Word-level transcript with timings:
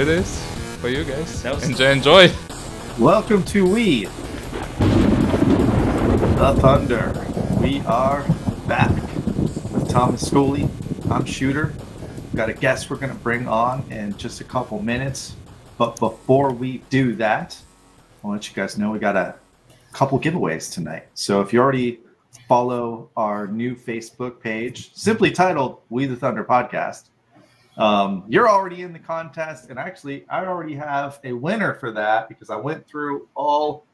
here 0.00 0.08
it 0.14 0.20
is 0.20 0.42
for 0.80 0.88
you 0.88 1.04
guys. 1.04 1.42
That 1.42 1.54
was- 1.56 1.68
Enjoy, 1.68 1.90
enjoy. 1.90 2.32
Welcome 2.98 3.42
to 3.44 3.70
We, 3.70 4.06
the 6.36 6.56
Thunder. 6.58 7.12
We 7.60 7.80
are 7.80 8.24
back 8.66 8.90
with 9.72 9.90
Thomas 9.90 10.26
Schooley. 10.26 10.70
I'm 11.10 11.26
Shooter. 11.26 11.74
Got 12.34 12.48
a 12.48 12.54
guest 12.54 12.88
we're 12.88 12.96
going 12.96 13.12
to 13.12 13.18
bring 13.18 13.46
on 13.46 13.84
in 13.92 14.16
just 14.16 14.40
a 14.40 14.44
couple 14.44 14.80
minutes. 14.80 15.34
But 15.76 15.98
before 16.00 16.50
we 16.50 16.78
do 16.88 17.14
that, 17.16 17.58
I'll 18.24 18.30
let 18.30 18.48
you 18.48 18.54
guys 18.54 18.78
know 18.78 18.90
we 18.92 19.00
got 19.00 19.16
a 19.16 19.34
couple 19.92 20.18
giveaways 20.18 20.72
tonight. 20.72 21.08
So 21.12 21.42
if 21.42 21.52
you 21.52 21.60
already 21.60 22.00
follow 22.48 23.10
our 23.18 23.46
new 23.48 23.76
Facebook 23.76 24.40
page, 24.40 24.94
simply 24.94 25.30
titled 25.30 25.82
We 25.90 26.06
the 26.06 26.16
Thunder 26.16 26.44
Podcast, 26.44 27.10
um, 27.80 28.24
you're 28.28 28.48
already 28.48 28.82
in 28.82 28.92
the 28.92 28.98
contest. 28.98 29.70
And 29.70 29.78
actually, 29.78 30.26
I 30.28 30.44
already 30.44 30.74
have 30.74 31.18
a 31.24 31.32
winner 31.32 31.74
for 31.74 31.90
that 31.92 32.28
because 32.28 32.50
I 32.50 32.56
went 32.56 32.86
through 32.86 33.28
all 33.34 33.86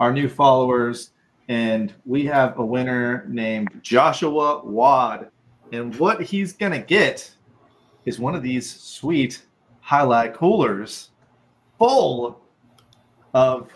our 0.00 0.12
new 0.12 0.28
followers 0.28 1.10
and 1.48 1.92
we 2.06 2.24
have 2.24 2.58
a 2.58 2.64
winner 2.64 3.26
named 3.28 3.80
Joshua 3.82 4.64
Wad. 4.64 5.28
And 5.72 5.94
what 5.96 6.22
he's 6.22 6.54
to 6.72 6.78
get 6.78 7.30
is 8.06 8.18
one 8.18 8.34
of 8.34 8.42
these 8.42 8.68
sweet 8.68 9.42
highlight 9.80 10.32
coolers 10.32 11.10
full 11.78 12.40
of 13.34 13.68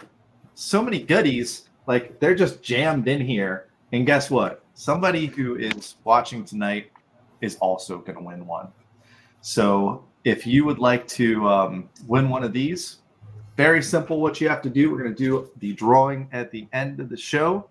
so 0.54 0.82
many 0.82 1.02
goodies. 1.02 1.68
Like 1.86 2.18
they're 2.20 2.34
just 2.34 2.62
jammed 2.62 3.06
in 3.06 3.20
here. 3.20 3.68
And 3.92 4.06
guess 4.06 4.30
what? 4.30 4.64
Somebody 4.72 5.26
who 5.26 5.56
is 5.56 5.96
watching 6.04 6.44
tonight 6.44 6.90
is 7.42 7.56
also 7.56 7.98
going 7.98 8.16
to 8.16 8.24
win 8.24 8.46
one. 8.46 8.68
So 9.48 10.04
if 10.24 10.46
you 10.46 10.66
would 10.66 10.78
like 10.78 11.08
to 11.08 11.48
um, 11.48 11.88
win 12.06 12.28
one 12.28 12.44
of 12.44 12.52
these, 12.52 12.98
very 13.56 13.82
simple 13.82 14.20
what 14.20 14.42
you 14.42 14.48
have 14.50 14.60
to 14.60 14.68
do. 14.68 14.90
We're 14.90 15.02
going 15.02 15.14
to 15.14 15.24
do 15.24 15.50
the 15.56 15.72
drawing 15.72 16.28
at 16.32 16.50
the 16.50 16.68
end 16.74 17.00
of 17.00 17.08
the 17.08 17.16
show. 17.16 17.66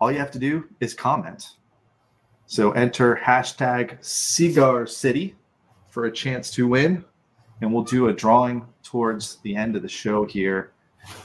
All 0.00 0.12
you 0.12 0.18
have 0.20 0.30
to 0.30 0.38
do 0.38 0.68
is 0.78 0.94
comment. 0.94 1.56
So 2.46 2.70
enter 2.70 3.20
hashtag 3.20 3.96
Cigar 4.00 4.86
City 4.86 5.34
for 5.88 6.04
a 6.04 6.12
chance 6.12 6.52
to 6.52 6.68
win. 6.68 7.04
And 7.62 7.74
we'll 7.74 7.82
do 7.82 8.06
a 8.06 8.12
drawing 8.12 8.64
towards 8.84 9.38
the 9.42 9.56
end 9.56 9.74
of 9.74 9.82
the 9.82 9.88
show 9.88 10.24
here. 10.24 10.70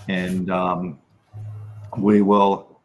And 0.10 0.50
um, 0.50 0.98
we 2.00 2.24
will 2.24 2.80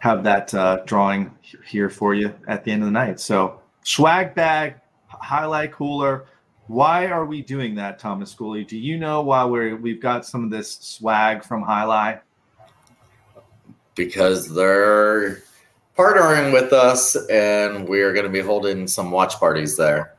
have 0.00 0.24
that 0.24 0.52
uh, 0.52 0.78
drawing 0.84 1.30
here 1.64 1.88
for 1.88 2.12
you 2.12 2.34
at 2.48 2.64
the 2.64 2.72
end 2.72 2.82
of 2.82 2.86
the 2.86 2.92
night. 2.92 3.20
So 3.20 3.60
swag 3.84 4.34
bag, 4.34 4.80
highlight 5.24 5.72
cooler. 5.72 6.26
Why 6.66 7.06
are 7.06 7.26
we 7.26 7.42
doing 7.42 7.74
that, 7.74 7.98
Thomas 7.98 8.34
Schooley? 8.34 8.66
Do 8.66 8.78
you 8.78 8.98
know 8.98 9.22
why 9.22 9.44
we're 9.44 9.76
we've 9.76 10.00
got 10.00 10.24
some 10.24 10.44
of 10.44 10.50
this 10.50 10.78
swag 10.78 11.44
from 11.44 11.62
Highlight? 11.62 12.22
because 13.94 14.52
they're 14.54 15.42
partnering 15.96 16.52
with 16.52 16.72
us 16.72 17.16
and 17.28 17.88
we're 17.88 18.12
going 18.12 18.26
to 18.26 18.32
be 18.32 18.40
holding 18.40 18.86
some 18.86 19.10
watch 19.10 19.34
parties 19.38 19.76
there. 19.76 20.14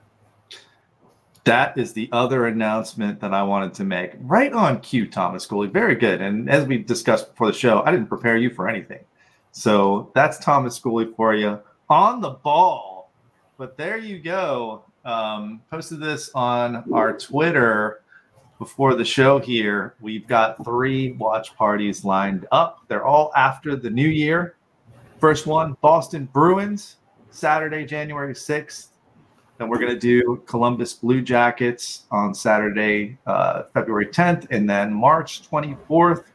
That 1.44 1.78
is 1.78 1.94
the 1.94 2.10
other 2.12 2.48
announcement 2.48 3.20
that 3.20 3.34
I 3.34 3.44
wanted 3.44 3.74
to 3.76 3.84
make. 3.84 4.14
Right 4.20 4.52
on 4.52 4.80
cue, 4.80 5.08
Thomas 5.08 5.46
Schooley. 5.46 5.72
Very 5.72 5.96
good. 5.96 6.22
And 6.22 6.50
as 6.50 6.66
we 6.66 6.80
discussed 6.80 7.30
before 7.30 7.48
the 7.48 7.58
show, 7.58 7.84
I 7.86 7.92
didn't 7.92 8.08
prepare 8.08 8.38
you 8.38 8.50
for 8.50 8.68
anything. 8.68 9.04
So 9.52 10.12
that's 10.16 10.40
Thomas 10.40 10.80
Schooley 10.80 11.16
for 11.16 11.36
you 11.36 11.60
on 11.88 12.22
the 12.22 12.32
ball. 12.32 13.12
But 13.58 13.78
there 13.78 13.98
you 13.98 14.20
go. 14.20 14.84
Um, 15.06 15.62
posted 15.70 16.00
this 16.00 16.32
on 16.34 16.84
our 16.92 17.16
Twitter 17.16 18.02
before 18.58 18.96
the 18.96 19.06
show 19.06 19.38
here. 19.40 19.94
We've 20.00 20.28
got 20.28 20.64
three 20.66 21.12
watch 21.14 21.56
parties 21.56 22.04
lined 22.04 22.48
up. 22.52 22.80
They're 22.88 23.06
all 23.06 23.32
after 23.36 23.76
the 23.76 23.90
new 23.90 24.08
year. 24.08 24.56
First 25.20 25.46
one, 25.46 25.78
Boston 25.82 26.28
Bruins, 26.34 26.98
Saturday, 27.30 27.86
January 27.86 28.34
6th. 28.34 28.88
Then 29.58 29.70
we're 29.70 29.80
going 29.80 29.94
to 29.94 30.00
do 30.00 30.44
Columbus 30.48 30.94
Blue 30.94 31.22
Jackets 31.22 32.04
on 32.12 32.34
Saturday, 32.34 33.18
uh, 33.26 33.64
February 33.74 34.08
10th, 34.08 34.48
and 34.50 34.70
then 34.70 34.94
March 34.94 35.50
24th 35.50 36.26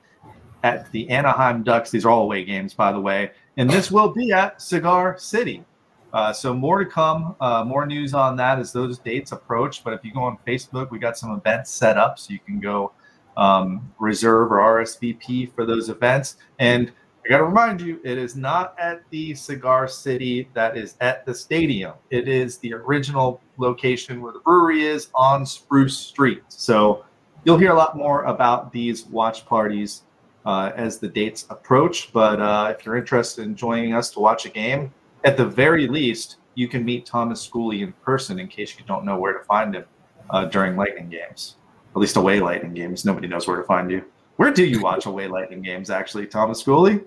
at 0.63 0.91
the 0.93 1.09
Anaheim 1.11 1.63
Ducks. 1.63 1.91
These 1.91 2.05
are 2.05 2.11
all 2.11 2.23
away 2.23 2.45
games, 2.45 2.73
by 2.73 2.93
the 2.93 3.01
way. 3.01 3.33
And 3.57 3.69
this 3.69 3.91
will 3.91 4.09
be 4.09 4.33
at 4.33 4.63
Cigar 4.63 5.19
City. 5.19 5.65
Uh, 6.13 6.33
so 6.33 6.53
more 6.53 6.83
to 6.83 6.91
come, 6.91 7.37
uh, 7.41 7.65
more 7.65 7.87
news 7.87 8.15
on 8.15 8.37
that 8.37 8.59
as 8.59 8.73
those 8.73 8.99
dates 8.99 9.33
approach. 9.33 9.85
But 9.85 9.95
if 9.95 10.05
you 10.05 10.13
go 10.13 10.23
on 10.23 10.39
Facebook, 10.47 10.91
we 10.91 10.99
got 10.99 11.17
some 11.17 11.33
events 11.33 11.71
set 11.71 11.97
up, 11.97 12.19
so 12.19 12.33
you 12.33 12.41
can 12.41 12.59
go 12.59 12.93
um, 13.37 13.93
reserve 13.99 14.53
or 14.53 14.59
RSVP 14.59 15.55
for 15.55 15.65
those 15.65 15.89
events. 15.89 16.37
And 16.59 16.93
I 17.25 17.29
got 17.29 17.39
to 17.39 17.45
remind 17.45 17.81
you, 17.81 18.01
it 18.03 18.19
is 18.19 18.35
not 18.35 18.75
at 18.79 19.03
the 19.11 19.35
Cigar 19.35 19.87
City 19.87 20.49
that 20.55 20.77
is 20.77 20.97
at 21.01 21.27
the 21.27 21.35
stadium. 21.35 21.95
It 22.11 22.29
is 22.29 22.59
the 22.59 22.73
original 22.73 23.41
location 23.59 24.21
where 24.21 24.33
the 24.33 24.41
brewery 24.41 24.85
is 24.85 25.09
on 25.15 25.45
Spruce 25.45 25.97
Street. 25.97 26.43
So 26.49 27.05
you'll 27.45 27.59
hear 27.59 27.73
a 27.73 27.77
lot 27.77 27.97
more 27.97 28.25
about 28.25 28.73
these 28.73 29.07
watch 29.07 29.45
parties 29.47 30.03
uh, 30.47 30.73
as 30.75 30.99
the 30.99 31.09
dates 31.09 31.47
approach. 31.51 32.13
But 32.13 32.41
uh, 32.41 32.75
if 32.77 32.87
you're 32.87 32.97
interested 32.97 33.45
in 33.45 33.55
joining 33.55 33.95
us 33.95 34.11
to 34.13 34.21
watch 34.21 34.47
a 34.47 34.51
game, 34.51 34.93
at 35.25 35.37
the 35.37 35.47
very 35.47 35.87
least, 35.89 36.37
you 36.55 36.69
can 36.69 36.85
meet 36.85 37.07
Thomas 37.07 37.47
Schooley 37.47 37.83
in 37.83 37.93
person 38.05 38.39
in 38.39 38.49
case 38.49 38.79
you 38.79 38.85
don't 38.87 39.05
know 39.05 39.19
where 39.19 39.33
to 39.33 39.45
find 39.45 39.75
him 39.75 39.85
uh, 40.31 40.47
during 40.47 40.77
Lightning 40.77 41.09
games, 41.09 41.57
at 41.95 41.97
least 41.97 42.17
away 42.17 42.41
Lightning 42.41 42.75
games. 42.75 43.05
Nobody 43.05 43.29
knows 43.29 43.47
where 43.47 43.57
to 43.57 43.65
find 43.65 43.91
you. 43.91 44.05
Where 44.37 44.51
do 44.51 44.65
you 44.65 44.81
watch 44.81 45.07
away 45.07 45.29
Lightning 45.29 45.63
games, 45.63 45.91
actually, 45.91 46.27
Thomas 46.27 46.63
Schooley? 46.63 47.05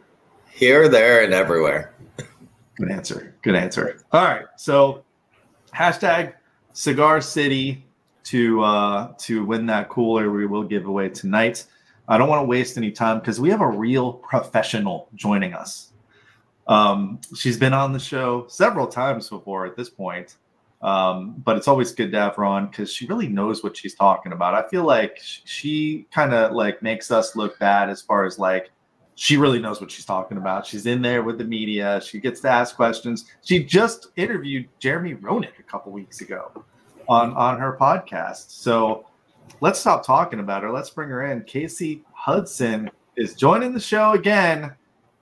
Here, 0.49 0.87
there, 0.87 1.23
and 1.23 1.33
everywhere. 1.33 1.95
Good 2.75 2.91
answer. 2.91 3.35
Good 3.41 3.55
answer. 3.55 3.99
All 4.11 4.23
right. 4.23 4.45
So 4.57 5.03
hashtag 5.75 6.33
Cigar 6.73 7.21
City 7.21 7.85
to 8.25 8.63
uh, 8.63 9.13
to 9.19 9.45
win 9.45 9.65
that 9.67 9.89
cooler 9.89 10.31
we 10.31 10.45
will 10.45 10.63
give 10.63 10.85
away 10.85 11.09
tonight. 11.09 11.65
I 12.07 12.17
don't 12.17 12.29
want 12.29 12.41
to 12.41 12.47
waste 12.47 12.77
any 12.77 12.91
time 12.91 13.19
because 13.19 13.39
we 13.39 13.49
have 13.49 13.61
a 13.61 13.67
real 13.67 14.13
professional 14.13 15.07
joining 15.15 15.53
us. 15.53 15.92
Um, 16.67 17.19
she's 17.35 17.57
been 17.57 17.73
on 17.73 17.93
the 17.93 17.99
show 17.99 18.45
several 18.47 18.87
times 18.87 19.29
before 19.29 19.65
at 19.65 19.75
this 19.75 19.89
point, 19.89 20.37
um, 20.81 21.35
but 21.43 21.57
it's 21.57 21.67
always 21.67 21.91
good 21.91 22.11
to 22.11 22.19
have 22.19 22.35
her 22.35 22.45
on 22.45 22.67
because 22.67 22.91
she 22.91 23.05
really 23.05 23.27
knows 23.27 23.63
what 23.63 23.75
she's 23.75 23.95
talking 23.95 24.31
about. 24.31 24.53
I 24.53 24.67
feel 24.69 24.83
like 24.83 25.17
she 25.21 26.07
kind 26.11 26.33
of 26.33 26.53
like 26.53 26.81
makes 26.81 27.11
us 27.11 27.35
look 27.35 27.59
bad 27.59 27.89
as 27.89 28.01
far 28.01 28.25
as 28.25 28.39
like 28.39 28.71
she 29.15 29.37
really 29.37 29.59
knows 29.59 29.79
what 29.79 29.91
she's 29.91 30.05
talking 30.05 30.37
about. 30.37 30.65
She's 30.65 30.85
in 30.85 31.01
there 31.01 31.23
with 31.23 31.37
the 31.37 31.43
media. 31.43 32.01
She 32.03 32.19
gets 32.19 32.41
to 32.41 32.49
ask 32.49 32.75
questions. 32.75 33.25
She 33.43 33.63
just 33.63 34.07
interviewed 34.15 34.67
Jeremy 34.79 35.15
Roenick 35.15 35.59
a 35.59 35.63
couple 35.63 35.91
weeks 35.91 36.21
ago 36.21 36.65
on 37.07 37.33
on 37.33 37.59
her 37.59 37.77
podcast. 37.79 38.49
So 38.49 39.05
let's 39.61 39.79
stop 39.79 40.05
talking 40.05 40.39
about 40.39 40.63
her. 40.63 40.71
Let's 40.71 40.89
bring 40.89 41.09
her 41.09 41.25
in. 41.31 41.41
Kasey 41.41 42.01
Hudson 42.13 42.89
is 43.15 43.35
joining 43.35 43.73
the 43.73 43.79
show 43.79 44.11
again, 44.13 44.73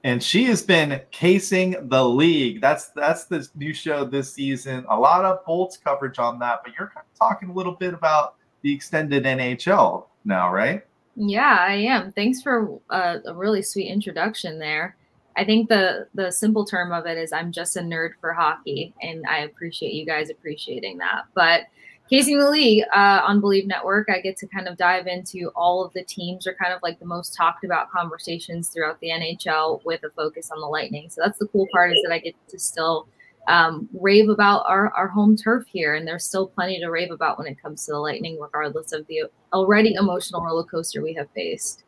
and 0.04 0.22
she 0.22 0.46
has 0.46 0.62
been 0.64 1.02
casing 1.12 1.76
the 1.90 2.04
league. 2.04 2.62
That's 2.62 2.88
that's 2.90 3.26
the 3.26 3.48
new 3.56 3.74
show 3.74 4.06
this 4.06 4.34
season. 4.34 4.86
A 4.90 5.00
lot 5.00 5.26
of 5.26 5.46
Bolts 5.46 5.78
coverage 5.78 6.20
on 6.20 6.40
that, 6.40 6.62
but 6.64 6.74
you're 6.78 6.88
kind 6.88 7.06
of 7.12 7.20
talking 7.20 7.50
a 7.50 7.54
little 7.54 7.74
bit 7.74 7.94
about 7.94 8.36
the 8.62 8.74
extended 8.74 9.24
NHL 9.26 10.06
now, 10.26 10.52
right? 10.52 10.84
Yeah, 11.16 11.58
I 11.60 11.74
am. 11.74 12.12
Thanks 12.14 12.42
for 12.42 12.80
uh, 12.90 13.18
a 13.26 13.34
really 13.34 13.62
sweet 13.62 13.88
introduction 13.88 14.60
there. 14.60 14.96
I 15.38 15.46
think 15.46 15.70
the 15.70 16.08
the 16.14 16.32
simple 16.32 16.66
term 16.66 16.92
of 16.92 17.06
it 17.06 17.18
is 17.18 17.32
I'm 17.32 17.52
just 17.52 17.78
a 17.78 17.82
nerd 17.82 18.12
for 18.20 18.34
hockey, 18.34 18.94
and 19.02 19.26
I 19.28 19.40
appreciate 19.40 19.94
you 19.94 20.06
guys 20.06 20.30
appreciating 20.30 20.98
that. 20.98 21.24
But 21.34 21.64
Kasing 22.12 22.40
the 22.40 22.50
League 22.50 22.84
uh, 22.94 23.22
on 23.26 23.40
Believe 23.40 23.66
Network, 23.66 24.10
I 24.10 24.20
get 24.20 24.36
to 24.38 24.48
kind 24.48 24.68
of 24.68 24.76
dive 24.76 25.08
into 25.08 25.50
all 25.56 25.86
of 25.86 25.94
the 25.94 26.04
teams 26.04 26.46
or 26.46 26.54
kind 26.62 26.74
of 26.74 26.82
like 26.84 27.00
the 27.00 27.06
most 27.06 27.34
talked 27.34 27.64
about 27.64 27.90
conversations 27.90 28.68
throughout 28.68 29.00
the 29.00 29.12
NHL 29.12 29.80
with 29.86 30.04
a 30.04 30.10
focus 30.10 30.52
on 30.52 30.60
the 30.60 30.68
Lightning. 30.68 31.10
So 31.10 31.22
that's 31.24 31.40
the 31.40 31.48
cool 31.48 31.70
part 31.72 31.94
is 31.94 32.00
that 32.04 32.12
I 32.12 32.20
get 32.20 32.36
to 32.50 32.60
still 32.60 33.08
um, 33.48 33.88
rave 33.94 34.28
about 34.28 34.66
our, 34.68 34.92
our 34.92 35.08
home 35.08 35.38
turf 35.38 35.64
here, 35.72 35.96
and 35.96 36.06
there's 36.06 36.26
still 36.26 36.48
plenty 36.48 36.82
to 36.82 36.90
rave 36.90 37.12
about 37.12 37.38
when 37.38 37.48
it 37.48 37.62
comes 37.62 37.86
to 37.86 37.94
the 37.94 38.00
Lightning, 38.00 38.38
regardless 38.42 38.92
of 38.92 39.08
the 39.08 39.24
already 39.54 39.94
emotional 39.94 40.44
roller 40.44 40.66
coaster 40.66 41.02
we 41.02 41.14
have 41.14 41.30
faced. 41.34 41.86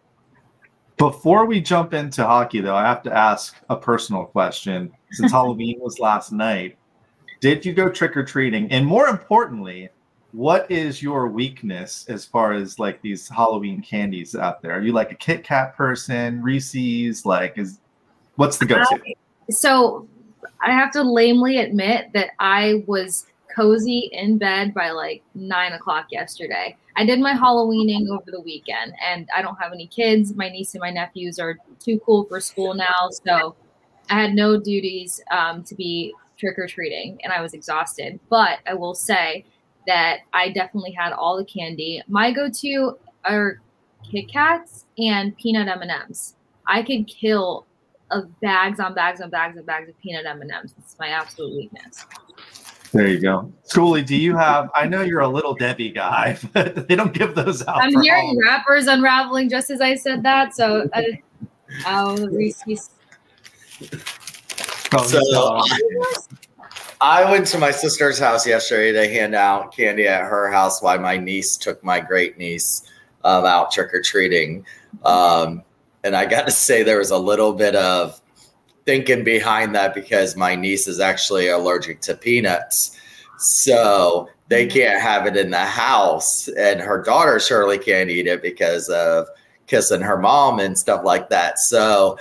Before 0.96 1.46
we 1.46 1.60
jump 1.60 1.94
into 1.94 2.24
hockey, 2.24 2.62
though, 2.62 2.78
I 2.78 2.84
have 2.84 3.04
to 3.04 3.14
ask 3.14 3.58
a 3.70 3.76
personal 3.76 4.24
question. 4.24 4.94
Since 5.12 5.32
Halloween 5.34 5.82
was 5.82 6.00
last 6.00 6.32
night, 6.32 6.78
did 7.42 7.66
you 7.66 7.74
go 7.74 7.90
trick 7.90 8.16
or 8.16 8.24
treating? 8.24 8.72
And 8.72 8.86
more 8.86 9.08
importantly, 9.08 9.90
what 10.34 10.70
is 10.70 11.02
your 11.02 11.28
weakness 11.28 12.06
as 12.10 12.26
far 12.26 12.54
as 12.54 12.80
like 12.80 13.02
these 13.02 13.30
Halloween 13.30 13.82
candies 13.82 14.36
out 14.36 14.62
there? 14.62 14.72
Are 14.72 14.82
you 14.82 14.92
like 14.92 15.12
a 15.12 15.16
Kit 15.16 15.44
Kat 15.44 15.76
person, 15.78 16.42
Reese's? 16.42 17.26
Like, 17.26 17.58
is 17.58 17.80
what's 18.36 18.58
the 18.58 18.66
go-to? 18.66 19.00
So 19.52 20.08
I 20.60 20.72
have 20.72 20.92
to 20.94 21.04
lamely 21.04 21.58
admit 21.60 22.12
that 22.14 22.32
I 22.40 22.84
was 22.88 23.28
cozy 23.56 24.10
in 24.12 24.40
bed 24.40 24.74
by 24.74 24.90
like 24.90 25.22
nine 25.36 25.74
o'clock 25.74 26.08
yesterday. 26.10 26.76
I 26.96 27.06
did 27.06 27.20
my 27.20 27.34
Halloweening 27.34 28.10
over 28.10 28.32
the 28.32 28.42
weekend, 28.42 28.94
and 29.06 29.30
I 29.36 29.44
don't 29.44 29.56
have 29.62 29.72
any 29.72 29.86
kids. 29.86 30.34
My 30.36 30.50
niece 30.50 30.74
and 30.74 30.82
my 30.82 30.90
nephews 30.90 31.38
are 31.38 31.58
too 31.80 32.00
cool 32.06 32.24
for 32.26 32.40
school 32.40 32.74
now, 32.74 33.10
so 33.26 33.56
I 34.10 34.20
had 34.20 34.34
no 34.34 34.60
duties 34.60 35.22
um, 35.30 35.64
to 35.66 35.76
be 35.76 36.14
trick 36.38 36.58
or 36.58 36.68
treating, 36.68 37.20
and 37.24 37.32
I 37.32 37.42
was 37.42 37.54
exhausted. 37.54 38.20
But 38.30 38.60
I 38.66 38.74
will 38.74 38.96
say 38.96 39.46
that 39.88 40.20
I 40.34 40.50
definitely 40.50 40.92
had 40.92 41.14
all 41.14 41.38
the 41.38 41.46
candy. 41.46 42.02
My 42.08 42.32
go-to 42.32 42.98
are 43.26 43.60
Kit 44.10 44.28
Kats 44.30 44.86
and 44.98 45.36
peanut 45.38 45.68
M&Ms. 45.68 46.36
I 46.68 46.82
could 46.84 47.08
kill 47.08 47.66
of 48.12 48.40
bags 48.42 48.80
on 48.80 48.94
bags 48.94 49.22
on 49.22 49.30
bags 49.30 49.58
and 49.58 49.66
bags 49.66 49.90
of 49.90 50.00
peanut 50.00 50.26
M&Ms. 50.26 50.76
It's 50.78 50.96
my 51.00 51.08
absolute 51.10 51.56
weakness. 51.56 52.06
There 52.92 53.08
you 53.08 53.20
go. 53.20 53.52
Schoolie, 53.68 54.06
do 54.06 54.16
you 54.16 54.38
have? 54.38 54.70
I 54.76 54.86
know 54.86 55.02
you're 55.02 55.22
a 55.22 55.28
little 55.28 55.56
Debbie 55.56 55.90
guy, 55.90 56.38
but 56.54 56.88
they 56.88 56.96
don't 56.96 57.14
give 57.14 57.34
those 57.34 57.66
out. 57.66 57.78
I'm 57.82 57.90
hearing 58.02 58.26
Halloween. 58.28 58.42
rappers 58.44 58.86
unraveling 58.88 59.50
just 59.50 59.72
as 59.72 59.82
I 59.82 59.96
said 59.96 60.22
that. 60.24 60.54
So, 60.56 60.88
uh, 60.94 61.02
oh, 61.88 62.28
Reese's. 62.28 62.92
Oh, 64.94 65.04
So, 65.08 65.20
no. 65.32 65.64
I 67.04 67.30
went 67.30 67.48
to 67.48 67.58
my 67.58 67.72
sister's 67.72 68.18
house 68.18 68.48
yesterday 68.48 68.94
to 68.94 69.14
hand 69.14 69.36
out 69.36 69.76
candy 69.76 70.08
at 70.08 70.22
her 70.22 70.50
house 70.50 70.82
while 70.82 70.98
my 71.02 71.18
niece 71.18 71.58
took 71.58 71.84
my 71.84 72.00
great 72.00 72.38
niece 72.38 72.90
um, 73.26 73.44
out 73.44 73.74
trick 73.74 73.94
or 73.94 74.02
treating. 74.02 74.66
Um, 75.04 75.64
and 76.06 76.16
I 76.16 76.26
got 76.26 76.46
to 76.46 76.52
say, 76.54 76.82
there 76.82 77.00
was 77.00 77.12
a 77.12 77.18
little 77.18 77.52
bit 77.52 77.76
of 77.76 78.22
thinking 78.86 79.26
behind 79.26 79.76
that 79.76 79.94
because 79.94 80.38
my 80.38 80.56
niece 80.56 80.88
is 80.88 81.02
actually 81.02 81.50
allergic 81.50 82.00
to 82.04 82.16
peanuts. 82.16 82.98
So 83.38 84.30
they 84.48 84.66
can't 84.66 85.02
have 85.02 85.26
it 85.26 85.36
in 85.36 85.52
the 85.52 85.66
house. 85.66 86.48
And 86.48 86.80
her 86.80 87.04
daughter 87.04 87.38
surely 87.38 87.80
can't 87.80 88.10
eat 88.10 88.28
it 88.28 88.42
because 88.42 88.88
of 88.88 89.28
kissing 89.68 90.00
her 90.00 90.18
mom 90.18 90.60
and 90.60 90.80
stuff 90.80 91.04
like 91.04 91.28
that. 91.32 91.60
So 91.60 92.18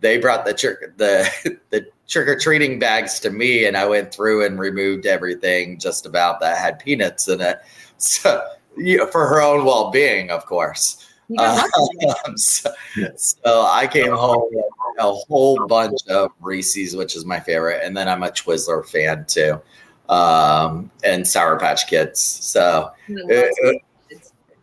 they 0.00 0.18
brought 0.18 0.44
the 0.44 0.54
trick 0.54 0.96
the 0.96 1.30
the 1.70 1.86
trick 2.06 2.28
or 2.28 2.38
treating 2.38 2.78
bags 2.78 3.18
to 3.20 3.30
me, 3.30 3.66
and 3.66 3.76
I 3.76 3.86
went 3.86 4.12
through 4.14 4.44
and 4.44 4.58
removed 4.58 5.06
everything 5.06 5.78
just 5.78 6.06
about 6.06 6.40
that 6.40 6.58
had 6.58 6.78
peanuts 6.78 7.28
in 7.28 7.40
it. 7.40 7.60
So 7.96 8.44
you 8.76 8.98
know, 8.98 9.06
for 9.06 9.26
her 9.28 9.40
own 9.40 9.64
well 9.64 9.90
being, 9.90 10.30
of 10.30 10.44
course. 10.46 11.06
Um, 11.38 12.36
so, 12.36 12.70
so 13.16 13.62
I 13.62 13.86
came 13.86 14.12
home 14.12 14.48
with 14.50 14.66
a 14.98 15.10
whole 15.10 15.66
bunch 15.66 15.98
of 16.10 16.32
Reese's, 16.40 16.94
which 16.94 17.16
is 17.16 17.24
my 17.24 17.40
favorite, 17.40 17.80
and 17.82 17.96
then 17.96 18.08
I'm 18.10 18.22
a 18.24 18.28
Twizzler 18.28 18.86
fan 18.86 19.24
too, 19.26 19.58
um, 20.12 20.90
and 21.02 21.26
Sour 21.26 21.58
Patch 21.58 21.86
Kids. 21.86 22.20
So 22.20 22.90
it- 23.08 23.54
it- 23.58 23.82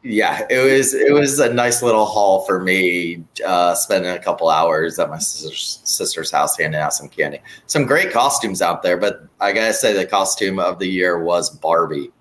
yeah, 0.03 0.47
it 0.49 0.59
was 0.59 0.93
it 0.93 1.13
was 1.13 1.39
a 1.39 1.53
nice 1.53 1.83
little 1.83 2.05
haul 2.05 2.43
for 2.45 2.59
me. 2.59 3.23
Uh, 3.45 3.75
spending 3.75 4.11
a 4.11 4.19
couple 4.19 4.49
hours 4.49 4.97
at 4.97 5.09
my 5.09 5.19
sister's, 5.19 5.79
sister's 5.83 6.31
house 6.31 6.57
handing 6.57 6.81
out 6.81 6.93
some 6.93 7.07
candy. 7.07 7.39
Some 7.67 7.85
great 7.85 8.11
costumes 8.11 8.61
out 8.61 8.81
there, 8.81 8.97
but 8.97 9.23
I 9.39 9.53
gotta 9.53 9.73
say 9.73 9.93
the 9.93 10.05
costume 10.05 10.59
of 10.59 10.79
the 10.79 10.87
year 10.87 11.23
was 11.23 11.49
Barbie. 11.49 12.11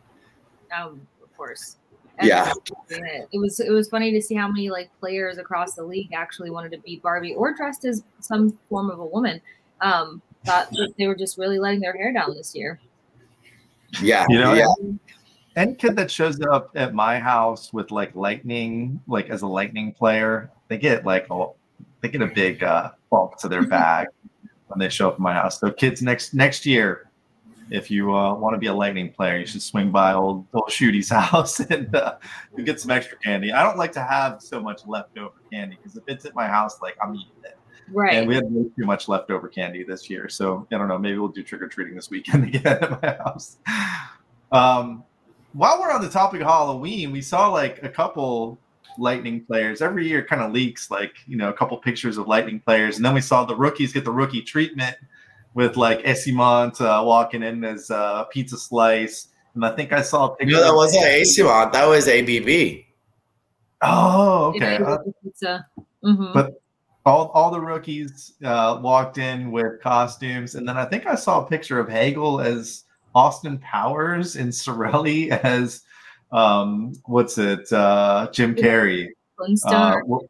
Um, 0.77 1.01
of 1.23 1.35
course. 1.37 1.77
Yeah. 2.23 2.53
It 2.91 3.29
It 3.33 3.39
was 3.39 3.61
it 3.61 3.71
was 3.71 3.89
funny 3.89 4.13
to 4.13 4.21
see 4.21 4.35
how 4.35 4.49
many 4.49 4.69
like 4.69 4.91
players 5.01 5.39
across 5.39 5.75
the 5.75 5.83
league 5.83 6.13
actually 6.13 6.51
wanted 6.51 6.73
to 6.73 6.79
be 6.79 6.97
Barbie 6.97 7.35
or 7.35 7.55
dressed 7.55 7.87
as 7.87 8.05
some 8.21 8.59
form 8.69 8.91
of 8.91 8.99
a 8.99 9.07
woman. 9.07 9.41
Um, 9.81 10.21
thought 10.45 10.71
that 10.71 10.93
they 10.99 11.07
were 11.07 11.15
just 11.15 11.39
really 11.39 11.59
letting 11.59 11.81
their 11.81 11.95
hair 11.95 12.13
down 12.13 12.35
this 12.35 12.55
year. 12.55 12.79
Yeah, 14.03 14.27
You 14.29 14.39
know, 14.39 14.53
yeah. 14.53 14.67
Any 15.57 15.75
kid 15.75 15.97
that 15.97 16.11
shows 16.11 16.41
up 16.41 16.71
at 16.75 16.95
my 16.95 17.19
house 17.19 17.73
with 17.73 17.91
like 17.91 18.15
lightning, 18.15 19.01
like 19.09 19.31
as 19.31 19.43
a 19.43 19.47
lightning 19.47 19.93
player, 19.93 20.51
they 20.69 20.79
get 20.79 21.05
like 21.05 21.31
oh, 21.31 21.57
they 22.01 22.09
get 22.09 22.23
a 22.23 22.29
big 22.29 22.63
uh, 22.63 22.93
bump 23.11 23.37
to 23.39 23.49
their 23.49 23.67
bag 23.67 24.09
when 24.69 24.79
they 24.79 24.89
show 24.89 25.09
up 25.09 25.15
at 25.15 25.21
my 25.21 25.35
house. 25.35 25.59
So 25.61 25.71
kids 25.71 26.03
next 26.03 26.35
next 26.35 26.65
year, 26.65 27.11
if 27.71 27.91
you 27.91 28.15
uh, 28.15 28.35
want 28.35 28.55
to 28.55 28.59
be 28.59 28.67
a 28.67 28.75
lightning 28.75 29.13
player, 29.13 29.39
you 29.39 29.47
should 29.47 29.63
swing 29.63 29.91
by 29.91 30.13
old 30.13 30.47
old 30.53 30.71
Shooty's 30.71 31.11
house 31.11 31.61
and 31.61 31.95
uh, 31.95 32.17
get 32.65 32.81
some 32.81 32.91
extra 32.91 33.19
candy. 33.19 33.53
I 33.53 33.63
don't 33.63 33.77
like 33.77 33.93
to 33.93 34.03
have 34.03 34.41
so 34.43 34.61
much 34.61 34.87
leftover 34.87 35.35
candy 35.53 35.77
because 35.77 35.97
if 35.97 36.05
it's 36.07 36.25
at 36.25 36.35
my 36.35 36.47
house, 36.47 36.81
like 36.81 36.97
I'm 37.03 37.15
eating 37.15 37.33
it. 37.45 37.57
Right. 37.93 38.15
And 38.15 38.29
we 38.29 38.37
had 38.37 38.45
way 38.45 38.71
too 38.79 38.87
much 38.87 39.09
leftover 39.09 39.49
candy 39.49 39.83
this 39.83 40.09
year. 40.09 40.29
So 40.29 40.67
I 40.73 40.79
don't 40.79 40.89
know. 40.89 40.99
Maybe 40.99 41.19
we'll 41.19 41.29
do 41.29 41.43
trick 41.43 41.63
or 41.63 41.69
treating 41.69 41.97
this 41.97 42.11
weekend 42.11 42.45
again 42.55 42.67
at 42.67 43.03
my 43.03 43.17
house. 43.25 43.59
Um, 44.53 45.05
while 45.53 45.81
we're 45.81 45.91
on 45.93 46.01
the 46.03 46.09
topic 46.09 46.41
of 46.41 46.47
Halloween, 46.47 47.11
we 47.13 47.21
saw 47.23 47.49
like 47.49 47.83
a 47.83 47.89
couple 47.89 48.59
lightning 48.99 49.45
players 49.45 49.81
every 49.81 50.07
year 50.07 50.23
kind 50.25 50.43
of 50.43 50.53
leaks 50.53 50.91
like 50.91 51.15
you 51.27 51.37
know 51.37 51.49
a 51.49 51.53
couple 51.53 51.77
pictures 51.79 52.19
of 52.19 52.27
lightning 52.27 52.59
players 52.61 52.97
and 52.97 53.05
then 53.05 53.15
we 53.15 53.21
saw 53.21 53.45
the 53.45 53.55
rookies 53.55 53.93
get 53.93 54.05
the 54.05 54.11
rookie 54.11 54.43
treatment 54.43 54.97
with 55.55 55.77
like 55.77 56.01
Eyssimont 56.03 56.81
uh, 56.81 57.03
walking 57.05 57.45
in 57.45 57.63
as 57.65 57.89
a 57.91 58.27
pizza 58.33 58.59
slice 58.59 59.29
and 59.55 59.65
i 59.65 59.71
think 59.77 59.93
i 59.93 60.03
saw 60.03 60.27
a 60.27 60.37
picture 60.37 60.57
No, 60.57 60.61
that 60.63 60.75
wasn't 60.75 61.05
Eyssimont. 61.05 61.73
That 61.73 61.87
was 61.87 62.09
ABB. 62.09 62.85
oh 63.83 64.47
okay 64.57 64.77
Uh, 64.77 64.97
get 64.97 65.05
the 65.05 65.13
pizza. 65.23 65.67
Mhm. 66.05 66.35
But 66.35 66.61
all, 67.07 67.29
all 67.29 67.51
the 67.51 67.61
rookies 67.61 68.35
uh, 68.45 68.79
walked 68.83 69.19
in 69.19 69.51
with 69.51 69.81
costumes, 69.81 70.55
and 70.57 70.69
then 70.69 70.77
I 70.77 70.85
think 70.85 71.07
I 71.07 71.15
saw 71.15 71.43
a 71.45 71.47
picture 71.49 71.79
of 71.79 71.89
Hagel 71.89 72.41
as 72.41 72.85
Austin 73.15 73.59
Powers 73.59 74.37
and 74.37 74.51
Cirelli 74.51 75.31
as 75.31 75.83
um, 76.33 76.93
what's 77.07 77.39
it, 77.39 77.73
uh, 77.73 78.29
Jim 78.33 78.55
Carrey, 78.55 79.09
Flintstone, 79.37 79.75
uh, 79.75 80.01
or 80.07 80.23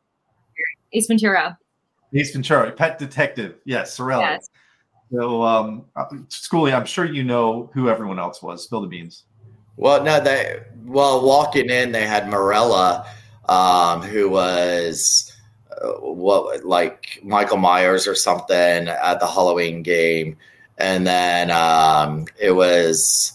Ace 0.92 1.06
Ventura. 1.06 1.58
Ace 2.14 2.32
Ventura, 2.32 2.72
Pet 2.72 2.98
Detective, 2.98 3.56
yes, 3.64 3.96
Cirelli. 3.96 4.22
Yes. 4.22 4.48
So, 5.12 5.42
um, 5.42 5.84
uh, 5.96 6.06
Schoolie, 6.28 6.72
I'm 6.72 6.86
sure 6.86 7.04
you 7.04 7.24
know 7.24 7.68
who 7.74 7.88
everyone 7.88 8.18
else 8.18 8.42
was. 8.42 8.62
Spill 8.64 8.80
the 8.80 8.86
beans. 8.86 9.24
Well, 9.76 10.04
no, 10.04 10.20
they 10.20 10.60
well 10.84 11.24
walking 11.24 11.70
in, 11.70 11.90
they 11.90 12.06
had 12.06 12.28
Morella, 12.28 13.06
um, 13.48 14.02
who 14.02 14.30
was 14.30 15.32
uh, 15.82 15.92
what 16.00 16.64
like 16.64 17.18
Michael 17.24 17.56
Myers 17.56 18.06
or 18.06 18.14
something 18.14 18.88
at 18.88 19.20
the 19.20 19.26
Halloween 19.26 19.82
game, 19.82 20.36
and 20.80 21.06
then 21.06 21.50
um, 21.50 22.26
it 22.40 22.52
was 22.52 23.32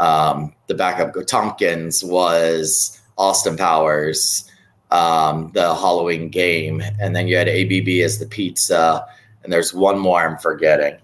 um, 0.00 0.54
the 0.66 0.74
backup 0.74 1.14
Tomkins 1.26 2.02
was 2.02 3.00
Austin 3.16 3.56
Powers, 3.56 4.50
um, 4.90 5.50
the 5.54 5.74
Halloween 5.74 6.28
game, 6.28 6.82
and 7.00 7.14
then 7.14 7.28
you 7.28 7.36
had 7.36 7.48
ABB 7.48 7.88
as 8.04 8.18
the 8.18 8.26
pizza, 8.26 9.06
and 9.42 9.52
there's 9.52 9.74
one 9.74 9.98
more 9.98 10.20
I'm 10.20 10.38
forgetting. 10.38 10.98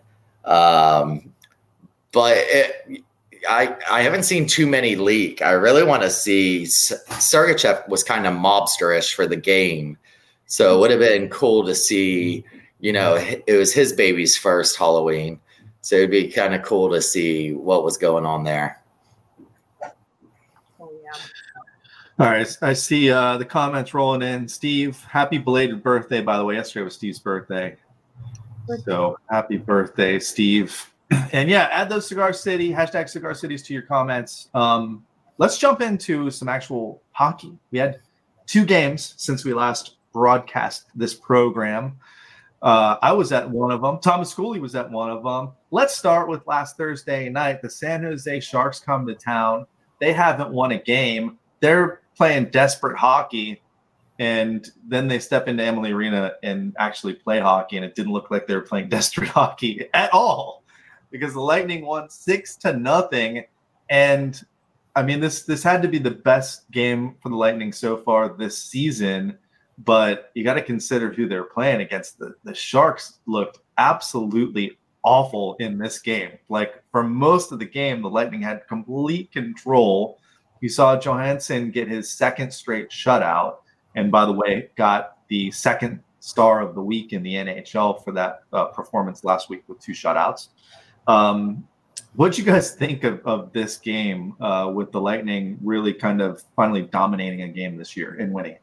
Um, 0.44 1.32
but 2.12 2.36
it, 2.38 3.02
I 3.48 3.76
I 3.90 4.02
haven't 4.02 4.22
seen 4.22 4.46
too 4.46 4.66
many 4.66 4.96
leak. 4.96 5.42
I 5.42 5.52
really 5.52 5.82
want 5.82 6.02
to 6.02 6.10
see. 6.10 6.64
Sergachev 6.64 7.86
was 7.88 8.02
kind 8.02 8.26
of 8.26 8.34
mobsterish 8.34 9.14
for 9.14 9.26
the 9.26 9.36
game, 9.36 9.98
so 10.46 10.76
it 10.76 10.80
would 10.80 10.90
have 10.90 11.00
been 11.00 11.28
cool 11.28 11.64
to 11.66 11.74
see. 11.74 12.44
You 12.80 12.92
know, 12.92 13.16
it 13.16 13.58
was 13.58 13.72
his 13.72 13.92
baby's 13.92 14.36
first 14.36 14.76
Halloween, 14.76 15.40
so 15.84 15.96
it'd 15.96 16.10
be 16.10 16.28
kind 16.28 16.54
of 16.54 16.62
cool 16.62 16.90
to 16.90 17.02
see 17.02 17.52
what 17.52 17.84
was 17.84 17.98
going 17.98 18.24
on 18.24 18.42
there. 18.42 18.82
Oh 20.80 20.90
yeah. 21.02 21.20
All 22.18 22.30
right, 22.32 22.58
I 22.62 22.72
see 22.72 23.10
uh, 23.10 23.36
the 23.36 23.44
comments 23.44 23.92
rolling 23.92 24.22
in. 24.22 24.48
Steve, 24.48 24.98
happy 25.04 25.36
belated 25.36 25.82
birthday, 25.82 26.22
by 26.22 26.38
the 26.38 26.44
way. 26.44 26.54
Yesterday 26.54 26.84
was 26.84 26.94
Steve's 26.94 27.18
birthday. 27.18 27.76
So 28.86 29.18
happy 29.28 29.58
birthday, 29.58 30.18
Steve. 30.18 30.90
And 31.32 31.50
yeah, 31.50 31.68
add 31.70 31.90
those 31.90 32.08
Cigar 32.08 32.32
City, 32.32 32.72
hashtag 32.72 33.10
Cigar 33.10 33.34
Cities 33.34 33.62
to 33.64 33.74
your 33.74 33.82
comments. 33.82 34.48
Um, 34.54 35.04
let's 35.36 35.58
jump 35.58 35.82
into 35.82 36.30
some 36.30 36.48
actual 36.48 37.02
hockey. 37.12 37.58
We 37.72 37.78
had 37.78 38.00
two 38.46 38.64
games 38.64 39.12
since 39.18 39.44
we 39.44 39.52
last 39.52 39.96
broadcast 40.14 40.86
this 40.94 41.12
program. 41.12 41.98
Uh, 42.64 42.96
I 43.02 43.12
was 43.12 43.30
at 43.30 43.48
one 43.48 43.70
of 43.70 43.82
them. 43.82 44.00
Thomas 44.00 44.34
Schooley 44.34 44.60
was 44.60 44.74
at 44.74 44.90
one 44.90 45.10
of 45.10 45.22
them. 45.22 45.52
Let's 45.70 45.96
start 45.96 46.28
with 46.28 46.44
last 46.46 46.76
Thursday 46.76 47.28
night. 47.28 47.62
The 47.62 47.70
San 47.70 48.02
Jose 48.02 48.40
Sharks 48.40 48.80
come 48.80 49.06
to 49.06 49.14
town. 49.14 49.66
They 50.00 50.12
haven't 50.12 50.50
won 50.50 50.72
a 50.72 50.78
game. 50.78 51.38
They're 51.60 52.00
playing 52.16 52.46
desperate 52.46 52.96
hockey 52.96 53.60
and 54.18 54.70
then 54.86 55.08
they 55.08 55.18
step 55.18 55.48
into 55.48 55.62
Amalie 55.62 55.92
Arena 55.92 56.34
and 56.42 56.74
actually 56.78 57.14
play 57.14 57.40
hockey, 57.40 57.76
and 57.76 57.84
it 57.84 57.94
didn't 57.94 58.12
look 58.12 58.30
like 58.30 58.46
they 58.46 58.54
were 58.54 58.62
playing 58.62 58.88
desperate 58.90 59.28
hockey 59.28 59.88
at 59.92 60.12
all 60.12 60.62
because 61.10 61.32
the 61.32 61.40
Lightning 61.40 61.84
won 61.84 62.08
six 62.10 62.56
to 62.56 62.76
nothing. 62.76 63.44
And 63.90 64.40
I 64.94 65.02
mean, 65.02 65.20
this 65.20 65.42
this 65.42 65.62
had 65.62 65.82
to 65.82 65.88
be 65.88 65.98
the 65.98 66.10
best 66.10 66.70
game 66.70 67.16
for 67.22 67.28
the 67.28 67.36
Lightning 67.36 67.72
so 67.72 67.96
far 67.96 68.28
this 68.28 68.56
season. 68.56 69.38
But 69.78 70.30
you 70.34 70.44
got 70.44 70.54
to 70.54 70.62
consider 70.62 71.12
who 71.12 71.28
they're 71.28 71.44
playing 71.44 71.80
against. 71.80 72.18
The 72.18 72.34
the 72.44 72.54
Sharks 72.54 73.18
looked 73.26 73.58
absolutely 73.78 74.78
awful 75.02 75.56
in 75.60 75.78
this 75.78 75.98
game. 75.98 76.32
Like 76.48 76.82
for 76.90 77.02
most 77.02 77.52
of 77.52 77.58
the 77.58 77.66
game, 77.66 78.02
the 78.02 78.10
Lightning 78.10 78.42
had 78.42 78.66
complete 78.68 79.32
control. 79.32 80.18
You 80.60 80.68
saw 80.68 80.98
Johansson 80.98 81.70
get 81.70 81.88
his 81.88 82.10
second 82.10 82.52
straight 82.52 82.90
shutout, 82.90 83.56
and 83.96 84.10
by 84.10 84.24
the 84.24 84.32
way, 84.32 84.70
got 84.76 85.18
the 85.28 85.50
second 85.50 86.00
star 86.20 86.60
of 86.60 86.74
the 86.74 86.82
week 86.82 87.12
in 87.12 87.22
the 87.22 87.34
NHL 87.34 88.02
for 88.02 88.12
that 88.12 88.44
uh, 88.52 88.66
performance 88.66 89.24
last 89.24 89.50
week 89.50 89.62
with 89.68 89.78
two 89.80 89.92
shutouts. 89.92 90.48
Um, 91.06 91.68
what 92.16 92.38
you 92.38 92.44
guys 92.44 92.74
think 92.74 93.04
of, 93.04 93.20
of 93.26 93.52
this 93.52 93.76
game 93.76 94.34
uh, 94.40 94.70
with 94.72 94.90
the 94.90 95.00
Lightning 95.00 95.58
really 95.62 95.92
kind 95.92 96.22
of 96.22 96.42
finally 96.56 96.82
dominating 96.82 97.42
a 97.42 97.48
game 97.48 97.76
this 97.76 97.96
year 97.96 98.16
and 98.18 98.32
winning? 98.32 98.56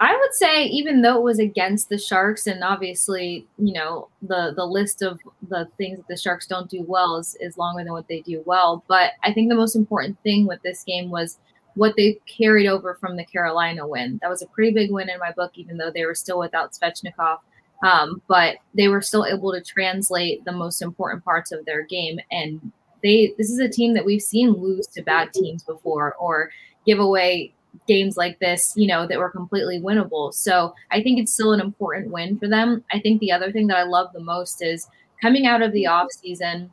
I 0.00 0.16
would 0.16 0.34
say 0.34 0.64
even 0.66 1.02
though 1.02 1.16
it 1.18 1.22
was 1.22 1.38
against 1.38 1.88
the 1.88 1.98
Sharks, 1.98 2.46
and 2.46 2.64
obviously, 2.64 3.46
you 3.58 3.72
know, 3.72 4.08
the 4.22 4.52
the 4.56 4.66
list 4.66 5.02
of 5.02 5.20
the 5.48 5.68
things 5.78 5.98
that 5.98 6.08
the 6.08 6.16
Sharks 6.16 6.46
don't 6.46 6.68
do 6.68 6.82
well 6.82 7.16
is, 7.16 7.36
is 7.40 7.56
longer 7.56 7.84
than 7.84 7.92
what 7.92 8.08
they 8.08 8.20
do 8.20 8.42
well. 8.44 8.84
But 8.88 9.12
I 9.22 9.32
think 9.32 9.48
the 9.48 9.54
most 9.54 9.76
important 9.76 10.18
thing 10.22 10.46
with 10.46 10.60
this 10.62 10.82
game 10.84 11.10
was 11.10 11.38
what 11.74 11.94
they 11.96 12.18
carried 12.26 12.66
over 12.66 12.94
from 12.94 13.16
the 13.16 13.24
Carolina 13.24 13.86
win. 13.86 14.18
That 14.20 14.30
was 14.30 14.42
a 14.42 14.46
pretty 14.46 14.72
big 14.72 14.90
win 14.90 15.08
in 15.08 15.18
my 15.18 15.32
book, 15.32 15.52
even 15.54 15.76
though 15.76 15.90
they 15.90 16.06
were 16.06 16.14
still 16.14 16.38
without 16.38 16.72
Svechnikov. 16.72 17.38
Um, 17.84 18.22
but 18.28 18.56
they 18.74 18.88
were 18.88 19.02
still 19.02 19.26
able 19.26 19.52
to 19.52 19.60
translate 19.60 20.44
the 20.44 20.52
most 20.52 20.82
important 20.82 21.24
parts 21.24 21.52
of 21.52 21.64
their 21.66 21.82
game. 21.82 22.18
And 22.32 22.72
they 23.02 23.32
this 23.38 23.50
is 23.50 23.60
a 23.60 23.68
team 23.68 23.94
that 23.94 24.04
we've 24.04 24.22
seen 24.22 24.52
lose 24.52 24.88
to 24.88 25.02
bad 25.02 25.32
teams 25.32 25.62
before 25.62 26.14
or 26.14 26.50
give 26.84 26.98
away 26.98 27.52
games 27.86 28.16
like 28.16 28.38
this, 28.38 28.72
you 28.76 28.86
know, 28.86 29.06
that 29.06 29.18
were 29.18 29.30
completely 29.30 29.80
winnable. 29.80 30.32
So 30.32 30.74
I 30.90 31.02
think 31.02 31.18
it's 31.18 31.32
still 31.32 31.52
an 31.52 31.60
important 31.60 32.12
win 32.12 32.38
for 32.38 32.48
them. 32.48 32.84
I 32.92 33.00
think 33.00 33.20
the 33.20 33.32
other 33.32 33.52
thing 33.52 33.66
that 33.68 33.76
I 33.76 33.84
love 33.84 34.08
the 34.12 34.20
most 34.20 34.62
is 34.62 34.86
coming 35.20 35.46
out 35.46 35.62
of 35.62 35.72
the 35.72 35.86
off 35.86 36.08
season, 36.10 36.72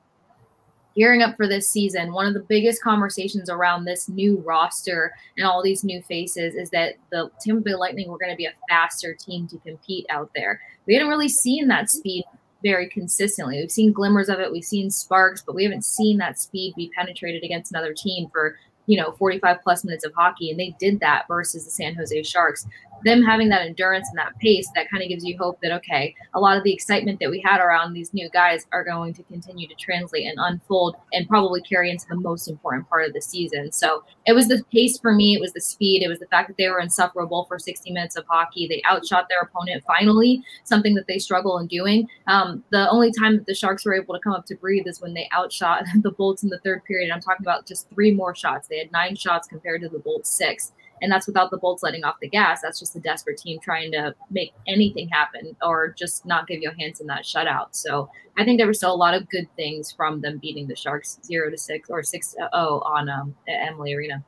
gearing 0.95 1.21
up 1.21 1.35
for 1.37 1.47
this 1.47 1.69
season. 1.69 2.13
One 2.13 2.27
of 2.27 2.33
the 2.33 2.45
biggest 2.47 2.83
conversations 2.83 3.49
around 3.49 3.85
this 3.85 4.09
new 4.09 4.39
roster 4.39 5.13
and 5.37 5.47
all 5.47 5.63
these 5.63 5.83
new 5.83 6.01
faces 6.03 6.55
is 6.55 6.69
that 6.71 6.95
the 7.11 7.29
Tampa 7.41 7.61
Bay 7.61 7.75
Lightning 7.75 8.09
were 8.09 8.17
going 8.17 8.31
to 8.31 8.37
be 8.37 8.45
a 8.45 8.53
faster 8.69 9.13
team 9.13 9.47
to 9.47 9.57
compete 9.59 10.05
out 10.09 10.29
there. 10.35 10.61
We 10.85 10.93
hadn't 10.93 11.09
really 11.09 11.29
seen 11.29 11.67
that 11.67 11.89
speed 11.89 12.25
very 12.63 12.89
consistently. 12.89 13.57
We've 13.57 13.71
seen 13.71 13.91
glimmers 13.91 14.29
of 14.29 14.39
it, 14.39 14.51
we've 14.51 14.63
seen 14.63 14.91
sparks, 14.91 15.41
but 15.41 15.55
we 15.55 15.63
haven't 15.63 15.85
seen 15.85 16.17
that 16.17 16.39
speed 16.39 16.73
be 16.75 16.91
penetrated 16.95 17.43
against 17.43 17.71
another 17.71 17.93
team 17.93 18.29
for 18.31 18.57
you 18.87 18.99
know 18.99 19.11
45 19.13 19.57
plus 19.63 19.83
minutes 19.83 20.05
of 20.05 20.13
hockey 20.15 20.49
and 20.49 20.59
they 20.59 20.75
did 20.79 20.99
that 20.99 21.27
versus 21.27 21.65
the 21.65 21.71
san 21.71 21.95
jose 21.95 22.23
sharks 22.23 22.65
them 23.03 23.21
having 23.21 23.49
that 23.49 23.61
endurance 23.61 24.07
and 24.09 24.17
that 24.17 24.37
pace 24.39 24.69
that 24.75 24.89
kind 24.89 25.03
of 25.03 25.09
gives 25.09 25.23
you 25.23 25.37
hope 25.37 25.59
that 25.61 25.71
okay 25.71 26.13
a 26.33 26.39
lot 26.39 26.57
of 26.57 26.63
the 26.63 26.73
excitement 26.73 27.19
that 27.19 27.29
we 27.29 27.41
had 27.41 27.59
around 27.59 27.93
these 27.93 28.13
new 28.13 28.29
guys 28.29 28.65
are 28.71 28.83
going 28.83 29.13
to 29.13 29.23
continue 29.23 29.67
to 29.67 29.75
translate 29.75 30.25
and 30.25 30.37
unfold 30.39 30.95
and 31.13 31.27
probably 31.27 31.61
carry 31.61 31.89
into 31.89 32.05
the 32.09 32.15
most 32.15 32.47
important 32.47 32.87
part 32.89 33.05
of 33.05 33.13
the 33.13 33.21
season. 33.21 33.71
So 33.71 34.03
it 34.25 34.33
was 34.33 34.47
the 34.47 34.63
pace 34.71 34.97
for 34.97 35.13
me 35.13 35.35
it 35.35 35.41
was 35.41 35.53
the 35.53 35.61
speed 35.61 36.03
it 36.03 36.07
was 36.07 36.19
the 36.19 36.27
fact 36.27 36.47
that 36.47 36.57
they 36.57 36.69
were 36.69 36.79
insufferable 36.79 37.45
for 37.45 37.59
60 37.59 37.91
minutes 37.91 38.15
of 38.15 38.25
hockey. 38.27 38.67
They 38.67 38.81
outshot 38.89 39.27
their 39.29 39.41
opponent 39.41 39.83
finally 39.85 40.43
something 40.63 40.95
that 40.95 41.07
they 41.07 41.19
struggle 41.19 41.57
in 41.57 41.67
doing. 41.67 42.07
Um, 42.27 42.63
the 42.71 42.89
only 42.89 43.11
time 43.11 43.37
that 43.37 43.45
the 43.45 43.55
sharks 43.55 43.85
were 43.85 43.93
able 43.93 44.13
to 44.13 44.21
come 44.21 44.33
up 44.33 44.45
to 44.47 44.55
breathe 44.55 44.87
is 44.87 45.01
when 45.01 45.13
they 45.13 45.27
outshot 45.33 45.83
the 46.01 46.11
bolts 46.11 46.43
in 46.43 46.49
the 46.49 46.59
third 46.59 46.83
period. 46.85 47.11
I'm 47.11 47.21
talking 47.21 47.45
about 47.45 47.65
just 47.65 47.89
three 47.89 48.11
more 48.11 48.35
shots. 48.35 48.67
They 48.67 48.79
had 48.79 48.91
nine 48.91 49.15
shots 49.15 49.47
compared 49.47 49.81
to 49.81 49.89
the 49.89 49.99
bolts 49.99 50.29
six 50.29 50.71
and 51.01 51.11
that's 51.11 51.27
without 51.27 51.51
the 51.51 51.57
Bolts 51.57 51.83
letting 51.83 52.03
off 52.03 52.15
the 52.21 52.29
gas. 52.29 52.61
That's 52.61 52.79
just 52.79 52.95
a 52.95 52.99
desperate 52.99 53.37
team 53.37 53.59
trying 53.61 53.91
to 53.91 54.15
make 54.29 54.53
anything 54.67 55.09
happen 55.09 55.55
or 55.61 55.89
just 55.97 56.25
not 56.25 56.47
give 56.47 56.61
Johansson 56.61 57.07
that 57.07 57.23
shutout. 57.23 57.69
So 57.71 58.09
I 58.37 58.45
think 58.45 58.59
there 58.59 58.67
were 58.67 58.73
still 58.73 58.93
a 58.93 58.95
lot 58.95 59.13
of 59.13 59.29
good 59.29 59.47
things 59.55 59.91
from 59.91 60.21
them 60.21 60.37
beating 60.37 60.67
the 60.67 60.75
Sharks 60.75 61.19
zero 61.23 61.49
to 61.49 61.57
six 61.57 61.89
or 61.89 62.03
six 62.03 62.31
to 62.33 62.49
zero 62.53 62.81
on 62.85 63.09
um, 63.09 63.35
Amalie 63.47 63.93
Arena. 63.93 64.23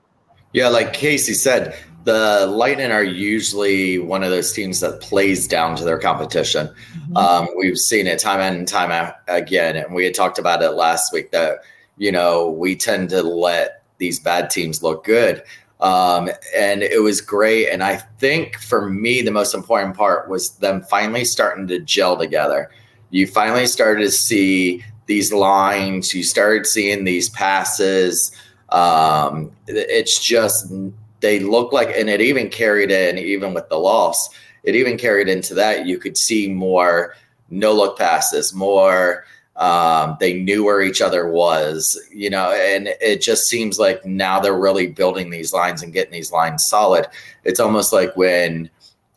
Yeah, 0.53 0.67
like 0.67 0.93
Kasey 0.93 1.33
said, 1.33 1.75
the 2.03 2.45
Lightning 2.45 2.91
are 2.91 3.03
usually 3.03 3.97
one 3.97 4.23
of 4.23 4.29
those 4.29 4.53
teams 4.53 4.79
that 4.81 5.01
plays 5.01 5.47
down 5.47 5.75
to 5.77 5.83
their 5.83 5.97
competition. 5.97 6.67
Mm-hmm. 6.67 7.17
Um, 7.17 7.47
we've 7.57 7.77
seen 7.77 8.05
it 8.05 8.19
time 8.19 8.39
and 8.39 8.67
time 8.67 9.13
again, 9.27 9.75
and 9.77 9.95
we 9.95 10.05
had 10.05 10.13
talked 10.13 10.37
about 10.37 10.61
it 10.61 10.71
last 10.71 11.11
week 11.11 11.31
that 11.31 11.59
you 11.97 12.11
know 12.11 12.51
we 12.51 12.75
tend 12.75 13.09
to 13.09 13.23
let 13.23 13.83
these 13.97 14.19
bad 14.19 14.49
teams 14.49 14.83
look 14.83 15.03
good. 15.05 15.41
Um, 15.83 16.29
and 16.55 16.81
it 16.81 17.03
was 17.03 17.19
great. 17.19 17.67
And 17.67 17.83
I 17.83 17.97
think 17.97 18.57
for 18.57 18.89
me, 18.89 19.21
the 19.21 19.31
most 19.31 19.53
important 19.53 19.97
part 19.97 20.29
was 20.29 20.51
them 20.57 20.81
finally 20.83 21.25
starting 21.25 21.67
to 21.67 21.79
gel 21.79 22.17
together. 22.17 22.71
You 23.09 23.27
finally 23.27 23.67
started 23.67 24.03
to 24.03 24.11
see 24.11 24.83
these 25.07 25.33
lines, 25.33 26.13
you 26.13 26.23
started 26.23 26.65
seeing 26.65 27.03
these 27.03 27.29
passes. 27.29 28.31
Um, 28.69 29.51
it's 29.67 30.23
just, 30.23 30.71
they 31.19 31.39
look 31.39 31.73
like, 31.73 31.89
and 31.93 32.09
it 32.09 32.21
even 32.21 32.47
carried 32.49 32.89
in, 32.89 33.17
even 33.17 33.53
with 33.53 33.67
the 33.67 33.77
loss, 33.77 34.29
it 34.63 34.75
even 34.75 34.97
carried 34.97 35.27
into 35.27 35.53
that. 35.55 35.85
You 35.85 35.97
could 35.97 36.17
see 36.17 36.47
more 36.47 37.13
no 37.49 37.73
look 37.73 37.97
passes, 37.99 38.53
more 38.53 39.25
um, 39.55 40.17
they 40.19 40.33
knew 40.33 40.63
where 40.63 40.81
each 40.81 41.01
other 41.01 41.29
was, 41.29 41.99
you 42.11 42.29
know, 42.29 42.51
and 42.51 42.87
it 42.99 43.21
just 43.21 43.47
seems 43.47 43.77
like 43.77 44.03
now 44.05 44.39
they're 44.39 44.57
really 44.57 44.87
building 44.87 45.29
these 45.29 45.53
lines 45.53 45.83
and 45.83 45.93
getting 45.93 46.13
these 46.13 46.31
lines 46.31 46.65
solid. 46.65 47.05
It's 47.43 47.59
almost 47.59 47.93
like 47.93 48.15
when 48.17 48.69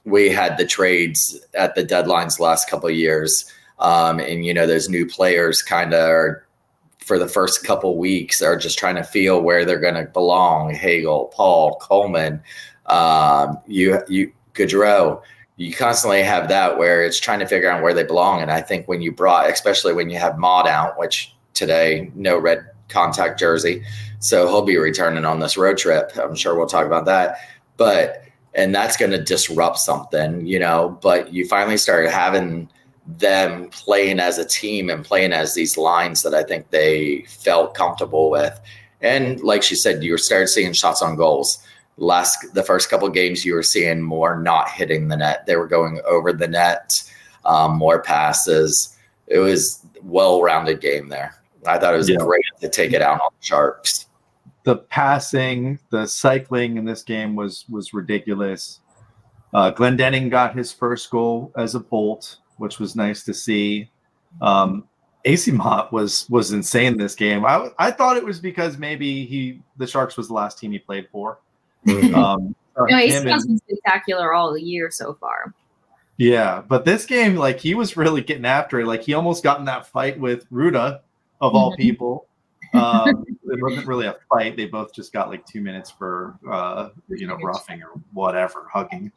we 0.04 0.28
had 0.28 0.58
the 0.58 0.66
trades 0.66 1.40
at 1.54 1.74
the 1.74 1.84
deadlines 1.84 2.36
the 2.36 2.42
last 2.42 2.68
couple 2.68 2.90
years, 2.90 3.50
um, 3.78 4.20
and 4.20 4.44
you 4.44 4.52
know 4.52 4.66
those 4.66 4.88
new 4.88 5.06
players 5.06 5.62
kind 5.62 5.94
of 5.94 6.08
are 6.08 6.46
for 6.98 7.18
the 7.18 7.28
first 7.28 7.64
couple 7.64 7.96
weeks 7.96 8.42
are 8.42 8.56
just 8.56 8.78
trying 8.78 8.96
to 8.96 9.04
feel 9.04 9.40
where 9.40 9.64
they're 9.64 9.78
going 9.78 9.94
to 9.94 10.10
belong. 10.12 10.74
Hagel, 10.74 11.32
Paul, 11.34 11.76
Coleman, 11.76 12.42
um, 12.86 13.58
you 13.66 14.00
you 14.08 14.32
Goodrow 14.54 15.22
you 15.56 15.72
constantly 15.72 16.22
have 16.22 16.48
that 16.48 16.78
where 16.78 17.04
it's 17.04 17.18
trying 17.18 17.38
to 17.38 17.46
figure 17.46 17.70
out 17.70 17.82
where 17.82 17.94
they 17.94 18.04
belong. 18.04 18.42
And 18.42 18.50
I 18.50 18.60
think 18.60 18.86
when 18.86 19.00
you 19.00 19.10
brought, 19.10 19.50
especially 19.50 19.94
when 19.94 20.10
you 20.10 20.18
have 20.18 20.38
Motte 20.38 20.68
out, 20.68 20.98
which 20.98 21.34
today 21.54 22.10
no 22.14 22.38
red 22.38 22.66
contact 22.88 23.38
jersey, 23.38 23.82
so 24.18 24.46
he'll 24.46 24.62
be 24.62 24.76
returning 24.76 25.24
on 25.24 25.40
this 25.40 25.56
road 25.56 25.78
trip. 25.78 26.12
I'm 26.16 26.34
sure 26.34 26.54
we'll 26.54 26.66
talk 26.66 26.86
about 26.86 27.06
that, 27.06 27.38
but 27.76 28.22
and 28.54 28.74
that's 28.74 28.96
going 28.96 29.10
to 29.10 29.22
disrupt 29.22 29.78
something, 29.78 30.46
you 30.46 30.58
know. 30.58 30.98
But 31.02 31.32
you 31.32 31.46
finally 31.46 31.76
started 31.76 32.10
having 32.10 32.70
them 33.06 33.68
playing 33.68 34.18
as 34.18 34.38
a 34.38 34.44
team 34.44 34.90
and 34.90 35.04
playing 35.04 35.32
as 35.32 35.54
these 35.54 35.76
lines 35.76 36.22
that 36.22 36.34
I 36.34 36.42
think 36.42 36.70
they 36.70 37.24
felt 37.28 37.74
comfortable 37.74 38.30
with. 38.30 38.58
And 39.00 39.40
like 39.40 39.62
she 39.62 39.74
said, 39.74 40.02
you 40.02 40.16
started 40.18 40.48
seeing 40.48 40.72
shots 40.72 41.02
on 41.02 41.16
goals 41.16 41.58
last 41.96 42.52
the 42.54 42.62
first 42.62 42.90
couple 42.90 43.08
games 43.08 43.44
you 43.44 43.54
were 43.54 43.62
seeing 43.62 44.02
more 44.02 44.40
not 44.40 44.68
hitting 44.68 45.08
the 45.08 45.16
net 45.16 45.46
they 45.46 45.56
were 45.56 45.66
going 45.66 46.00
over 46.06 46.32
the 46.32 46.48
net 46.48 47.02
um, 47.44 47.76
more 47.76 48.02
passes 48.02 48.96
it 49.26 49.38
was 49.38 49.84
well-rounded 50.02 50.80
game 50.80 51.08
there 51.08 51.34
i 51.66 51.78
thought 51.78 51.94
it 51.94 51.98
was 51.98 52.08
yeah. 52.08 52.16
great 52.18 52.44
to 52.60 52.68
take 52.68 52.92
it 52.92 53.02
out 53.02 53.20
on 53.20 53.30
the 53.40 53.46
sharks 53.46 54.06
the 54.64 54.76
passing 54.76 55.78
the 55.90 56.06
cycling 56.06 56.76
in 56.76 56.84
this 56.84 57.02
game 57.02 57.34
was 57.34 57.64
was 57.68 57.94
ridiculous 57.94 58.80
uh, 59.54 59.70
glendening 59.70 60.28
got 60.28 60.54
his 60.54 60.72
first 60.72 61.10
goal 61.10 61.50
as 61.56 61.74
a 61.74 61.80
bolt 61.80 62.38
which 62.58 62.78
was 62.78 62.94
nice 62.94 63.22
to 63.24 63.32
see 63.32 63.90
um, 64.42 64.86
Eyssimont 65.26 65.90
was 65.90 66.28
was 66.30 66.52
insane 66.52 66.96
this 66.96 67.16
game. 67.16 67.44
I 67.44 67.70
I 67.78 67.90
thought 67.90 68.16
it 68.16 68.24
was 68.24 68.38
because 68.38 68.78
maybe 68.78 69.24
he 69.24 69.60
the 69.76 69.86
Sharks 69.86 70.16
was 70.16 70.28
the 70.28 70.34
last 70.34 70.58
team 70.58 70.70
he 70.70 70.78
played 70.78 71.08
for. 71.10 71.40
Mm-hmm. 71.86 72.14
Um, 72.14 72.54
no, 72.78 72.98
he's 72.98 73.22
been 73.22 73.58
spectacular 73.58 74.34
all 74.34 74.52
the 74.52 74.62
year 74.62 74.90
so 74.90 75.14
far. 75.14 75.54
Yeah, 76.18 76.62
but 76.66 76.84
this 76.84 77.04
game, 77.06 77.36
like 77.36 77.60
he 77.60 77.74
was 77.74 77.96
really 77.96 78.22
getting 78.22 78.46
after 78.46 78.80
it. 78.80 78.86
Like 78.86 79.02
he 79.02 79.14
almost 79.14 79.42
got 79.42 79.58
in 79.58 79.66
that 79.66 79.86
fight 79.86 80.18
with 80.18 80.50
Ruda, 80.50 81.00
of 81.40 81.54
all 81.54 81.72
mm-hmm. 81.72 81.82
people. 81.82 82.26
Um, 82.74 83.24
it 83.44 83.62
wasn't 83.62 83.86
really 83.86 84.06
a 84.06 84.16
fight. 84.28 84.56
They 84.56 84.66
both 84.66 84.92
just 84.92 85.10
got 85.10 85.30
like 85.30 85.46
two 85.46 85.62
minutes 85.62 85.90
for 85.90 86.36
uh, 86.50 86.90
you 87.08 87.26
know 87.26 87.36
roughing 87.36 87.82
or 87.82 87.92
whatever, 88.12 88.66
hugging. 88.70 89.12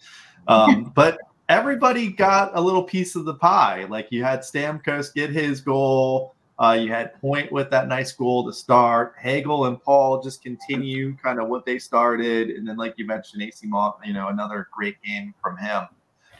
Um, 0.48 0.94
but 0.96 1.18
everybody 1.50 2.10
got 2.10 2.52
a 2.54 2.62
little 2.62 2.84
piece 2.84 3.16
of 3.16 3.26
the 3.26 3.34
pie. 3.34 3.86
Like 3.90 4.08
you 4.12 4.24
had 4.24 4.42
Stamkos 4.42 5.14
get 5.14 5.32
his 5.32 5.60
goal. 5.60 6.36
Uh, 6.60 6.74
you 6.74 6.92
had 6.92 7.20
Point 7.22 7.52
with 7.52 7.70
that 7.70 7.88
nice 7.88 8.12
goal 8.12 8.46
to 8.46 8.52
start. 8.52 9.16
Hagel 9.18 9.66
and 9.66 9.82
Paul 9.82 10.22
just 10.22 10.44
continue 10.44 11.16
kind 11.16 11.40
of 11.40 11.48
what 11.48 11.66
they 11.66 11.80
started, 11.80 12.50
and 12.50 12.68
then 12.68 12.76
like 12.76 12.96
you 12.98 13.06
mentioned, 13.06 13.42
Eyssimont, 13.42 13.96
you 14.06 14.12
know, 14.12 14.28
another 14.28 14.68
great 14.76 15.02
game 15.02 15.34
from 15.42 15.56
him. 15.58 15.84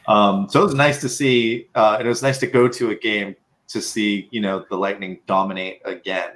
Um, 0.06 0.46
so 0.50 0.60
it 0.60 0.64
was 0.64 0.74
nice 0.74 1.00
to 1.00 1.08
see, 1.08 1.68
uh, 1.74 1.96
and 1.98 2.06
it 2.06 2.08
was 2.08 2.22
nice 2.22 2.38
to 2.38 2.46
go 2.46 2.68
to 2.68 2.90
a 2.90 2.94
game 2.94 3.34
to 3.68 3.80
see, 3.80 4.28
you 4.30 4.42
know, 4.42 4.64
the 4.68 4.76
Lightning 4.76 5.20
dominate 5.26 5.80
again. 5.86 6.32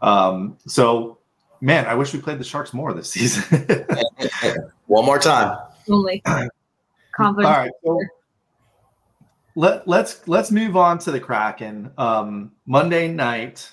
Um, 0.00 0.56
so, 0.66 1.18
man, 1.60 1.86
I 1.86 1.94
wish 1.94 2.14
we 2.14 2.20
played 2.20 2.38
the 2.38 2.44
Sharks 2.44 2.72
more 2.72 2.94
this 2.94 3.10
season. 3.12 3.66
One 4.86 5.04
more 5.04 5.18
time. 5.18 5.58
Only. 5.88 6.22
All 7.44 7.50
right. 7.50 7.70
So, 7.84 8.00
let 9.54 9.86
let's 9.86 10.26
let's 10.26 10.50
move 10.50 10.76
on 10.76 10.98
to 10.98 11.10
the 11.10 11.20
Kraken. 11.20 11.90
Um, 11.98 12.52
Monday 12.66 13.08
night, 13.08 13.70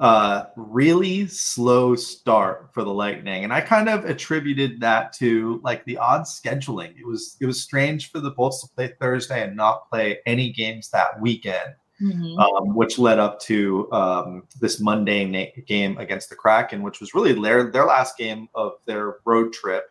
uh, 0.00 0.44
really 0.56 1.26
slow 1.26 1.94
start 1.94 2.70
for 2.72 2.84
the 2.84 2.92
Lightning, 2.92 3.44
and 3.44 3.52
I 3.52 3.60
kind 3.60 3.88
of 3.88 4.04
attributed 4.04 4.80
that 4.80 5.12
to 5.14 5.60
like 5.62 5.84
the 5.84 5.98
odd 5.98 6.22
scheduling. 6.22 6.98
It 6.98 7.06
was 7.06 7.36
it 7.40 7.46
was 7.46 7.62
strange 7.62 8.10
for 8.10 8.20
the 8.20 8.30
Bolts 8.30 8.60
to 8.62 8.68
play 8.74 8.92
Thursday 9.00 9.42
and 9.42 9.56
not 9.56 9.88
play 9.90 10.18
any 10.26 10.50
games 10.50 10.90
that 10.90 11.20
weekend, 11.20 11.74
mm-hmm. 12.00 12.38
um, 12.38 12.74
which 12.74 12.98
led 12.98 13.18
up 13.18 13.40
to 13.42 13.90
um, 13.92 14.42
this 14.60 14.80
Monday 14.80 15.24
na- 15.24 15.62
game 15.66 15.96
against 15.98 16.28
the 16.28 16.36
Kraken, 16.36 16.82
which 16.82 17.00
was 17.00 17.14
really 17.14 17.32
their 17.32 17.70
their 17.70 17.84
last 17.84 18.16
game 18.16 18.48
of 18.54 18.72
their 18.86 19.18
road 19.24 19.52
trip. 19.52 19.84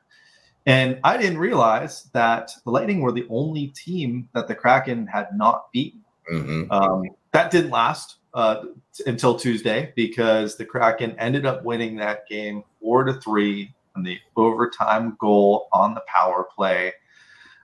And 0.67 0.99
I 1.05 1.15
didn't 1.15 1.37
realize 1.37 2.09
that 2.11 2.51
the 2.65 2.71
Lightning 2.71 2.99
were 2.99 3.13
the 3.13 3.25
only 3.29 3.67
team 3.67 4.27
that 4.33 4.49
the 4.49 4.53
Kraken 4.53 5.07
had 5.07 5.29
not 5.33 5.71
beaten. 5.71 6.03
Mm-hmm. 6.29 6.69
Um, 6.69 7.03
that 7.31 7.51
didn't 7.51 7.71
last 7.71 8.17
uh, 8.33 8.63
until 9.05 9.39
Tuesday 9.39 9.93
because 9.95 10.57
the 10.57 10.65
Kraken 10.65 11.17
ended 11.17 11.45
up 11.45 11.63
winning 11.63 11.95
that 11.95 12.27
game 12.27 12.65
four 12.81 13.05
to 13.05 13.13
three 13.13 13.73
on 13.95 14.03
the 14.03 14.19
overtime 14.35 15.15
goal 15.21 15.69
on 15.71 15.93
the 15.93 16.03
power 16.05 16.45
play. 16.53 16.91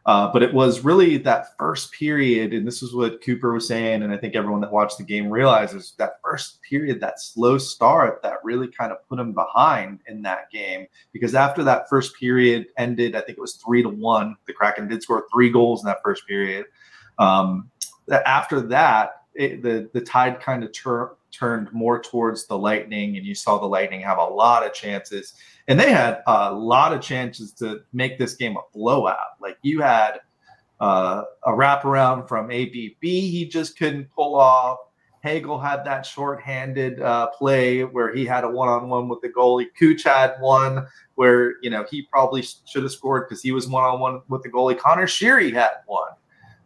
Uh, 0.06 0.30
but 0.34 0.44
it 0.44 0.54
was 0.54 0.84
really 0.84 1.16
that 1.16 1.58
first 1.58 1.94
period, 1.94 2.54
and 2.54 2.68
this 2.68 2.84
is 2.84 2.94
what 2.94 3.24
Cooper 3.24 3.54
was 3.54 3.66
saying, 3.66 4.04
and 4.04 4.12
I 4.12 4.18
think 4.18 4.36
everyone 4.36 4.60
that 4.60 4.72
watched 4.72 4.98
the 4.98 5.04
game 5.06 5.30
realizes 5.30 5.94
that 5.98 6.20
first 6.22 6.62
period, 6.62 7.00
that 7.00 7.22
slow 7.22 7.58
start, 7.58 8.22
that 8.22 8.44
really 8.44 8.68
kind 8.68 8.92
of 8.92 8.98
put 9.08 9.16
them 9.16 9.32
behind 9.32 10.00
in 10.08 10.22
that 10.24 10.52
game. 10.52 10.88
Because 11.14 11.36
after 11.36 11.64
that 11.64 11.88
first 11.90 12.18
period 12.20 12.66
ended, 12.78 13.16
I 13.16 13.22
think 13.22 13.38
it 13.38 13.42
was 13.42 13.56
three 13.56 13.82
to 13.82 13.88
one. 13.88 14.36
The 14.46 14.52
Kraken 14.52 14.90
did 14.90 15.02
score 15.02 15.26
three 15.34 15.50
goals 15.50 15.84
in 15.84 15.88
that 15.88 16.04
first 16.04 16.28
period. 16.28 16.66
Um, 17.18 17.70
after 18.26 18.60
that, 18.60 19.24
it, 19.36 19.64
the 19.64 19.90
the 19.94 20.02
tide 20.02 20.42
kind 20.42 20.66
of 20.66 20.74
tur- 20.74 21.16
turned 21.32 21.72
more 21.72 22.02
towards 22.02 22.46
the 22.46 22.58
Lightning, 22.58 23.16
and 23.16 23.26
you 23.26 23.34
saw 23.34 23.58
the 23.58 23.66
Lightning 23.66 24.02
have 24.02 24.18
a 24.18 24.26
lot 24.26 24.66
of 24.66 24.74
chances 24.74 25.34
and 25.68 25.80
they 25.80 25.92
had 25.92 26.22
a 26.28 26.54
lot 26.54 26.94
of 26.94 27.02
chances 27.02 27.52
to 27.54 27.82
make 27.94 28.18
this 28.18 28.36
game 28.36 28.58
a 28.58 28.62
blowout. 28.74 29.40
Like 29.42 29.58
you 29.62 29.82
had 29.82 30.20
uh, 30.80 31.24
a 31.46 31.52
wraparound 31.52 32.28
from 32.28 32.52
ABB, 32.52 33.02
he 33.02 33.48
just 33.48 33.78
couldn't 33.78 34.10
pull 34.12 34.36
off. 34.36 34.78
Hagel 35.24 35.58
had 35.58 35.86
that 35.86 36.06
short-handed 36.06 37.02
uh, 37.02 37.28
play 37.28 37.86
where 37.86 38.14
he 38.14 38.26
had 38.26 38.44
a 38.44 38.50
one-on-one 38.50 39.08
with 39.08 39.22
the 39.22 39.30
goalie. 39.30 39.68
Cooch 39.80 40.04
had 40.04 40.36
one 40.42 40.86
where 41.16 41.54
you 41.62 41.70
know 41.70 41.86
he 41.90 42.02
probably 42.04 42.42
should 42.42 42.84
have 42.84 42.92
scored 42.92 43.30
because 43.30 43.42
he 43.42 43.54
was 43.54 43.68
one-on-one 43.70 44.22
with 44.28 44.44
the 44.44 44.50
goalie. 44.50 44.78
Conor 44.78 45.08
Sheary 45.08 45.54
had 45.54 45.72
one. 45.86 46.12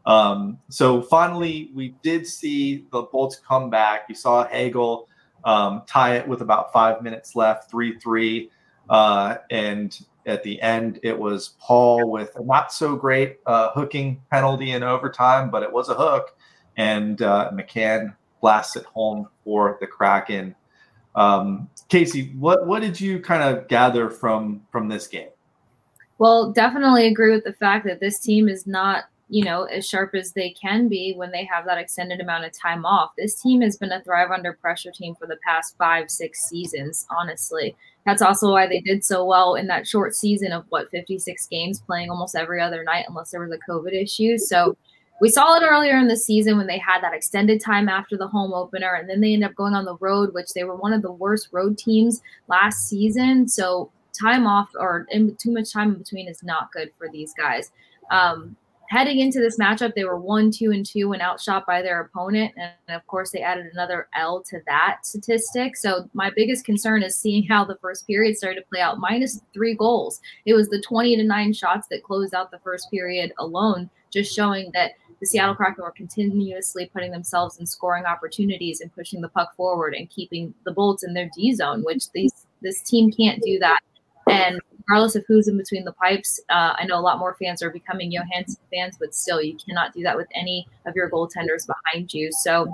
Um, 0.07 0.57
so 0.69 1.03
finally, 1.03 1.69
we 1.75 1.89
did 2.01 2.25
see 2.25 2.87
the 2.91 3.03
Bolts 3.03 3.39
come 3.47 3.69
back. 3.69 4.05
You 4.09 4.15
saw 4.15 4.47
Hagel 4.47 5.07
um, 5.43 5.83
tie 5.85 6.15
it 6.15 6.27
with 6.27 6.41
about 6.41 6.73
five 6.73 7.03
minutes 7.03 7.35
left, 7.35 7.69
three-three. 7.69 8.49
Uh, 8.89 9.37
and 9.49 9.99
at 10.25 10.43
the 10.43 10.61
end, 10.61 10.99
it 11.03 11.17
was 11.17 11.55
Paul 11.59 12.09
with 12.09 12.35
a 12.35 12.43
not 12.43 12.71
so 12.71 12.95
great 12.95 13.39
uh, 13.45 13.71
hooking 13.71 14.21
penalty 14.29 14.71
in 14.71 14.83
overtime, 14.83 15.49
but 15.49 15.63
it 15.63 15.71
was 15.71 15.89
a 15.89 15.95
hook. 15.95 16.35
And 16.75 17.21
uh, 17.21 17.51
McCann 17.53 18.15
blasts 18.41 18.75
it 18.75 18.85
home 18.85 19.27
for 19.43 19.77
the 19.79 19.87
Kraken. 19.87 20.55
Um, 21.15 21.69
Kasey, 21.89 22.37
what 22.37 22.67
what 22.67 22.81
did 22.81 23.01
you 23.01 23.19
kind 23.19 23.41
of 23.41 23.67
gather 23.67 24.09
from 24.09 24.61
from 24.71 24.87
this 24.87 25.07
game? 25.07 25.29
Well, 26.19 26.51
definitely 26.51 27.07
agree 27.07 27.33
with 27.33 27.43
the 27.43 27.53
fact 27.53 27.85
that 27.85 27.99
this 27.99 28.19
team 28.19 28.47
is 28.47 28.67
not 28.67 29.05
you 29.29 29.43
know, 29.43 29.63
as 29.63 29.87
sharp 29.87 30.15
as 30.15 30.31
they 30.31 30.51
can 30.51 30.87
be 30.87 31.13
when 31.15 31.31
they 31.31 31.43
have 31.45 31.65
that 31.65 31.77
extended 31.77 32.21
amount 32.21 32.45
of 32.45 32.51
time 32.53 32.85
off. 32.85 33.11
This 33.17 33.41
team 33.41 33.61
has 33.61 33.77
been 33.77 33.91
a 33.91 34.01
thrive 34.01 34.31
under 34.31 34.53
pressure 34.53 34.91
team 34.91 35.15
for 35.15 35.27
the 35.27 35.37
past 35.45 35.75
five, 35.77 36.09
six 36.09 36.43
seasons, 36.45 37.05
honestly. 37.09 37.75
That's 38.07 38.21
also 38.21 38.49
why 38.53 38.67
they 38.67 38.79
did 38.79 39.03
so 39.03 39.25
well 39.25 39.55
in 39.55 39.67
that 39.67 39.85
short 39.85 40.15
season 40.15 40.53
of 40.53 40.63
what, 40.69 40.89
56 40.91 41.45
games, 41.47 41.81
playing 41.81 42.09
almost 42.09 42.37
every 42.37 42.61
other 42.61 42.81
night, 42.85 43.03
unless 43.09 43.31
there 43.31 43.41
was 43.41 43.51
a 43.51 43.69
COVID 43.69 43.91
issue. 43.91 44.37
So 44.37 44.77
we 45.19 45.27
saw 45.27 45.55
it 45.57 45.63
earlier 45.67 45.97
in 45.97 46.07
the 46.07 46.15
season 46.15 46.55
when 46.55 46.67
they 46.67 46.77
had 46.77 47.01
that 47.01 47.13
extended 47.13 47.59
time 47.59 47.89
after 47.89 48.15
the 48.15 48.29
home 48.29 48.53
opener, 48.53 48.93
and 48.93 49.09
then 49.09 49.19
they 49.19 49.33
ended 49.33 49.49
up 49.49 49.55
going 49.55 49.73
on 49.73 49.83
the 49.83 49.97
road, 49.97 50.33
which 50.33 50.53
they 50.53 50.63
were 50.63 50.77
one 50.77 50.93
of 50.93 51.01
the 51.01 51.11
worst 51.11 51.49
road 51.51 51.77
teams 51.77 52.21
last 52.47 52.87
season. 52.87 53.45
So 53.45 53.91
time 54.17 54.47
off 54.47 54.69
or 54.79 55.05
in, 55.11 55.35
too 55.35 55.51
much 55.51 55.73
time 55.73 55.89
in 55.89 55.97
between 55.97 56.29
is 56.29 56.41
not 56.43 56.71
good 56.71 56.91
for 56.97 57.09
these 57.11 57.33
guys. 57.33 57.71
Um, 58.09 58.55
heading 58.89 59.19
into 59.19 59.39
this 59.39 59.57
matchup, 59.57 59.93
they 59.93 60.05
were 60.05 60.19
one, 60.19 60.51
two, 60.51 60.71
and 60.71 60.85
two 60.85 61.09
when 61.09 61.21
outshot 61.21 61.65
by 61.65 61.81
their 61.81 62.01
opponent. 62.01 62.53
And 62.57 62.95
of 62.95 63.05
course, 63.07 63.31
they 63.31 63.41
added 63.41 63.65
another 63.71 64.07
L 64.15 64.41
to 64.49 64.59
that 64.67 64.99
statistic. 65.05 65.75
So 65.75 66.09
my 66.13 66.31
biggest 66.35 66.65
concern 66.65 67.03
is 67.03 67.17
seeing 67.17 67.43
how 67.43 67.65
the 67.65 67.77
first 67.81 68.07
period 68.07 68.37
started 68.37 68.61
to 68.61 68.67
play 68.67 68.81
out. 68.81 68.99
Minus 68.99 69.41
three 69.53 69.75
goals. 69.75 70.21
It 70.45 70.53
was 70.53 70.69
the 70.69 70.81
20 70.81 71.17
to 71.17 71.23
nine 71.23 71.53
shots 71.53 71.87
that 71.89 72.03
closed 72.03 72.33
out 72.33 72.51
the 72.51 72.59
first 72.59 72.89
period 72.89 73.33
alone, 73.39 73.89
just 74.11 74.33
showing 74.33 74.71
that 74.73 74.91
the 75.19 75.25
Seattle 75.25 75.55
Kraken 75.55 75.83
were 75.83 75.91
continuously 75.91 76.89
putting 76.93 77.11
themselves 77.11 77.57
in 77.57 77.65
scoring 77.65 78.05
opportunities 78.05 78.81
and 78.81 78.93
pushing 78.93 79.21
the 79.21 79.29
puck 79.29 79.55
forward 79.55 79.95
and 79.95 80.09
keeping 80.09 80.53
the 80.63 80.71
Bolts 80.71 81.03
in 81.03 81.13
their 81.13 81.29
D 81.35 81.53
zone, 81.53 81.83
which 81.83 82.11
these 82.11 82.45
this 82.61 82.81
team 82.81 83.11
can't 83.11 83.41
do 83.41 83.59
that. 83.59 83.79
And 84.29 84.59
regardless 84.87 85.15
of 85.15 85.25
who's 85.27 85.47
in 85.47 85.57
between 85.57 85.83
the 85.83 85.91
pipes. 85.93 86.39
Uh, 86.49 86.73
I 86.77 86.85
know 86.85 86.97
a 86.97 87.01
lot 87.01 87.19
more 87.19 87.35
fans 87.41 87.61
are 87.61 87.69
becoming 87.69 88.11
Johansson 88.11 88.59
fans, 88.71 88.97
but 88.99 89.13
still, 89.13 89.41
you 89.41 89.57
cannot 89.57 89.93
do 89.93 90.01
that 90.03 90.15
with 90.15 90.27
any 90.33 90.67
of 90.85 90.95
your 90.95 91.09
goaltenders 91.09 91.67
behind 91.67 92.13
you. 92.13 92.31
So 92.31 92.73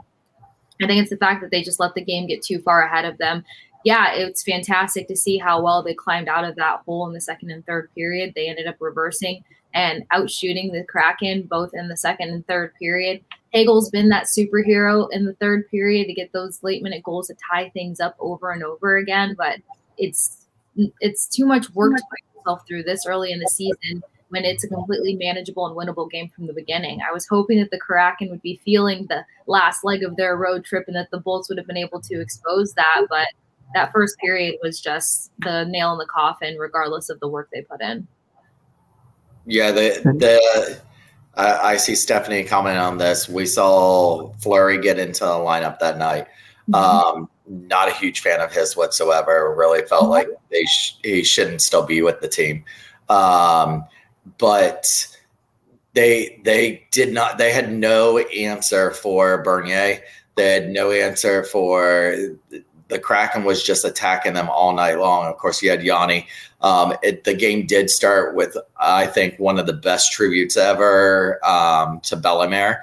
I 0.82 0.88
think 0.88 1.02
it's 1.02 1.10
the 1.10 1.18
fact 1.18 1.42
that 1.42 1.52
they 1.52 1.64
just 1.64 1.80
let 1.80 1.96
the 1.96 2.04
game 2.04 2.28
get 2.28 2.44
too 2.44 2.60
far 2.60 2.84
ahead 2.84 3.06
of 3.06 3.18
them. 3.18 3.44
Yeah, 3.84 4.14
it's 4.14 4.44
fantastic 4.44 5.08
to 5.08 5.16
see 5.16 5.38
how 5.38 5.62
well 5.62 5.84
they 5.84 5.94
climbed 5.94 6.30
out 6.30 6.46
of 6.46 6.56
that 6.56 6.82
hole 6.86 7.08
in 7.08 7.14
the 7.14 7.22
second 7.22 7.52
and 7.52 7.66
third 7.66 7.90
period. 7.94 8.34
They 8.36 8.48
ended 8.48 8.68
up 8.68 8.78
reversing 8.80 9.44
and 9.74 10.08
outshooting 10.10 10.72
the 10.72 10.86
Kraken 10.88 11.44
both 11.44 11.72
in 11.74 11.90
the 11.90 11.98
second 11.98 12.30
and 12.30 12.46
third 12.48 12.74
period. 12.76 13.22
Hagel's 13.52 13.90
been 13.90 14.10
that 14.10 14.26
superhero 14.26 15.08
in 15.12 15.26
the 15.26 15.34
third 15.34 15.70
period 15.70 16.08
to 16.08 16.14
get 16.14 16.32
those 16.32 16.64
late 16.64 16.82
minute 16.82 17.04
goals 17.04 17.28
to 17.28 17.36
tie 17.52 17.70
things 17.70 18.00
up 18.00 18.16
over 18.20 18.52
and 18.52 18.64
over 18.64 18.98
again, 18.98 19.36
but 19.38 19.60
it's 19.98 20.43
it's 20.76 21.28
too 21.28 21.46
much 21.46 21.70
work 21.72 21.96
to 21.96 22.04
put 22.10 22.38
yourself 22.38 22.68
through 22.68 22.84
this 22.84 23.06
early 23.06 23.32
in 23.32 23.40
the 23.40 23.48
season 23.48 24.04
when 24.30 24.46
it's 24.46 24.64
a 24.64 24.68
completely 24.68 25.16
manageable 25.16 25.68
and 25.68 25.78
winnable 25.78 26.10
game 26.10 26.28
from 26.30 26.48
the 26.48 26.54
beginning. 26.54 27.00
I 27.08 27.12
was 27.12 27.28
hoping 27.28 27.60
that 27.60 27.70
the 27.70 27.78
Kraken 27.78 28.30
would 28.32 28.42
be 28.42 28.60
feeling 28.66 29.06
the 29.08 29.24
last 29.46 29.84
leg 29.84 30.04
of 30.04 30.16
their 30.16 30.36
road 30.36 30.66
trip 30.66 30.86
and 30.88 30.96
that 30.96 31.12
the 31.12 31.20
Bolts 31.20 31.50
would 31.50 31.58
have 31.60 31.68
been 31.68 31.78
able 31.78 32.02
to 32.02 32.20
expose 32.20 32.74
that, 32.74 33.06
but 33.10 33.28
that 33.76 33.92
first 33.92 34.18
period 34.18 34.56
was 34.64 34.82
just 34.82 35.32
the 35.40 35.66
nail 35.66 35.92
in 35.94 36.00
the 36.00 36.08
coffin, 36.08 36.58
regardless 36.58 37.10
of 37.10 37.20
the 37.20 37.28
work 37.28 37.50
they 37.54 37.62
put 37.62 37.82
in. 37.82 38.08
Yeah, 39.46 39.72
the 39.72 40.02
the 40.18 40.82
uh, 41.36 41.60
I 41.62 41.78
see 41.78 41.96
Stephanie 41.96 42.44
comment 42.44 42.78
on 42.78 42.98
this. 42.98 43.28
We 43.28 43.46
saw 43.46 44.32
Fleury 44.34 44.80
get 44.80 45.00
into 45.00 45.26
the 45.26 45.32
lineup 45.32 45.80
that 45.80 45.98
night. 45.98 46.28
Mm-hmm. 46.70 46.76
Um, 46.76 47.30
not 47.48 47.90
a 47.90 47.94
huge 47.94 48.22
fan 48.22 48.42
of 48.42 48.52
his 48.52 48.76
whatsoever. 48.76 49.54
Really 49.58 49.84
felt 49.86 50.10
like 50.10 50.28
they 50.50 50.64
sh- 50.66 50.98
he 51.04 51.24
shouldn't 51.24 51.62
still 51.62 51.86
be 51.86 52.02
with 52.02 52.22
the 52.22 52.28
team. 52.28 52.64
Um, 53.10 53.86
but 54.38 54.88
they 55.94 56.42
they 56.44 56.88
did 56.92 57.14
not. 57.14 57.38
They 57.38 57.52
had 57.52 57.72
no 57.72 58.20
answer 58.20 58.92
for 58.92 59.44
Bernier. 59.44 60.02
They 60.36 60.54
had 60.54 60.70
no 60.70 60.92
answer 60.92 61.44
for 61.44 62.16
the 62.94 63.00
Kraken 63.00 63.44
was 63.44 63.64
just 63.64 63.86
attacking 63.86 64.34
them 64.34 64.50
all 64.50 64.74
night 64.74 65.00
long. 65.00 65.26
Of 65.26 65.38
course, 65.38 65.62
you 65.62 65.70
had 65.70 65.84
Yanni. 65.84 66.28
Um, 66.62 66.94
it, 67.02 67.24
the 67.24 67.34
game 67.34 67.66
did 67.66 67.90
start 67.90 68.36
with, 68.36 68.56
I 68.78 69.08
think, 69.08 69.38
one 69.40 69.60
of 69.60 69.66
the 69.66 69.74
best 69.74 70.14
tributes 70.14 70.56
ever 70.56 71.44
um, 71.46 72.00
to 72.02 72.16
Bellemare, 72.16 72.78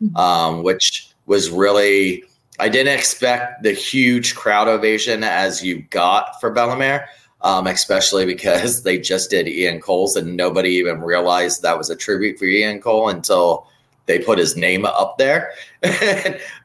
mm-hmm. 0.00 0.16
um, 0.16 0.62
which 0.62 1.10
was 1.26 1.50
really 1.50 2.24
I 2.58 2.68
didn't 2.68 2.94
expect 2.94 3.62
the 3.62 3.72
huge 3.72 4.34
crowd 4.34 4.68
ovation 4.68 5.22
as 5.22 5.62
you 5.62 5.82
got 5.90 6.40
for 6.40 6.54
Bellemare, 6.54 7.06
um, 7.42 7.66
especially 7.66 8.24
because 8.24 8.82
they 8.84 8.98
just 8.98 9.30
did 9.30 9.48
Ian 9.48 9.80
Cole's 9.80 10.16
and 10.16 10.36
nobody 10.36 10.70
even 10.70 11.00
realized 11.00 11.62
that 11.62 11.78
was 11.78 11.90
a 11.90 11.96
tribute 11.96 12.38
for 12.38 12.46
Ian 12.46 12.80
Cole 12.80 13.08
until 13.08 13.66
they 14.06 14.18
put 14.18 14.38
his 14.38 14.56
name 14.56 14.84
up 14.84 15.18
there. 15.18 15.52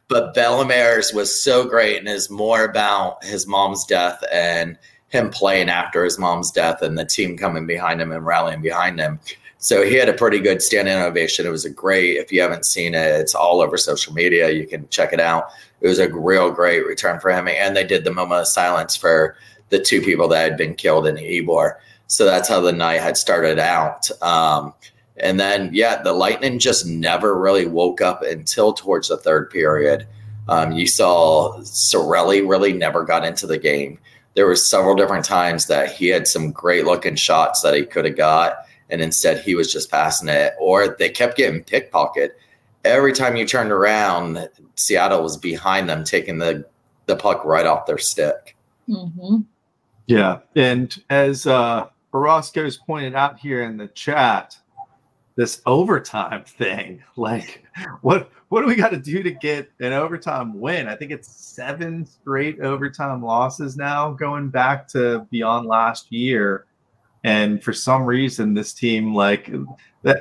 but 0.07 0.35
Bellemare's 0.35 1.13
was 1.13 1.43
so 1.43 1.67
great 1.67 1.97
and 1.97 2.07
is 2.07 2.29
more 2.29 2.63
about 2.63 3.23
his 3.23 3.47
mom's 3.47 3.85
death 3.85 4.23
and 4.31 4.77
him 5.09 5.29
playing 5.29 5.69
after 5.69 6.03
his 6.03 6.17
mom's 6.17 6.51
death 6.51 6.81
and 6.81 6.97
the 6.97 7.05
team 7.05 7.37
coming 7.37 7.65
behind 7.65 8.01
him 8.01 8.11
and 8.11 8.25
rallying 8.25 8.61
behind 8.61 8.99
him. 8.99 9.19
So 9.57 9.83
he 9.83 9.95
had 9.95 10.09
a 10.09 10.13
pretty 10.13 10.39
good 10.39 10.61
standing 10.61 10.95
ovation. 10.97 11.45
It 11.45 11.49
was 11.49 11.65
a 11.65 11.69
great, 11.69 12.17
if 12.17 12.31
you 12.31 12.41
haven't 12.41 12.65
seen 12.65 12.95
it, 12.95 13.19
it's 13.19 13.35
all 13.35 13.61
over 13.61 13.77
social 13.77 14.13
media. 14.13 14.49
You 14.49 14.65
can 14.65 14.87
check 14.89 15.13
it 15.13 15.19
out. 15.19 15.49
It 15.81 15.87
was 15.87 15.99
a 15.99 16.13
real 16.13 16.51
great 16.51 16.85
return 16.85 17.19
for 17.19 17.31
him. 17.31 17.47
And 17.47 17.75
they 17.75 17.83
did 17.83 18.03
the 18.03 18.13
moment 18.13 18.41
of 18.41 18.47
silence 18.47 18.95
for 18.95 19.35
the 19.69 19.79
two 19.79 20.01
people 20.01 20.27
that 20.29 20.43
had 20.43 20.57
been 20.57 20.75
killed 20.75 21.07
in 21.07 21.15
Ybor. 21.15 21.75
So 22.07 22.25
that's 22.25 22.49
how 22.49 22.61
the 22.61 22.71
night 22.71 23.01
had 23.01 23.17
started 23.17 23.59
out. 23.59 24.09
Um, 24.21 24.73
And 25.17 25.39
then, 25.39 25.69
yeah, 25.73 26.01
the 26.01 26.13
Lightning 26.13 26.57
just 26.57 26.85
never 26.85 27.37
really 27.39 27.65
woke 27.65 28.01
up 28.01 28.23
until 28.23 28.73
towards 28.73 29.09
the 29.09 29.17
third 29.17 29.49
period. 29.51 30.07
Um, 30.47 30.71
you 30.71 30.87
saw 30.87 31.57
Cirelli 31.59 32.47
really 32.47 32.73
never 32.73 33.03
got 33.03 33.25
into 33.25 33.45
the 33.45 33.59
game. 33.59 33.99
There 34.33 34.47
were 34.47 34.55
several 34.55 34.95
different 34.95 35.25
times 35.25 35.67
that 35.67 35.91
he 35.91 36.07
had 36.07 36.27
some 36.27 36.51
great 36.51 36.85
looking 36.85 37.15
shots 37.15 37.61
that 37.61 37.75
he 37.75 37.85
could 37.85 38.05
have 38.05 38.17
got, 38.17 38.65
and 38.89 39.01
instead 39.01 39.39
he 39.39 39.53
was 39.53 39.71
just 39.71 39.91
passing 39.91 40.29
it, 40.29 40.53
or 40.59 40.95
they 40.97 41.09
kept 41.09 41.37
getting 41.37 41.63
pickpocket. 41.63 42.37
Every 42.83 43.13
time 43.13 43.35
you 43.35 43.45
turned 43.45 43.71
around, 43.71 44.49
Seattle 44.75 45.23
was 45.23 45.37
behind 45.37 45.89
them, 45.89 46.03
taking 46.03 46.37
the 46.39 46.65
the 47.05 47.15
puck 47.15 47.43
right 47.45 47.65
off 47.65 47.85
their 47.85 47.97
stick. 47.97 48.55
Mm-hmm. 48.87 49.39
Yeah, 50.07 50.39
and 50.55 51.03
as 51.09 51.47
uh, 51.47 51.87
Orozco's 52.11 52.77
pointed 52.77 53.15
out 53.15 53.39
here 53.39 53.63
in 53.63 53.77
the 53.77 53.87
chat, 53.89 54.57
this 55.35 55.61
overtime 55.65 56.43
thing, 56.47 57.03
like 57.15 57.63
what 58.01 58.29
what 58.49 58.61
do 58.61 58.67
we 58.67 58.75
got 58.75 58.89
to 58.89 58.97
do 58.97 59.23
to 59.23 59.31
get 59.31 59.71
an 59.79 59.93
overtime 59.93 60.59
win? 60.59 60.87
I 60.87 60.95
think 60.95 61.11
it's 61.11 61.29
seven 61.29 62.05
straight 62.05 62.59
overtime 62.59 63.23
losses 63.23 63.77
now, 63.77 64.11
going 64.11 64.49
back 64.49 64.87
to 64.89 65.25
beyond 65.31 65.67
last 65.67 66.11
year. 66.11 66.65
And 67.23 67.63
for 67.63 67.73
some 67.73 68.05
reason, 68.05 68.53
this 68.53 68.73
team, 68.73 69.13
like, 69.13 69.51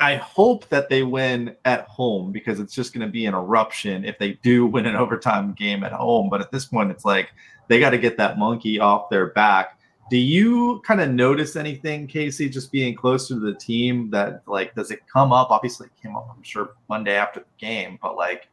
I 0.00 0.16
hope 0.16 0.68
that 0.68 0.90
they 0.90 1.02
win 1.02 1.56
at 1.64 1.86
home 1.86 2.30
because 2.32 2.60
it's 2.60 2.74
just 2.74 2.92
going 2.92 3.06
to 3.06 3.10
be 3.10 3.24
an 3.26 3.34
eruption 3.34 4.04
if 4.04 4.18
they 4.18 4.32
do 4.42 4.66
win 4.66 4.86
an 4.86 4.96
overtime 4.96 5.54
game 5.54 5.82
at 5.82 5.92
home. 5.92 6.28
But 6.28 6.40
at 6.40 6.52
this 6.52 6.66
point, 6.66 6.90
it's 6.90 7.04
like 7.04 7.30
they 7.68 7.80
got 7.80 7.90
to 7.90 7.98
get 7.98 8.16
that 8.18 8.38
monkey 8.38 8.78
off 8.78 9.08
their 9.08 9.28
back. 9.28 9.78
Do 10.10 10.16
you 10.16 10.82
kind 10.84 11.00
of 11.00 11.10
notice 11.10 11.54
anything, 11.54 12.08
Kasey, 12.08 12.50
just 12.50 12.72
being 12.72 12.96
closer 12.96 13.34
to 13.34 13.40
the 13.40 13.54
team 13.54 14.10
that 14.10 14.42
like 14.46 14.74
does 14.74 14.90
it 14.90 15.06
come 15.06 15.32
up? 15.32 15.50
Obviously, 15.50 15.86
it 15.86 16.02
came 16.02 16.16
up, 16.16 16.28
I'm 16.36 16.42
sure, 16.42 16.70
Monday 16.88 17.14
after 17.14 17.40
the 17.40 17.46
game, 17.58 17.96
but 18.02 18.16
like, 18.16 18.48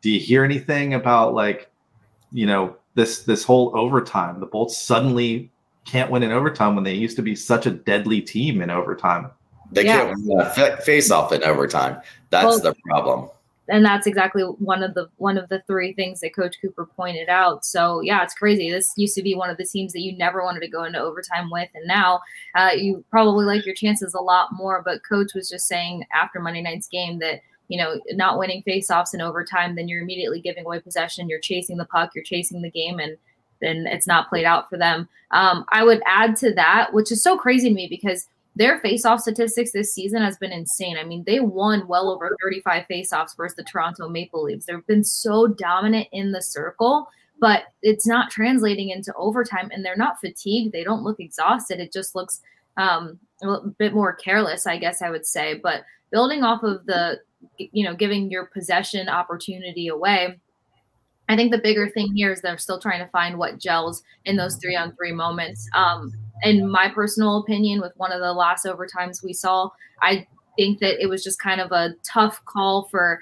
do 0.00 0.10
you 0.10 0.18
hear 0.18 0.44
anything 0.44 0.94
about 0.94 1.34
like, 1.34 1.70
you 2.32 2.46
know, 2.46 2.76
this 2.94 3.22
this 3.22 3.44
whole 3.44 3.78
overtime? 3.78 4.40
The 4.40 4.46
Bolts 4.46 4.78
suddenly 4.78 5.52
can't 5.84 6.10
win 6.10 6.22
in 6.22 6.32
overtime 6.32 6.74
when 6.74 6.84
they 6.84 6.94
used 6.94 7.16
to 7.16 7.22
be 7.22 7.34
such 7.34 7.66
a 7.66 7.70
deadly 7.70 8.20
team 8.20 8.62
in 8.62 8.70
overtime. 8.70 9.30
They 9.72 9.84
yeah. 9.84 10.06
can't 10.06 10.18
win 10.24 10.40
a 10.40 10.76
face 10.78 11.10
off 11.10 11.32
in 11.32 11.42
overtime. 11.42 12.00
That's 12.30 12.46
well, 12.46 12.60
the 12.60 12.74
problem 12.86 13.30
and 13.68 13.84
that's 13.84 14.06
exactly 14.06 14.42
one 14.42 14.82
of 14.82 14.94
the 14.94 15.08
one 15.16 15.38
of 15.38 15.48
the 15.48 15.62
three 15.66 15.92
things 15.92 16.20
that 16.20 16.34
coach 16.34 16.56
cooper 16.60 16.86
pointed 16.86 17.28
out 17.28 17.64
so 17.64 18.00
yeah 18.00 18.22
it's 18.22 18.34
crazy 18.34 18.70
this 18.70 18.92
used 18.96 19.14
to 19.14 19.22
be 19.22 19.34
one 19.34 19.50
of 19.50 19.56
the 19.56 19.64
teams 19.64 19.92
that 19.92 20.00
you 20.00 20.16
never 20.16 20.42
wanted 20.42 20.60
to 20.60 20.68
go 20.68 20.84
into 20.84 21.00
overtime 21.00 21.50
with 21.50 21.68
and 21.74 21.86
now 21.86 22.20
uh, 22.54 22.70
you 22.76 23.04
probably 23.10 23.44
like 23.44 23.64
your 23.64 23.74
chances 23.74 24.14
a 24.14 24.20
lot 24.20 24.52
more 24.52 24.82
but 24.84 25.04
coach 25.04 25.32
was 25.34 25.48
just 25.48 25.66
saying 25.66 26.04
after 26.14 26.40
monday 26.40 26.62
night's 26.62 26.88
game 26.88 27.18
that 27.18 27.40
you 27.68 27.78
know 27.78 28.00
not 28.12 28.38
winning 28.38 28.62
faceoffs 28.66 29.14
in 29.14 29.20
overtime 29.20 29.74
then 29.74 29.88
you're 29.88 30.02
immediately 30.02 30.40
giving 30.40 30.64
away 30.64 30.78
possession 30.80 31.28
you're 31.28 31.40
chasing 31.40 31.78
the 31.78 31.86
puck 31.86 32.10
you're 32.14 32.24
chasing 32.24 32.60
the 32.60 32.70
game 32.70 32.98
and 32.98 33.16
then 33.64 33.86
it's 33.86 34.06
not 34.06 34.28
played 34.28 34.44
out 34.44 34.68
for 34.68 34.76
them 34.76 35.08
um, 35.30 35.64
i 35.72 35.82
would 35.82 36.02
add 36.06 36.36
to 36.36 36.52
that 36.52 36.92
which 36.92 37.10
is 37.10 37.22
so 37.22 37.36
crazy 37.36 37.68
to 37.68 37.74
me 37.74 37.86
because 37.88 38.26
their 38.56 38.80
faceoff 38.80 39.20
statistics 39.20 39.72
this 39.72 39.92
season 39.92 40.22
has 40.22 40.36
been 40.36 40.52
insane. 40.52 40.96
I 40.96 41.04
mean, 41.04 41.24
they 41.26 41.40
won 41.40 41.88
well 41.88 42.08
over 42.08 42.36
35 42.42 42.84
faceoffs 42.88 43.36
versus 43.36 43.56
the 43.56 43.64
Toronto 43.64 44.08
Maple 44.08 44.44
Leafs. 44.44 44.66
They've 44.66 44.86
been 44.86 45.04
so 45.04 45.48
dominant 45.48 46.08
in 46.12 46.30
the 46.30 46.42
circle, 46.42 47.08
but 47.40 47.64
it's 47.82 48.06
not 48.06 48.30
translating 48.30 48.90
into 48.90 49.12
overtime 49.14 49.70
and 49.72 49.84
they're 49.84 49.96
not 49.96 50.20
fatigued. 50.20 50.72
They 50.72 50.84
don't 50.84 51.02
look 51.02 51.18
exhausted. 51.18 51.80
It 51.80 51.92
just 51.92 52.14
looks 52.14 52.42
um, 52.76 53.18
a 53.42 53.66
bit 53.66 53.92
more 53.92 54.12
careless, 54.12 54.66
I 54.66 54.78
guess 54.78 55.02
I 55.02 55.10
would 55.10 55.26
say. 55.26 55.54
But 55.54 55.82
building 56.12 56.44
off 56.44 56.62
of 56.62 56.86
the, 56.86 57.20
you 57.58 57.82
know, 57.82 57.94
giving 57.96 58.30
your 58.30 58.46
possession 58.46 59.08
opportunity 59.08 59.88
away, 59.88 60.38
I 61.28 61.36
think 61.36 61.52
the 61.52 61.58
bigger 61.58 61.88
thing 61.88 62.14
here 62.14 62.32
is 62.32 62.40
they're 62.40 62.58
still 62.58 62.78
trying 62.78 63.00
to 63.00 63.10
find 63.10 63.38
what 63.38 63.58
gels 63.58 64.02
in 64.24 64.36
those 64.36 64.56
three 64.56 64.76
on 64.76 64.94
three 64.94 65.12
moments. 65.12 65.68
Um, 65.74 66.12
in 66.42 66.70
my 66.70 66.88
personal 66.88 67.38
opinion, 67.38 67.80
with 67.80 67.92
one 67.96 68.12
of 68.12 68.20
the 68.20 68.32
last 68.32 68.66
overtimes 68.66 69.24
we 69.24 69.32
saw, 69.32 69.70
I 70.02 70.26
think 70.56 70.80
that 70.80 71.02
it 71.02 71.06
was 71.06 71.24
just 71.24 71.40
kind 71.40 71.60
of 71.60 71.72
a 71.72 71.94
tough 72.04 72.44
call 72.44 72.88
for 72.90 73.20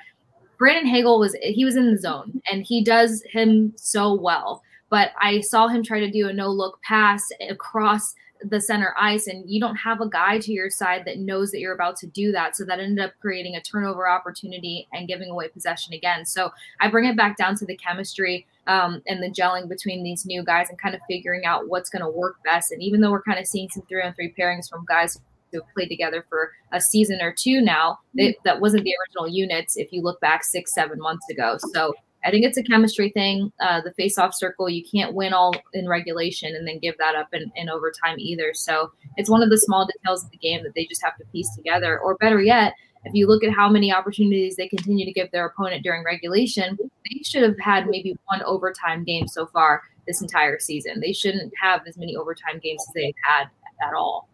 Brandon 0.58 0.86
Hagel 0.86 1.18
was 1.18 1.36
he 1.42 1.64
was 1.64 1.76
in 1.76 1.90
the 1.90 1.98
zone 1.98 2.40
and 2.50 2.64
he 2.64 2.84
does 2.84 3.22
him 3.30 3.72
so 3.76 4.14
well. 4.14 4.62
But 4.90 5.10
I 5.20 5.40
saw 5.40 5.68
him 5.68 5.82
try 5.82 5.98
to 6.00 6.10
do 6.10 6.28
a 6.28 6.32
no 6.32 6.48
look 6.48 6.80
pass 6.82 7.26
across 7.48 8.14
the 8.44 8.60
center 8.60 8.94
ice 8.98 9.26
and 9.26 9.48
you 9.48 9.60
don't 9.60 9.76
have 9.76 10.00
a 10.00 10.08
guy 10.08 10.38
to 10.38 10.52
your 10.52 10.70
side 10.70 11.04
that 11.04 11.18
knows 11.18 11.50
that 11.50 11.60
you're 11.60 11.74
about 11.74 11.96
to 11.96 12.06
do 12.06 12.32
that. 12.32 12.56
So 12.56 12.64
that 12.64 12.80
ended 12.80 13.04
up 13.04 13.12
creating 13.20 13.56
a 13.56 13.60
turnover 13.60 14.08
opportunity 14.08 14.88
and 14.92 15.08
giving 15.08 15.30
away 15.30 15.48
possession 15.48 15.92
again. 15.92 16.24
So 16.24 16.50
i 16.80 16.88
bring 16.88 17.04
it 17.04 17.16
back 17.16 17.36
down 17.36 17.56
to 17.56 17.66
the 17.66 17.76
chemistry 17.76 18.46
um, 18.66 19.02
and 19.06 19.22
the 19.22 19.30
gelling 19.30 19.68
between 19.68 20.02
these 20.02 20.26
new 20.26 20.44
guys 20.44 20.68
and 20.68 20.80
kind 20.80 20.94
of 20.94 21.00
figuring 21.08 21.44
out 21.44 21.68
what's 21.68 21.90
going 21.90 22.02
to 22.02 22.08
work 22.08 22.36
best. 22.44 22.72
And 22.72 22.82
even 22.82 23.00
though 23.00 23.10
we're 23.10 23.22
kind 23.22 23.38
of 23.38 23.46
seeing 23.46 23.68
some 23.68 23.84
three 23.88 24.02
on 24.02 24.14
three 24.14 24.34
pairings 24.38 24.68
from 24.68 24.84
guys 24.88 25.20
who 25.50 25.60
have 25.60 25.74
played 25.74 25.88
together 25.88 26.24
for 26.28 26.52
a 26.72 26.80
season 26.80 27.20
or 27.20 27.30
two 27.30 27.60
now 27.60 27.98
they, 28.14 28.34
that 28.44 28.58
wasn't 28.60 28.82
the 28.84 28.94
original 29.02 29.28
units 29.28 29.76
if 29.76 29.92
you 29.92 30.00
look 30.00 30.18
back 30.20 30.44
six 30.44 30.72
seven 30.74 30.98
months 30.98 31.28
ago. 31.28 31.56
So 31.72 31.94
I 32.24 32.30
think 32.30 32.44
it's 32.44 32.58
a 32.58 32.62
chemistry 32.62 33.10
thing. 33.10 33.52
Uh, 33.60 33.80
the 33.80 33.92
face-off 33.94 34.34
circle, 34.34 34.68
you 34.68 34.84
can't 34.84 35.14
win 35.14 35.32
all 35.32 35.54
in 35.72 35.88
regulation 35.88 36.54
and 36.54 36.66
then 36.66 36.78
give 36.78 36.96
that 36.98 37.14
up 37.14 37.28
in, 37.32 37.50
in 37.56 37.68
overtime 37.68 38.16
either. 38.18 38.52
So 38.54 38.92
it's 39.16 39.28
one 39.28 39.42
of 39.42 39.50
the 39.50 39.58
small 39.58 39.86
details 39.86 40.24
of 40.24 40.30
the 40.30 40.36
game 40.38 40.62
that 40.62 40.74
they 40.74 40.84
just 40.86 41.02
have 41.02 41.16
to 41.18 41.24
piece 41.32 41.52
together. 41.56 41.98
Or 41.98 42.16
better 42.16 42.40
yet, 42.40 42.74
if 43.04 43.14
you 43.14 43.26
look 43.26 43.42
at 43.42 43.52
how 43.52 43.68
many 43.68 43.92
opportunities 43.92 44.54
they 44.54 44.68
continue 44.68 45.04
to 45.04 45.12
give 45.12 45.30
their 45.32 45.46
opponent 45.46 45.82
during 45.82 46.04
regulation, 46.04 46.78
they 46.80 47.22
should 47.24 47.42
have 47.42 47.58
had 47.58 47.88
maybe 47.88 48.16
one 48.26 48.42
overtime 48.42 49.02
game 49.02 49.26
so 49.26 49.46
far 49.46 49.82
this 50.06 50.22
entire 50.22 50.58
season. 50.60 51.00
They 51.00 51.12
shouldn't 51.12 51.52
have 51.60 51.80
as 51.86 51.96
many 51.96 52.14
overtime 52.16 52.60
games 52.62 52.84
as 52.88 52.94
they've 52.94 53.14
had 53.24 53.48
at 53.84 53.94
all. 53.94 54.28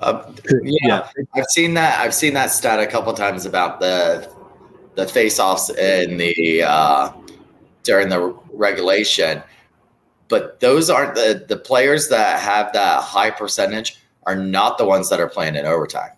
Uh, 0.00 0.32
yeah, 0.62 0.78
yeah, 0.82 1.08
I've 1.34 1.46
seen 1.46 1.74
that. 1.74 1.98
I've 1.98 2.14
seen 2.14 2.32
that 2.34 2.52
stat 2.52 2.80
a 2.80 2.86
couple 2.86 3.12
times 3.12 3.44
about 3.44 3.80
the 3.80 4.30
the 4.98 5.06
face-offs 5.06 5.70
in 5.70 6.16
the 6.16 6.64
uh, 6.64 7.12
during 7.84 8.08
the 8.08 8.36
regulation. 8.52 9.40
But 10.26 10.58
those 10.58 10.90
aren't 10.90 11.14
the 11.14 11.44
the 11.48 11.56
players 11.56 12.08
that 12.08 12.40
have 12.40 12.72
that 12.72 13.02
high 13.02 13.30
percentage 13.30 13.96
are 14.24 14.34
not 14.34 14.76
the 14.76 14.84
ones 14.84 15.08
that 15.08 15.20
are 15.20 15.28
playing 15.28 15.54
in 15.54 15.66
overtime. 15.66 16.10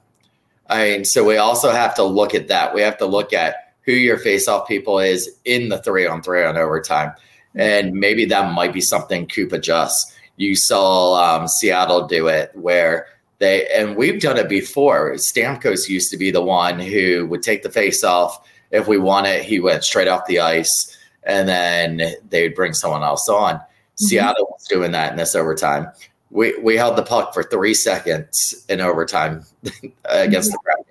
I 0.69 0.85
mean, 0.85 1.05
so 1.05 1.23
we 1.25 1.37
also 1.37 1.71
have 1.71 1.95
to 1.97 2.05
look 2.05 2.35
at 2.35 2.49
that. 2.49 2.75
We 2.75 2.81
have 2.81 2.97
to 2.99 3.07
look 3.07 3.35
at 3.35 3.75
who 3.83 3.93
your 3.93 4.17
face-off 4.17 4.67
people 4.67 4.99
is 4.99 5.29
in 5.45 5.69
the 5.69 5.83
three 5.83 6.07
on 6.07 6.23
three 6.23 6.43
on 6.43 6.57
overtime, 6.57 7.13
and 7.55 7.93
maybe 7.93 8.25
that 8.25 8.55
might 8.55 8.73
be 8.73 8.81
something 8.81 9.27
Coop 9.27 9.53
adjusts. 9.53 10.17
You 10.39 10.57
saw 10.57 11.17
um, 11.23 11.49
Seattle 11.49 12.07
do 12.07 12.29
it 12.29 12.51
where 12.55 13.09
they, 13.41 13.67
and 13.67 13.95
we've 13.95 14.23
done 14.23 14.39
it 14.39 14.49
before. 14.49 15.13
Stamkos 15.17 15.87
used 15.87 16.11
to 16.13 16.17
be 16.17 16.31
the 16.31 16.41
one 16.41 16.81
who 16.81 17.27
would 17.27 17.43
take 17.43 17.63
the 17.63 17.71
face 17.71 18.03
off 18.03 18.41
if 18.71 18.89
we 18.89 18.99
won 18.99 19.27
it, 19.27 19.45
he 19.45 19.61
went 19.61 19.85
straight 19.85 20.09
off 20.09 20.27
the 20.27 20.41
ice, 20.41 20.97
and 21.25 21.49
then 21.49 22.15
they 22.29 22.43
would 22.43 22.55
bring 22.55 22.73
someone 22.73 23.03
else 23.03 23.29
on. 23.29 23.57
Mm-hmm. 23.57 24.05
Seattle 24.07 24.49
was 24.51 24.67
doing 24.69 24.93
that 24.93 25.13
in 25.13 25.19
this 25.19 25.35
overtime. 25.35 25.91
We 26.31 26.57
we 26.59 26.77
held 26.77 26.97
the 26.97 27.03
puck 27.03 27.35
for 27.35 27.43
three 27.43 27.75
seconds 27.75 28.65
in 28.69 28.81
overtime 28.81 29.45
against 30.05 30.51
mm-hmm. 30.51 30.53
the 30.53 30.59
Kraken. 30.65 30.91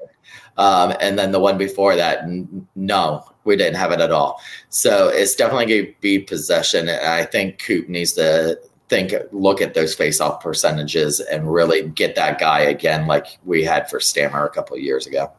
Um, 0.57 0.93
and 0.99 1.17
then 1.17 1.31
the 1.31 1.39
one 1.39 1.57
before 1.57 1.95
that, 1.95 2.23
n- 2.23 2.67
no, 2.75 3.23
we 3.45 3.55
didn't 3.55 3.77
have 3.77 3.93
it 3.93 4.01
at 4.01 4.11
all. 4.11 4.41
So 4.67 5.07
it's 5.07 5.33
definitely 5.33 5.67
going 5.67 5.85
to 5.85 5.93
be 6.01 6.19
possession. 6.19 6.89
And 6.89 7.07
I 7.07 7.23
think 7.23 7.59
Coop 7.59 7.87
needs 7.87 8.11
to 8.13 8.59
think, 8.89 9.13
look 9.31 9.61
at 9.61 9.73
those 9.73 9.95
face-off 9.95 10.43
percentages 10.43 11.21
and 11.21 11.51
really 11.51 11.87
get 11.87 12.15
that 12.15 12.39
guy 12.39 12.59
again, 12.59 13.07
like 13.07 13.39
we 13.45 13.63
had 13.63 13.89
for 13.89 14.01
Stammer 14.01 14.45
a 14.45 14.49
couple 14.49 14.75
of 14.75 14.83
years 14.83 15.07
ago. 15.07 15.31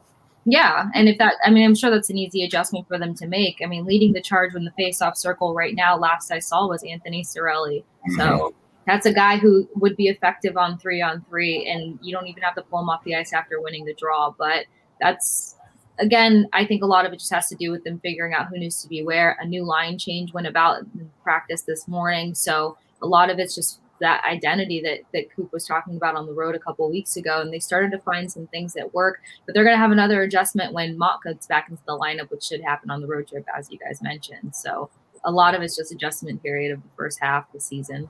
Yeah, 0.44 0.88
and 0.94 1.08
if 1.08 1.18
that, 1.18 1.34
I 1.44 1.50
mean, 1.50 1.64
I'm 1.64 1.74
sure 1.74 1.90
that's 1.90 2.10
an 2.10 2.16
easy 2.16 2.44
adjustment 2.44 2.88
for 2.88 2.98
them 2.98 3.14
to 3.16 3.26
make. 3.26 3.60
I 3.62 3.66
mean, 3.66 3.84
leading 3.84 4.12
the 4.12 4.22
charge 4.22 4.54
when 4.54 4.64
the 4.64 4.72
face-off 4.72 5.16
circle 5.16 5.54
right 5.54 5.74
now, 5.74 5.96
last 5.98 6.30
I 6.30 6.38
saw 6.38 6.66
was 6.66 6.82
Anthony 6.82 7.22
Cirelli. 7.22 7.82
Mm-hmm. 7.82 8.16
So 8.16 8.54
that's 8.86 9.04
a 9.06 9.12
guy 9.12 9.36
who 9.36 9.68
would 9.76 9.96
be 9.96 10.08
effective 10.08 10.56
on 10.56 10.78
three 10.78 11.02
on 11.02 11.24
three, 11.28 11.66
and 11.68 11.98
you 12.02 12.14
don't 12.14 12.26
even 12.26 12.42
have 12.42 12.54
to 12.54 12.62
pull 12.62 12.80
him 12.80 12.88
off 12.88 13.04
the 13.04 13.14
ice 13.14 13.32
after 13.32 13.60
winning 13.60 13.84
the 13.84 13.94
draw. 13.94 14.34
But 14.36 14.64
that's 15.00 15.56
again, 15.98 16.48
I 16.54 16.64
think 16.64 16.82
a 16.82 16.86
lot 16.86 17.04
of 17.04 17.12
it 17.12 17.18
just 17.18 17.32
has 17.32 17.48
to 17.50 17.54
do 17.56 17.70
with 17.70 17.84
them 17.84 18.00
figuring 18.00 18.32
out 18.32 18.48
who 18.48 18.58
needs 18.58 18.80
to 18.82 18.88
be 18.88 19.02
where. 19.02 19.36
A 19.40 19.46
new 19.46 19.64
line 19.64 19.98
change 19.98 20.32
went 20.32 20.46
about 20.46 20.80
in 20.94 21.10
practice 21.22 21.62
this 21.62 21.86
morning, 21.86 22.34
so 22.34 22.78
a 23.02 23.06
lot 23.06 23.30
of 23.30 23.38
it's 23.38 23.54
just 23.54 23.80
that 24.00 24.24
identity 24.24 24.80
that 24.82 25.00
that 25.12 25.34
Coop 25.34 25.52
was 25.52 25.66
talking 25.66 25.96
about 25.96 26.16
on 26.16 26.26
the 26.26 26.32
road 26.32 26.54
a 26.54 26.58
couple 26.58 26.88
weeks 26.90 27.16
ago, 27.16 27.40
and 27.40 27.52
they 27.52 27.58
started 27.58 27.90
to 27.92 27.98
find 27.98 28.30
some 28.30 28.46
things 28.48 28.74
that 28.74 28.92
work. 28.94 29.20
But 29.46 29.54
they're 29.54 29.64
going 29.64 29.74
to 29.76 29.80
have 29.80 29.92
another 29.92 30.22
adjustment 30.22 30.72
when 30.72 30.98
Motte 30.98 31.22
gets 31.24 31.46
back 31.46 31.68
into 31.68 31.82
the 31.86 31.98
lineup, 31.98 32.30
which 32.30 32.44
should 32.44 32.62
happen 32.62 32.90
on 32.90 33.00
the 33.00 33.06
road 33.06 33.28
trip, 33.28 33.46
as 33.56 33.70
you 33.70 33.78
guys 33.78 34.02
mentioned. 34.02 34.54
So 34.54 34.90
a 35.24 35.30
lot 35.30 35.54
of 35.54 35.62
it's 35.62 35.76
just 35.76 35.92
adjustment 35.92 36.42
period 36.42 36.72
of 36.72 36.82
the 36.82 36.88
first 36.96 37.20
half 37.20 37.46
of 37.46 37.52
the 37.52 37.60
season. 37.60 38.08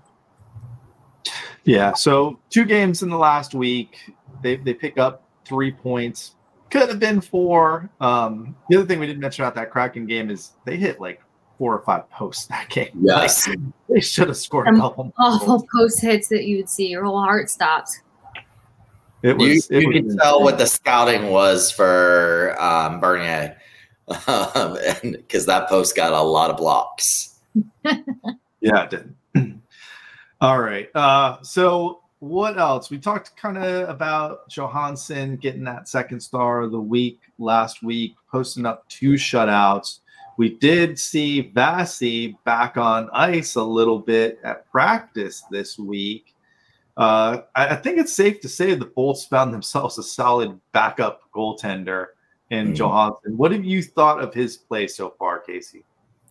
Yeah. 1.65 1.93
So 1.95 2.39
two 2.49 2.65
games 2.65 3.03
in 3.03 3.11
the 3.11 3.19
last 3.19 3.55
week, 3.55 3.97
they 4.43 4.57
they 4.57 4.75
pick 4.75 4.99
up 4.99 5.25
three 5.45 5.73
points. 5.73 6.37
could 6.71 6.89
have 6.89 7.01
been 7.01 7.21
four. 7.21 7.91
Um, 8.01 8.57
the 8.69 8.77
other 8.77 8.87
thing 8.87 9.01
we 9.01 9.07
didn't 9.07 9.21
mention 9.21 9.45
about 9.45 9.55
that 9.57 9.71
Kraken 9.71 10.07
game 10.07 10.31
is 10.31 10.53
they 10.65 10.77
hit 10.77 11.01
like 11.01 11.21
four 11.61 11.77
or 11.77 11.83
five 11.83 12.09
posts 12.09 12.47
that 12.47 12.71
game. 12.71 12.89
Yes. 13.03 13.47
Like, 13.47 13.59
they 13.91 14.01
should 14.01 14.29
have 14.29 14.37
scored 14.39 14.67
a 14.69 14.73
couple. 14.79 15.13
Awful 15.19 15.67
post 15.77 16.01
hits 16.01 16.29
that 16.29 16.45
you 16.45 16.57
would 16.57 16.71
see, 16.71 16.87
your 16.87 17.05
whole 17.05 17.21
heart 17.23 17.51
stops. 17.51 18.01
It 19.23 19.39
You, 19.39 19.49
was. 19.51 19.71
it 19.71 19.83
you 19.83 19.89
was 19.89 19.97
can 19.97 20.17
tell 20.17 20.43
what 20.43 20.57
the 20.57 20.65
scouting 20.67 21.29
was 21.29 21.71
for 21.71 22.57
um, 22.59 22.99
Bernier 22.99 23.59
um, 24.27 24.79
because 25.03 25.45
that 25.45 25.69
post 25.69 25.95
got 25.95 26.15
a 26.15 26.23
lot 26.23 26.51
of 26.51 26.57
blocks. 26.57 27.39
Yeah, 28.63 28.85
it 28.85 28.91
did. 29.35 29.61
All 30.43 30.61
right. 30.61 30.89
Uh, 30.95 31.41
so 31.43 32.03
what 32.19 32.59
else? 32.59 32.91
We 32.91 32.99
talked 32.99 33.35
kind 33.37 33.57
of 33.57 33.89
about 33.89 34.49
Johansson 34.51 35.37
getting 35.37 35.65
that 35.65 35.89
second 35.89 36.21
star 36.21 36.61
of 36.61 36.71
the 36.71 36.81
week 36.81 37.21
last 37.39 37.83
week, 37.83 38.17
posting 38.31 38.67
up 38.67 38.87
two 38.91 39.13
shutouts. 39.15 40.00
We 40.41 40.49
did 40.49 40.99
see 40.99 41.53
Vasi 41.55 42.35
back 42.45 42.79
on 42.79 43.11
ice 43.13 43.57
a 43.57 43.63
little 43.63 43.99
bit 43.99 44.41
at 44.43 44.67
practice 44.71 45.45
this 45.51 45.79
week. 45.79 46.35
Uh, 46.97 47.43
I, 47.55 47.69
I 47.69 47.77
think 47.77 47.99
it's 47.99 48.15
safe 48.15 48.41
to 48.41 48.49
say 48.49 48.73
the 48.75 48.87
Bolts 48.87 49.27
found 49.27 49.53
themselves 49.53 49.99
a 49.99 50.03
solid 50.03 50.59
backup 50.73 51.21
goaltender 51.35 52.07
in 52.49 52.69
Mhm. 52.69 52.77
Johansson. 52.77 53.37
What 53.37 53.53
have 53.53 53.67
you 53.67 53.83
thought 53.83 54.25
of 54.25 54.33
his 54.33 54.57
play 54.57 54.87
so 54.87 55.11
far, 55.19 55.43
Kasey? 55.47 55.83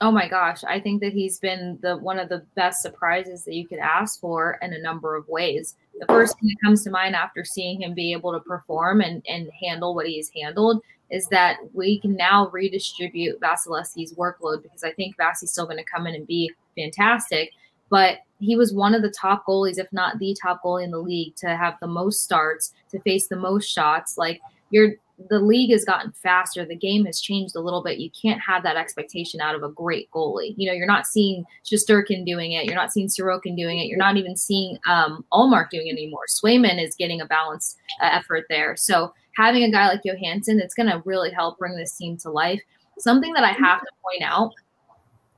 Oh 0.02 0.10
my 0.10 0.28
gosh, 0.28 0.64
I 0.64 0.80
think 0.80 1.02
that 1.02 1.14
he's 1.14 1.38
been 1.38 1.78
the 1.84 1.98
one 1.98 2.18
of 2.18 2.30
the 2.30 2.44
best 2.56 2.82
surprises 2.82 3.44
that 3.44 3.54
you 3.54 3.68
could 3.68 3.78
ask 3.78 4.20
for 4.20 4.58
in 4.64 4.74
a 4.74 4.82
number 4.82 5.16
of 5.16 5.28
ways. 5.28 5.76
The 6.00 6.08
first 6.08 6.34
thing 6.40 6.50
that 6.50 6.66
comes 6.66 6.84
to 6.86 6.90
mind 6.90 7.16
after 7.16 7.46
seeing 7.46 7.84
him 7.84 7.94
be 7.94 8.12
able 8.14 8.32
to 8.32 8.40
perform 8.40 9.02
and, 9.02 9.22
and 9.30 9.52
handle 9.62 9.94
what 9.94 10.08
he's 10.08 10.32
handled 10.36 10.82
is 11.12 11.28
that 11.28 11.58
we 11.74 12.00
can 12.00 12.16
now 12.16 12.50
redistribute 12.50 13.40
Vasilevskiy's 13.40 14.14
workload 14.14 14.64
because 14.64 14.84
I 14.84 14.92
think 14.92 15.18
Vasi's 15.18 15.52
still 15.52 15.66
going 15.66 15.78
to 15.78 15.84
come 15.84 16.08
in 16.08 16.16
and 16.16 16.28
be 16.28 16.52
fantastic. 16.78 17.52
But 17.90 18.20
he 18.40 18.56
was 18.56 18.74
one 18.74 18.94
of 18.94 19.02
the 19.02 19.10
top 19.10 19.46
goalies, 19.48 19.80
if 19.80 19.92
not 19.92 20.20
the 20.20 20.36
top 20.42 20.62
goalie 20.64 20.84
in 20.84 20.92
the 20.92 21.00
league, 21.00 21.36
to 21.38 21.56
have 21.56 21.76
the 21.82 21.88
most 21.88 22.24
starts, 22.24 22.74
to 22.92 23.00
face 23.02 23.28
the 23.28 23.36
most 23.36 23.66
shots. 23.66 24.18
Like 24.18 24.40
you're 24.70 24.94
the 25.30 25.40
league 25.40 25.72
has 25.72 25.84
gotten 25.84 26.12
faster. 26.14 26.66
The 26.66 26.76
game 26.76 27.06
has 27.06 27.20
changed 27.20 27.56
a 27.56 27.60
little 27.60 27.84
bit. 27.84 28.00
You 28.00 28.10
can't 28.10 28.40
have 28.40 28.64
that 28.64 28.78
expectation 28.78 29.42
out 29.42 29.56
of 29.56 29.64
a 29.64 29.70
great 29.70 30.10
goalie. 30.12 30.54
You 30.56 30.68
know, 30.68 30.74
you're 30.74 30.88
not 30.88 31.08
seeing 31.08 31.44
Shesterkin 31.66 32.26
doing 32.26 32.54
it. 32.54 32.66
You're 32.66 32.76
not 32.76 32.94
seeing 32.94 33.08
Sorokin 33.08 33.58
doing 33.58 33.80
it. 33.80 33.88
You're 33.88 33.98
not 33.98 34.16
even 34.16 34.38
seeing 34.38 34.78
um, 34.88 35.26
Ullmark 35.34 35.70
doing 35.72 35.88
it 35.88 35.94
anymore. 35.94 36.24
Swayman 36.30 36.82
is 36.82 36.96
getting 36.96 37.20
a 37.20 37.26
balanced 37.26 37.78
uh, 38.02 38.10
effort 38.14 38.46
there. 38.50 38.78
So 38.78 39.14
having 39.40 39.64
a 39.64 39.72
guy 39.72 39.88
like 39.88 40.02
Johansson 40.04 40.58
that's 40.58 40.76
going 40.76 40.90
to 40.90 41.02
really 41.06 41.32
help 41.32 41.58
bring 41.58 41.78
this 41.78 41.96
team 41.96 42.18
to 42.18 42.30
life. 42.30 42.62
Something 42.98 43.32
that 43.34 43.46
I 43.46 43.54
have 43.54 43.80
to 43.80 43.88
point 44.04 44.22
out. 44.22 44.52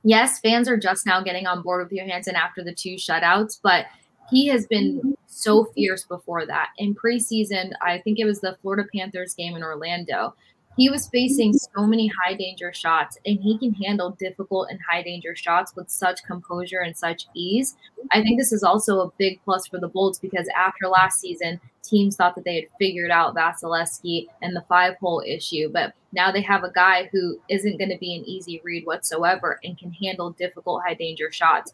Yes, 0.02 0.40
fans 0.40 0.68
are 0.68 0.76
just 0.76 1.06
now 1.06 1.22
getting 1.22 1.46
on 1.46 1.62
board 1.62 1.84
with 1.84 1.96
Johansson 1.96 2.34
after 2.34 2.64
the 2.64 2.74
two 2.74 2.96
shutouts, 2.96 3.60
but 3.62 3.86
he 4.28 4.48
has 4.48 4.66
been 4.66 5.16
so 5.28 5.66
fierce 5.66 6.04
before 6.04 6.44
that. 6.46 6.70
In 6.78 6.96
preseason, 6.96 7.70
I 7.80 7.98
think 7.98 8.18
it 8.18 8.24
was 8.24 8.40
the 8.40 8.56
Florida 8.60 8.88
Panthers 8.92 9.34
game 9.34 9.54
in 9.54 9.62
Orlando. 9.62 10.34
He 10.76 10.88
was 10.88 11.08
facing 11.08 11.52
so 11.52 11.86
many 11.86 12.10
high 12.24 12.34
danger 12.34 12.72
shots, 12.72 13.18
and 13.26 13.38
he 13.38 13.58
can 13.58 13.74
handle 13.74 14.16
difficult 14.18 14.68
and 14.70 14.80
high 14.88 15.02
danger 15.02 15.36
shots 15.36 15.76
with 15.76 15.90
such 15.90 16.24
composure 16.24 16.80
and 16.80 16.96
such 16.96 17.26
ease. 17.34 17.76
I 18.10 18.22
think 18.22 18.38
this 18.38 18.52
is 18.52 18.62
also 18.62 19.00
a 19.00 19.12
big 19.18 19.40
plus 19.44 19.66
for 19.66 19.78
the 19.78 19.88
Bolts 19.88 20.18
because 20.18 20.48
after 20.56 20.88
last 20.88 21.20
season, 21.20 21.60
teams 21.82 22.16
thought 22.16 22.34
that 22.36 22.44
they 22.44 22.54
had 22.54 22.64
figured 22.78 23.10
out 23.10 23.34
Vasilevskiy 23.34 24.28
and 24.40 24.56
the 24.56 24.64
five 24.68 24.94
hole 24.96 25.22
issue, 25.26 25.68
but 25.70 25.92
now 26.12 26.30
they 26.30 26.42
have 26.42 26.64
a 26.64 26.72
guy 26.72 27.08
who 27.12 27.38
isn't 27.48 27.78
going 27.78 27.90
to 27.90 27.98
be 27.98 28.16
an 28.16 28.24
easy 28.24 28.60
read 28.64 28.84
whatsoever 28.86 29.58
and 29.64 29.78
can 29.78 29.92
handle 29.92 30.30
difficult 30.30 30.82
high 30.86 30.94
danger 30.94 31.30
shots. 31.30 31.72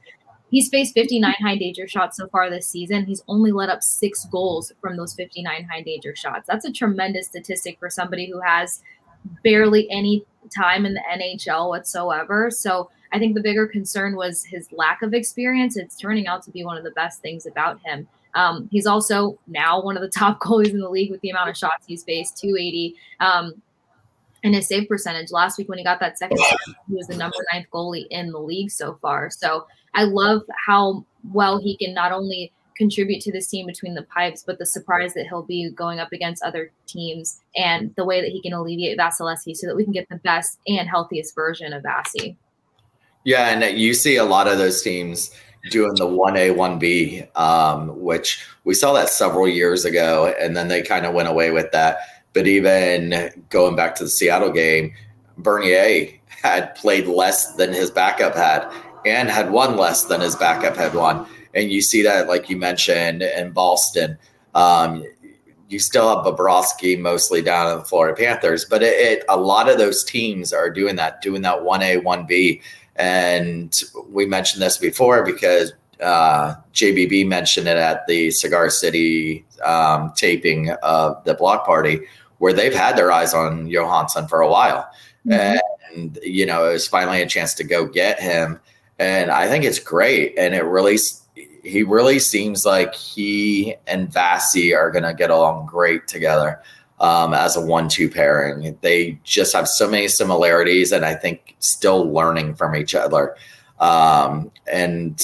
He's 0.51 0.69
faced 0.69 0.95
59 0.95 1.35
high 1.41 1.57
danger 1.57 1.87
shots 1.87 2.17
so 2.17 2.27
far 2.29 2.49
this 2.49 2.67
season. 2.67 3.05
He's 3.05 3.23
only 3.29 3.53
let 3.53 3.69
up 3.69 3.83
six 3.83 4.25
goals 4.27 4.73
from 4.81 4.97
those 4.97 5.15
59 5.15 5.69
high 5.71 5.83
danger 5.83 6.17
shots. 6.17 6.47
That's 6.47 6.65
a 6.65 6.73
tremendous 6.73 7.27
statistic 7.27 7.79
for 7.79 7.91
somebody 7.91 8.31
who 8.31 8.41
has 8.41 8.83
barely 9.45 9.91
any 9.91 10.25
time 10.55 10.87
in 10.87 10.95
the 10.95 11.03
NHL 11.13 11.69
whatsoever. 11.69 12.51
So 12.51 12.91
I 13.13 13.19
think 13.19 13.35
the 13.35 13.43
bigger 13.43 13.67
concern 13.67 14.17
was 14.17 14.45
his 14.45 14.71
lack 14.73 15.03
of 15.03 15.15
experience. 15.15 15.77
It's 15.77 15.97
turning 15.97 16.27
out 16.27 16.43
to 16.45 16.51
be 16.51 16.65
one 16.65 16.79
of 16.79 16.85
the 16.85 16.91
best 16.93 17.21
things 17.21 17.47
about 17.47 17.81
him. 17.85 18.09
Um, 18.35 18.69
he's 18.71 18.87
also 18.87 19.39
now 19.47 19.83
one 19.83 19.97
of 19.97 20.03
the 20.03 20.09
top 20.19 20.41
goalies 20.41 20.71
in 20.71 20.81
the 20.81 20.89
league 20.89 21.11
with 21.11 21.21
the 21.21 21.31
amount 21.31 21.51
of 21.51 21.57
shots 21.57 21.87
he's 21.87 22.05
faced 22.05 22.39
280. 22.39 22.97
Um, 23.21 23.63
and 24.45 24.55
his 24.55 24.69
save 24.69 24.89
percentage 24.89 25.33
last 25.33 25.59
week 25.59 25.69
when 25.69 25.79
he 25.79 25.85
got 25.85 25.99
that 26.01 26.17
second, 26.17 26.39
he 26.89 26.95
was 26.95 27.09
the 27.09 27.17
number 27.17 27.37
ninth 27.53 27.67
goalie 27.73 28.07
in 28.11 28.31
the 28.31 28.39
league 28.39 28.71
so 28.71 28.97
far. 29.03 29.31
So 29.31 29.67
I 29.95 30.05
love 30.05 30.43
how 30.67 31.05
well 31.33 31.59
he 31.59 31.77
can 31.77 31.95
not 31.95 32.13
only 32.13 32.53
contribute 32.79 33.21
to 33.21 33.33
this 33.33 33.49
team 33.49 33.67
between 33.67 33.95
the 33.95 34.05
pipes, 34.05 34.45
but 34.47 34.59
the 34.59 34.65
surprise 34.65 35.13
that 35.13 35.27
he'll 35.27 35.43
be 35.43 35.71
going 35.71 35.99
up 35.99 36.13
against 36.13 36.43
other 36.45 36.71
teams 36.87 37.41
and 37.57 37.93
the 37.97 38.05
way 38.05 38.21
that 38.21 38.31
he 38.31 38.41
can 38.41 38.53
alleviate 38.53 38.97
Vasilevskiy 38.97 39.57
so 39.57 39.67
that 39.67 39.77
we 39.77 39.85
can 39.85 39.93
get 39.93 40.09
the 40.09 40.17
best 40.19 40.61
and 40.67 40.89
healthiest 40.89 41.35
version 41.35 41.73
of 41.73 41.83
Vasi. 41.83 42.37
Yeah, 43.25 43.49
and 43.49 43.79
you 43.79 43.93
see 43.93 44.17
a 44.17 44.25
lot 44.25 44.47
of 44.47 44.59
those 44.59 44.81
teams 44.81 45.33
doing 45.71 45.93
the 45.97 46.07
1A, 46.07 46.55
1B, 46.55 47.37
um, 47.37 48.01
which 48.01 48.47
we 48.65 48.75
saw 48.75 48.93
that 48.93 49.09
several 49.11 49.49
years 49.49 49.85
ago, 49.85 50.33
and 50.41 50.57
then 50.57 50.69
they 50.69 50.81
kind 50.83 51.05
of 51.05 51.13
went 51.13 51.29
away 51.29 51.51
with 51.51 51.71
that. 51.73 51.99
But 52.33 52.47
even 52.47 53.45
going 53.51 53.75
back 53.75 53.97
to 53.97 54.05
the 54.05 54.11
Seattle 54.11 54.53
game, 54.53 54.93
Bernier 55.37 56.11
had 56.27 56.75
played 56.77 57.07
less 57.07 57.55
than 57.57 57.73
his 57.73 57.91
backup 57.91 58.37
had 58.37 58.71
and 59.09 59.29
had 59.29 59.51
one 59.51 59.77
less 59.77 60.05
than 60.05 60.21
his 60.21 60.37
backup 60.37 60.77
had 60.77 60.95
won. 60.95 61.27
And 61.55 61.71
you 61.71 61.83
see 61.83 62.03
that, 62.03 62.29
like 62.29 62.49
you 62.49 62.57
mentioned, 62.57 63.23
in 63.23 63.53
Boston. 63.53 64.19
Um, 64.55 65.05
you 65.69 65.79
still 65.79 66.09
have 66.09 66.25
Bobrovsky 66.25 66.99
mostly 66.99 67.43
down 67.43 67.71
in 67.71 67.79
the 67.79 67.85
Florida 67.85 68.17
Panthers, 68.17 68.65
but 68.65 68.83
it, 68.83 68.95
it, 68.95 69.25
a 69.29 69.37
lot 69.37 69.69
of 69.69 69.79
those 69.79 70.03
teams 70.03 70.53
are 70.53 70.71
doing 70.71 70.97
that, 70.97 71.21
doing 71.21 71.43
that 71.43 71.59
1A, 71.59 72.03
1B. 72.03 72.63
And 72.97 73.79
we 74.09 74.27
mentioned 74.27 74.63
this 74.63 74.79
before 74.79 75.25
because 75.25 75.73
uh, 76.03 76.55
JBB 76.73 77.27
mentioned 77.27 77.69
it 77.69 77.77
at 77.77 78.07
the 78.07 78.31
Cigar 78.31 78.71
City 78.71 79.45
um, 79.65 80.13
taping 80.17 80.71
of 80.83 81.23
the 81.25 81.35
block 81.35 81.67
party, 81.67 82.01
where 82.39 82.53
they've 82.53 82.75
had 82.75 82.97
their 82.97 83.13
eyes 83.13 83.35
on 83.35 83.69
Johansson 83.69 84.27
for 84.27 84.41
a 84.41 84.49
while. 84.49 84.89
Mm-hmm. 85.27 85.59
And, 85.95 86.19
you 86.23 86.47
know, 86.47 86.69
it 86.69 86.73
was 86.73 86.89
finally 86.89 87.21
a 87.21 87.27
chance 87.27 87.55
to 87.55 87.65
go 87.65 87.87
get 87.87 88.21
him. 88.21 88.61
And 88.99 89.31
I 89.31 89.49
think 89.49 89.65
it's 89.65 89.79
great. 89.79 90.35
And 90.37 90.55
it 90.55 90.65
really, 90.65 90.99
he 91.63 91.83
really 91.83 92.19
seems 92.19 92.67
like 92.67 92.95
he 92.95 93.77
and 93.87 94.11
Vasi 94.11 94.77
are 94.77 94.91
going 94.91 95.05
to 95.05 95.15
get 95.15 95.31
along 95.31 95.67
great 95.67 96.09
together 96.09 96.61
um, 97.01 97.35
as 97.35 97.57
a 97.57 97.61
one-two 97.61 98.11
pairing. 98.11 98.77
They 98.81 99.19
just 99.25 99.53
have 99.53 99.69
so 99.69 99.89
many 99.89 100.09
similarities, 100.09 100.93
and 100.93 101.05
I 101.05 101.15
think 101.15 101.57
still 101.61 102.13
learning 102.13 102.55
from 102.57 102.75
each 102.75 102.95
other. 102.95 103.37
Um, 103.79 104.51
and 104.71 105.21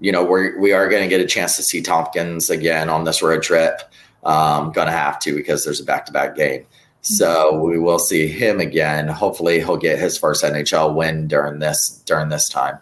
you 0.00 0.12
know, 0.12 0.24
we're 0.24 0.58
we 0.60 0.72
are 0.72 0.88
going 0.88 1.02
to 1.02 1.08
get 1.08 1.20
a 1.20 1.26
chance 1.26 1.56
to 1.56 1.62
see 1.62 1.82
Tomkins 1.82 2.50
again 2.50 2.88
on 2.88 3.04
this 3.04 3.22
road 3.22 3.42
trip. 3.42 3.82
Um, 4.24 4.72
going 4.72 4.86
to 4.86 4.92
have 4.92 5.18
to 5.20 5.34
because 5.34 5.64
there's 5.64 5.80
a 5.80 5.84
back-to-back 5.84 6.34
game. 6.34 6.66
So 7.00 7.60
we 7.60 7.78
will 7.78 8.00
see 8.00 8.26
him 8.26 8.60
again. 8.60 9.08
Hopefully, 9.08 9.58
he'll 9.60 9.76
get 9.76 9.98
his 9.98 10.18
first 10.18 10.44
NHL 10.44 10.94
win 10.94 11.26
during 11.26 11.58
this 11.58 12.02
during 12.06 12.28
this 12.28 12.48
time. 12.48 12.78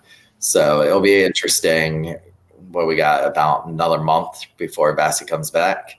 So 0.47 0.83
it'll 0.83 1.01
be 1.01 1.25
interesting. 1.25 2.15
What 2.71 2.87
we 2.87 2.95
got 2.95 3.27
about 3.27 3.67
another 3.67 3.99
month 4.01 4.45
before 4.57 4.97
Vasi 4.97 5.27
comes 5.27 5.51
back. 5.51 5.99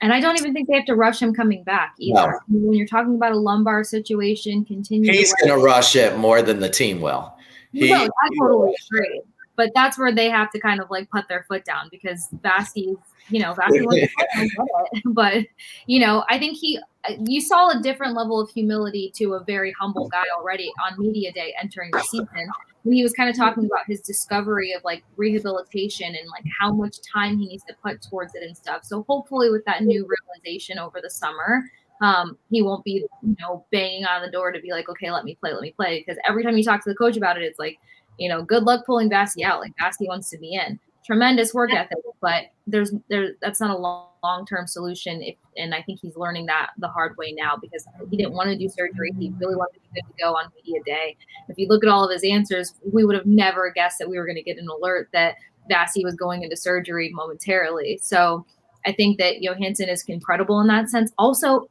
And 0.00 0.12
I 0.12 0.18
don't 0.18 0.36
even 0.36 0.52
think 0.52 0.66
they 0.66 0.74
have 0.74 0.86
to 0.86 0.96
rush 0.96 1.22
him 1.22 1.32
coming 1.32 1.62
back 1.62 1.94
either. 1.98 2.40
No. 2.48 2.68
When 2.68 2.76
you're 2.76 2.88
talking 2.88 3.14
about 3.14 3.30
a 3.30 3.38
lumbar 3.38 3.84
situation, 3.84 4.64
continue. 4.64 5.12
He's 5.12 5.32
going 5.34 5.56
to 5.56 5.64
rush 5.64 5.94
it 5.94 6.16
more 6.16 6.42
than 6.42 6.58
the 6.58 6.68
team 6.68 7.00
will. 7.00 7.32
He, 7.72 7.90
no, 7.90 8.06
I 8.06 8.28
totally 8.40 8.74
agree. 8.90 9.20
But 9.60 9.72
that's 9.74 9.98
where 9.98 10.10
they 10.10 10.30
have 10.30 10.50
to 10.52 10.58
kind 10.58 10.80
of 10.80 10.88
like 10.88 11.10
put 11.10 11.28
their 11.28 11.44
foot 11.46 11.66
down 11.66 11.88
because 11.90 12.28
Vasi's, 12.42 12.96
you 13.28 13.40
know, 13.40 13.52
Vasi 13.52 13.84
it. 14.34 15.02
But, 15.04 15.44
you 15.86 16.00
know, 16.00 16.24
I 16.30 16.38
think 16.38 16.56
he, 16.56 16.80
you 17.26 17.42
saw 17.42 17.68
a 17.68 17.82
different 17.82 18.14
level 18.16 18.40
of 18.40 18.48
humility 18.48 19.12
to 19.16 19.34
a 19.34 19.44
very 19.44 19.74
humble 19.78 20.08
guy 20.08 20.24
already 20.34 20.72
on 20.82 20.98
media 20.98 21.30
day 21.30 21.54
entering 21.60 21.90
the 21.92 22.00
season 22.00 22.48
when 22.84 22.94
he 22.94 23.02
was 23.02 23.12
kind 23.12 23.28
of 23.28 23.36
talking 23.36 23.66
about 23.66 23.84
his 23.86 24.00
discovery 24.00 24.72
of 24.72 24.82
like 24.82 25.04
rehabilitation 25.18 26.06
and 26.06 26.26
like 26.30 26.44
how 26.58 26.72
much 26.72 26.96
time 27.12 27.36
he 27.36 27.46
needs 27.46 27.64
to 27.64 27.74
put 27.84 28.00
towards 28.00 28.34
it 28.34 28.42
and 28.42 28.56
stuff. 28.56 28.82
So 28.82 29.04
hopefully 29.10 29.50
with 29.50 29.66
that 29.66 29.82
new 29.82 30.08
realization 30.08 30.78
over 30.78 31.02
the 31.02 31.10
summer, 31.10 31.64
um, 32.00 32.38
he 32.50 32.62
won't 32.62 32.82
be, 32.82 33.04
you 33.22 33.36
know, 33.38 33.66
banging 33.70 34.06
on 34.06 34.22
the 34.22 34.30
door 34.30 34.52
to 34.52 34.60
be 34.60 34.70
like, 34.70 34.88
okay, 34.88 35.10
let 35.10 35.26
me 35.26 35.34
play, 35.34 35.52
let 35.52 35.60
me 35.60 35.72
play. 35.72 35.98
Because 35.98 36.18
every 36.26 36.42
time 36.42 36.56
you 36.56 36.64
talk 36.64 36.82
to 36.84 36.88
the 36.88 36.96
coach 36.96 37.18
about 37.18 37.36
it, 37.36 37.42
it's 37.42 37.58
like, 37.58 37.78
you 38.20 38.28
know, 38.28 38.42
good 38.42 38.64
luck 38.64 38.84
pulling 38.84 39.10
Vasi 39.10 39.42
out. 39.42 39.60
Like 39.60 39.72
Vasi 39.80 40.06
wants 40.06 40.28
to 40.30 40.38
be 40.38 40.54
in. 40.54 40.78
Tremendous 41.04 41.54
work 41.54 41.72
ethic, 41.72 41.96
but 42.20 42.44
there's 42.66 42.92
there 43.08 43.30
that's 43.40 43.58
not 43.58 43.70
a 43.70 43.76
long 43.76 44.46
term 44.46 44.66
solution. 44.66 45.22
If, 45.22 45.34
and 45.56 45.74
I 45.74 45.80
think 45.82 45.98
he's 46.00 46.14
learning 46.14 46.46
that 46.46 46.70
the 46.78 46.86
hard 46.86 47.16
way 47.16 47.32
now 47.32 47.56
because 47.60 47.86
he 48.10 48.16
didn't 48.18 48.34
want 48.34 48.50
to 48.50 48.56
do 48.56 48.68
surgery. 48.68 49.12
He 49.18 49.30
mm-hmm. 49.30 49.38
really 49.38 49.56
wanted 49.56 49.74
to 49.74 49.80
be 49.80 50.00
good 50.00 50.06
to 50.06 50.22
go 50.22 50.34
on 50.34 50.52
media 50.54 50.80
day. 50.84 51.16
If 51.48 51.56
you 51.56 51.66
look 51.66 51.82
at 51.82 51.88
all 51.88 52.04
of 52.04 52.12
his 52.12 52.22
answers, 52.22 52.74
we 52.92 53.04
would 53.04 53.16
have 53.16 53.26
never 53.26 53.72
guessed 53.72 53.98
that 53.98 54.10
we 54.10 54.18
were 54.18 54.26
going 54.26 54.36
to 54.36 54.42
get 54.42 54.58
an 54.58 54.68
alert 54.68 55.08
that 55.12 55.36
Vasi 55.70 56.04
was 56.04 56.14
going 56.14 56.42
into 56.42 56.56
surgery 56.56 57.10
momentarily. 57.14 57.98
So 58.02 58.44
I 58.84 58.92
think 58.92 59.18
that 59.18 59.40
Johansson 59.40 59.88
is 59.88 60.04
incredible 60.06 60.60
in 60.60 60.66
that 60.66 60.90
sense. 60.90 61.12
Also, 61.16 61.68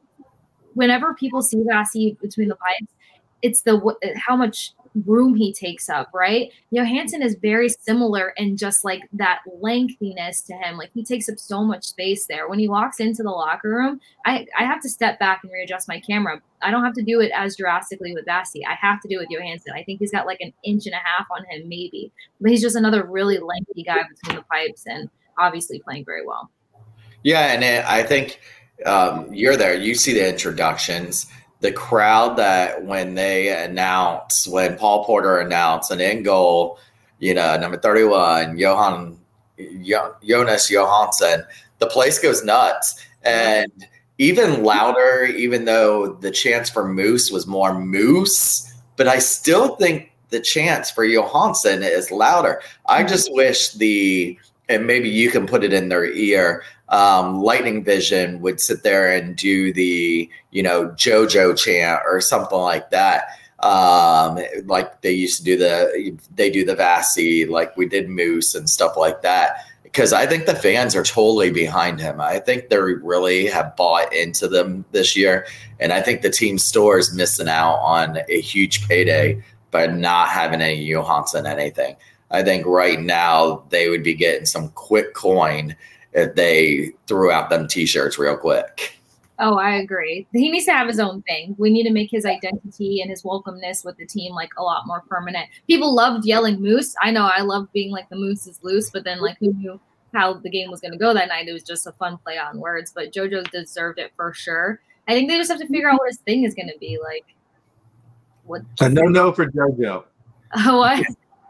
whenever 0.74 1.14
people 1.14 1.40
see 1.40 1.58
Vasi 1.58 2.18
between 2.20 2.48
the 2.48 2.56
pipes, 2.56 2.92
it's 3.42 3.62
the 3.62 3.96
how 4.16 4.36
much 4.36 4.72
room 5.06 5.34
he 5.34 5.52
takes 5.52 5.88
up, 5.88 6.10
right? 6.12 6.50
Johansson 6.70 7.22
is 7.22 7.36
very 7.40 7.68
similar 7.68 8.30
in 8.36 8.56
just 8.56 8.84
like 8.84 9.02
that 9.12 9.40
lengthiness 9.60 10.42
to 10.42 10.54
him. 10.54 10.76
Like 10.76 10.90
he 10.92 11.04
takes 11.04 11.28
up 11.28 11.38
so 11.38 11.64
much 11.64 11.84
space 11.84 12.26
there. 12.26 12.48
When 12.48 12.58
he 12.58 12.68
walks 12.68 13.00
into 13.00 13.22
the 13.22 13.30
locker 13.30 13.70
room, 13.70 14.00
I, 14.26 14.46
I 14.58 14.64
have 14.64 14.80
to 14.82 14.88
step 14.88 15.18
back 15.18 15.40
and 15.42 15.52
readjust 15.52 15.88
my 15.88 16.00
camera. 16.00 16.40
I 16.62 16.70
don't 16.70 16.84
have 16.84 16.94
to 16.94 17.02
do 17.02 17.20
it 17.20 17.30
as 17.34 17.56
drastically 17.56 18.12
with 18.14 18.26
Vasi. 18.26 18.62
I 18.68 18.74
have 18.74 19.00
to 19.02 19.08
do 19.08 19.16
it 19.16 19.20
with 19.20 19.30
Johansson. 19.30 19.72
I 19.74 19.82
think 19.84 20.00
he's 20.00 20.12
got 20.12 20.26
like 20.26 20.40
an 20.40 20.52
inch 20.64 20.86
and 20.86 20.94
a 20.94 20.98
half 20.98 21.26
on 21.30 21.44
him, 21.44 21.68
maybe. 21.68 22.12
But 22.40 22.50
he's 22.50 22.62
just 22.62 22.76
another 22.76 23.04
really 23.04 23.38
lengthy 23.38 23.82
guy 23.82 24.00
between 24.08 24.36
the 24.36 24.44
pipes 24.50 24.84
and 24.86 25.08
obviously 25.38 25.80
playing 25.80 26.04
very 26.04 26.26
well. 26.26 26.50
Yeah, 27.22 27.52
and 27.52 27.64
I 27.64 28.02
think 28.02 28.40
um, 28.86 29.32
you're 29.32 29.56
there. 29.56 29.74
You 29.74 29.94
see 29.94 30.14
the 30.14 30.28
introductions 30.28 31.26
the 31.60 31.72
crowd 31.72 32.36
that 32.36 32.84
when 32.84 33.14
they 33.14 33.64
announce 33.64 34.48
when 34.48 34.76
Paul 34.76 35.04
Porter 35.04 35.38
announced 35.38 35.90
an 35.90 36.00
end 36.00 36.24
goal, 36.24 36.78
you 37.18 37.34
know, 37.34 37.56
number 37.58 37.78
31, 37.78 38.58
Johan 38.58 39.18
Jonas 40.24 40.70
Johansson, 40.70 41.44
the 41.78 41.86
place 41.86 42.18
goes 42.18 42.42
nuts. 42.42 43.04
And 43.22 43.70
even 44.18 44.62
louder, 44.64 45.24
even 45.24 45.66
though 45.66 46.14
the 46.14 46.30
chance 46.30 46.70
for 46.70 46.88
Moose 46.88 47.30
was 47.30 47.46
more 47.46 47.78
Moose, 47.78 48.72
but 48.96 49.06
I 49.06 49.18
still 49.18 49.76
think 49.76 50.12
the 50.30 50.40
chance 50.40 50.90
for 50.90 51.04
Johansson 51.04 51.82
is 51.82 52.10
louder. 52.10 52.62
I 52.86 53.02
just 53.04 53.32
wish 53.32 53.72
the 53.72 54.38
and 54.68 54.86
maybe 54.86 55.08
you 55.08 55.30
can 55.30 55.46
put 55.46 55.64
it 55.64 55.72
in 55.72 55.88
their 55.88 56.06
ear 56.06 56.62
um, 56.90 57.40
Lightning 57.40 57.84
Vision 57.84 58.40
would 58.40 58.60
sit 58.60 58.82
there 58.82 59.12
and 59.12 59.36
do 59.36 59.72
the, 59.72 60.28
you 60.50 60.62
know, 60.62 60.88
JoJo 60.88 61.56
chant 61.56 62.00
or 62.04 62.20
something 62.20 62.58
like 62.58 62.90
that. 62.90 63.28
Um, 63.60 64.40
like 64.64 65.00
they 65.02 65.12
used 65.12 65.38
to 65.38 65.44
do 65.44 65.56
the, 65.56 66.18
they 66.34 66.50
do 66.50 66.64
the 66.64 66.74
Vasi, 66.74 67.48
like 67.48 67.76
we 67.76 67.86
did 67.86 68.08
Moose 68.08 68.54
and 68.54 68.68
stuff 68.68 68.96
like 68.96 69.22
that. 69.22 69.64
Because 69.82 70.12
I 70.12 70.26
think 70.26 70.46
the 70.46 70.54
fans 70.54 70.94
are 70.94 71.02
totally 71.02 71.50
behind 71.50 72.00
him. 72.00 72.20
I 72.20 72.38
think 72.38 72.68
they 72.68 72.78
really 72.78 73.46
have 73.46 73.74
bought 73.76 74.12
into 74.12 74.46
them 74.46 74.84
this 74.92 75.16
year. 75.16 75.46
And 75.80 75.92
I 75.92 76.00
think 76.00 76.22
the 76.22 76.30
team 76.30 76.58
store 76.58 76.98
is 76.98 77.14
missing 77.14 77.48
out 77.48 77.76
on 77.76 78.18
a 78.28 78.40
huge 78.40 78.86
payday 78.86 79.42
by 79.70 79.86
not 79.86 80.28
having 80.28 80.60
any 80.60 80.88
Johansson 80.88 81.46
anything. 81.46 81.96
I 82.30 82.42
think 82.42 82.66
right 82.66 83.00
now 83.00 83.64
they 83.70 83.88
would 83.88 84.04
be 84.04 84.14
getting 84.14 84.46
some 84.46 84.68
quick 84.70 85.14
coin 85.14 85.76
if 86.12 86.34
they 86.34 86.92
threw 87.06 87.30
out 87.30 87.50
them 87.50 87.68
t-shirts 87.68 88.18
real 88.18 88.36
quick. 88.36 89.00
Oh, 89.42 89.56
I 89.56 89.76
agree. 89.76 90.26
He 90.32 90.50
needs 90.50 90.66
to 90.66 90.72
have 90.72 90.86
his 90.86 91.00
own 91.00 91.22
thing. 91.22 91.54
We 91.58 91.70
need 91.70 91.84
to 91.84 91.92
make 91.92 92.10
his 92.10 92.26
identity 92.26 93.00
and 93.00 93.10
his 93.10 93.22
welcomeness 93.22 93.86
with 93.86 93.96
the 93.96 94.04
team 94.04 94.34
like 94.34 94.50
a 94.58 94.62
lot 94.62 94.86
more 94.86 95.00
permanent. 95.08 95.48
People 95.66 95.94
loved 95.94 96.26
yelling 96.26 96.60
moose. 96.60 96.94
I 97.00 97.10
know 97.10 97.24
I 97.24 97.40
loved 97.40 97.72
being 97.72 97.90
like 97.90 98.10
the 98.10 98.16
moose 98.16 98.46
is 98.46 98.58
loose, 98.62 98.90
but 98.90 99.04
then 99.04 99.20
like 99.22 99.38
who 99.38 99.54
knew 99.54 99.80
how 100.12 100.34
the 100.34 100.50
game 100.50 100.70
was 100.70 100.82
going 100.82 100.92
to 100.92 100.98
go 100.98 101.14
that 101.14 101.28
night? 101.28 101.48
It 101.48 101.54
was 101.54 101.62
just 101.62 101.86
a 101.86 101.92
fun 101.92 102.18
play 102.18 102.36
on 102.36 102.60
words, 102.60 102.92
but 102.94 103.12
JoJo 103.12 103.50
deserved 103.50 103.98
it 103.98 104.12
for 104.14 104.34
sure. 104.34 104.80
I 105.08 105.12
think 105.12 105.30
they 105.30 105.38
just 105.38 105.50
have 105.50 105.60
to 105.60 105.66
figure 105.66 105.88
out 105.88 105.98
what 105.98 106.08
his 106.08 106.18
thing 106.18 106.44
is 106.44 106.54
going 106.54 106.68
to 106.68 106.78
be 106.78 106.98
like. 107.02 107.24
What? 108.44 108.62
A 108.80 108.90
no 108.90 109.02
no 109.02 109.32
for 109.32 109.46
JoJo. 109.46 110.04
Oh, 110.56 110.78
what? 110.80 111.02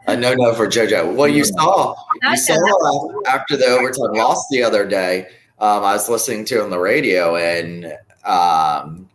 A 0.07 0.17
no 0.17 0.33
no 0.33 0.53
for 0.53 0.67
JoJo. 0.67 1.15
Well, 1.15 1.27
you 1.27 1.43
saw 1.43 1.95
you 2.23 2.37
saw 2.37 3.21
after 3.27 3.55
the 3.55 3.67
overtime 3.67 4.13
loss 4.13 4.47
the 4.49 4.63
other 4.63 4.85
day. 4.85 5.27
Um, 5.59 5.83
I 5.83 5.93
was 5.93 6.09
listening 6.09 6.43
to 6.45 6.63
on 6.63 6.71
the 6.71 6.79
radio, 6.79 7.35
and 7.35 7.85
um, 8.25 9.07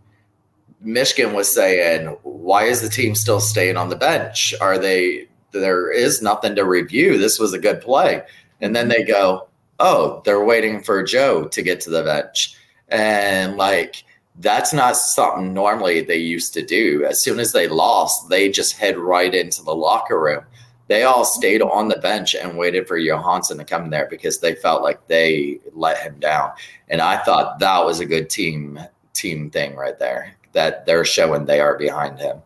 Mishkin 0.85 1.35
was 1.35 1.53
saying, 1.53 2.17
"Why 2.23 2.65
is 2.65 2.83
the 2.83 2.89
team 2.89 3.17
still 3.17 3.41
staying 3.41 3.77
on 3.77 3.89
the 3.89 3.97
bench? 3.97 4.55
Are 4.61 4.79
they? 4.79 5.27
There 5.51 5.91
is 5.91 6.23
nothing 6.23 6.55
to 6.55 6.65
review. 6.65 7.19
This 7.19 7.39
was 7.39 7.53
a 7.53 7.59
good 7.59 7.81
play." 7.81 8.23
And 8.61 8.75
then 8.75 8.89
they 8.89 9.03
go, 9.03 9.49
"Oh, 9.81 10.23
they're 10.25 10.45
waiting 10.45 10.83
for 10.83 11.03
Joe 11.03 11.49
to 11.49 11.63
get 11.63 11.81
to 11.81 11.91
the 11.91 12.05
bench," 12.05 12.55
and 12.89 13.57
like 13.57 14.05
that's 14.39 14.73
not 14.73 14.97
something 14.97 15.53
normally 15.53 16.03
they 16.03 16.19
used 16.19 16.55
to 16.55 16.63
do. 16.65 17.05
As 17.05 17.21
soon 17.21 17.41
as 17.41 17.53
they 17.53 17.67
lost, 17.67 18.29
they 18.29 18.51
just 18.51 18.77
head 18.77 18.99
right 18.99 19.35
into 19.35 19.65
the 19.65 19.75
locker 19.75 20.21
room 20.21 20.45
they 20.89 21.03
all 21.03 21.25
stayed 21.25 21.63
on 21.63 21.89
the 21.89 21.99
bench 21.99 22.35
and 22.35 22.57
waited 22.57 22.87
for 22.87 22.97
Johansson 22.97 23.59
to 23.59 23.65
come 23.65 23.91
there 23.91 24.07
because 24.09 24.39
they 24.39 24.55
felt 24.55 24.83
like 24.83 25.07
they 25.09 25.59
let 25.73 25.99
him 25.99 26.19
down. 26.21 26.53
And 26.89 27.01
I 27.01 27.19
thought 27.19 27.59
that 27.59 27.85
was 27.85 28.01
a 28.01 28.07
good 28.07 28.31
team 28.31 28.79
team 29.13 29.51
thing 29.51 29.75
right 29.75 29.99
there 29.99 30.37
that 30.53 30.87
they're 30.87 31.05
showing 31.05 31.45
they 31.45 31.61
are 31.61 31.77
behind 31.77 32.19
him. 32.19 32.39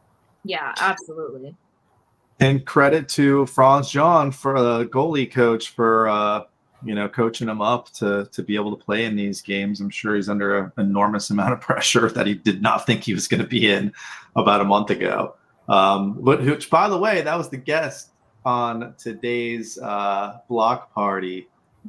Yeah, 0.44 0.72
absolutely. 0.81 1.55
And 2.38 2.64
credit 2.64 3.09
to 3.11 3.44
Frantz 3.46 3.90
Jean 3.90 4.31
for 4.31 4.61
the 4.61 4.87
goalie 4.87 5.31
coach 5.31 5.70
for 5.70 6.09
uh, 6.09 6.44
you 6.83 6.94
know 6.94 7.09
coaching 7.09 7.48
him 7.48 7.61
up 7.61 7.90
to 7.94 8.26
to 8.33 8.42
be 8.42 8.55
able 8.55 8.74
to 8.74 8.83
play 8.83 9.05
in 9.05 9.16
these 9.16 9.42
games. 9.42 9.81
I'm 9.81 9.90
sure 9.90 10.16
he's 10.16 10.31
under 10.31 10.59
an 10.59 10.72
enormous 10.79 11.29
amount 11.29 11.53
of 11.53 11.61
pressure 11.70 12.09
that 12.11 12.26
he 12.26 12.35
did 12.35 12.62
not 12.62 12.87
think 12.87 13.05
he 13.05 13.12
was 13.12 13.29
going 13.29 13.42
to 13.42 13.46
be 13.46 13.70
in 13.70 13.92
about 14.35 14.62
a 14.62 14.64
month 14.64 14.88
ago. 14.88 15.35
Um, 15.68 16.18
but 16.20 16.42
which, 16.42 16.70
by 16.70 16.88
the 16.88 16.98
way, 16.98 17.20
that 17.20 17.37
was 17.37 17.50
the 17.50 17.59
guest 17.59 18.11
on 18.44 18.94
today's 18.98 19.79
uh, 19.79 20.38
block 20.48 20.92
party 20.92 21.48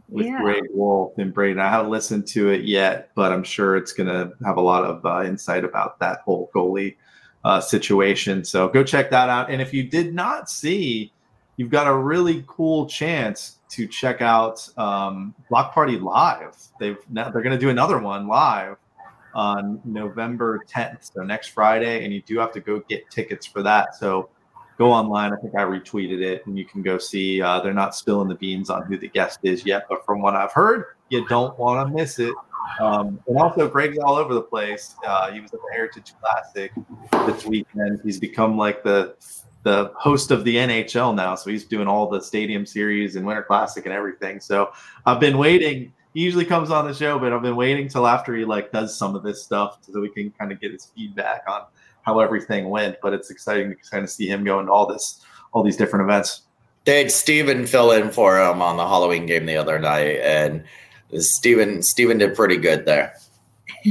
with 0.09 0.25
yeah. 0.25 0.41
Greg 0.41 0.63
Wolf 0.71 1.17
and 1.17 1.33
Braden. 1.33 1.59
I 1.59 1.69
haven't 1.69 1.91
listened 1.91 2.27
to 2.27 2.49
it 2.49 2.63
yet, 2.63 3.11
but 3.15 3.31
I'm 3.31 3.43
sure 3.43 3.75
it's 3.75 3.93
going 3.93 4.07
to 4.07 4.33
have 4.45 4.57
a 4.57 4.61
lot 4.61 4.83
of 4.83 5.05
uh, 5.05 5.23
insight 5.23 5.63
about 5.63 5.99
that 5.99 6.19
whole 6.19 6.49
goalie 6.53 6.95
uh, 7.43 7.59
situation. 7.59 8.43
So 8.43 8.67
go 8.67 8.83
check 8.83 9.09
that 9.11 9.29
out. 9.29 9.49
And 9.49 9.61
if 9.61 9.73
you 9.73 9.83
did 9.83 10.13
not 10.13 10.49
see, 10.49 11.11
you've 11.57 11.71
got 11.71 11.87
a 11.87 11.95
really 11.95 12.43
cool 12.47 12.85
chance 12.85 13.59
to 13.69 13.87
check 13.87 14.21
out 14.21 14.67
um, 14.77 15.33
Block 15.49 15.73
Party 15.73 15.97
Live. 15.97 16.55
They've 16.79 16.97
now 17.09 17.29
they're 17.29 17.41
going 17.41 17.57
to 17.57 17.59
do 17.59 17.69
another 17.69 17.99
one 17.99 18.27
live 18.27 18.77
on 19.33 19.81
November 19.85 20.61
10th, 20.69 21.13
so 21.13 21.23
next 21.23 21.49
Friday, 21.49 22.03
and 22.03 22.13
you 22.13 22.21
do 22.23 22.37
have 22.39 22.51
to 22.51 22.59
go 22.59 22.81
get 22.89 23.09
tickets 23.09 23.45
for 23.45 23.63
that. 23.63 23.95
So 23.95 24.29
go 24.81 24.91
online. 24.91 25.31
I 25.31 25.35
think 25.35 25.53
I 25.53 25.61
retweeted 25.61 26.21
it, 26.21 26.45
and 26.47 26.57
you 26.57 26.65
can 26.65 26.81
go 26.81 26.97
see. 26.97 27.39
Uh, 27.39 27.59
they're 27.61 27.73
not 27.73 27.95
spilling 27.95 28.27
the 28.27 28.35
beans 28.35 28.71
on 28.71 28.83
who 28.83 28.97
the 28.97 29.09
guest 29.09 29.39
is 29.43 29.63
yet, 29.63 29.85
but 29.87 30.03
from 30.03 30.23
what 30.23 30.35
I've 30.35 30.51
heard, 30.51 30.85
you 31.09 31.23
don't 31.27 31.57
want 31.59 31.87
to 31.87 31.93
miss 31.93 32.17
it. 32.17 32.33
Um, 32.79 33.19
and 33.27 33.37
also, 33.37 33.69
Greg's 33.69 33.99
all 33.99 34.15
over 34.15 34.33
the 34.33 34.41
place. 34.41 34.95
Uh, 35.05 35.31
he 35.31 35.39
was 35.39 35.53
at 35.53 35.59
the 35.59 35.71
Heritage 35.71 36.13
Classic 36.19 36.71
this 37.27 37.45
weekend. 37.45 38.01
He's 38.03 38.19
become 38.19 38.57
like 38.57 38.83
the 38.83 39.15
the 39.63 39.91
host 39.95 40.31
of 40.31 40.43
the 40.43 40.55
NHL 40.55 41.13
now, 41.13 41.35
so 41.35 41.51
he's 41.51 41.65
doing 41.65 41.87
all 41.87 42.09
the 42.09 42.19
Stadium 42.19 42.65
Series 42.65 43.15
and 43.15 43.23
Winter 43.23 43.43
Classic 43.43 43.85
and 43.85 43.93
everything. 43.93 44.39
So 44.39 44.71
I've 45.05 45.19
been 45.19 45.37
waiting. 45.37 45.93
He 46.15 46.21
usually 46.21 46.45
comes 46.45 46.71
on 46.71 46.87
the 46.87 46.93
show, 46.93 47.19
but 47.19 47.31
I've 47.31 47.43
been 47.43 47.55
waiting 47.55 47.87
till 47.87 48.07
after 48.07 48.35
he 48.35 48.45
like 48.45 48.71
does 48.71 48.97
some 48.97 49.15
of 49.15 49.21
this 49.21 49.43
stuff 49.43 49.77
so 49.81 50.01
we 50.01 50.09
can 50.09 50.31
kind 50.31 50.51
of 50.51 50.59
get 50.59 50.71
his 50.71 50.91
feedback 50.95 51.43
on 51.47 51.61
how 52.03 52.19
everything 52.19 52.69
went. 52.69 52.97
But 53.01 53.13
it's 53.13 53.29
exciting 53.29 53.69
to 53.69 53.75
kind 53.89 54.03
of 54.03 54.09
see 54.09 54.27
him 54.27 54.43
go 54.43 54.59
into 54.59 54.71
all 54.71 54.85
this, 54.85 55.23
all 55.53 55.63
these 55.63 55.77
different 55.77 56.03
events. 56.03 56.41
They 56.85 56.97
had 56.97 57.11
Steven 57.11 57.67
fill 57.67 57.91
in 57.91 58.09
for 58.09 58.39
him 58.39 58.61
on 58.61 58.77
the 58.77 58.87
Halloween 58.87 59.27
game 59.27 59.45
the 59.45 59.57
other 59.57 59.77
night, 59.77 60.19
and 60.21 60.63
Steven 61.17 61.83
Steven 61.83 62.17
did 62.17 62.35
pretty 62.35 62.57
good 62.57 62.85
there. 62.85 63.13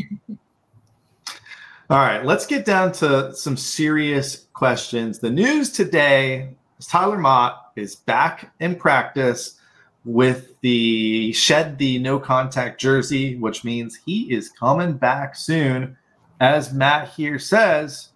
all 1.88 1.98
right, 1.98 2.24
let's 2.24 2.46
get 2.46 2.64
down 2.64 2.92
to 2.92 3.32
some 3.34 3.56
serious 3.56 4.46
questions. 4.54 5.20
The 5.20 5.30
news 5.30 5.70
today 5.70 6.50
is 6.78 6.86
Tyler 6.86 7.18
Motte 7.18 7.58
is 7.76 7.94
back 7.94 8.52
in 8.58 8.74
practice 8.74 9.60
with 10.04 10.54
the 10.62 11.32
shed 11.32 11.78
the 11.78 11.98
no 11.98 12.18
contact 12.18 12.80
jersey, 12.80 13.36
which 13.36 13.64
means 13.64 13.98
he 14.04 14.32
is 14.32 14.50
coming 14.50 14.94
back 14.94 15.36
soon 15.36 15.96
as 16.40 16.72
Matt 16.72 17.10
here 17.10 17.38
says, 17.38 18.08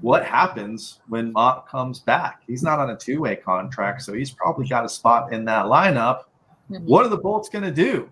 what 0.00 0.24
happens 0.24 1.00
when 1.08 1.32
Motte 1.32 1.66
comes 1.68 2.00
back? 2.00 2.42
He's 2.46 2.62
not 2.62 2.78
on 2.78 2.90
a 2.90 2.96
two 2.96 3.20
way 3.20 3.36
contract, 3.36 4.02
so 4.02 4.12
he's 4.12 4.30
probably 4.30 4.66
got 4.68 4.84
a 4.84 4.88
spot 4.88 5.32
in 5.32 5.44
that 5.46 5.66
lineup. 5.66 6.24
Mm-hmm. 6.70 6.86
What 6.86 7.06
are 7.06 7.08
the 7.08 7.16
Bolts 7.16 7.48
going 7.48 7.64
to 7.64 7.72
do? 7.72 8.10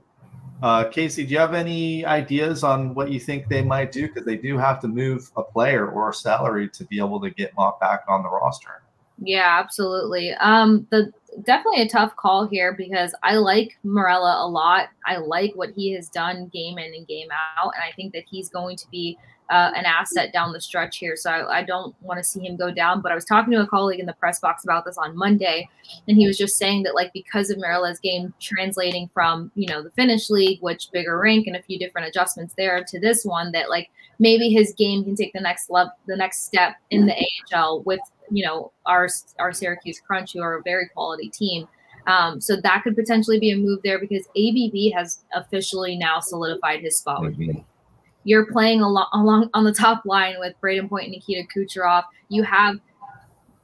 Uh, 0.62 0.84
Kasey, 0.84 1.26
do 1.26 1.34
you 1.34 1.38
have 1.38 1.52
any 1.52 2.04
ideas 2.06 2.64
on 2.64 2.94
what 2.94 3.10
you 3.10 3.20
think 3.20 3.48
they 3.48 3.62
might 3.62 3.92
do? 3.92 4.08
Because 4.08 4.24
they 4.24 4.38
do 4.38 4.56
have 4.56 4.80
to 4.80 4.88
move 4.88 5.30
a 5.36 5.42
player 5.42 5.88
or 5.88 6.10
a 6.10 6.14
salary 6.14 6.68
to 6.70 6.84
be 6.86 6.98
able 6.98 7.20
to 7.20 7.30
get 7.30 7.54
Motte 7.56 7.78
back 7.78 8.04
on 8.08 8.22
the 8.22 8.30
roster. 8.30 8.82
Yeah, 9.18 9.58
absolutely. 9.60 10.32
Um, 10.34 10.86
the 10.90 11.12
definitely 11.42 11.82
a 11.82 11.88
tough 11.88 12.16
call 12.16 12.46
here 12.46 12.72
because 12.72 13.14
I 13.22 13.36
like 13.36 13.76
Morella 13.82 14.46
a 14.46 14.48
lot. 14.48 14.88
I 15.06 15.16
like 15.16 15.52
what 15.54 15.70
he 15.70 15.92
has 15.92 16.08
done 16.08 16.48
game 16.48 16.78
in 16.78 16.94
and 16.94 17.06
game 17.06 17.28
out, 17.58 17.72
and 17.74 17.82
I 17.82 17.92
think 17.94 18.12
that 18.14 18.24
he's 18.30 18.48
going 18.48 18.76
to 18.76 18.86
be 18.90 19.18
uh, 19.50 19.70
an 19.76 19.84
asset 19.84 20.32
down 20.32 20.52
the 20.52 20.60
stretch 20.60 20.98
here. 20.98 21.16
So 21.16 21.30
I, 21.30 21.58
I 21.58 21.62
don't 21.62 21.94
want 22.02 22.18
to 22.18 22.24
see 22.24 22.40
him 22.40 22.56
go 22.56 22.70
down. 22.70 23.00
But 23.00 23.12
I 23.12 23.14
was 23.14 23.24
talking 23.24 23.52
to 23.52 23.60
a 23.60 23.66
colleague 23.66 24.00
in 24.00 24.06
the 24.06 24.12
press 24.14 24.40
box 24.40 24.64
about 24.64 24.84
this 24.84 24.98
on 24.98 25.16
Monday, 25.16 25.68
and 26.08 26.16
he 26.16 26.26
was 26.26 26.38
just 26.38 26.56
saying 26.56 26.82
that 26.84 26.94
like 26.94 27.12
because 27.12 27.50
of 27.50 27.58
Morella's 27.58 28.00
game 28.00 28.34
translating 28.40 29.08
from 29.14 29.50
you 29.54 29.68
know 29.68 29.82
the 29.82 29.90
Finnish 29.90 30.30
league, 30.30 30.60
which 30.60 30.90
bigger 30.92 31.18
rank 31.18 31.46
and 31.46 31.56
a 31.56 31.62
few 31.62 31.78
different 31.78 32.08
adjustments 32.08 32.54
there, 32.56 32.84
to 32.88 33.00
this 33.00 33.24
one, 33.24 33.52
that 33.52 33.70
like 33.70 33.90
maybe 34.18 34.50
his 34.50 34.74
game 34.76 35.04
can 35.04 35.14
take 35.14 35.32
the 35.32 35.40
next 35.40 35.70
level, 35.70 35.92
the 36.06 36.16
next 36.16 36.44
step 36.44 36.76
in 36.90 37.06
the 37.06 37.26
AHL 37.54 37.82
with 37.82 38.00
you 38.30 38.44
know 38.44 38.72
our 38.86 39.08
our 39.38 39.52
Syracuse 39.52 40.00
Crunch, 40.00 40.32
who 40.32 40.42
are 40.42 40.58
a 40.58 40.62
very 40.62 40.88
quality 40.88 41.28
team. 41.28 41.68
Um, 42.06 42.40
so 42.40 42.60
that 42.60 42.82
could 42.84 42.94
potentially 42.94 43.40
be 43.40 43.50
a 43.50 43.56
move 43.56 43.80
there 43.82 43.98
because 43.98 44.24
ABB 44.36 44.94
has 44.96 45.24
officially 45.34 45.96
now 45.96 46.20
solidified 46.20 46.80
his 46.80 46.98
spot 46.98 47.22
mm-hmm. 47.22 47.58
You're 48.26 48.46
playing 48.46 48.82
along, 48.82 49.06
along 49.12 49.50
on 49.54 49.62
the 49.62 49.72
top 49.72 50.04
line 50.04 50.34
with 50.40 50.52
Brayden 50.60 50.88
Point 50.88 51.04
and 51.04 51.12
Nikita 51.12 51.46
Kucherov. 51.56 52.02
You 52.28 52.42
have 52.42 52.80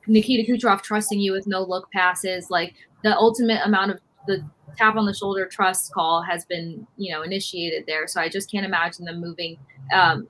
Nikita 0.07 0.49
Kucherov 0.49 0.83
trusting 0.83 1.19
you 1.19 1.33
with 1.33 1.49
no 1.49 1.65
look 1.65 1.91
passes. 1.91 2.49
Like 2.49 2.75
the 3.03 3.17
ultimate 3.17 3.61
amount 3.65 3.91
of 3.91 3.99
the 4.29 4.45
tap 4.77 4.95
on 4.95 5.05
the 5.05 5.15
shoulder 5.15 5.47
trust 5.47 5.93
call 5.93 6.23
has 6.23 6.45
been, 6.45 6.87
you 6.97 7.13
know, 7.13 7.23
initiated 7.23 7.87
there. 7.89 8.07
So 8.07 8.21
I 8.21 8.29
just 8.29 8.49
can't 8.53 8.65
imagine 8.65 9.05
them 9.05 9.21
moving 9.21 9.59
um, 9.93 10.29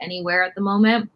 anywhere 0.00 0.42
at 0.42 0.54
the 0.54 0.62
moment. 0.62 1.10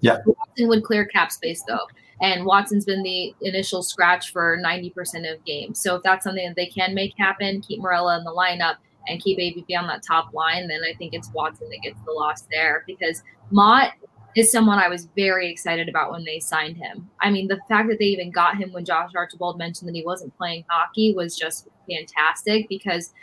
Yeah. 0.00 0.18
Watson 0.26 0.68
would 0.68 0.84
clear 0.84 1.06
cap 1.06 1.32
space 1.32 1.62
though. 1.66 1.86
And 2.20 2.44
Watson's 2.44 2.84
been 2.84 3.02
the 3.02 3.34
initial 3.40 3.82
scratch 3.82 4.30
for 4.30 4.58
90% 4.62 5.32
of 5.32 5.42
games. 5.46 5.80
So 5.80 5.96
if 5.96 6.02
that's 6.02 6.24
something 6.24 6.46
that 6.46 6.54
they 6.54 6.66
can 6.66 6.94
make 6.94 7.14
happen, 7.16 7.62
keep 7.62 7.80
Morella 7.80 8.18
in 8.18 8.24
the 8.24 8.30
lineup 8.30 8.76
and 9.08 9.22
keep 9.22 9.38
ABB 9.38 9.66
on 9.78 9.86
that 9.88 10.02
top 10.02 10.32
line, 10.32 10.68
then 10.68 10.80
I 10.88 10.94
think 10.94 11.14
it's 11.14 11.30
Watson 11.32 11.68
that 11.70 11.80
gets 11.82 12.00
the 12.04 12.12
loss 12.12 12.42
there 12.50 12.84
because 12.86 13.22
Motte 13.50 13.92
is 14.36 14.52
someone 14.52 14.78
I 14.78 14.88
was 14.88 15.08
very 15.16 15.50
excited 15.50 15.88
about 15.88 16.12
when 16.12 16.24
they 16.24 16.38
signed 16.38 16.76
him. 16.76 17.10
I 17.20 17.30
mean, 17.30 17.48
the 17.48 17.58
fact 17.68 17.88
that 17.88 17.98
they 17.98 18.06
even 18.06 18.30
got 18.30 18.56
him 18.56 18.72
when 18.72 18.84
Josh 18.84 19.10
Archibald 19.16 19.58
mentioned 19.58 19.88
that 19.88 19.96
he 19.96 20.04
wasn't 20.04 20.36
playing 20.36 20.64
hockey 20.68 21.14
was 21.14 21.36
just 21.36 21.68
fantastic 21.88 22.68
because– 22.68 23.12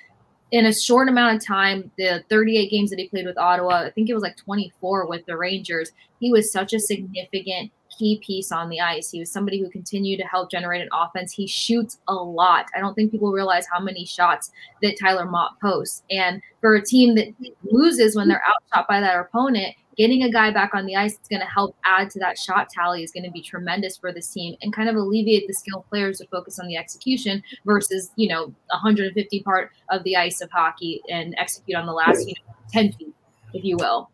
in 0.51 0.65
a 0.65 0.73
short 0.73 1.09
amount 1.09 1.35
of 1.35 1.45
time, 1.45 1.91
the 1.97 2.23
38 2.29 2.71
games 2.71 2.89
that 2.89 2.99
he 2.99 3.09
played 3.09 3.25
with 3.25 3.37
Ottawa, 3.37 3.83
I 3.83 3.91
think 3.91 4.09
it 4.09 4.13
was 4.13 4.23
like 4.23 4.37
24 4.37 5.07
with 5.07 5.25
the 5.25 5.35
Rangers, 5.35 5.91
he 6.19 6.31
was 6.31 6.51
such 6.51 6.73
a 6.73 6.79
significant 6.79 7.71
key 7.97 8.21
piece 8.25 8.51
on 8.51 8.69
the 8.69 8.79
ice. 8.79 9.09
He 9.09 9.19
was 9.19 9.31
somebody 9.31 9.59
who 9.59 9.69
continued 9.69 10.17
to 10.17 10.25
help 10.25 10.51
generate 10.51 10.81
an 10.81 10.89
offense. 10.93 11.31
He 11.31 11.47
shoots 11.47 11.99
a 12.07 12.13
lot. 12.13 12.65
I 12.75 12.79
don't 12.79 12.93
think 12.93 13.11
people 13.11 13.31
realize 13.31 13.65
how 13.71 13.79
many 13.79 14.05
shots 14.05 14.51
that 14.81 14.99
Tyler 14.99 15.25
Motte 15.25 15.59
posts. 15.61 16.03
And 16.11 16.41
for 16.61 16.75
a 16.75 16.83
team 16.83 17.15
that 17.15 17.27
loses 17.63 18.15
when 18.15 18.27
they're 18.27 18.43
outshot 18.45 18.87
by 18.87 18.99
their 18.99 19.21
opponent, 19.21 19.75
getting 19.97 20.23
a 20.23 20.31
guy 20.31 20.51
back 20.51 20.75
on 20.75 20.85
the 20.85 20.95
ice 20.95 21.15
that's 21.15 21.27
going 21.27 21.41
to 21.41 21.47
help 21.47 21.75
add 21.83 22.09
to 22.11 22.19
that 22.19 22.37
shot 22.37 22.69
tally 22.69 23.03
is 23.03 23.11
going 23.11 23.23
to 23.23 23.31
be 23.31 23.41
tremendous 23.41 23.97
for 23.97 24.13
this 24.13 24.31
team 24.31 24.55
and 24.61 24.71
kind 24.71 24.87
of 24.87 24.95
alleviate 24.95 25.47
the 25.47 25.53
skilled 25.53 25.87
players 25.89 26.19
to 26.19 26.27
focus 26.27 26.59
on 26.59 26.67
the 26.67 26.77
execution 26.77 27.41
versus, 27.65 28.11
you 28.15 28.29
know, 28.29 28.53
150 28.69 29.43
part 29.43 29.71
of 29.89 30.03
the 30.03 30.15
ice 30.15 30.39
of 30.39 30.51
hockey 30.51 31.01
and 31.09 31.35
execute 31.37 31.75
on 31.75 31.87
the 31.87 31.93
last, 31.93 32.27
you 32.27 32.35
know, 32.47 32.53
10 32.71 32.93
feet, 32.93 33.15
if 33.53 33.63
you 33.63 33.75
will. 33.77 34.09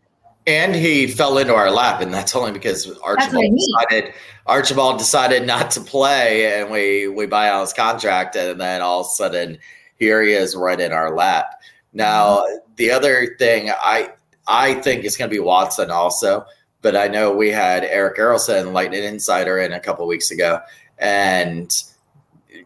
And 0.45 0.75
he 0.75 1.07
fell 1.07 1.37
into 1.37 1.55
our 1.55 1.71
lap, 1.71 2.01
and 2.01 2.13
that's 2.13 2.35
only 2.35 2.51
because 2.51 2.87
Archibald 2.99 3.45
I 3.45 3.49
mean. 3.49 3.55
decided 3.55 4.13
Archibald 4.45 4.97
decided 4.97 5.47
not 5.47 5.71
to 5.71 5.81
play, 5.81 6.59
and 6.59 6.69
we 6.69 7.07
we 7.07 7.25
buy 7.25 7.47
out 7.47 7.61
his 7.61 7.73
contract, 7.73 8.35
and 8.35 8.59
then 8.59 8.81
all 8.81 9.01
of 9.01 9.07
a 9.07 9.09
sudden 9.09 9.57
here 9.97 10.21
he 10.21 10.33
is 10.33 10.55
right 10.55 10.79
in 10.79 10.91
our 10.91 11.15
lap. 11.15 11.61
Now, 11.93 12.39
mm-hmm. 12.39 12.57
the 12.75 12.91
other 12.91 13.35
thing 13.39 13.71
I 13.71 14.09
I 14.47 14.75
think 14.75 15.05
is 15.05 15.15
going 15.15 15.29
to 15.29 15.33
be 15.33 15.39
Watson 15.39 15.91
also, 15.91 16.45
but 16.81 16.97
I 16.97 17.07
know 17.07 17.33
we 17.33 17.49
had 17.49 17.85
Erik 17.85 18.17
Erlendsson, 18.17 18.73
Lightning 18.73 19.03
Insider, 19.03 19.59
in 19.59 19.71
a 19.71 19.79
couple 19.79 20.05
weeks 20.07 20.31
ago, 20.31 20.59
and 20.97 21.71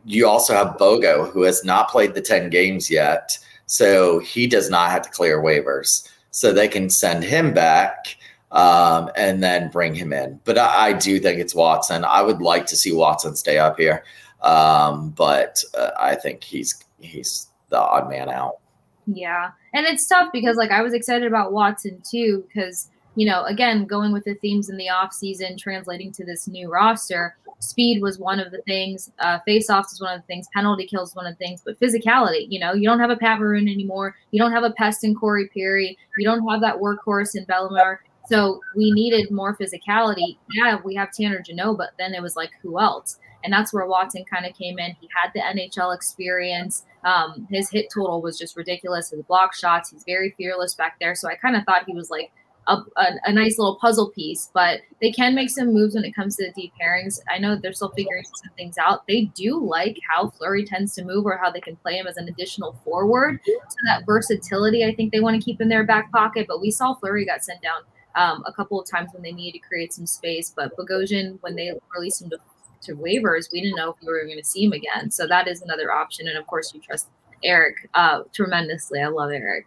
you 0.04 0.28
also 0.28 0.54
have 0.54 0.78
Bogo, 0.78 1.30
who 1.32 1.44
has 1.44 1.64
not 1.64 1.90
played 1.90 2.16
the 2.16 2.22
ten 2.22 2.50
games 2.50 2.90
yet, 2.90 3.38
so 3.68 4.18
he 4.20 4.48
does 4.48 4.70
not 4.72 4.90
have 4.90 5.04
to 5.04 5.12
clear 5.12 5.42
waivers, 5.44 6.10
so 6.32 6.52
they 6.52 6.68
can 6.68 6.90
send 6.90 7.24
him 7.24 7.54
back. 7.54 8.18
Um, 8.50 9.12
and 9.18 9.44
then 9.44 9.70
bring 9.70 9.94
him 9.94 10.14
in. 10.14 10.40
But 10.46 10.58
I, 10.58 10.88
I, 10.88 10.94
do 10.94 11.20
think 11.20 11.38
it's 11.38 11.54
Watson. 11.54 12.06
I 12.06 12.22
would 12.22 12.42
like 12.42 12.66
to 12.68 12.78
see 12.78 12.94
Watson 12.94 13.36
stay 13.36 13.58
up 13.58 13.78
here, 13.78 14.06
um, 14.42 15.10
but 15.10 15.62
uh, 15.78 15.90
I 16.00 16.16
think 16.16 16.46
he's 16.46 16.82
he's 17.02 17.48
the 17.68 17.78
odd 17.78 18.10
man 18.10 18.30
out. 18.30 18.60
Yeah. 19.08 19.52
And 19.74 19.86
it's 19.86 20.06
tough 20.08 20.32
because 20.32 20.58
like 20.58 20.72
I 20.72 20.82
was 20.82 20.94
excited 20.94 21.28
about 21.28 21.54
Watson 21.54 22.02
too, 22.10 22.46
because 22.48 22.90
you 23.18 23.26
know, 23.26 23.44
again, 23.46 23.86
going 23.86 24.14
with 24.14 24.26
the 24.26 24.36
themes 24.36 24.70
in 24.70 24.78
the 24.78 24.90
off 24.90 25.12
season, 25.12 25.58
translating 25.58 26.12
to 26.12 26.24
this 26.24 26.48
new 26.48 26.72
roster, 26.72 27.36
speed 27.58 28.00
was 28.00 28.20
one 28.20 28.40
of 28.40 28.52
the 28.52 28.62
things, 28.68 29.12
uh, 29.18 29.40
face 29.40 29.72
offs 29.72 29.92
is 29.92 30.00
one 30.00 30.14
of 30.14 30.22
the 30.22 30.28
things, 30.28 30.48
penalty 30.54 30.86
kills 30.86 31.16
one 31.16 31.26
of 31.26 31.36
the 31.36 31.44
things, 31.44 31.64
but 31.66 31.80
physicality, 31.80 32.46
you 32.48 32.60
know, 32.60 32.74
you 32.74 32.88
don't 32.88 33.00
have 33.00 33.10
a 33.10 33.16
Pat 33.16 33.40
Maroon 33.40 33.68
anymore. 33.68 34.16
You 34.30 34.40
don't 34.40 34.52
have 34.52 34.64
a 34.64 34.70
pest 34.70 35.04
in 35.04 35.16
Corey 35.16 35.50
Perry. 35.52 35.98
You 36.20 36.26
don't 36.26 36.48
have 36.48 36.62
that 36.62 36.76
workhorse 36.76 37.36
in 37.36 37.44
Bellemare. 37.48 37.98
So 38.28 38.62
we 38.76 38.92
needed 38.92 39.32
more 39.32 39.58
physicality. 39.58 40.38
Yeah, 40.52 40.78
we 40.86 40.94
have 40.94 41.12
Tanner 41.12 41.42
Jeannot, 41.42 41.80
but 41.80 41.94
then 41.98 42.14
it 42.14 42.22
was 42.22 42.36
like, 42.36 42.52
who 42.62 42.80
else? 42.80 43.18
And 43.44 43.52
that's 43.52 43.74
where 43.74 43.88
Watson 43.88 44.26
kind 44.32 44.46
of 44.46 44.54
came 44.56 44.78
in. 44.78 44.96
He 45.02 45.10
had 45.16 45.32
the 45.34 45.40
NHL 45.40 45.96
experience. 45.96 46.86
Um, 47.04 47.48
his 47.50 47.72
hit 47.72 47.88
total 47.92 48.22
was 48.22 48.38
just 48.38 48.56
ridiculous. 48.56 49.10
His 49.10 49.24
block 49.24 49.56
shots, 49.56 49.90
he's 49.90 50.04
very 50.04 50.36
fearless 50.38 50.76
back 50.76 50.98
there. 51.00 51.16
So 51.16 51.28
I 51.30 51.36
kind 51.36 51.56
of 51.56 51.64
thought 51.64 51.86
he 51.88 51.94
was 51.94 52.12
like 52.12 52.32
a, 52.68 52.78
a, 52.98 53.06
a, 53.26 53.34
nice 53.34 53.58
little 53.58 53.78
puzzle 53.80 54.10
piece, 54.10 54.50
but 54.54 54.82
they 55.02 55.12
can 55.12 55.34
make 55.34 55.50
some 55.50 55.74
moves 55.74 55.96
when 55.96 56.04
it 56.04 56.14
comes 56.14 56.36
to 56.36 56.46
the 56.46 56.52
deep 56.54 56.74
pairings. 56.82 57.20
I 57.30 57.38
know 57.38 57.56
they're 57.56 57.74
still 57.74 57.94
figuring 57.96 58.24
some 58.26 58.54
things 58.56 58.78
out. 58.78 59.08
They 59.08 59.26
do 59.36 59.58
like 59.58 59.98
how 60.10 60.30
Fleury 60.32 60.66
tends 60.66 60.94
to 60.96 61.06
move 61.06 61.26
or 61.26 61.38
how 61.38 61.50
they 61.50 61.62
can 61.62 61.78
play 61.78 61.98
him 61.98 62.08
as 62.08 62.18
an 62.18 62.28
additional 62.28 62.74
forward. 62.84 63.40
So 63.46 63.78
that 63.86 64.06
versatility, 64.06 64.86
I 64.86 64.94
think 64.94 65.12
they 65.12 65.22
want 65.22 65.40
to 65.40 65.44
keep 65.44 65.62
in 65.62 65.70
their 65.70 65.86
back 65.86 66.12
pocket. 66.12 66.46
But 66.48 66.62
we 66.62 66.70
saw 66.72 66.94
Fleury 66.96 67.26
got 67.26 67.44
sent 67.44 67.62
down 67.62 67.82
um, 68.16 68.44
a 68.46 68.52
couple 68.52 68.80
of 68.82 68.90
times 68.90 69.12
when 69.14 69.24
they 69.24 69.32
needed 69.32 69.60
to 69.60 69.68
create 69.68 69.94
some 69.94 70.06
space. 70.06 70.54
But 70.56 70.76
Bogosian, 70.78 71.38
when 71.42 71.56
they 71.56 71.72
released 71.96 72.22
him 72.22 72.30
to 72.32 72.38
to 72.84 72.96
waivers, 72.96 73.52
we 73.52 73.60
didn't 73.60 73.76
know 73.76 73.90
if 73.90 73.96
we 74.02 74.08
were 74.08 74.24
going 74.24 74.38
to 74.38 74.44
see 74.44 74.66
him 74.66 74.72
again. 74.72 75.10
So 75.10 75.26
that 75.28 75.48
is 75.48 75.64
another 75.64 75.92
option. 75.92 76.28
And 76.28 76.38
of 76.38 76.46
course, 76.46 76.74
you 76.74 76.80
trust 76.80 77.08
Eric 77.44 77.90
uh, 77.96 78.22
tremendously. 78.34 79.02
I 79.02 79.08
love 79.08 79.32
Eric. 79.32 79.66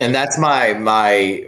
And 0.00 0.14
that's 0.14 0.38
my 0.38 0.74
my. 0.74 1.44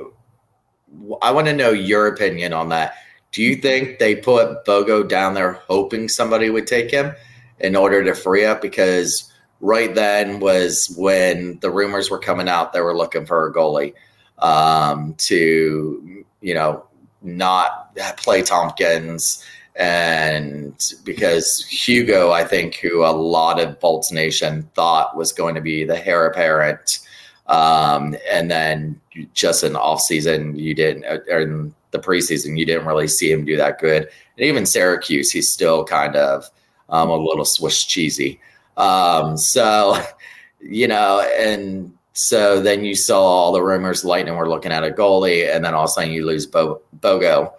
I 1.22 1.30
want 1.30 1.47
to 1.47 1.53
know 1.53 1.70
your 1.70 2.07
opinion 2.07 2.53
on 2.53 2.68
that. 2.70 2.95
Do 3.32 3.43
you 3.43 3.57
think 3.57 3.99
they 3.99 4.16
put 4.16 4.64
Bogo 4.64 5.09
down 5.09 5.34
there 5.34 5.53
hoping 5.53 6.09
somebody 6.09 6.51
would 6.51 6.66
take 6.66 6.91
him 6.91 7.14
in 7.61 7.76
order 7.76 8.03
to 8.03 8.14
free 8.14 8.45
up? 8.45 8.61
Because 8.61 9.32
right 9.61 9.95
then 9.95 10.41
was 10.41 10.93
when 10.97 11.59
the 11.61 11.70
rumors 11.70 12.11
were 12.11 12.18
coming 12.18 12.49
out 12.49 12.72
they 12.72 12.80
were 12.80 12.97
looking 12.97 13.26
for 13.26 13.47
a 13.47 13.53
goalie 13.53 13.93
um, 14.38 15.14
to, 15.18 16.24
you 16.41 16.55
know, 16.55 16.84
not 17.22 17.95
play 18.16 18.43
Tomkins 18.43 19.45
and 19.76 20.95
because 21.05 21.64
Hugo, 21.64 22.32
I 22.32 22.45
think, 22.45 22.76
who 22.76 23.05
a 23.05 23.12
lot 23.12 23.61
of 23.61 23.80
Bolts 23.80 24.12
Nation 24.12 24.68
thought 24.74 25.16
was 25.16 25.32
going 25.32 25.55
to 25.55 25.61
be 25.61 25.84
the 25.84 26.07
heir 26.07 26.26
apparent, 26.26 26.99
um, 27.47 28.16
and 28.30 28.51
then 28.51 29.00
just 29.35 29.65
in 29.65 29.77
off 29.77 30.01
season, 30.01 30.57
you 30.57 30.75
didn't, 30.75 31.05
or 31.05 31.41
in 31.41 31.75
the 31.91 31.99
preseason, 31.99 32.59
you 32.59 32.65
didn't 32.65 32.87
really 32.87 33.09
see 33.09 33.31
him 33.31 33.45
do 33.45 33.57
that 33.57 33.79
good. 33.79 34.03
And 34.37 34.47
even 34.47 34.67
Syracuse, 34.67 35.31
he's 35.31 35.51
still 35.51 35.85
kind 35.85 36.17
of 36.17 36.49
um, 36.89 37.11
a 37.11 37.17
little 37.17 37.45
Swiss 37.45 37.85
cheesy. 37.85 38.41
Um, 38.77 39.37
so, 39.37 40.01
you 40.61 40.89
know, 40.89 41.21
and 41.39 41.93
so 42.13 42.61
then 42.61 42.85
you 42.85 42.95
saw 42.95 43.21
all 43.21 43.53
the 43.53 43.63
rumors 43.63 44.05
Lightning 44.05 44.37
were 44.37 44.49
looking 44.49 44.73
at 44.73 44.85
a 44.85 44.91
goalie, 44.91 45.55
and 45.55 45.65
then 45.65 45.75
all 45.75 45.85
of 45.85 45.91
a 45.91 45.93
sudden 45.93 46.13
you 46.13 46.25
lose 46.25 46.47
Bo- 46.47 46.83
Bogo 47.01 47.53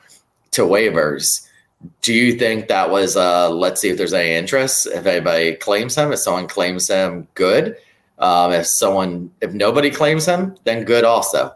to 0.51 0.63
waivers 0.63 1.47
do 2.01 2.13
you 2.13 2.33
think 2.33 2.67
that 2.67 2.89
was 2.89 3.17
uh 3.17 3.49
let's 3.49 3.81
see 3.81 3.89
if 3.89 3.97
there's 3.97 4.13
any 4.13 4.33
interest 4.33 4.87
if 4.87 5.05
anybody 5.05 5.55
claims 5.55 5.95
him 5.95 6.11
if 6.11 6.19
someone 6.19 6.47
claims 6.47 6.87
him 6.87 7.27
good 7.33 7.75
um 8.21 8.51
if 8.51 8.65
someone 8.65 9.31
if 9.41 9.53
nobody 9.53 9.89
claims 9.89 10.25
him 10.25 10.55
then 10.63 10.83
good 10.83 11.03
also 11.03 11.53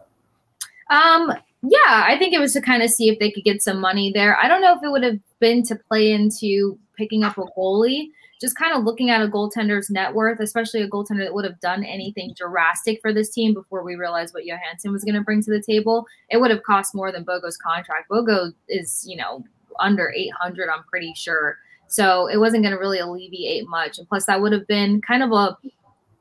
um 0.90 1.32
yeah 1.64 2.04
i 2.08 2.16
think 2.20 2.34
it 2.34 2.40
was 2.40 2.54
to 2.54 2.62
kind 2.62 2.84
of 2.84 2.90
see 2.90 3.10
if 3.10 3.18
they 3.20 3.32
could 3.32 3.44
get 3.44 3.62
some 3.62 3.80
money 3.80 4.12
there 4.14 4.38
i 4.40 4.48
don't 4.48 4.62
know 4.62 4.76
if 4.76 4.84
it 4.84 4.92
would 4.92 5.04
have 5.04 5.20
been 5.40 5.64
to 5.64 5.76
play 5.76 6.12
into 6.12 6.78
picking 6.98 7.24
up 7.24 7.38
a 7.38 7.44
goalie 7.58 8.08
just 8.40 8.58
kind 8.58 8.76
of 8.76 8.84
looking 8.84 9.10
at 9.10 9.22
a 9.22 9.28
goaltender's 9.28 9.90
net 9.90 10.14
worth, 10.14 10.40
especially 10.40 10.82
a 10.82 10.90
goaltender 10.90 11.24
that 11.24 11.34
would 11.34 11.46
have 11.46 11.60
done 11.62 11.84
anything 11.84 12.34
drastic 12.36 13.00
for 13.02 13.14
this 13.14 13.30
team 13.30 13.54
before 13.54 13.84
we 13.84 13.96
realized 13.96 14.34
what 14.34 14.46
Johansson 14.46 14.92
was 14.92 15.04
going 15.04 15.16
to 15.16 15.22
bring 15.22 15.42
to 15.42 15.52
the 15.52 15.62
table, 15.62 16.06
it 16.30 16.38
would 16.38 16.52
have 16.52 16.64
cost 16.64 16.94
more 16.94 17.12
than 17.12 17.24
Bogo's 17.24 17.58
contract. 17.58 18.10
Bogo 18.10 18.54
is, 18.68 19.06
you 19.08 19.16
know, 19.16 19.44
under 19.80 20.12
800, 20.16 20.70
I'm 20.70 20.84
pretty 20.84 21.14
sure. 21.16 21.58
So 21.88 22.28
it 22.28 22.38
wasn't 22.38 22.64
going 22.64 22.74
to 22.74 22.80
really 22.80 23.00
alleviate 23.00 23.68
much. 23.68 23.98
And 23.98 24.08
plus, 24.08 24.26
that 24.26 24.42
would 24.42 24.52
have 24.52 24.68
been 24.68 25.02
kind 25.02 25.24
of 25.24 25.32
a 25.32 25.58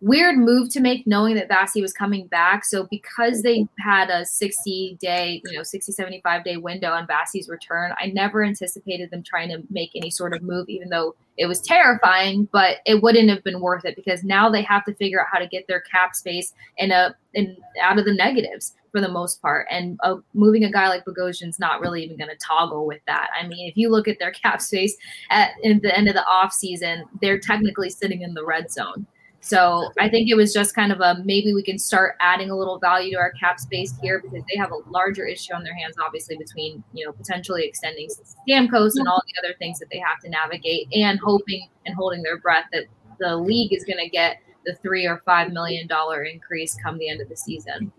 weird 0.04 0.36
move 0.36 0.68
to 0.68 0.80
make 0.80 1.06
knowing 1.06 1.34
that 1.34 1.48
Vasi 1.48 1.80
was 1.80 1.94
coming 1.94 2.26
back. 2.26 2.66
So 2.66 2.86
because 2.90 3.42
they 3.42 3.66
had 3.78 4.10
a 4.10 4.26
60 4.26 4.98
day, 5.00 5.40
you 5.46 5.56
know, 5.56 5.62
60, 5.62 5.92
75 5.92 6.44
day 6.44 6.58
window 6.58 6.90
on 6.90 7.06
Vasi's 7.06 7.48
return, 7.48 7.92
I 7.98 8.08
never 8.08 8.44
anticipated 8.44 9.10
them 9.10 9.22
trying 9.22 9.48
to 9.48 9.62
make 9.70 9.90
any 9.94 10.10
sort 10.10 10.34
of 10.34 10.42
move, 10.42 10.68
even 10.68 10.90
though 10.90 11.14
it 11.38 11.46
was 11.46 11.62
terrifying, 11.62 12.46
but 12.52 12.78
it 12.84 13.02
wouldn't 13.02 13.30
have 13.30 13.42
been 13.44 13.60
worth 13.60 13.86
it 13.86 13.96
because 13.96 14.22
now 14.22 14.50
they 14.50 14.60
have 14.62 14.84
to 14.84 14.94
figure 14.94 15.22
out 15.22 15.28
how 15.32 15.38
to 15.38 15.48
get 15.48 15.66
their 15.68 15.80
cap 15.80 16.14
space 16.14 16.52
in 16.76 16.90
a 16.90 17.14
in 17.32 17.56
out 17.80 17.98
of 17.98 18.04
the 18.04 18.14
negatives 18.14 18.74
for 18.92 19.00
the 19.00 19.08
most 19.08 19.40
part. 19.40 19.66
And 19.70 19.98
uh, 20.04 20.16
moving 20.34 20.64
a 20.64 20.70
guy 20.70 20.88
like 20.88 21.06
Bogosian's 21.06 21.58
not 21.58 21.80
really 21.80 22.04
even 22.04 22.18
going 22.18 22.30
to 22.30 22.36
toggle 22.36 22.86
with 22.86 23.00
that. 23.06 23.30
I 23.40 23.46
mean, 23.48 23.68
if 23.68 23.76
you 23.76 23.88
look 23.88 24.06
at 24.06 24.18
their 24.18 24.30
cap 24.42 24.60
space 24.60 24.96
at, 25.30 25.52
at 25.64 25.80
the 25.80 25.96
end 25.96 26.08
of 26.08 26.14
the 26.14 26.26
off 26.26 26.52
season, 26.52 27.04
they're 27.22 27.40
technically 27.40 27.88
sitting 27.88 28.20
in 28.20 28.34
the 28.34 28.44
red 28.44 28.70
zone. 28.70 29.06
So 29.44 29.92
I 30.00 30.08
think 30.08 30.30
it 30.30 30.36
was 30.36 30.54
just 30.54 30.74
kind 30.74 30.90
of 30.90 31.00
a 31.00 31.22
maybe 31.22 31.52
we 31.52 31.62
can 31.62 31.78
start 31.78 32.16
adding 32.18 32.50
a 32.50 32.56
little 32.56 32.78
value 32.78 33.10
to 33.12 33.18
our 33.18 33.30
cap 33.32 33.60
space 33.60 33.92
here 34.00 34.18
because 34.18 34.42
they 34.48 34.56
have 34.56 34.72
a 34.72 34.78
larger 34.88 35.26
issue 35.26 35.52
on 35.52 35.62
their 35.62 35.74
hands, 35.74 35.96
obviously, 36.02 36.38
between 36.38 36.82
you 36.94 37.04
know 37.04 37.12
potentially 37.12 37.62
extending 37.62 38.08
Stamkos 38.08 38.92
and 38.96 39.06
all 39.06 39.20
the 39.26 39.46
other 39.46 39.54
things 39.58 39.78
that 39.80 39.90
they 39.92 39.98
have 39.98 40.18
to 40.20 40.30
navigate, 40.30 40.88
and 40.94 41.20
hoping 41.22 41.68
and 41.84 41.94
holding 41.94 42.22
their 42.22 42.38
breath 42.38 42.64
that 42.72 42.84
the 43.20 43.36
league 43.36 43.74
is 43.74 43.84
going 43.84 44.02
to 44.02 44.08
get 44.08 44.38
the 44.64 44.76
three 44.76 45.06
or 45.06 45.20
five 45.26 45.52
million 45.52 45.86
dollar 45.86 46.22
increase 46.22 46.74
come 46.82 46.96
the 46.96 47.10
end 47.10 47.20
of 47.20 47.28
the 47.28 47.36
season. 47.36 47.92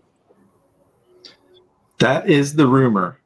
That 2.00 2.28
is 2.28 2.56
the 2.56 2.66
rumor. 2.66 3.20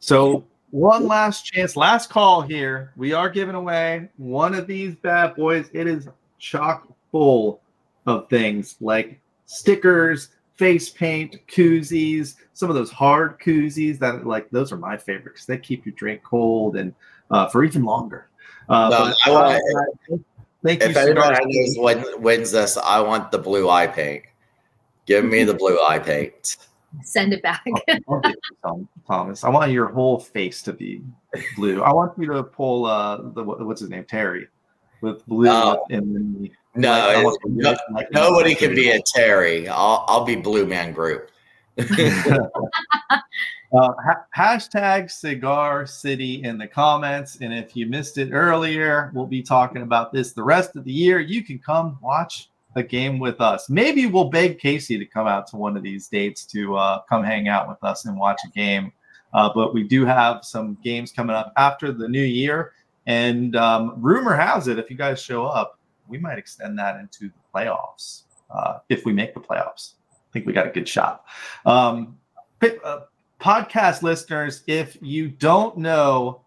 So 0.00 0.44
one 0.70 1.06
last 1.06 1.44
chance, 1.44 1.76
last 1.76 2.10
call 2.10 2.42
here. 2.42 2.92
We 2.96 3.12
are 3.12 3.28
giving 3.28 3.54
away 3.54 4.08
one 4.16 4.52
of 4.52 4.66
these 4.66 4.96
bad 4.96 5.36
boys. 5.36 5.70
It 5.72 5.86
is 5.86 6.08
chock 6.40 6.88
full 7.12 7.60
of 8.06 8.28
things 8.28 8.76
like 8.80 9.20
stickers, 9.46 10.28
face 10.56 10.90
paint, 10.90 11.36
koozies, 11.48 12.34
some 12.54 12.68
of 12.70 12.76
those 12.76 12.90
hard 12.90 13.38
koozies 13.40 13.98
that 13.98 14.26
like 14.26 14.50
those 14.50 14.72
are 14.72 14.76
my 14.76 14.96
favorite 14.96 15.32
because 15.34 15.46
they 15.46 15.58
keep 15.58 15.84
your 15.86 15.94
drink 15.96 16.22
cold 16.22 16.76
and 16.76 16.94
uh, 17.30 17.48
for 17.48 17.64
even 17.64 17.84
longer. 17.84 18.28
Uh, 18.68 18.88
No, 18.90 18.98
but, 18.98 19.16
I 19.26 19.30
want- 19.30 19.62
uh, 20.12 20.16
thank 20.64 20.82
you 20.82 20.88
If 20.88 20.94
so 20.94 21.00
anyone 21.00 21.32
much. 21.32 21.42
win, 21.76 22.22
wins 22.22 22.52
this, 22.52 22.76
I 22.76 23.00
want 23.00 23.30
the 23.30 23.38
blue 23.38 23.68
eye 23.68 23.86
paint. 23.86 24.24
Give 25.06 25.24
me 25.24 25.44
the 25.44 25.54
blue 25.54 25.78
eye 25.82 25.98
paint. 25.98 26.56
Send 27.02 27.32
it 27.32 27.42
back. 27.42 27.64
I'll 28.08 28.20
get 28.20 28.34
you 28.34 28.56
some, 28.64 28.88
Thomas. 29.06 29.44
I 29.44 29.48
want 29.48 29.70
your 29.70 29.86
whole 29.88 30.18
face 30.18 30.60
to 30.62 30.72
be 30.72 31.02
blue. 31.56 31.82
I 31.82 31.92
want 31.92 32.12
you 32.18 32.26
to 32.32 32.42
pull 32.42 32.84
uh 32.86 33.16
the 33.32 33.42
what's 33.44 33.80
his 33.80 33.90
name 33.90 34.04
Terry 34.04 34.48
with 35.00 35.24
blue 35.26 35.44
No. 35.44 35.84
and 35.90 36.14
then 36.14 36.50
No, 36.74 36.90
like, 36.90 37.34
it- 37.44 37.50
no- 37.50 37.76
like, 37.92 38.12
nobody 38.12 38.54
can 38.54 38.74
be 38.74 38.90
a 38.90 39.00
Terry. 39.14 39.68
I'll 39.68 40.04
I'll 40.08 40.24
be 40.24 40.36
Blue 40.36 40.66
Man 40.66 40.92
Group. 40.92 41.30
uh, 41.80 42.38
ha- 43.72 44.24
hashtag 44.36 45.10
cigar 45.10 45.86
city 45.86 46.42
in 46.42 46.58
the 46.58 46.66
comments 46.66 47.38
and 47.40 47.54
if 47.54 47.76
you 47.76 47.86
missed 47.86 48.18
it 48.18 48.32
earlier 48.32 49.10
we'll 49.14 49.26
be 49.26 49.42
talking 49.42 49.82
about 49.82 50.12
this 50.12 50.32
the 50.32 50.42
rest 50.42 50.76
of 50.76 50.84
the 50.84 50.92
year 50.92 51.20
you 51.20 51.42
can 51.42 51.58
come 51.58 51.96
watch 52.02 52.50
a 52.76 52.82
game 52.82 53.18
with 53.18 53.40
us 53.40 53.70
maybe 53.70 54.06
we'll 54.06 54.28
beg 54.28 54.58
kasey 54.58 54.98
to 54.98 55.06
come 55.06 55.26
out 55.26 55.46
to 55.46 55.56
one 55.56 55.76
of 55.76 55.82
these 55.82 56.08
dates 56.08 56.44
to 56.44 56.76
uh, 56.76 57.00
come 57.08 57.22
hang 57.22 57.48
out 57.48 57.68
with 57.68 57.82
us 57.82 58.04
and 58.04 58.18
watch 58.18 58.40
a 58.44 58.50
game 58.50 58.92
uh, 59.32 59.48
but 59.54 59.72
we 59.72 59.84
do 59.84 60.04
have 60.04 60.44
some 60.44 60.76
games 60.82 61.12
coming 61.12 61.34
up 61.36 61.52
after 61.56 61.92
the 61.92 62.08
new 62.08 62.22
year 62.22 62.72
and 63.06 63.56
um, 63.56 63.94
rumor 63.96 64.34
has 64.34 64.68
it 64.68 64.78
if 64.78 64.90
you 64.90 64.96
guys 64.96 65.22
show 65.22 65.46
up 65.46 65.78
we 66.10 66.18
might 66.18 66.38
extend 66.38 66.78
that 66.78 66.98
into 67.00 67.28
the 67.28 67.40
playoffs 67.54 68.24
uh, 68.50 68.78
if 68.88 69.06
we 69.06 69.12
make 69.12 69.32
the 69.32 69.40
playoffs 69.40 69.94
i 70.12 70.32
think 70.32 70.46
we 70.46 70.52
got 70.52 70.66
a 70.66 70.70
good 70.70 70.88
shot 70.88 71.24
um, 71.64 72.18
uh, 72.84 73.00
podcast 73.40 74.02
listeners, 74.02 74.62
if 74.66 74.98
you 75.00 75.28
don't 75.28 75.78
know 75.78 76.42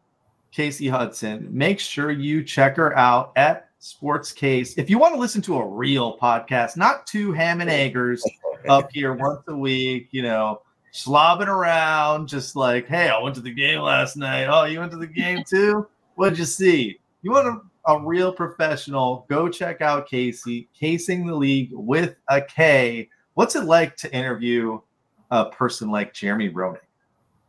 Kasey 0.56 0.90
Hudson, 0.90 1.48
make 1.50 1.80
sure 1.80 2.12
you 2.12 2.44
check 2.44 2.78
her 2.78 2.96
out 2.96 3.32
at 3.36 3.70
Sports 3.80 4.32
Kase. 4.32 4.78
If 4.78 4.90
you 4.90 5.00
want 5.00 5.16
to 5.16 5.20
listen 5.20 5.42
to 5.44 5.58
a 5.58 5.68
real 5.68 6.18
podcast, 6.20 6.78
not 6.78 7.08
two 7.08 7.34
ham 7.34 7.62
and 7.62 7.70
eggers 7.70 8.24
up 8.70 8.92
here 8.92 9.14
once 9.14 9.42
a 9.48 9.56
week, 9.56 10.10
you 10.12 10.22
know, 10.22 10.62
slobbing 10.94 11.48
around, 11.48 12.28
just 12.28 12.56
like, 12.56 12.88
hey, 12.88 13.10
I 13.10 13.20
went 13.20 13.36
to 13.36 13.42
the 13.42 13.54
game 13.54 13.82
last 13.82 14.16
night. 14.16 14.46
Oh, 14.46 14.66
you 14.66 14.80
went 14.80 14.92
to 14.92 14.98
the 15.00 15.08
game 15.08 15.44
too? 15.44 15.88
What'd 16.16 16.38
you 16.38 16.46
see? 16.46 17.00
You 17.24 17.32
want 17.32 17.48
a, 17.48 17.62
a 17.86 18.00
real 18.00 18.32
professional? 18.32 19.26
Go 19.30 19.50
check 19.50 19.82
out 19.82 20.10
Kasey, 20.10 20.68
Kasing 20.80 21.26
the 21.28 21.36
League 21.36 21.72
with 21.74 22.16
a 22.30 22.42
K. 22.42 23.10
What's 23.34 23.56
it 23.56 23.66
like 23.66 23.96
to 23.98 24.14
interview 24.16 24.80
a 25.32 25.46
person 25.46 25.90
like 25.90 26.14
Jeremy 26.14 26.50
Roenick? 26.50 26.78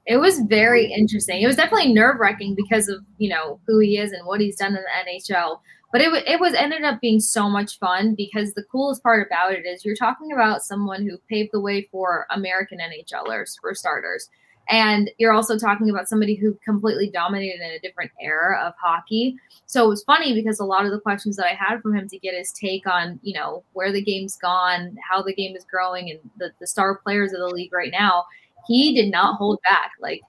It 0.06 0.18
was 0.18 0.40
very 0.40 0.92
interesting. 0.92 1.40
It 1.40 1.46
was 1.46 1.56
definitely 1.56 1.92
nerve 1.92 2.18
wracking 2.18 2.54
because 2.54 2.88
of 2.88 3.02
you 3.18 3.30
know 3.30 3.58
who 3.66 3.78
he 3.78 3.98
is 3.98 4.12
and 4.12 4.26
what 4.26 4.40
he's 4.40 4.56
done 4.56 4.76
in 4.76 4.82
the 4.82 5.10
NHL. 5.10 5.60
But 5.92 6.00
it, 6.00 6.12
it 6.26 6.40
was 6.40 6.54
ended 6.54 6.82
up 6.82 7.00
being 7.00 7.20
so 7.20 7.48
much 7.48 7.78
fun 7.78 8.16
because 8.16 8.52
the 8.52 8.64
coolest 8.64 9.02
part 9.02 9.24
about 9.24 9.52
it 9.52 9.64
is 9.64 9.84
you're 9.84 9.94
talking 9.94 10.32
about 10.32 10.64
someone 10.64 11.06
who 11.06 11.18
paved 11.30 11.50
the 11.52 11.60
way 11.60 11.88
for 11.92 12.26
American 12.30 12.78
NHLers 12.80 13.54
for 13.60 13.74
starters, 13.74 14.28
and 14.68 15.10
you're 15.18 15.32
also 15.32 15.58
talking 15.58 15.90
about 15.90 16.08
somebody 16.08 16.34
who 16.34 16.58
completely 16.64 17.10
dominated 17.10 17.60
in 17.60 17.72
a 17.72 17.80
different 17.80 18.10
era 18.20 18.60
of 18.64 18.74
hockey. 18.80 19.36
So 19.66 19.84
it 19.84 19.88
was 19.88 20.04
funny 20.04 20.34
because 20.34 20.60
a 20.60 20.64
lot 20.64 20.86
of 20.86 20.92
the 20.92 21.00
questions 21.00 21.36
that 21.36 21.46
I 21.46 21.54
had 21.54 21.82
from 21.82 21.94
him 21.94 22.08
to 22.08 22.18
get 22.18 22.34
his 22.34 22.52
take 22.52 22.86
on 22.86 23.18
you 23.22 23.34
know 23.34 23.64
where 23.72 23.92
the 23.92 24.02
game's 24.02 24.36
gone, 24.36 24.96
how 25.08 25.22
the 25.22 25.34
game 25.34 25.56
is 25.56 25.64
growing, 25.64 26.10
and 26.10 26.18
the, 26.38 26.52
the 26.60 26.66
star 26.66 26.96
players 26.96 27.32
of 27.32 27.40
the 27.40 27.48
league 27.48 27.72
right 27.72 27.92
now 27.92 28.24
he 28.66 28.94
did 28.94 29.10
not 29.10 29.36
hold 29.36 29.60
back. 29.62 29.92
Like, 30.00 30.22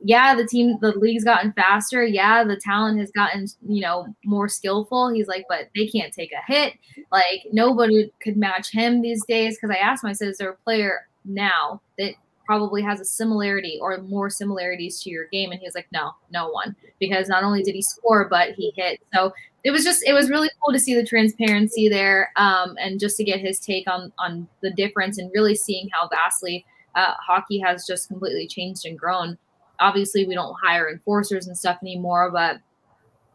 yeah, 0.00 0.34
the 0.34 0.46
team, 0.46 0.78
the 0.80 0.92
league's 0.98 1.24
gotten 1.24 1.52
faster. 1.52 2.04
Yeah, 2.04 2.44
the 2.44 2.56
talent 2.56 2.98
has 3.00 3.10
gotten, 3.10 3.46
you 3.66 3.80
know, 3.80 4.06
more 4.24 4.48
skillful. 4.48 5.10
He's 5.10 5.28
like, 5.28 5.46
but 5.48 5.68
they 5.74 5.86
can't 5.86 6.12
take 6.12 6.32
a 6.32 6.52
hit. 6.52 6.74
Like, 7.10 7.42
nobody 7.52 8.10
could 8.20 8.36
match 8.36 8.70
him 8.70 9.00
these 9.00 9.24
days. 9.26 9.56
Because 9.56 9.74
I 9.74 9.78
asked 9.78 10.04
him, 10.04 10.10
I 10.10 10.14
said, 10.14 10.28
is 10.28 10.38
there 10.38 10.50
a 10.50 10.56
player 10.56 11.06
now 11.24 11.80
that 11.98 12.14
probably 12.44 12.82
has 12.82 13.00
a 13.00 13.04
similarity 13.04 13.78
or 13.80 13.98
more 13.98 14.30
similarities 14.30 15.02
to 15.02 15.10
your 15.10 15.26
game? 15.26 15.50
And 15.50 15.60
he 15.60 15.66
was 15.66 15.74
like, 15.74 15.88
no, 15.92 16.12
no 16.30 16.48
one. 16.50 16.76
Because 16.98 17.28
not 17.28 17.44
only 17.44 17.62
did 17.62 17.74
he 17.74 17.82
score, 17.82 18.28
but 18.28 18.50
he 18.50 18.72
hit. 18.76 19.00
So 19.12 19.32
it 19.64 19.70
was 19.70 19.82
just, 19.82 20.04
it 20.06 20.12
was 20.12 20.28
really 20.28 20.50
cool 20.62 20.72
to 20.72 20.78
see 20.78 20.94
the 20.94 21.06
transparency 21.06 21.88
there, 21.88 22.30
um, 22.36 22.76
and 22.78 23.00
just 23.00 23.16
to 23.16 23.24
get 23.24 23.40
his 23.40 23.58
take 23.58 23.88
on 23.88 24.12
on 24.18 24.46
the 24.60 24.70
difference 24.70 25.18
and 25.18 25.30
really 25.34 25.54
seeing 25.54 25.88
how 25.92 26.08
vastly 26.08 26.66
uh, 26.94 27.14
hockey 27.26 27.58
has 27.58 27.86
just 27.86 28.08
completely 28.08 28.46
changed 28.46 28.84
and 28.84 28.98
grown. 28.98 29.38
Obviously, 29.80 30.26
we 30.26 30.34
don't 30.34 30.54
hire 30.62 30.90
enforcers 30.90 31.46
and 31.46 31.56
stuff 31.56 31.78
anymore, 31.82 32.30
but 32.30 32.60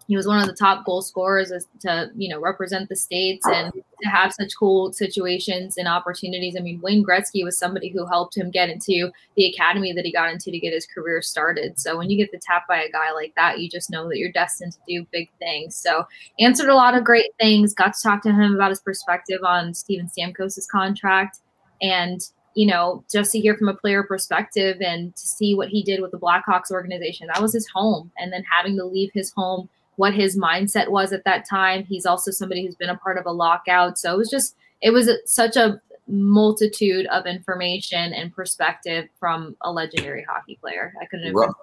he 0.10 0.16
was 0.16 0.26
one 0.26 0.42
of 0.42 0.48
the 0.48 0.56
top 0.56 0.84
goal 0.86 1.04
scorers 1.04 1.54
to 1.82 2.10
you 2.16 2.28
know 2.28 2.42
represent 2.42 2.90
the 2.90 2.96
states 2.96 3.46
and 3.46 3.72
to 3.72 4.10
have 4.10 4.34
such 4.34 4.58
cool 4.58 4.92
situations 4.92 5.78
and 5.78 5.88
opportunities. 5.88 6.56
I 6.58 6.62
mean, 6.62 6.82
Wayne 6.82 7.06
Gretzky 7.06 7.44
was 7.44 7.60
somebody 7.60 7.90
who 7.90 8.08
helped 8.08 8.36
him 8.36 8.50
get 8.50 8.70
into 8.70 9.12
the 9.38 9.46
academy 9.46 9.94
that 9.94 10.04
he 10.04 10.12
got 10.12 10.32
into 10.32 10.50
to 10.50 10.58
get 10.58 10.74
his 10.74 10.88
career 10.88 11.22
started. 11.22 11.80
So 11.80 11.96
when 11.96 12.10
you 12.10 12.18
get 12.18 12.32
the 12.32 12.40
tap 12.40 12.68
by 12.68 12.82
a 12.82 12.92
guy 12.92 13.12
like 13.14 13.36
that, 13.36 13.60
you 13.60 13.70
just 13.70 13.92
know 13.92 14.10
that 14.10 14.18
you're 14.18 14.32
destined 14.32 14.74
to 14.74 14.80
do 14.88 15.06
big 15.12 15.30
things. 15.38 15.76
So 15.76 16.08
answered 16.40 16.70
a 16.70 16.76
lot 16.76 16.98
of 16.98 17.04
great 17.04 17.30
things. 17.40 17.76
Got 17.76 17.94
to 17.94 18.02
talk 18.02 18.24
to 18.24 18.34
him 18.34 18.56
about 18.56 18.72
his 18.72 18.82
perspective 18.82 19.42
on 19.44 19.76
Steven 19.76 20.10
Stamkos's 20.10 20.66
contract 20.66 21.40
and 21.84 22.28
you 22.56 22.66
know, 22.66 23.04
just 23.10 23.32
to 23.32 23.40
hear 23.40 23.56
from 23.56 23.70
a 23.70 23.74
player 23.74 24.04
perspective 24.04 24.82
and 24.82 25.16
to 25.16 25.28
see 25.28 25.56
what 25.56 25.70
he 25.70 25.84
did 25.84 26.02
with 26.02 26.12
the 26.12 26.20
Blackhawks 26.20 26.72
organization. 26.72 27.28
That 27.28 27.42
was 27.42 27.54
his 27.54 27.68
home. 27.68 28.12
And 28.18 28.34
then 28.34 28.44
having 28.44 28.76
to 28.78 28.84
leave 28.84 29.12
his 29.14 29.32
home, 29.32 29.70
what 30.00 30.14
his 30.14 30.38
mindset 30.38 30.88
was 30.88 31.12
at 31.12 31.26
that 31.26 31.44
time. 31.46 31.84
He's 31.84 32.06
also 32.06 32.32
somebody 32.32 32.66
who's 32.66 32.76
been 32.76 32.90
a 32.90 32.96
part 32.96 33.18
of 33.18 33.26
a 33.26 33.32
lockout. 33.34 34.00
So 34.00 34.14
it 34.14 34.18
was 34.18 34.30
just, 34.30 34.56
it 34.82 34.92
was 34.92 35.10
a, 35.10 35.16
such 35.26 35.58
a 35.58 35.82
multitude 36.08 37.06
of 37.08 37.26
information 37.26 38.14
and 38.14 38.34
perspective 38.34 39.10
from 39.20 39.58
a 39.62 39.70
legendary 39.70 40.24
hockey 40.24 40.58
player. 40.62 40.94
I 41.02 41.06
couldn't 41.06 41.26
have 41.26 41.36
Ro- 41.36 41.54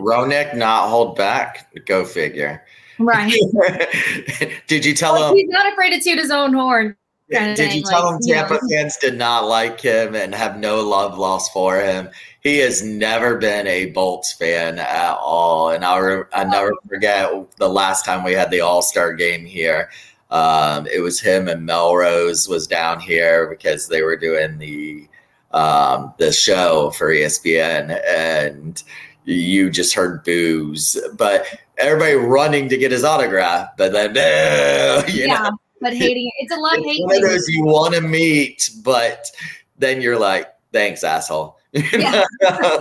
Roenick 0.00 0.56
not 0.56 0.88
hold 0.88 1.16
back. 1.16 1.70
Go 1.84 2.02
figure. 2.06 2.64
Right. 2.98 3.30
did 4.68 4.86
you 4.86 4.94
tell 4.94 5.12
Like, 5.12 5.32
him? 5.32 5.36
he's 5.36 5.50
not 5.50 5.70
afraid 5.70 5.90
to 5.90 6.00
toot 6.00 6.18
his 6.18 6.30
own 6.30 6.54
horn. 6.54 6.96
Did 7.32 7.74
you 7.74 7.82
tell 7.82 8.04
like, 8.04 8.14
him 8.14 8.20
you 8.22 8.34
Tampa 8.34 8.54
know. 8.54 8.60
fans 8.70 8.96
did 8.98 9.16
not 9.16 9.46
like 9.46 9.80
him 9.80 10.14
and 10.14 10.34
have 10.34 10.58
no 10.58 10.80
love 10.80 11.18
lost 11.18 11.52
for 11.52 11.80
him? 11.80 12.10
He 12.40 12.58
has 12.58 12.82
never 12.82 13.36
been 13.36 13.66
a 13.66 13.86
Bolts 13.86 14.32
fan 14.32 14.78
at 14.78 15.16
all, 15.16 15.70
and 15.70 15.84
I 15.84 15.98
re- 15.98 16.24
I 16.34 16.44
never 16.44 16.72
forget 16.88 17.30
the 17.56 17.68
last 17.68 18.04
time 18.04 18.24
we 18.24 18.32
had 18.32 18.50
the 18.50 18.60
All 18.60 18.82
Star 18.82 19.14
game 19.14 19.46
here. 19.46 19.90
Um, 20.30 20.86
it 20.86 21.00
was 21.00 21.20
him 21.20 21.46
and 21.48 21.66
Melrose 21.66 22.48
was 22.48 22.66
down 22.66 23.00
here 23.00 23.48
because 23.48 23.88
they 23.88 24.02
were 24.02 24.16
doing 24.16 24.58
the 24.58 25.06
um, 25.52 26.14
the 26.18 26.32
show 26.32 26.90
for 26.90 27.08
ESPN, 27.08 28.00
and 28.08 28.82
you 29.24 29.70
just 29.70 29.94
heard 29.94 30.24
boos. 30.24 30.96
But 31.16 31.46
everybody 31.78 32.14
running 32.14 32.68
to 32.70 32.76
get 32.76 32.92
his 32.92 33.04
autograph, 33.04 33.76
but 33.76 33.92
then 33.92 34.14
no, 34.14 35.04
you 35.08 35.26
yeah, 35.26 35.42
know, 35.42 35.58
but 35.82 35.94
hating 35.94 36.26
it. 36.26 36.44
It's 36.44 36.52
a 36.52 36.56
love 36.56 36.78
hate 36.84 37.04
one 37.04 37.16
of 37.16 37.22
those 37.22 37.48
you 37.48 37.64
want 37.64 37.94
to 37.94 38.00
meet, 38.00 38.70
but 38.84 39.30
then 39.78 40.00
you're 40.00 40.18
like, 40.18 40.48
thanks, 40.72 41.04
asshole. 41.04 41.58
Yeah. 41.72 42.24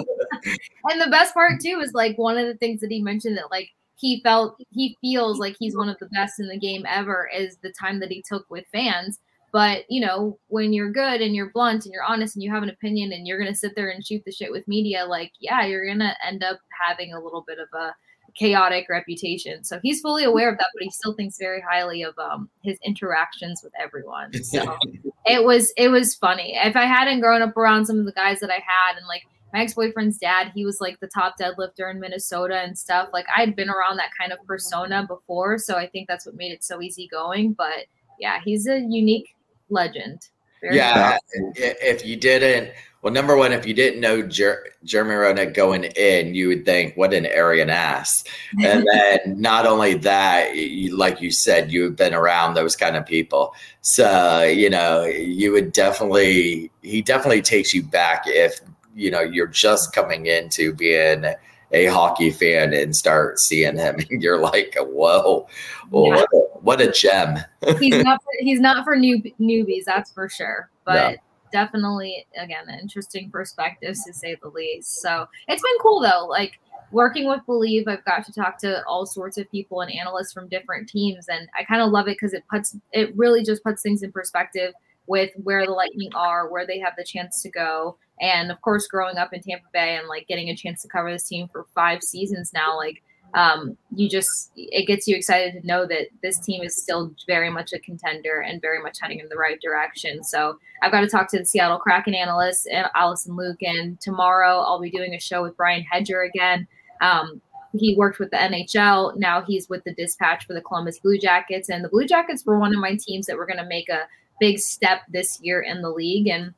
And 0.89 0.99
the 0.99 1.09
best 1.11 1.33
part 1.33 1.61
too 1.61 1.79
is 1.83 1.93
like 1.93 2.17
one 2.17 2.37
of 2.37 2.47
the 2.47 2.55
things 2.55 2.81
that 2.81 2.91
he 2.91 3.01
mentioned 3.01 3.37
that 3.37 3.51
like 3.51 3.69
he 3.95 4.21
felt 4.21 4.57
he 4.71 4.97
feels 5.01 5.37
like 5.37 5.55
he's 5.59 5.77
one 5.77 5.89
of 5.89 5.97
the 5.99 6.07
best 6.07 6.39
in 6.39 6.47
the 6.47 6.57
game 6.57 6.83
ever 6.89 7.29
is 7.33 7.57
the 7.57 7.71
time 7.71 7.99
that 7.99 8.09
he 8.09 8.23
took 8.27 8.49
with 8.49 8.65
fans. 8.71 9.19
But 9.51 9.85
you 9.89 10.01
know, 10.01 10.39
when 10.47 10.73
you're 10.73 10.91
good 10.91 11.21
and 11.21 11.35
you're 11.35 11.51
blunt 11.51 11.85
and 11.85 11.93
you're 11.93 12.03
honest 12.03 12.35
and 12.35 12.43
you 12.43 12.51
have 12.51 12.63
an 12.63 12.69
opinion 12.69 13.11
and 13.11 13.27
you're 13.27 13.37
gonna 13.37 13.53
sit 13.53 13.75
there 13.75 13.89
and 13.89 14.05
shoot 14.05 14.23
the 14.25 14.31
shit 14.31 14.51
with 14.51 14.67
media, 14.67 15.05
like 15.05 15.31
yeah, 15.39 15.65
you're 15.65 15.85
gonna 15.85 16.15
end 16.25 16.43
up 16.43 16.59
having 16.87 17.13
a 17.13 17.21
little 17.21 17.43
bit 17.47 17.59
of 17.59 17.67
a 17.79 17.93
chaotic 18.35 18.87
reputation. 18.89 19.63
So 19.63 19.79
he's 19.81 20.01
fully 20.01 20.23
aware 20.23 20.49
of 20.49 20.57
that, 20.57 20.67
but 20.73 20.83
he 20.83 20.89
still 20.91 21.13
thinks 21.13 21.37
very 21.37 21.61
highly 21.61 22.03
of 22.03 22.17
um 22.17 22.49
his 22.63 22.77
interactions 22.85 23.61
with 23.63 23.73
everyone. 23.79 24.31
So 24.43 24.77
it 25.25 25.45
was 25.45 25.71
it 25.77 25.89
was 25.89 26.15
funny. 26.15 26.57
If 26.61 26.75
I 26.75 26.85
hadn't 26.85 27.21
grown 27.21 27.41
up 27.41 27.55
around 27.55 27.85
some 27.85 27.99
of 27.99 28.05
the 28.05 28.11
guys 28.11 28.39
that 28.39 28.49
I 28.49 28.55
had 28.55 28.97
and 28.97 29.05
like 29.07 29.21
my 29.53 29.61
ex-boyfriend's 29.61 30.17
dad, 30.17 30.51
he 30.53 30.65
was 30.65 30.81
like 30.81 30.99
the 30.99 31.07
top 31.07 31.35
deadlifter 31.39 31.89
in 31.89 31.99
Minnesota 31.99 32.57
and 32.59 32.77
stuff. 32.77 33.09
Like 33.13 33.25
I'd 33.35 33.55
been 33.55 33.69
around 33.69 33.97
that 33.97 34.09
kind 34.19 34.33
of 34.33 34.39
persona 34.45 35.05
before, 35.07 35.57
so 35.57 35.77
I 35.77 35.87
think 35.87 36.07
that's 36.07 36.25
what 36.25 36.35
made 36.35 36.51
it 36.51 36.63
so 36.63 36.81
easy 36.81 37.07
going. 37.07 37.53
But 37.53 37.85
yeah, 38.19 38.39
he's 38.43 38.67
a 38.67 38.79
unique 38.79 39.35
legend. 39.69 40.19
Very 40.61 40.75
yeah, 40.75 41.17
if 41.35 42.05
you 42.05 42.15
didn't, 42.17 42.71
well, 43.01 43.11
number 43.11 43.35
one, 43.35 43.51
if 43.51 43.65
you 43.65 43.73
didn't 43.73 43.99
know 43.99 44.21
Jer- 44.21 44.63
Jeremy 44.83 45.15
Roenick 45.15 45.55
going 45.55 45.85
in, 45.85 46.35
you 46.35 46.49
would 46.49 46.65
think, 46.65 46.95
what 46.95 47.13
an 47.13 47.25
arrogant 47.25 47.71
ass. 47.71 48.23
And 48.63 48.85
then 48.93 49.41
not 49.41 49.65
only 49.65 49.95
that, 49.95 50.55
you, 50.55 50.95
like 50.95 51.19
you 51.19 51.31
said, 51.31 51.71
you've 51.71 51.95
been 51.95 52.13
around 52.13 52.53
those 52.53 52.75
kind 52.75 52.95
of 52.95 53.05
people. 53.05 53.55
So, 53.81 54.43
you 54.43 54.69
know, 54.69 55.03
you 55.05 55.51
would 55.51 55.71
definitely, 55.73 56.69
he 56.83 57.01
definitely 57.01 57.41
takes 57.41 57.73
you 57.73 57.81
back 57.81 58.25
if, 58.27 58.59
you 58.95 59.09
know, 59.09 59.21
you're 59.21 59.47
just 59.47 59.93
coming 59.93 60.27
into 60.27 60.71
being 60.71 61.25
a 61.71 61.85
hockey 61.87 62.29
fan 62.29 62.73
and 62.73 62.95
start 62.95 63.39
seeing 63.39 63.77
him 63.77 63.95
and 64.11 64.21
you're 64.21 64.39
like, 64.39 64.75
whoa, 64.77 65.47
Yeah. 65.91 66.23
what, 66.31 66.50
what 66.61 66.81
a 66.81 66.91
gem. 66.91 67.37
he's 67.79 68.03
not 68.03 68.21
for, 68.23 68.29
he's 68.39 68.59
not 68.59 68.83
for 68.83 68.95
new 68.95 69.21
newbies, 69.39 69.83
that's 69.85 70.11
for 70.11 70.29
sure. 70.29 70.69
But 70.85 71.11
Yeah. 71.11 71.15
definitely, 71.51 72.25
again, 72.37 72.65
an 72.67 72.79
interesting 72.79 73.29
perspectives 73.31 74.03
to 74.05 74.13
say 74.13 74.35
the 74.41 74.49
least. 74.49 75.01
So 75.01 75.27
it's 75.47 75.61
been 75.61 75.77
cool 75.81 76.01
though. 76.01 76.25
Like 76.27 76.59
working 76.91 77.27
with 77.27 77.45
Believe, 77.45 77.87
I've 77.87 78.03
got 78.05 78.25
to 78.25 78.33
talk 78.33 78.57
to 78.59 78.83
all 78.85 79.05
sorts 79.05 79.37
of 79.37 79.49
people 79.51 79.81
and 79.81 79.91
analysts 79.93 80.33
from 80.33 80.47
different 80.49 80.89
teams, 80.89 81.27
and 81.29 81.47
I 81.57 81.63
kind 81.63 81.81
of 81.81 81.89
love 81.89 82.07
it 82.07 82.17
because 82.19 82.33
it 82.33 82.43
puts 82.49 82.75
it 82.91 83.15
really 83.15 83.43
just 83.43 83.63
puts 83.63 83.81
things 83.81 84.03
in 84.03 84.11
perspective 84.11 84.73
with 85.07 85.31
where 85.43 85.65
the 85.65 85.71
Lightning 85.71 86.11
are, 86.13 86.49
where 86.49 86.65
they 86.67 86.79
have 86.79 86.93
the 86.97 87.03
chance 87.03 87.41
to 87.41 87.49
go. 87.49 87.97
And 88.21 88.51
of 88.51 88.61
course, 88.61 88.87
growing 88.87 89.17
up 89.17 89.33
in 89.33 89.41
Tampa 89.41 89.65
Bay 89.73 89.97
and 89.97 90.07
like 90.07 90.27
getting 90.27 90.49
a 90.49 90.55
chance 90.55 90.81
to 90.83 90.87
cover 90.87 91.11
this 91.11 91.27
team 91.27 91.47
for 91.51 91.65
five 91.73 92.03
seasons 92.03 92.51
now, 92.53 92.77
like 92.77 93.01
um, 93.33 93.77
you 93.95 94.09
just 94.09 94.51
it 94.55 94.87
gets 94.87 95.07
you 95.07 95.15
excited 95.15 95.59
to 95.59 95.67
know 95.67 95.85
that 95.85 96.07
this 96.21 96.39
team 96.39 96.63
is 96.63 96.75
still 96.75 97.13
very 97.27 97.49
much 97.49 97.71
a 97.73 97.79
contender 97.79 98.41
and 98.41 98.61
very 98.61 98.81
much 98.81 98.99
heading 99.01 99.19
in 99.19 99.29
the 99.29 99.37
right 99.37 99.59
direction. 99.61 100.23
So 100.23 100.59
I've 100.81 100.91
got 100.91 101.01
to 101.01 101.07
talk 101.07 101.29
to 101.31 101.39
the 101.39 101.45
Seattle 101.45 101.79
Kraken 101.79 102.13
analyst 102.13 102.67
and 102.71 102.87
Allison 102.95 103.35
Luke, 103.35 103.61
and 103.61 103.99
tomorrow 104.01 104.59
I'll 104.59 104.81
be 104.81 104.91
doing 104.91 105.13
a 105.13 105.19
show 105.19 105.43
with 105.43 105.55
Brian 105.55 105.83
Hedger 105.83 106.21
again. 106.21 106.67
Um, 107.01 107.41
he 107.73 107.95
worked 107.95 108.19
with 108.19 108.31
the 108.31 108.37
NHL. 108.37 109.15
Now 109.17 109.41
he's 109.41 109.69
with 109.69 109.83
the 109.85 109.93
Dispatch 109.93 110.45
for 110.45 110.53
the 110.53 110.61
Columbus 110.61 110.99
Blue 110.99 111.17
Jackets, 111.17 111.69
and 111.69 111.83
the 111.83 111.89
Blue 111.89 112.05
Jackets 112.05 112.45
were 112.45 112.59
one 112.59 112.73
of 112.73 112.81
my 112.81 112.97
teams 112.99 113.27
that 113.27 113.37
were 113.37 113.45
going 113.45 113.59
to 113.59 113.65
make 113.65 113.89
a 113.89 114.07
big 114.39 114.59
step 114.59 115.01
this 115.09 115.39
year 115.41 115.61
in 115.61 115.81
the 115.81 115.89
league, 115.89 116.27
and 116.27 116.53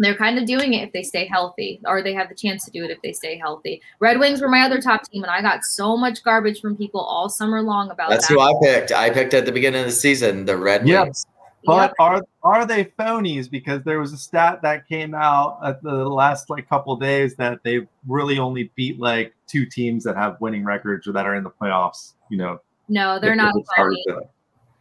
they're 0.00 0.16
kind 0.16 0.38
of 0.38 0.46
doing 0.46 0.74
it 0.74 0.82
if 0.82 0.92
they 0.92 1.02
stay 1.02 1.26
healthy, 1.26 1.80
or 1.86 2.02
they 2.02 2.14
have 2.14 2.28
the 2.28 2.34
chance 2.34 2.64
to 2.64 2.70
do 2.70 2.84
it 2.84 2.90
if 2.90 3.00
they 3.02 3.12
stay 3.12 3.38
healthy. 3.38 3.80
Red 4.00 4.18
Wings 4.18 4.40
were 4.40 4.48
my 4.48 4.62
other 4.62 4.80
top 4.80 5.02
team, 5.04 5.22
and 5.22 5.30
I 5.30 5.42
got 5.42 5.62
so 5.62 5.96
much 5.96 6.24
garbage 6.24 6.60
from 6.60 6.76
people 6.76 7.00
all 7.00 7.28
summer 7.28 7.62
long 7.62 7.90
about 7.90 8.10
That's 8.10 8.26
that. 8.28 8.34
who 8.34 8.40
I 8.40 8.52
picked. 8.62 8.92
I 8.92 9.10
picked 9.10 9.34
at 9.34 9.44
the 9.44 9.52
beginning 9.52 9.80
of 9.80 9.86
the 9.86 9.92
season 9.92 10.44
the 10.46 10.56
Red 10.56 10.86
Yep. 10.88 11.04
Wings. 11.04 11.26
But 11.66 11.92
are 11.98 12.22
are 12.42 12.64
they 12.64 12.86
phonies? 12.98 13.50
Because 13.50 13.82
there 13.84 14.00
was 14.00 14.14
a 14.14 14.16
stat 14.16 14.62
that 14.62 14.88
came 14.88 15.14
out 15.14 15.58
at 15.62 15.82
the 15.82 15.92
last 16.08 16.48
like 16.48 16.66
couple 16.66 16.96
days 16.96 17.36
that 17.36 17.62
they 17.62 17.86
really 18.08 18.38
only 18.38 18.72
beat 18.76 18.98
like 18.98 19.34
two 19.46 19.66
teams 19.66 20.02
that 20.04 20.16
have 20.16 20.40
winning 20.40 20.64
records 20.64 21.06
or 21.06 21.12
that 21.12 21.26
are 21.26 21.34
in 21.34 21.44
the 21.44 21.50
playoffs. 21.50 22.14
You 22.30 22.38
know, 22.38 22.60
no, 22.88 23.18
they're 23.18 23.36
not 23.36 23.54
phony. 23.76 24.02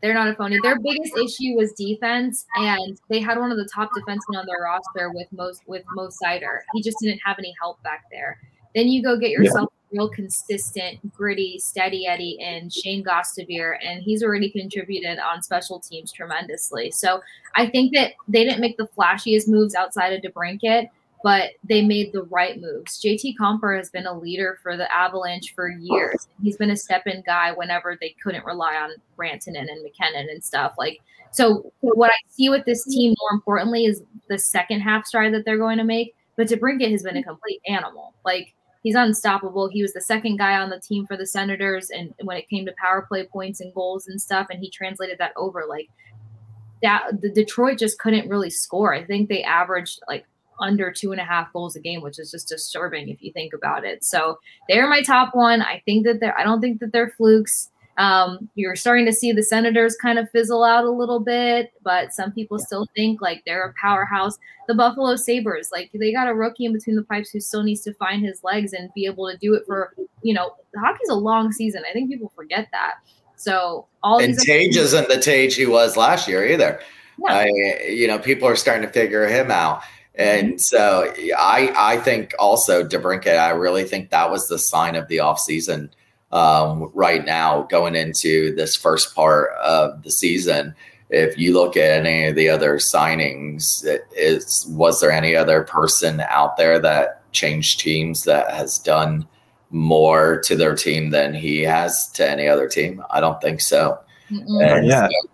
They're 0.01 0.13
not 0.13 0.29
a 0.29 0.35
phony. 0.35 0.59
Their 0.61 0.79
biggest 0.79 1.17
issue 1.17 1.55
was 1.55 1.73
defense, 1.73 2.45
and 2.55 2.99
they 3.09 3.19
had 3.19 3.37
one 3.37 3.51
of 3.51 3.57
the 3.57 3.67
top 3.73 3.91
defensemen 3.91 4.37
on 4.37 4.45
their 4.45 4.61
roster 4.63 5.11
with 5.11 5.27
most 5.31 5.61
with 5.67 5.83
Mo 5.93 6.07
Seider. 6.07 6.59
He 6.73 6.81
just 6.81 6.97
didn't 7.01 7.19
have 7.25 7.37
any 7.37 7.53
help 7.59 7.81
back 7.83 8.05
there. 8.09 8.39
Then 8.73 8.87
you 8.87 9.03
go 9.03 9.17
get 9.17 9.31
yourself 9.31 9.69
a 9.69 9.95
real 9.97 10.09
consistent, 10.09 11.13
gritty, 11.13 11.59
steady 11.59 12.07
Eddie 12.07 12.39
and 12.41 12.71
Shayne 12.71 13.03
Gostisbehere, 13.03 13.77
and 13.83 14.01
he's 14.01 14.23
already 14.23 14.49
contributed 14.49 15.19
on 15.19 15.41
special 15.41 15.79
teams 15.79 16.13
tremendously. 16.13 16.91
So 16.91 17.21
I 17.55 17.67
think 17.67 17.93
that 17.95 18.13
they 18.27 18.45
didn't 18.45 18.61
make 18.61 18.77
the 18.77 18.87
flashiest 18.97 19.49
moves 19.49 19.75
outside 19.75 20.13
of 20.13 20.21
DeBrincat, 20.21 20.89
but 21.23 21.51
they 21.67 21.81
made 21.81 22.13
the 22.13 22.23
right 22.23 22.59
moves. 22.59 23.01
JT 23.01 23.35
Compher 23.39 23.77
has 23.77 23.89
been 23.89 24.05
a 24.05 24.17
leader 24.17 24.57
for 24.63 24.77
the 24.77 24.91
Avalanche 24.93 25.53
for 25.53 25.69
years. 25.69 26.27
He's 26.41 26.57
been 26.57 26.71
a 26.71 26.77
step-in 26.77 27.23
guy 27.25 27.51
whenever 27.51 27.97
they 27.99 28.15
couldn't 28.23 28.45
rely 28.45 28.75
on 28.75 28.91
Rantanen 29.17 29.69
and 29.69 29.83
MacKinnon 29.83 30.29
and 30.29 30.43
stuff. 30.43 30.75
Like 30.77 30.99
so, 31.31 31.71
what 31.81 32.11
I 32.11 32.17
see 32.29 32.49
with 32.49 32.65
this 32.65 32.83
team 32.85 33.13
more 33.19 33.31
importantly 33.33 33.85
is 33.85 34.01
the 34.29 34.39
second 34.39 34.81
half 34.81 35.05
stride 35.05 35.33
that 35.33 35.45
they're 35.45 35.57
going 35.57 35.77
to 35.77 35.83
make. 35.83 36.15
But 36.37 36.47
DeBrincat 36.47 36.91
has 36.91 37.03
been 37.03 37.17
a 37.17 37.23
complete 37.23 37.61
animal. 37.67 38.13
Like 38.23 38.53
he's 38.81 38.95
unstoppable. 38.95 39.67
He 39.67 39.81
was 39.81 39.93
the 39.93 40.01
second 40.01 40.37
guy 40.37 40.57
on 40.57 40.69
the 40.69 40.79
team 40.79 41.05
for 41.05 41.17
the 41.17 41.27
Senators, 41.27 41.89
and 41.89 42.13
when 42.21 42.37
it 42.37 42.49
came 42.49 42.65
to 42.65 42.73
power 42.81 43.05
play 43.07 43.25
points 43.25 43.59
and 43.59 43.73
goals 43.73 44.07
and 44.07 44.21
stuff, 44.21 44.47
and 44.49 44.59
he 44.59 44.69
translated 44.69 45.17
that 45.19 45.33
over 45.35 45.65
like 45.67 45.89
that. 46.81 47.21
The 47.21 47.29
Detroit 47.29 47.77
just 47.77 47.99
couldn't 47.99 48.29
really 48.29 48.49
score. 48.49 48.93
I 48.93 49.03
think 49.03 49.27
they 49.27 49.43
averaged 49.43 49.99
like 50.07 50.25
under 50.59 50.91
two 50.91 51.11
and 51.11 51.21
a 51.21 51.25
half 51.25 51.51
goals 51.53 51.75
a 51.75 51.79
game, 51.79 52.01
which 52.01 52.19
is 52.19 52.31
just 52.31 52.47
disturbing 52.47 53.09
if 53.09 53.21
you 53.21 53.31
think 53.31 53.53
about 53.53 53.85
it. 53.85 54.03
So 54.03 54.39
they're 54.67 54.89
my 54.89 55.01
top 55.01 55.35
one. 55.35 55.61
I 55.61 55.81
think 55.85 56.05
that 56.05 56.19
they're. 56.19 56.37
I 56.37 56.43
don't 56.43 56.61
think 56.61 56.79
that 56.79 56.91
they're 56.91 57.09
flukes. 57.09 57.71
Um, 57.99 58.49
you're 58.55 58.77
starting 58.77 59.05
to 59.07 59.13
see 59.13 59.33
the 59.33 59.43
Senators 59.43 59.97
kind 59.97 60.17
of 60.17 60.29
fizzle 60.31 60.63
out 60.63 60.85
a 60.85 60.89
little 60.89 61.19
bit, 61.19 61.73
but 61.83 62.13
some 62.13 62.31
people 62.31 62.57
still 62.57 62.87
think 62.95 63.21
like 63.21 63.43
they're 63.45 63.65
a 63.65 63.73
powerhouse. 63.73 64.37
The 64.69 64.73
Buffalo 64.73 65.17
Sabres, 65.17 65.69
like 65.73 65.91
they 65.93 66.13
got 66.13 66.29
a 66.29 66.33
rookie 66.33 66.63
in 66.63 66.71
between 66.71 66.95
the 66.95 67.03
pipes 67.03 67.29
who 67.29 67.41
still 67.41 67.61
needs 67.61 67.81
to 67.81 67.93
find 67.95 68.23
his 68.23 68.41
legs 68.41 68.71
and 68.71 68.89
be 68.95 69.05
able 69.05 69.29
to 69.29 69.35
do 69.35 69.53
it 69.53 69.63
for, 69.67 69.93
you 70.21 70.33
know, 70.33 70.55
hockey's 70.77 71.09
a 71.09 71.15
long 71.15 71.51
season. 71.51 71.83
I 71.89 71.91
think 71.91 72.09
people 72.09 72.31
forget 72.33 72.69
that. 72.71 72.99
So 73.35 73.87
all 74.01 74.19
And 74.19 74.33
these 74.33 74.45
Tage 74.45 74.77
isn't 74.77 75.09
the 75.09 75.19
Tage 75.19 75.55
he 75.55 75.65
was 75.65 75.97
last 75.97 76.25
year 76.25 76.47
either. 76.47 76.79
Yeah. 77.17 77.33
I, 77.33 77.45
you 77.85 78.07
know, 78.07 78.17
people 78.17 78.47
are 78.47 78.55
starting 78.55 78.87
to 78.87 78.93
figure 78.93 79.27
him 79.27 79.51
out. 79.51 79.81
And 80.15 80.59
so 80.59 81.13
I, 81.37 81.71
I 81.77 81.97
think 81.97 82.33
also 82.39 82.83
DeBrincat, 82.83 83.39
I 83.39 83.51
really 83.51 83.83
think 83.85 84.09
that 84.09 84.29
was 84.29 84.47
the 84.47 84.59
sign 84.59 84.95
of 84.95 85.07
the 85.07 85.17
offseason 85.17 85.89
um, 86.31 86.91
right 86.93 87.23
now 87.25 87.63
going 87.63 87.95
into 87.95 88.53
this 88.55 88.75
first 88.75 89.15
part 89.15 89.51
of 89.63 90.03
the 90.03 90.11
season. 90.11 90.75
If 91.09 91.37
you 91.37 91.53
look 91.53 91.75
at 91.77 92.05
any 92.05 92.27
of 92.27 92.35
the 92.35 92.49
other 92.49 92.77
signings, 92.77 93.83
it 93.85 94.01
is 94.15 94.65
was 94.69 94.99
there 94.99 95.11
any 95.11 95.35
other 95.35 95.63
person 95.63 96.21
out 96.27 96.57
there 96.57 96.79
that 96.79 97.31
changed 97.31 97.79
teams 97.79 98.25
that 98.25 98.51
has 98.51 98.77
done 98.77 99.27
more 99.71 100.39
to 100.41 100.55
their 100.55 100.75
team 100.75 101.09
than 101.11 101.33
he 101.33 101.61
has 101.61 102.09
to 102.11 102.29
any 102.29 102.47
other 102.47 102.67
team? 102.67 103.03
I 103.09 103.21
don't 103.21 103.41
think 103.41 103.61
so. 103.61 103.99
Mm-mm. 104.29 104.63
And 104.63 104.85
Yeah. 104.85 105.07
so- 105.07 105.29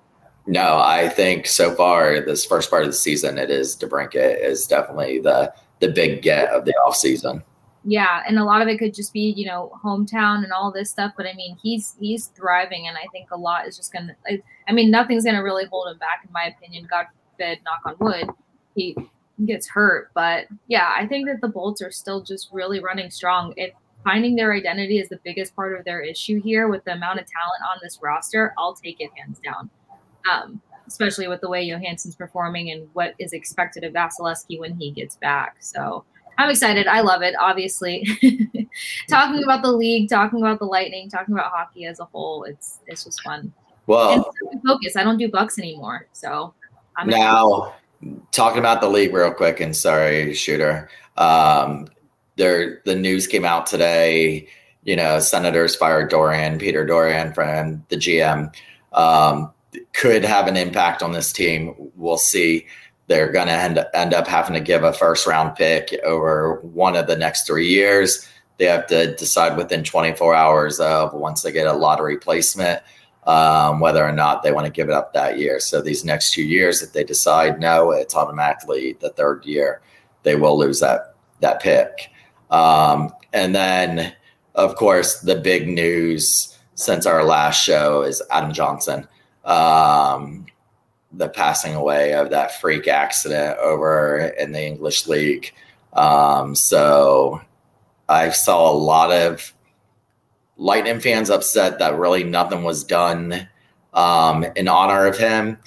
no, 0.47 0.77
I 0.77 1.09
think 1.09 1.47
so 1.47 1.73
far 1.73 2.21
this 2.21 2.45
first 2.45 2.69
part 2.69 2.83
of 2.83 2.89
the 2.89 2.93
season, 2.93 3.37
it 3.37 3.49
is 3.49 3.75
DeBrincat 3.75 4.43
is 4.43 4.67
definitely 4.67 5.19
the 5.19 5.53
the 5.79 5.89
big 5.89 6.21
get 6.21 6.49
of 6.49 6.65
the 6.65 6.73
offseason. 6.85 7.43
yeah 7.83 8.23
and 8.27 8.39
a 8.39 8.43
lot 8.43 8.61
of 8.61 8.67
it 8.67 8.79
could 8.79 8.93
just 8.93 9.13
be 9.13 9.33
you 9.37 9.45
know 9.45 9.71
hometown 9.83 10.43
and 10.43 10.51
all 10.51 10.71
this 10.71 10.89
stuff 10.89 11.11
but 11.15 11.27
i 11.27 11.33
mean 11.33 11.55
he's 11.61 11.95
he's 11.99 12.27
thriving 12.27 12.87
and 12.87 12.97
i 12.97 13.05
think 13.11 13.29
a 13.31 13.37
lot 13.37 13.67
is 13.67 13.77
just 13.77 13.93
gonna 13.93 14.15
I, 14.27 14.41
I 14.67 14.73
mean 14.73 14.89
nothing's 14.89 15.23
gonna 15.23 15.43
really 15.43 15.65
hold 15.65 15.91
him 15.91 15.97
back 15.97 16.21
in 16.25 16.31
my 16.31 16.45
opinion 16.45 16.87
god 16.89 17.05
forbid 17.31 17.59
knock 17.63 17.81
on 17.85 17.95
wood 17.99 18.29
he 18.75 18.95
gets 19.45 19.67
hurt 19.67 20.09
but 20.15 20.47
yeah 20.67 20.93
i 20.97 21.05
think 21.05 21.27
that 21.27 21.41
the 21.41 21.47
bolts 21.47 21.81
are 21.81 21.91
still 21.91 22.21
just 22.21 22.49
really 22.51 22.79
running 22.79 23.11
strong 23.11 23.53
if 23.57 23.71
finding 24.03 24.35
their 24.35 24.53
identity 24.53 24.97
is 24.97 25.09
the 25.09 25.19
biggest 25.23 25.55
part 25.55 25.77
of 25.77 25.83
their 25.85 26.01
issue 26.01 26.41
here 26.41 26.67
with 26.67 26.83
the 26.85 26.93
amount 26.93 27.19
of 27.19 27.25
talent 27.25 27.61
on 27.69 27.77
this 27.83 27.99
roster 28.01 28.53
i'll 28.57 28.73
take 28.73 28.99
it 28.99 29.11
hands 29.15 29.39
down 29.43 29.69
um, 30.31 30.61
especially 30.87 31.27
with 31.27 31.41
the 31.41 31.49
way 31.49 31.67
johansson's 31.67 32.15
performing 32.15 32.71
and 32.71 32.87
what 32.93 33.13
is 33.19 33.33
expected 33.33 33.83
of 33.83 33.93
vasilevskiy 33.93 34.59
when 34.59 34.75
he 34.75 34.91
gets 34.91 35.15
back 35.15 35.57
so 35.59 36.03
I'm 36.37 36.49
excited. 36.49 36.87
I 36.87 37.01
love 37.01 37.21
it. 37.21 37.33
Obviously, 37.39 38.05
talking 39.09 39.43
about 39.43 39.61
the 39.61 39.71
league, 39.71 40.09
talking 40.09 40.41
about 40.41 40.59
the 40.59 40.65
Lightning, 40.65 41.09
talking 41.09 41.33
about 41.33 41.51
hockey 41.51 41.85
as 41.85 41.99
a 41.99 42.05
whole, 42.05 42.43
it's 42.43 42.79
it's 42.87 43.05
just 43.05 43.21
fun. 43.21 43.53
Well, 43.87 44.33
focus. 44.65 44.95
I 44.95 45.03
don't 45.03 45.17
do 45.17 45.29
Bucks 45.29 45.59
anymore, 45.59 46.07
so 46.11 46.53
I'm 46.97 47.07
now 47.07 47.73
excited. 48.01 48.31
talking 48.31 48.59
about 48.59 48.81
the 48.81 48.89
league 48.89 49.13
real 49.13 49.31
quick. 49.31 49.59
And 49.59 49.75
sorry, 49.75 50.33
shooter. 50.33 50.89
Um, 51.17 51.87
there, 52.35 52.81
the 52.85 52.95
news 52.95 53.27
came 53.27 53.45
out 53.45 53.65
today. 53.65 54.47
You 54.83 54.95
know, 54.95 55.19
Senators 55.19 55.75
fired 55.75 56.11
Dorion, 56.11 56.59
Peter 56.59 56.85
Dorion 56.85 57.33
from 57.33 57.85
the 57.89 57.95
GM. 57.95 58.53
Um, 58.93 59.53
could 59.93 60.23
have 60.23 60.47
an 60.47 60.57
impact 60.57 61.03
on 61.03 61.11
this 61.11 61.31
team. 61.31 61.75
We'll 61.95 62.17
see 62.17 62.65
they're 63.07 63.31
going 63.31 63.47
to 63.47 63.53
end, 63.53 63.85
end 63.93 64.13
up 64.13 64.27
having 64.27 64.53
to 64.53 64.59
give 64.59 64.83
a 64.83 64.93
first 64.93 65.27
round 65.27 65.55
pick 65.55 65.93
over 66.03 66.59
one 66.61 66.95
of 66.95 67.07
the 67.07 67.15
next 67.15 67.45
three 67.45 67.67
years. 67.67 68.27
They 68.57 68.65
have 68.65 68.87
to 68.87 69.15
decide 69.15 69.57
within 69.57 69.83
24 69.83 70.33
hours 70.33 70.79
of 70.79 71.13
once 71.13 71.41
they 71.41 71.51
get 71.51 71.67
a 71.67 71.73
lottery 71.73 72.17
placement 72.17 72.81
um, 73.27 73.79
whether 73.79 74.05
or 74.05 74.11
not 74.11 74.43
they 74.43 74.51
want 74.51 74.65
to 74.65 74.71
give 74.71 74.87
it 74.87 74.93
up 74.93 75.13
that 75.13 75.39
year. 75.39 75.59
So 75.59 75.81
these 75.81 76.05
next 76.05 76.31
two 76.33 76.43
years, 76.43 76.81
if 76.81 76.93
they 76.93 77.03
decide 77.03 77.59
no, 77.59 77.91
it's 77.91 78.15
automatically 78.15 78.97
the 78.99 79.09
third 79.09 79.45
year 79.45 79.81
they 80.23 80.35
will 80.35 80.57
lose 80.57 80.79
that 80.79 81.15
that 81.41 81.61
pick. 81.61 82.09
Um, 82.49 83.11
and 83.33 83.53
then, 83.55 84.13
of 84.55 84.75
course, 84.75 85.19
the 85.19 85.35
big 85.35 85.67
news 85.67 86.57
since 86.75 87.05
our 87.05 87.23
last 87.23 87.63
show 87.63 88.03
is 88.03 88.21
Adam 88.31 88.53
Johnson. 88.53 89.07
Um, 89.45 90.47
the 91.13 91.29
passing 91.29 91.75
away 91.75 92.13
of 92.13 92.29
that 92.31 92.59
freak 92.59 92.87
accident 92.87 93.57
over 93.59 94.33
in 94.37 94.51
the 94.51 94.61
English 94.61 95.07
League. 95.07 95.53
Um, 95.93 96.55
so 96.55 97.41
I 98.09 98.31
saw 98.31 98.69
a 98.69 98.73
lot 98.73 99.11
of 99.11 99.53
Lightning 100.57 100.99
fans 100.99 101.29
upset 101.29 101.79
that 101.79 101.97
really 101.97 102.23
nothing 102.23 102.63
was 102.63 102.83
done 102.83 103.47
um, 103.93 104.45
in 104.55 104.67
honor 104.67 105.05
of 105.05 105.17
him. 105.17 105.57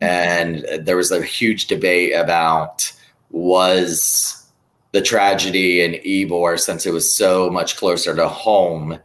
And 0.00 0.64
there 0.80 0.96
was 0.96 1.10
a 1.10 1.22
huge 1.22 1.66
debate 1.66 2.14
about 2.14 2.92
was 3.30 4.50
the 4.92 5.02
tragedy 5.02 5.82
in 5.82 6.00
Ybor, 6.02 6.58
since 6.58 6.86
it 6.86 6.92
was 6.92 7.16
so 7.16 7.50
much 7.50 7.76
closer 7.76 8.14
to 8.16 8.28
home, 8.28 8.98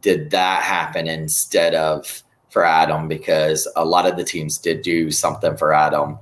did 0.00 0.30
that 0.30 0.62
happen 0.62 1.08
instead 1.08 1.74
of 1.74 2.22
for 2.50 2.64
Adam 2.64 3.08
because 3.08 3.68
a 3.76 3.84
lot 3.84 4.06
of 4.06 4.16
the 4.16 4.24
teams 4.24 4.58
did 4.58 4.82
do 4.82 5.10
something 5.10 5.56
for 5.56 5.72
Adam. 5.72 6.18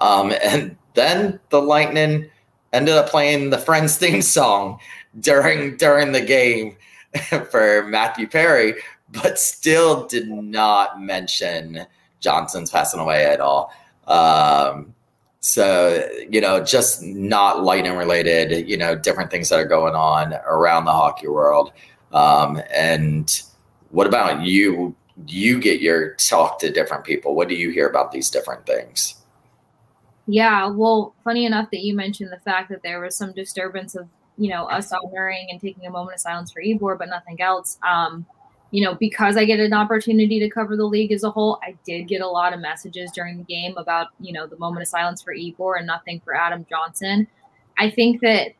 Um, 0.00 0.32
and 0.42 0.76
then 0.94 1.40
the 1.50 1.62
Lightning 1.62 2.28
ended 2.72 2.94
up 2.94 3.08
playing 3.08 3.50
the 3.50 3.58
Friends 3.58 3.96
theme 3.96 4.22
song 4.22 4.78
during 5.20 5.76
during 5.76 6.12
the 6.12 6.20
game 6.20 6.76
for 7.50 7.84
Matthew 7.86 8.26
Perry, 8.26 8.74
but 9.08 9.38
still 9.38 10.06
did 10.06 10.28
not 10.28 11.00
mention 11.00 11.86
Johnson's 12.20 12.70
passing 12.70 13.00
away 13.00 13.24
at 13.24 13.40
all. 13.40 13.72
Um, 14.06 14.94
so 15.40 16.06
you 16.28 16.40
know, 16.40 16.62
just 16.62 17.02
not 17.02 17.62
Lightning 17.62 17.96
related. 17.96 18.68
You 18.68 18.76
know, 18.76 18.96
different 18.96 19.30
things 19.30 19.48
that 19.48 19.60
are 19.60 19.64
going 19.64 19.94
on 19.94 20.34
around 20.46 20.84
the 20.84 20.92
hockey 20.92 21.28
world. 21.28 21.72
Um, 22.12 22.60
and 22.74 23.42
what 23.90 24.06
about 24.06 24.42
you? 24.42 24.94
You 25.26 25.58
get 25.60 25.80
your 25.80 26.14
talk 26.14 26.58
to 26.60 26.70
different 26.70 27.04
people. 27.04 27.34
What 27.34 27.48
do 27.48 27.54
you 27.54 27.70
hear 27.70 27.88
about 27.88 28.12
these 28.12 28.30
different 28.30 28.66
things? 28.66 29.16
Yeah, 30.26 30.66
well, 30.66 31.14
funny 31.24 31.46
enough 31.46 31.70
that 31.70 31.80
you 31.80 31.94
mentioned 31.94 32.30
the 32.30 32.40
fact 32.40 32.68
that 32.70 32.82
there 32.82 33.00
was 33.00 33.16
some 33.16 33.32
disturbance 33.32 33.94
of, 33.94 34.08
you 34.36 34.50
know, 34.50 34.66
us 34.66 34.92
honoring 34.92 35.48
and 35.50 35.60
taking 35.60 35.86
a 35.86 35.90
moment 35.90 36.14
of 36.14 36.20
silence 36.20 36.52
for 36.52 36.62
Ybor, 36.62 36.98
but 36.98 37.08
nothing 37.08 37.40
else. 37.40 37.78
Um, 37.86 38.26
you 38.70 38.84
know, 38.84 38.94
because 38.94 39.38
I 39.38 39.46
get 39.46 39.60
an 39.60 39.72
opportunity 39.72 40.38
to 40.40 40.50
cover 40.50 40.76
the 40.76 40.84
league 40.84 41.12
as 41.12 41.24
a 41.24 41.30
whole, 41.30 41.58
I 41.62 41.74
did 41.86 42.06
get 42.06 42.20
a 42.20 42.28
lot 42.28 42.52
of 42.52 42.60
messages 42.60 43.10
during 43.12 43.38
the 43.38 43.44
game 43.44 43.76
about, 43.78 44.08
you 44.20 44.34
know, 44.34 44.46
the 44.46 44.58
moment 44.58 44.82
of 44.82 44.88
silence 44.88 45.22
for 45.22 45.34
Ybor 45.34 45.78
and 45.78 45.86
nothing 45.86 46.20
for 46.20 46.34
Adam 46.34 46.66
Johnson. 46.68 47.26
I 47.78 47.90
think 47.90 48.20
that 48.20 48.52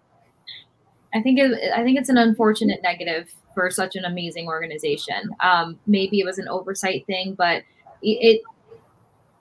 I 1.15 1.23
think 1.23 1.39
it, 1.39 1.73
I 1.75 1.83
think 1.83 1.99
it's 1.99 2.09
an 2.09 2.19
unfortunate 2.19 2.81
negative 2.83 3.31
for 3.59 3.71
such 3.71 3.97
an 3.97 4.05
amazing 4.05 4.47
organization. 4.47 5.35
Um, 5.41 5.81
maybe 5.89 6.21
it 6.21 6.25
was 6.25 6.39
an 6.39 6.47
oversight 6.49 7.05
thing, 7.07 7.35
but 7.35 7.65
it, 8.03 8.19
it 8.21 8.43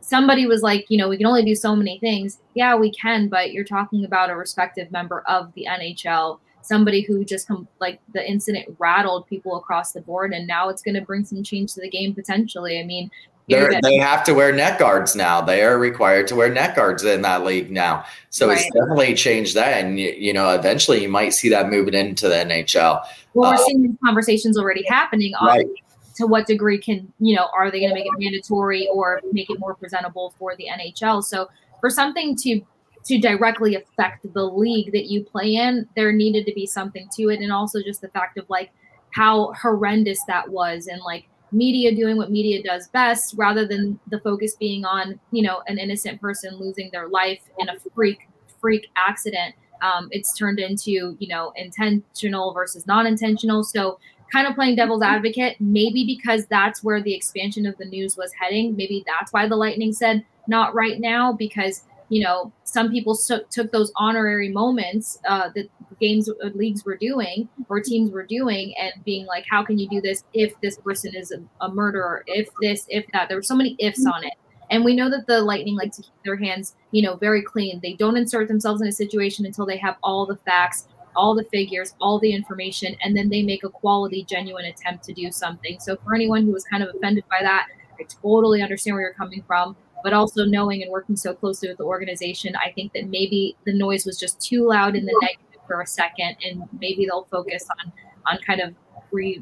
somebody 0.02 0.48
was 0.48 0.64
like, 0.64 0.88
you 0.90 0.98
know, 0.98 1.08
we 1.08 1.18
can 1.18 1.28
only 1.28 1.46
do 1.46 1.54
so 1.54 1.76
many 1.76 2.00
things. 2.00 2.40
Yeah, 2.56 2.76
we 2.76 2.92
can, 2.92 3.28
but 3.28 3.52
you're 3.52 3.64
talking 3.64 4.04
about 4.06 4.32
a 4.32 4.36
respective 4.36 4.92
member 4.92 5.22
of 5.28 5.54
the 5.54 5.68
NHL, 5.70 6.40
somebody 6.64 7.02
who 7.02 7.24
just 7.24 7.48
come 7.48 7.68
like 7.80 8.00
the 8.12 8.28
incident 8.28 8.76
rattled 8.80 9.28
people 9.28 9.56
across 9.56 9.92
the 9.92 10.02
board, 10.02 10.34
and 10.34 10.48
now 10.48 10.68
it's 10.68 10.82
going 10.82 10.96
to 10.96 11.02
bring 11.02 11.24
some 11.24 11.44
change 11.44 11.76
to 11.76 11.82
the 11.82 11.90
game 11.90 12.16
potentially. 12.16 12.80
I 12.80 12.86
mean, 12.86 13.12
they 13.48 13.98
have 13.98 14.24
to 14.26 14.34
wear 14.34 14.52
neck 14.52 14.80
guards 14.80 15.16
now. 15.16 15.42
They 15.42 15.64
are 15.64 15.80
required 15.80 16.28
to 16.28 16.36
wear 16.36 16.52
neck 16.52 16.76
guards 16.76 17.04
in 17.04 17.22
that 17.22 17.46
league 17.46 17.72
now. 17.72 18.06
So 18.30 18.48
right. 18.48 18.58
it's 18.58 18.70
definitely 18.74 19.14
changed 19.14 19.56
that. 19.56 19.84
And, 19.84 20.00
you 20.00 20.34
know, 20.34 20.50
eventually 20.50 21.02
you 21.02 21.10
might 21.10 21.34
see 21.34 21.50
that 21.50 21.70
moving 21.70 21.94
into 21.94 22.28
the 22.28 22.36
NHL. 22.36 23.06
Well, 23.34 23.52
we're 23.52 23.56
uh, 23.56 23.66
seeing 23.66 23.84
these 23.84 23.98
conversations 24.04 24.58
already 24.58 24.84
happening 24.88 25.34
on 25.36 25.48
right. 25.48 25.68
to 26.16 26.28
what 26.28 26.46
degree 26.46 26.78
can, 26.78 27.12
you 27.20 27.36
know, 27.36 27.48
are 27.56 27.72
they 27.72 27.80
going 27.80 27.90
to 27.90 27.96
make 27.96 28.06
it 28.06 28.20
mandatory 28.20 28.90
or 28.94 29.22
make 29.32 29.50
it 29.50 29.60
more 29.60 29.76
presentable 29.76 30.34
for 30.38 30.56
the 30.58 30.66
NHL? 30.66 31.24
So 31.24 31.50
for 31.80 31.90
something 31.90 32.36
to 32.38 32.62
to 33.06 33.18
directly 33.18 33.76
affect 33.76 34.34
the 34.34 34.44
league 34.44 34.92
that 34.92 35.06
you 35.06 35.24
play 35.24 35.56
in, 35.56 35.88
there 35.96 36.12
needed 36.12 36.46
to 36.46 36.54
be 36.54 36.66
something 36.66 37.08
to 37.16 37.30
it. 37.30 37.40
And 37.40 37.54
also 37.54 37.82
just 37.82 38.02
the 38.02 38.10
fact 38.10 38.38
of 38.38 38.50
like 38.50 38.72
how 39.12 39.54
horrendous 39.54 40.20
that 40.28 40.50
was 40.50 40.88
and 40.88 41.02
like 41.02 41.30
media 41.52 41.96
doing 41.96 42.18
what 42.18 42.30
media 42.30 42.62
does 42.62 42.88
best 42.90 43.34
rather 43.38 43.66
than 43.66 44.00
the 44.10 44.20
focus 44.20 44.56
being 44.60 44.86
on 44.86 45.20
you 45.32 45.42
know 45.42 45.62
an 45.68 45.78
innocent 45.78 46.20
person 46.20 46.56
losing 46.58 46.90
their 46.92 47.08
life 47.08 47.40
in 47.60 47.70
a 47.70 47.80
freak 47.96 48.28
freak 48.60 48.88
accident. 48.96 49.56
Um, 49.82 50.08
it's 50.12 50.36
turned 50.38 50.60
into 50.60 51.16
you 51.20 51.28
know 51.28 51.54
intentional 51.56 52.54
versus 52.54 52.86
non-intentional. 52.88 53.64
So 53.64 54.00
kind 54.32 54.48
of 54.48 54.56
playing 54.56 54.76
devil's 54.76 55.02
advocate 55.02 55.56
maybe 55.60 56.06
because 56.06 56.46
that's 56.48 56.84
where 56.84 57.02
the 57.02 57.14
expansion 57.14 57.66
of 57.66 57.78
the 57.78 57.86
news 57.86 58.18
was 58.18 58.30
heading 58.40 58.76
maybe 58.76 59.02
that's 59.08 59.32
why 59.32 59.48
the 59.48 59.56
lightning 59.56 59.94
said 59.94 60.22
not 60.50 60.76
right 60.76 61.00
now 61.00 61.32
because 61.32 61.84
you 62.10 62.24
know 62.24 62.52
some 62.64 62.90
people 62.90 63.16
so- 63.16 63.44
took 63.50 63.72
those 63.72 63.92
honorary 63.96 64.50
moments 64.50 65.20
uh, 65.28 65.50
that 65.56 65.70
games 66.00 66.30
uh, 66.30 66.50
leagues 66.54 66.86
were 66.86 66.96
doing 66.98 67.50
or 67.70 67.82
teams 67.82 68.12
were 68.12 68.26
doing 68.26 68.74
and 68.80 68.94
being 69.04 69.26
like 69.26 69.46
how 69.50 69.64
can 69.64 69.78
you 69.78 69.90
do 69.90 70.02
this 70.02 70.24
if 70.34 70.60
this 70.62 70.78
person 70.78 71.16
is 71.16 71.32
a, 71.32 71.66
a 71.66 71.70
murderer? 71.70 72.24
If 72.28 72.50
this 72.62 72.86
if 72.90 73.06
that. 73.14 73.28
There 73.28 73.38
were 73.38 73.44
so 73.44 73.56
many 73.56 73.76
ifs 73.80 74.06
on 74.06 74.24
it. 74.24 74.34
And 74.70 74.84
we 74.84 74.96
know 74.96 75.10
that 75.10 75.28
the 75.28 75.42
lightning 75.42 75.76
like 75.76 75.94
to 75.94 76.02
keep 76.02 76.14
their 76.24 76.36
hands 76.36 76.76
you 76.92 77.02
know 77.02 77.16
very 77.16 77.42
clean. 77.42 77.80
They 77.82 77.94
don't 77.94 78.18
insert 78.18 78.48
themselves 78.48 78.82
in 78.82 78.88
a 78.88 78.92
situation 78.92 79.46
until 79.46 79.66
they 79.66 79.78
have 79.78 79.96
all 80.04 80.26
the 80.26 80.38
facts 80.38 80.88
all 81.16 81.34
the 81.34 81.46
figures 81.46 81.96
all 82.00 82.20
the 82.20 82.32
information 82.32 82.96
and 83.02 83.18
then 83.18 83.28
they 83.30 83.42
make 83.42 83.64
a 83.64 83.70
quality 83.70 84.24
genuine 84.30 84.66
attempt 84.66 85.04
to 85.06 85.14
do 85.14 85.32
something. 85.32 85.80
So 85.80 85.98
for 86.04 86.14
anyone 86.14 86.46
who 86.46 86.52
was 86.52 86.64
kind 86.66 86.84
of 86.84 86.94
offended 86.96 87.24
by 87.30 87.40
that 87.42 87.68
i 88.00 88.04
totally 88.22 88.62
understand 88.62 88.96
where 88.96 89.04
you're 89.04 89.14
coming 89.14 89.44
from 89.48 89.76
but 90.04 90.14
also 90.14 90.46
knowing 90.46 90.82
and 90.84 90.92
working 90.92 91.16
so 91.16 91.34
closely 91.34 91.70
with 91.70 91.78
the 91.78 91.84
organization, 91.84 92.56
I 92.56 92.72
think 92.72 92.94
that 92.94 93.08
maybe 93.08 93.56
the 93.66 93.74
noise 93.74 94.06
was 94.06 94.20
just 94.20 94.40
too 94.40 94.68
loud 94.68 94.96
in 94.96 95.06
the 95.06 95.18
negative 95.22 95.62
for 95.68 95.82
a 95.82 95.88
second, 95.88 96.38
and 96.46 96.64
maybe 96.80 97.06
they'll 97.06 97.28
focus 97.32 97.68
on 97.80 97.92
on 98.30 98.38
kind 98.46 98.62
of 98.62 98.74
re, 99.12 99.42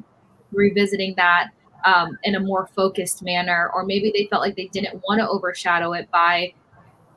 revisiting 0.51 1.15
that 1.17 1.49
um, 1.85 2.17
in 2.23 2.35
a 2.35 2.39
more 2.39 2.67
focused 2.75 3.23
manner, 3.23 3.71
or 3.73 3.85
maybe 3.85 4.11
they 4.13 4.27
felt 4.27 4.41
like 4.41 4.55
they 4.55 4.67
didn't 4.67 5.01
want 5.07 5.19
to 5.19 5.27
overshadow 5.27 5.93
it 5.93 6.09
by 6.11 6.53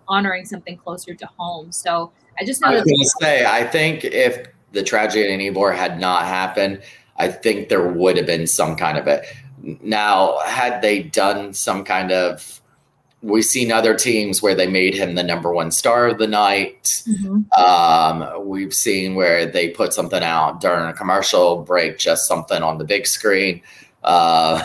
honoring 0.08 0.44
something 0.44 0.76
closer 0.76 1.14
to 1.14 1.26
home. 1.36 1.70
So 1.72 2.12
I 2.40 2.44
just 2.44 2.60
know 2.60 2.68
I 2.68 2.74
was 2.74 2.84
going 2.84 3.00
to 3.00 3.10
say, 3.20 3.46
I 3.46 3.64
think 3.64 4.04
if 4.04 4.46
the 4.72 4.82
tragedy 4.82 5.32
in 5.32 5.40
Ybor 5.40 5.74
had 5.74 5.98
not 5.98 6.24
happened, 6.24 6.82
I 7.16 7.28
think 7.28 7.68
there 7.68 7.88
would 7.88 8.16
have 8.16 8.26
been 8.26 8.46
some 8.46 8.76
kind 8.76 8.96
of 8.96 9.06
it. 9.06 9.26
Now, 9.82 10.38
had 10.40 10.82
they 10.82 11.02
done 11.02 11.52
some 11.52 11.84
kind 11.84 12.12
of 12.12 12.60
we've 13.22 13.44
seen 13.44 13.72
other 13.72 13.94
teams 13.94 14.42
where 14.42 14.54
they 14.54 14.66
made 14.66 14.94
him 14.94 15.14
the 15.14 15.22
number 15.22 15.52
one 15.52 15.70
star 15.70 16.06
of 16.06 16.18
the 16.18 16.26
night. 16.26 17.02
Mm-hmm. 17.06 17.60
Um, 17.60 18.46
we've 18.46 18.74
seen 18.74 19.14
where 19.14 19.46
they 19.46 19.70
put 19.70 19.92
something 19.92 20.22
out 20.22 20.60
during 20.60 20.88
a 20.88 20.92
commercial 20.92 21.62
break, 21.62 21.98
just 21.98 22.28
something 22.28 22.62
on 22.62 22.78
the 22.78 22.84
big 22.84 23.06
screen. 23.06 23.60
Uh, 24.04 24.64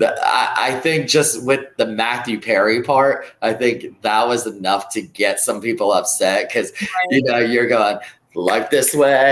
I, 0.00 0.54
I, 0.56 0.80
think 0.80 1.08
just 1.08 1.44
with 1.44 1.60
the 1.76 1.86
Matthew 1.86 2.40
Perry 2.40 2.82
part, 2.82 3.26
I 3.42 3.52
think 3.52 4.00
that 4.00 4.26
was 4.26 4.46
enough 4.46 4.88
to 4.94 5.02
get 5.02 5.40
some 5.40 5.60
people 5.60 5.92
upset 5.92 6.48
because 6.48 6.72
right. 6.80 6.88
you 7.10 7.22
know 7.22 7.38
you're 7.38 7.66
going 7.66 7.98
like 8.34 8.70
this 8.70 8.94
way, 8.94 9.30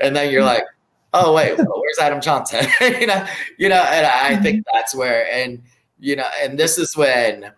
and 0.00 0.14
then 0.14 0.30
you're 0.30 0.44
like, 0.44 0.62
oh 1.12 1.34
wait, 1.34 1.58
well, 1.58 1.80
where's 1.80 1.98
Adam 2.00 2.20
Johnson? 2.20 2.64
you 2.80 3.08
know, 3.08 3.26
you 3.58 3.68
know, 3.68 3.82
and 3.82 4.06
I 4.06 4.40
think 4.40 4.58
mm-hmm. 4.58 4.76
that's 4.76 4.94
where 4.94 5.28
and 5.32 5.60
you 5.98 6.14
know, 6.14 6.28
and 6.40 6.56
this 6.56 6.78
is 6.78 6.96
when 6.96 7.50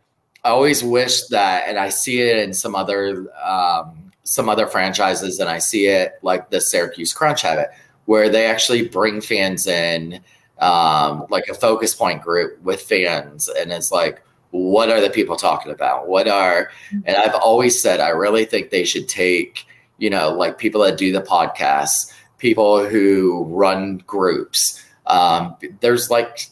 I 0.47 0.51
always 0.51 0.85
wish 0.85 1.23
that, 1.27 1.65
and 1.67 1.77
I 1.77 1.89
see 1.89 2.21
it 2.21 2.39
in 2.39 2.55
some 2.55 2.77
other 2.77 3.27
um, 3.45 4.13
some 4.23 4.49
other 4.49 4.69
franchises, 4.69 5.41
and 5.41 5.51
I 5.51 5.59
see 5.59 5.87
it 5.87 6.21
like 6.23 6.51
the 6.51 6.61
Syracuse 6.61 7.13
Crunch 7.13 7.43
have 7.43 7.59
it, 7.59 7.71
where 8.05 8.29
they 8.29 8.47
actually 8.47 8.87
bring 8.87 9.21
fans 9.21 9.67
in, 9.67 10.21
um, 10.61 11.27
like 11.31 11.49
a 11.49 11.55
focus 11.55 11.97
point 11.97 12.23
group 12.23 12.63
with 12.63 12.81
fans, 12.81 13.49
and 13.49 13.73
it's 13.73 13.91
like, 13.91 14.23
what 14.53 14.89
are 14.89 15.01
the 15.01 15.11
people 15.11 15.35
talking 15.35 15.73
about? 15.73 16.07
What 16.07 16.29
are, 16.29 16.71
and 16.93 17.17
I've 17.17 17.35
always 17.35 17.83
said, 17.83 17.99
I 17.99 18.11
really 18.11 18.45
think 18.45 18.71
they 18.71 18.85
should 18.85 19.09
take, 19.09 19.67
you 19.99 20.11
know, 20.11 20.33
like 20.33 20.59
people 20.59 20.81
that 20.83 20.97
do 20.97 21.11
the 21.11 21.23
podcasts, 21.23 22.13
people 22.39 22.87
who 22.87 23.47
run 23.49 23.99
groups. 24.07 24.85
Um, 25.07 25.57
there's 25.81 26.09
like 26.09 26.51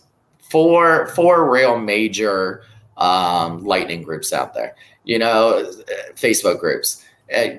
four 0.50 1.06
four 1.14 1.48
real 1.48 1.78
major 1.78 2.64
um, 2.96 3.64
lightning 3.64 4.02
groups 4.02 4.32
out 4.32 4.54
there. 4.54 4.76
You 5.04 5.18
know, 5.18 5.70
Facebook 6.14 6.60
groups. 6.60 7.04
Uh, 7.34 7.56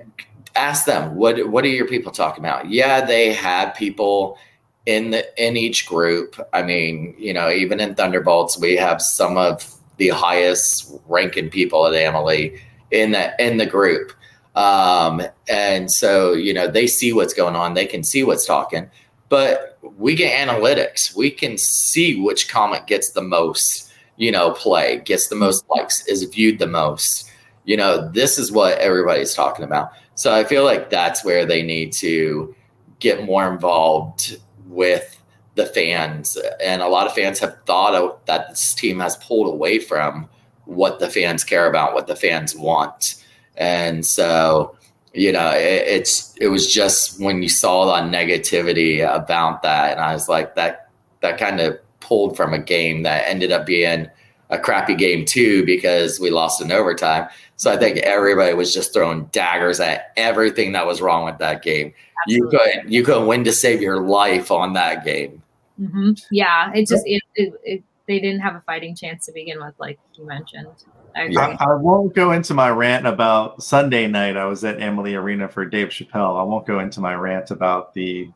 ask 0.55 0.85
them 0.85 1.15
what 1.15 1.49
what 1.49 1.65
are 1.65 1.69
your 1.69 1.87
people 1.87 2.11
talking 2.11 2.43
about? 2.43 2.69
Yeah, 2.69 3.05
they 3.05 3.33
have 3.33 3.75
people 3.75 4.37
in 4.85 5.11
the 5.11 5.43
in 5.43 5.57
each 5.57 5.87
group. 5.87 6.39
I 6.53 6.63
mean, 6.63 7.15
you 7.17 7.33
know, 7.33 7.49
even 7.49 7.79
in 7.79 7.95
Thunderbolts, 7.95 8.57
we 8.59 8.75
have 8.75 9.01
some 9.01 9.37
of 9.37 9.75
the 9.97 10.09
highest 10.09 10.93
ranking 11.07 11.49
people 11.49 11.87
at 11.87 11.93
Amalie 11.93 12.59
in 12.91 13.11
the 13.11 13.33
in 13.43 13.57
the 13.57 13.65
group. 13.65 14.11
Um, 14.55 15.21
and 15.49 15.91
so, 15.91 16.31
you 16.31 16.53
know, 16.53 16.67
they 16.67 16.87
see 16.87 17.11
what's 17.11 17.33
going 17.33 17.55
on, 17.55 17.73
they 17.73 17.85
can 17.85 18.03
see 18.03 18.23
what's 18.23 18.45
talking, 18.45 18.89
but 19.27 19.77
we 19.97 20.15
get 20.15 20.47
analytics. 20.47 21.15
We 21.15 21.29
can 21.29 21.57
see 21.57 22.21
which 22.21 22.47
comment 22.47 22.87
gets 22.87 23.11
the 23.11 23.21
most, 23.21 23.84
you 24.17 24.31
know, 24.31 24.51
play, 24.51 25.01
gets 25.05 25.27
the 25.27 25.35
most 25.35 25.65
likes, 25.69 26.05
is 26.07 26.23
viewed 26.23 26.59
the 26.59 26.67
most. 26.67 27.29
You 27.65 27.77
know, 27.77 28.09
this 28.09 28.37
is 28.37 28.51
what 28.51 28.77
everybody's 28.77 29.33
talking 29.33 29.65
about. 29.65 29.91
So 30.15 30.33
I 30.33 30.43
feel 30.43 30.63
like 30.63 30.89
that's 30.89 31.25
where 31.25 31.45
they 31.45 31.61
need 31.61 31.91
to 31.93 32.55
get 32.99 33.25
more 33.25 33.51
involved 33.51 34.37
with 34.67 35.21
the 35.55 35.65
fans. 35.65 36.37
And 36.63 36.81
a 36.81 36.87
lot 36.87 37.07
of 37.07 37.13
fans 37.13 37.39
have 37.39 37.57
thought 37.65 38.25
that 38.25 38.49
this 38.49 38.73
team 38.73 38.99
has 38.99 39.17
pulled 39.17 39.47
away 39.47 39.79
from 39.79 40.29
what 40.65 40.99
the 40.99 41.09
fans 41.09 41.43
care 41.43 41.67
about, 41.67 41.93
what 41.93 42.07
the 42.07 42.15
fans 42.15 42.55
want. 42.55 43.23
And 43.57 44.05
so, 44.05 44.75
you 45.13 45.31
know, 45.31 45.51
it, 45.51 45.83
it's 45.87 46.35
it 46.41 46.47
was 46.47 46.71
just 46.71 47.21
when 47.21 47.41
you 47.41 47.49
saw 47.49 47.85
the 47.85 48.09
negativity 48.09 48.99
about 49.01 49.61
that, 49.63 49.93
and 49.93 50.01
I 50.01 50.13
was 50.13 50.27
like, 50.27 50.55
that 50.55 50.89
that 51.21 51.37
kind 51.37 51.61
of 51.61 51.79
pulled 52.05 52.37
from 52.37 52.53
a 52.53 52.59
game 52.59 53.03
that 53.03 53.27
ended 53.27 53.51
up 53.51 53.65
being 53.65 54.07
a 54.51 54.59
crappy 54.59 54.95
game 54.95 55.25
too 55.25 55.65
because 55.65 56.19
we 56.19 56.29
lost 56.29 56.61
in 56.61 56.71
overtime. 56.71 57.27
So 57.55 57.71
I 57.71 57.77
think 57.77 57.97
everybody 57.97 58.53
was 58.53 58.73
just 58.73 58.93
throwing 58.93 59.25
daggers 59.25 59.79
at 59.79 60.11
everything 60.17 60.73
that 60.73 60.85
was 60.85 61.01
wrong 61.01 61.25
with 61.25 61.39
that 61.39 61.63
game. 61.63 61.93
Absolutely. 62.27 62.57
You 62.57 62.59
could 62.59 62.93
you 62.93 63.03
could 63.03 63.25
win 63.25 63.43
to 63.45 63.51
save 63.51 63.81
your 63.81 64.01
life 64.01 64.51
on 64.51 64.73
that 64.73 65.03
game. 65.03 65.41
Mm-hmm. 65.79 66.11
Yeah, 66.31 66.71
it 66.73 66.87
just 66.87 67.05
it, 67.05 67.21
it, 67.35 67.53
it, 67.63 67.83
they 68.07 68.19
didn't 68.19 68.41
have 68.41 68.55
a 68.55 68.61
fighting 68.61 68.95
chance 68.95 69.25
to 69.25 69.31
begin 69.31 69.59
with, 69.59 69.73
like 69.79 69.99
you 70.13 70.25
mentioned. 70.25 70.67
I, 71.15 71.33
I, 71.37 71.57
I, 71.59 71.73
won't 71.75 72.13
go 72.13 72.33
into 72.33 72.53
my 72.53 72.69
rant 72.69 73.07
about 73.07 73.63
Sunday 73.63 74.05
night. 74.05 74.35
I 74.35 74.45
was 74.45 74.65
at 74.65 74.81
Amalie 74.81 75.15
Arena 75.15 75.47
for 75.47 75.65
Dave 75.65 75.87
Chappelle. 75.87 76.37
I 76.37 76.43
won't 76.43 76.65
go 76.65 76.79
into 76.79 76.99
my 76.99 77.15
rant 77.15 77.51
about 77.51 77.93
the 77.93 78.29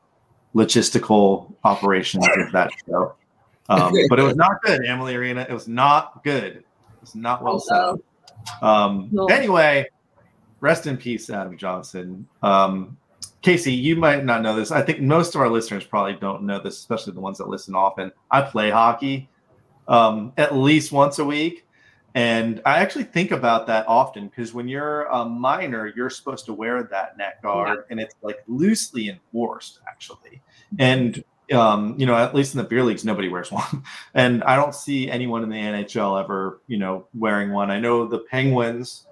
logistical 0.55 1.53
operations 1.65 2.25
of 2.37 2.51
that 2.53 2.71
show. 2.85 3.15
Um, 3.69 3.93
but 4.09 4.19
it 4.19 4.23
was 4.23 4.35
not 4.35 4.61
good, 4.63 4.85
Amalie 4.85 5.15
Arena. 5.15 5.45
It 5.47 5.53
was 5.53 5.67
not 5.67 6.23
good. 6.23 6.63
It's 7.01 7.15
not 7.15 7.43
well 7.43 7.59
set 7.59 7.77
up. 7.77 7.99
Um, 8.61 9.11
anyway, 9.29 9.87
rest 10.59 10.87
in 10.87 10.97
peace, 10.97 11.29
Adam 11.29 11.57
Johnson. 11.57 12.27
Um, 12.43 12.97
Kasey, 13.43 13.79
you 13.79 13.95
might 13.95 14.25
not 14.25 14.41
know 14.41 14.55
this. 14.55 14.71
I 14.71 14.81
think 14.81 14.99
most 14.99 15.33
of 15.33 15.41
our 15.41 15.49
listeners 15.49 15.85
probably 15.85 16.15
don't 16.15 16.43
know 16.43 16.59
this, 16.61 16.77
especially 16.77 17.13
the 17.13 17.21
ones 17.21 17.37
that 17.37 17.47
listen 17.47 17.73
often. 17.73 18.11
I 18.29 18.41
play 18.41 18.69
hockey 18.69 19.29
um, 19.87 20.33
at 20.37 20.55
least 20.55 20.91
once 20.91 21.19
a 21.19 21.25
week. 21.25 21.65
And 22.15 22.61
I 22.65 22.79
actually 22.79 23.03
think 23.03 23.31
about 23.31 23.67
that 23.67 23.87
often 23.87 24.27
because 24.27 24.53
when 24.53 24.67
you're 24.67 25.03
a 25.05 25.23
minor, 25.25 25.93
you're 25.95 26.09
supposed 26.09 26.45
to 26.45 26.53
wear 26.53 26.83
that 26.83 27.17
neck 27.17 27.41
guard 27.43 27.79
yeah. 27.79 27.83
and 27.91 27.99
it's 27.99 28.15
like 28.21 28.39
loosely 28.47 29.09
enforced, 29.09 29.79
actually. 29.87 30.41
And, 30.79 31.23
um, 31.51 31.95
you 31.97 32.05
know, 32.05 32.15
at 32.15 32.35
least 32.35 32.53
in 32.53 32.57
the 32.57 32.63
beer 32.63 32.83
leagues, 32.83 33.05
nobody 33.05 33.29
wears 33.29 33.51
one. 33.51 33.83
And 34.13 34.43
I 34.43 34.55
don't 34.55 34.75
see 34.75 35.09
anyone 35.09 35.43
in 35.43 35.49
the 35.49 35.57
NHL 35.57 36.21
ever, 36.23 36.61
you 36.67 36.77
know, 36.77 37.07
wearing 37.13 37.51
one. 37.51 37.71
I 37.71 37.79
know 37.79 38.07
the 38.07 38.19
Penguins 38.19 39.05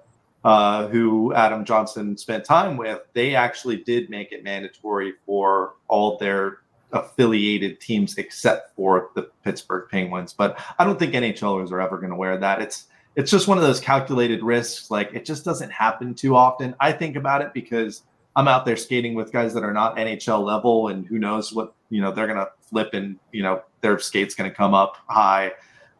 uh, 0.44 0.86
who 0.88 1.34
Adam 1.34 1.64
Johnson 1.64 2.16
spent 2.16 2.44
time 2.44 2.76
with, 2.76 3.00
they 3.12 3.34
actually 3.34 3.76
did 3.78 4.08
make 4.08 4.32
it 4.32 4.44
mandatory 4.44 5.14
for 5.26 5.74
all 5.88 6.16
their 6.18 6.58
affiliated 6.92 7.80
teams 7.80 8.16
except 8.16 8.74
for 8.74 9.10
the 9.14 9.22
Pittsburgh 9.44 9.90
Penguins. 9.90 10.32
But 10.32 10.58
I 10.78 10.84
don't 10.84 10.98
think 10.98 11.12
NHLers 11.12 11.70
are 11.70 11.80
ever 11.80 11.98
going 11.98 12.10
to 12.10 12.16
wear 12.16 12.38
that. 12.38 12.62
It's 12.62 12.86
it's 13.16 13.32
just 13.32 13.48
one 13.48 13.58
of 13.58 13.64
those 13.64 13.80
calculated 13.80 14.44
risks. 14.44 14.90
Like 14.92 15.10
it 15.12 15.24
just 15.24 15.44
doesn't 15.44 15.70
happen 15.70 16.14
too 16.14 16.36
often. 16.36 16.74
I 16.78 16.92
think 16.92 17.16
about 17.16 17.42
it 17.42 17.52
because 17.52 18.02
I'm 18.38 18.48
out 18.48 18.64
there 18.64 18.76
skating 18.76 19.14
with 19.14 19.32
guys 19.32 19.52
that 19.54 19.64
are 19.64 19.72
not 19.72 19.96
NHL 19.96 20.42
level, 20.44 20.88
and 20.88 21.06
who 21.06 21.18
knows 21.18 21.52
what 21.52 21.74
you 21.90 22.00
know 22.00 22.12
they're 22.12 22.26
to 22.38 22.48
flip 22.62 22.90
and 22.94 23.18
you 23.32 23.42
know 23.42 23.62
their 23.80 23.98
skate's 23.98 24.34
to 24.50 24.54
come 24.54 24.74
up 24.74 24.96
high. 25.08 25.52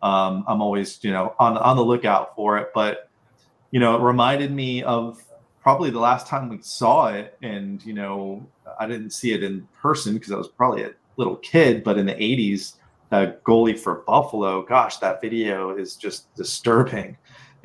Um, 0.03 0.45
I'm 0.47 0.63
always 0.63 1.03
you 1.03 1.11
know 1.11 1.35
on 1.39 1.59
on 1.59 1.77
the 1.77 1.85
lookout 1.85 2.37
for 2.37 2.57
it, 2.59 2.69
but 2.75 3.09
you 3.71 3.81
know, 3.81 3.97
it 3.97 4.03
reminded 4.03 4.53
me 4.53 4.83
of 4.83 5.23
probably 5.61 5.91
the 5.91 6.01
last 6.01 6.27
time 6.27 6.49
we 6.49 6.59
saw 6.63 7.09
it. 7.09 7.37
And, 7.43 7.85
you 7.85 7.93
know, 7.93 8.47
I 8.79 8.87
didn't 8.87 9.11
see 9.11 9.33
it 9.33 9.43
in 9.43 9.69
person 9.81 10.15
because 10.15 10.33
I 10.33 10.37
was 10.37 10.49
probably 10.49 10.83
a 10.83 10.93
little 11.17 11.37
kid, 11.37 11.85
but 11.85 11.99
in 11.99 12.07
the 12.07 12.15
80s, 12.15 12.75
that 13.11 13.43
goalie 13.45 13.79
for 13.79 13.97
Buffalo, 14.07 14.63
gosh, 14.63 14.99
that 14.99 15.21
video 15.21 15.77
is 15.77 15.97
just 15.97 16.35
disturbing. 16.35 17.17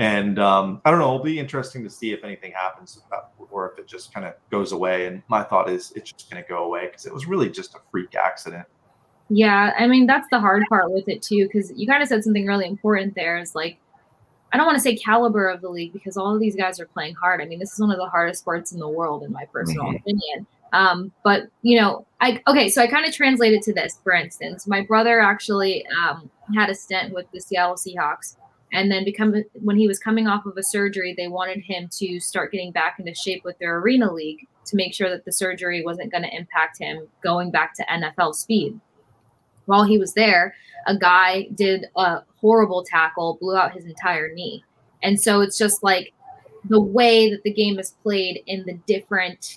And 0.04 0.38
um, 0.38 0.82
I 0.84 0.92
don't 0.92 1.00
know, 1.00 1.14
it'll 1.14 1.24
be 1.24 1.40
interesting 1.40 1.82
to 1.86 1.90
see 1.90 2.12
if 2.12 2.26
anything 2.26 2.52
happens 2.52 3.02
or 3.50 3.72
if 3.72 3.80
it 3.80 3.88
just 3.88 4.14
kind 4.14 4.26
of 4.26 4.34
goes 4.52 4.74
away. 4.74 5.08
And 5.08 5.24
my 5.30 5.44
thought 5.44 5.70
is 5.70 5.94
it's 5.96 6.12
just 6.12 6.30
going 6.30 6.44
to 6.44 6.50
go 6.50 6.66
away 6.66 6.88
because 6.88 7.06
it 7.06 7.14
was 7.14 7.26
really 7.26 7.50
just 7.50 7.74
a 7.76 7.78
freak 7.90 8.14
accident. 8.14 8.66
Yeah, 9.30 9.72
I 9.80 9.88
mean, 9.88 10.06
that's 10.06 10.28
the 10.30 10.42
hard 10.42 10.64
part 10.68 10.92
with 10.92 11.08
it 11.08 11.22
too, 11.22 11.46
because 11.46 11.72
you 11.78 11.88
kind 11.88 12.04
of 12.04 12.10
said 12.10 12.22
something 12.22 12.46
really 12.46 12.68
important 12.68 13.16
there 13.16 13.38
is 13.38 13.56
like, 13.56 13.78
I 14.52 14.58
don't 14.58 14.66
want 14.66 14.76
to 14.76 14.84
say 14.84 14.98
caliber 14.98 15.48
of 15.48 15.62
the 15.62 15.70
league 15.70 15.94
because 15.94 16.18
all 16.18 16.36
of 16.36 16.42
these 16.42 16.58
guys 16.58 16.82
are 16.82 16.86
playing 16.86 17.16
hard. 17.16 17.40
I 17.40 17.46
mean, 17.46 17.60
this 17.60 17.72
is 17.72 17.80
one 17.80 17.90
of 17.90 17.98
the 17.98 18.10
hardest 18.10 18.42
sports 18.42 18.74
in 18.74 18.80
the 18.80 18.90
world, 18.90 19.24
in 19.24 19.32
my 19.32 19.46
personal 19.46 19.86
mm-hmm. 19.86 19.96
opinion. 19.96 20.48
Um, 20.74 21.14
but 21.24 21.44
you 21.62 21.80
know, 21.80 22.06
I 22.20 22.42
okay, 22.48 22.68
so 22.68 22.82
I 22.82 22.88
kind 22.88 23.06
of 23.06 23.14
translated 23.14 23.62
to 23.62 23.74
this. 23.74 24.00
For 24.04 24.12
instance, 24.12 24.68
my 24.68 24.82
brother 24.82 25.22
actually 25.22 25.86
um, 25.88 26.30
had 26.54 26.70
a 26.70 26.76
stint 26.76 27.14
with 27.14 27.26
the 27.32 27.40
Seattle 27.40 27.76
Seahawks, 27.76 28.36
and 28.74 28.92
then 28.92 29.06
become 29.06 29.34
when 29.54 29.78
he 29.78 29.88
was 29.88 30.00
coming 30.00 30.28
off 30.28 30.46
of 30.46 30.58
a 30.58 30.64
surgery, 30.64 31.14
they 31.16 31.30
wanted 31.30 31.62
him 31.62 31.88
to 32.00 32.20
start 32.20 32.52
getting 32.52 32.72
back 32.72 32.98
into 33.00 33.16
shape 33.16 33.44
with 33.46 33.58
their 33.60 33.78
arena 33.78 34.12
league 34.12 34.48
to 34.66 34.76
make 34.76 34.94
sure 34.94 35.10
that 35.10 35.24
the 35.26 35.32
surgery 35.32 35.84
wasn't 35.86 36.12
going 36.12 36.24
to 36.24 36.36
impact 36.36 36.80
him 36.80 37.08
going 37.22 37.52
back 37.52 37.74
to 37.76 37.86
NFL 37.86 38.36
speed 38.36 38.80
while 39.66 39.84
he 39.84 39.98
was 39.98 40.14
there, 40.14 40.56
a 40.88 40.98
guy 40.98 41.48
did 41.56 41.88
a 41.96 42.22
horrible 42.38 42.84
tackle, 42.84 43.38
blew 43.40 43.56
out 43.56 43.74
his 43.74 43.86
entire 43.86 44.34
knee. 44.34 44.64
And 45.02 45.20
so 45.20 45.42
it's 45.42 45.58
just 45.58 45.84
like 45.84 46.14
the 46.70 46.80
way 46.80 47.30
that 47.30 47.44
the 47.44 47.54
game 47.54 47.80
is 47.80 47.96
played 48.04 48.44
in 48.48 48.66
the 48.66 48.74
different 48.88 49.56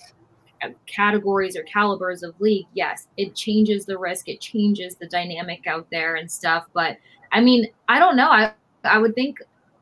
uh, 0.61 0.69
categories 0.85 1.55
or 1.55 1.63
calibers 1.63 2.23
of 2.23 2.39
league, 2.39 2.67
yes, 2.73 3.07
it 3.17 3.35
changes 3.35 3.85
the 3.85 3.97
risk, 3.97 4.27
it 4.27 4.41
changes 4.41 4.95
the 4.95 5.07
dynamic 5.07 5.67
out 5.67 5.87
there 5.91 6.15
and 6.15 6.31
stuff. 6.31 6.65
But 6.73 6.97
I 7.31 7.41
mean, 7.41 7.67
I 7.87 7.99
don't 7.99 8.15
know. 8.15 8.29
I 8.29 8.53
I 8.87 8.97
would 8.97 9.15
think 9.15 9.39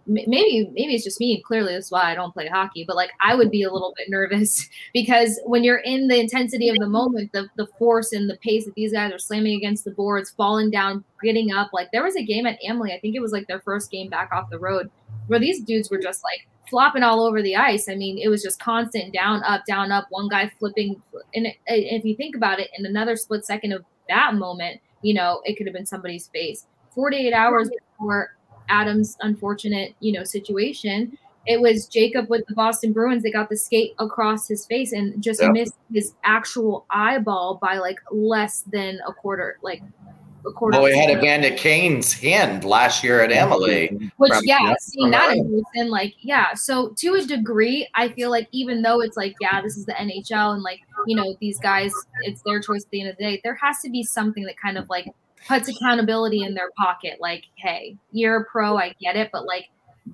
maybe 0.08 0.70
maybe 0.74 0.94
it's 0.94 1.04
just 1.04 1.20
me 1.20 1.34
and 1.34 1.44
clearly 1.44 1.74
that's 1.74 1.90
why 1.90 2.12
i 2.12 2.14
don't 2.14 2.32
play 2.32 2.48
hockey 2.48 2.84
but 2.86 2.96
like 2.96 3.10
i 3.24 3.34
would 3.34 3.50
be 3.50 3.64
a 3.64 3.74
little 3.74 3.92
bit 3.98 4.08
nervous 4.08 4.70
because 4.94 5.40
when 5.46 5.64
you're 5.64 5.80
in 5.80 6.08
the 6.08 6.20
intensity 6.20 6.70
of 6.70 6.76
the 6.78 6.88
moment 6.88 7.32
the, 7.34 7.50
the 7.58 7.66
force 7.80 8.12
and 8.12 8.30
the 8.30 8.38
pace 8.38 8.66
that 8.66 8.76
these 8.76 8.94
guys 8.94 9.12
are 9.12 9.18
slamming 9.18 9.58
against 9.58 9.84
the 9.84 9.90
boards 9.90 10.30
falling 10.30 10.70
down 10.70 11.04
getting 11.24 11.52
up 11.52 11.72
like 11.74 11.90
there 11.92 12.04
was 12.04 12.16
a 12.16 12.24
game 12.24 12.46
at 12.46 12.60
Amalie 12.64 12.94
i 12.94 13.00
think 13.00 13.16
it 13.16 13.20
was 13.20 13.32
like 13.32 13.48
their 13.48 13.62
first 13.62 13.90
game 13.90 14.08
back 14.08 14.30
off 14.32 14.48
the 14.52 14.60
road 14.60 14.92
where 15.28 15.40
these 15.40 15.60
dudes 15.62 15.90
were 15.90 15.98
just 15.98 16.24
like 16.24 16.48
flopping 16.70 17.04
all 17.04 17.26
over 17.26 17.42
the 17.42 17.56
ice. 17.56 17.88
I 17.90 17.96
mean 17.96 18.18
it 18.18 18.30
was 18.30 18.44
just 18.44 18.60
constant 18.60 19.14
down 19.14 19.44
up 19.44 19.66
down 19.66 19.92
up 19.92 20.08
one 20.10 20.28
guy 20.30 20.52
flipping 20.60 21.02
and 21.34 21.48
if 21.68 22.06
you 22.06 22.16
think 22.16 22.36
about 22.36 22.60
it 22.60 22.70
in 22.78 22.86
another 22.86 23.16
split 23.16 23.46
second 23.46 23.72
of 23.72 23.84
that 24.10 24.36
moment 24.36 24.82
you 25.02 25.14
know 25.14 25.42
it 25.46 25.58
could 25.58 25.68
have 25.68 25.76
been 25.76 25.86
somebody's 25.86 26.28
face. 26.28 26.66
48 26.94 27.34
hours 27.34 27.70
before 27.70 28.36
Adam's 28.70 29.18
unfortunate, 29.22 29.96
you 30.00 30.12
know, 30.12 30.24
situation. 30.24 31.18
It 31.48 31.62
was 31.62 31.88
Jacob 31.88 32.30
with 32.30 32.46
the 32.48 32.56
Boston 32.56 32.92
Bruins. 32.92 33.24
that 33.24 33.32
got 33.32 33.50
the 33.50 33.58
skate 33.58 33.94
across 34.00 34.48
his 34.48 34.66
face 34.66 34.94
and 34.94 35.22
just 35.22 35.42
yep. 35.42 35.52
missed 35.52 35.76
his 35.94 36.14
actual 36.24 36.86
eyeball 36.90 37.60
by 37.62 37.78
like 37.78 38.00
less 38.12 38.62
than 38.72 39.00
a 39.08 39.14
quarter, 39.14 39.60
like 39.62 39.82
a 40.48 40.52
quarter. 40.52 40.78
Well, 40.78 40.86
we 40.86 40.98
had 40.98 41.16
Amanda 41.16 41.56
Kane's 41.56 42.14
hand 42.14 42.64
last 42.64 43.04
year 43.04 43.22
at 43.22 43.32
Amalie. 43.32 44.12
Which, 44.18 44.34
from- 44.34 44.44
yeah, 44.44 44.60
yeah, 44.62 44.74
seeing 44.80 45.12
that 45.12 45.36
in 45.36 45.64
person, 45.64 45.90
like, 45.90 46.16
yeah. 46.20 46.54
So 46.54 46.90
to 46.98 47.14
a 47.16 47.22
degree, 47.22 47.88
I 47.94 48.10
feel 48.10 48.30
like 48.30 48.48
even 48.52 48.82
though 48.82 49.02
it's 49.02 49.18
like, 49.18 49.36
yeah, 49.40 49.62
this 49.62 49.78
is 49.78 49.86
the 49.86 49.94
NHL, 49.94 50.54
and 50.54 50.64
like, 50.64 50.80
you 51.06 51.16
know, 51.16 51.36
these 51.40 51.60
guys, 51.60 51.92
it's 52.22 52.42
their 52.44 52.60
choice 52.60 52.84
at 52.86 52.90
the 52.92 53.02
end 53.02 53.10
of 53.12 53.18
the 53.18 53.24
day. 53.24 53.42
There 53.44 53.56
has 53.56 53.80
to 53.82 53.90
be 53.90 54.04
something 54.04 54.44
that 54.46 54.58
kind 54.58 54.78
of 54.78 54.90
like 54.90 55.08
puts 55.48 55.70
accountability 55.70 56.42
in 56.44 56.54
their 56.54 56.72
pocket. 56.78 57.18
Like, 57.20 57.44
hey, 57.58 57.98
you're 58.12 58.38
a 58.42 58.46
pro, 58.46 58.78
I 58.78 58.94
get 59.02 59.16
it, 59.16 59.30
but 59.32 59.46
like 59.46 59.66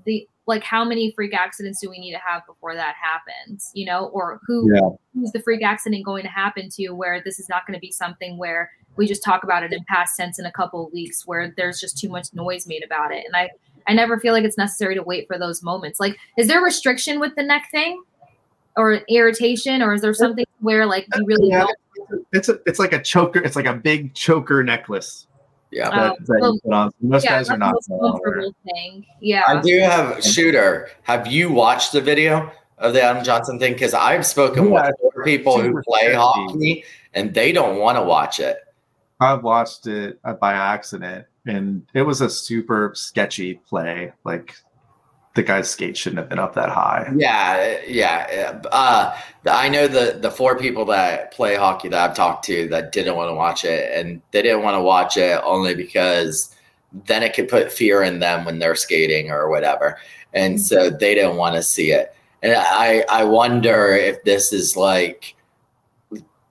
the 0.06 0.28
like 0.48 0.64
how 0.64 0.84
many 0.84 1.12
freak 1.12 1.34
accidents 1.34 1.80
do 1.80 1.90
we 1.90 2.00
need 2.00 2.12
to 2.14 2.18
have 2.18 2.46
before 2.48 2.74
that 2.76 2.96
happens? 3.02 3.72
You 3.74 3.86
know, 3.86 4.08
or 4.08 4.40
who 4.48 4.74
Yeah. 4.74 4.90
who's 5.14 5.32
the 5.32 5.42
freak 5.42 5.64
accident 5.64 6.04
going 6.06 6.24
to 6.24 6.30
happen 6.30 6.70
to 6.78 6.90
where 6.90 7.22
this 7.24 7.40
is 7.40 7.48
not 7.48 7.66
going 7.68 7.76
to 7.76 7.80
be 7.82 7.92
something 7.92 8.38
where 8.38 8.72
we 8.98 9.08
just 9.08 9.24
talk 9.24 9.44
about 9.44 9.64
it 9.64 9.72
in 9.72 9.84
past 9.86 10.18
tense 10.18 10.38
in 10.40 10.46
a 10.46 10.52
couple 10.52 10.86
of 10.86 10.92
weeks 10.92 11.26
where 11.26 11.54
there's 11.56 11.80
just 11.80 11.98
too 11.98 12.10
much 12.10 12.28
noise 12.34 12.68
made 12.68 12.84
about 12.84 13.14
it 13.14 13.26
and 13.26 13.34
i 13.38 13.50
i 13.88 13.94
never 13.94 14.20
feel 14.20 14.34
like 14.34 14.44
it's 14.44 14.58
necessary 14.58 14.94
to 14.96 15.02
wait 15.02 15.26
for 15.28 15.40
those 15.40 15.64
moments 15.64 15.98
like 15.98 16.18
is 16.38 16.48
there 16.50 16.62
restriction 16.62 17.18
with 17.18 17.34
the 17.36 17.42
neck 17.44 17.70
thing 17.72 18.04
or 18.76 19.00
irritation 19.08 19.82
or 19.82 19.94
is 19.94 20.02
there 20.02 20.14
something 20.14 20.46
where 20.60 20.86
like 20.86 21.08
you 21.16 21.26
really 21.26 21.48
Yeah. 21.50 21.60
don't 21.60 21.78
It's 22.34 22.50
a, 22.50 22.60
it's 22.66 22.80
like 22.80 22.94
a 22.94 23.02
choker. 23.02 23.40
It's 23.40 23.56
like 23.56 23.66
a 23.66 23.74
big 23.74 24.14
choker 24.14 24.64
necklace 24.64 25.28
Yeah. 25.72 25.90
that, 25.90 26.12
Oh, 26.12 26.16
that 26.26 26.38
well, 26.42 26.54
you 26.54 26.60
put 26.64 26.74
on. 26.74 26.92
Most 27.02 27.24
yeah 27.26 27.32
guys 27.38 27.50
are 27.50 27.58
not. 27.58 27.72
the 27.72 27.76
most 27.76 27.90
well 27.90 28.10
aware. 28.16 28.22
comfortable 28.42 28.56
thing 28.66 29.06
yeah 29.20 29.44
I 29.48 29.62
do 29.62 29.80
have 29.80 30.24
shooter. 30.24 30.90
Have 31.04 31.28
you 31.28 31.52
watched 31.52 31.92
the 31.94 32.02
video 32.02 32.52
of 32.78 32.94
the 32.94 33.02
Adam 33.02 33.24
Johnson 33.24 33.60
thing? 33.60 33.74
Because 33.74 33.94
I've 33.94 34.26
spoken 34.26 34.66
Yeah, 34.66 34.72
with 34.72 35.14
other 35.14 35.24
people 35.24 35.62
who 35.62 35.82
play 35.84 36.02
sketchy. 36.02 36.16
hockey 36.16 36.84
and 37.14 37.34
they 37.34 37.52
don't 37.52 37.78
want 37.80 37.98
to 37.98 38.04
watch 38.04 38.40
it. 38.40 38.58
I've 39.20 39.44
watched 39.44 39.86
it 39.86 40.20
uh, 40.24 40.34
by 40.34 40.54
accident, 40.54 41.28
and 41.46 41.86
it 41.94 42.02
was 42.02 42.22
a 42.22 42.30
super 42.30 42.92
sketchy 42.96 43.54
play. 43.70 44.12
Like 44.24 44.56
the 45.34 45.44
guy's 45.44 45.70
skate 45.70 45.96
shouldn't 45.96 46.20
have 46.20 46.30
been 46.30 46.40
up 46.40 46.56
that 46.56 46.70
high. 46.70 47.10
Yeah, 47.16 47.80
yeah. 47.88 48.62
Uh, 48.72 49.18
I 49.50 49.70
know 49.70 49.88
the 49.88 50.18
the 50.20 50.32
four 50.32 50.58
people 50.58 50.86
that 50.86 51.32
play 51.32 51.56
hockey 51.56 51.88
that 51.90 52.10
I've 52.10 52.16
talked 52.16 52.46
to 52.46 52.68
that 52.70 52.92
didn't 52.92 53.16
want 53.16 53.30
to 53.30 53.36
watch 53.36 53.64
it, 53.64 53.92
and 53.94 54.22
they 54.32 54.42
didn't 54.42 54.64
want 54.64 54.76
to 54.76 54.82
watch 54.82 55.16
it 55.18 55.40
only 55.44 55.74
because 55.74 56.54
then 57.06 57.24
it 57.24 57.34
could 57.34 57.48
put 57.48 57.72
fear 57.72 58.04
in 58.04 58.20
them 58.20 58.44
when 58.44 58.60
they're 58.60 58.76
skating 58.76 59.32
or 59.32 59.50
whatever, 59.50 59.98
and 60.34 60.60
so 60.60 60.90
they 60.90 61.16
didn't 61.16 61.38
want 61.38 61.56
to 61.56 61.64
see 61.64 61.92
it. 61.92 62.14
And 62.44 62.54
I 62.56 63.06
I 63.10 63.24
wonder 63.24 63.94
if 63.94 64.22
this 64.24 64.52
is 64.52 64.76
like 64.76 65.36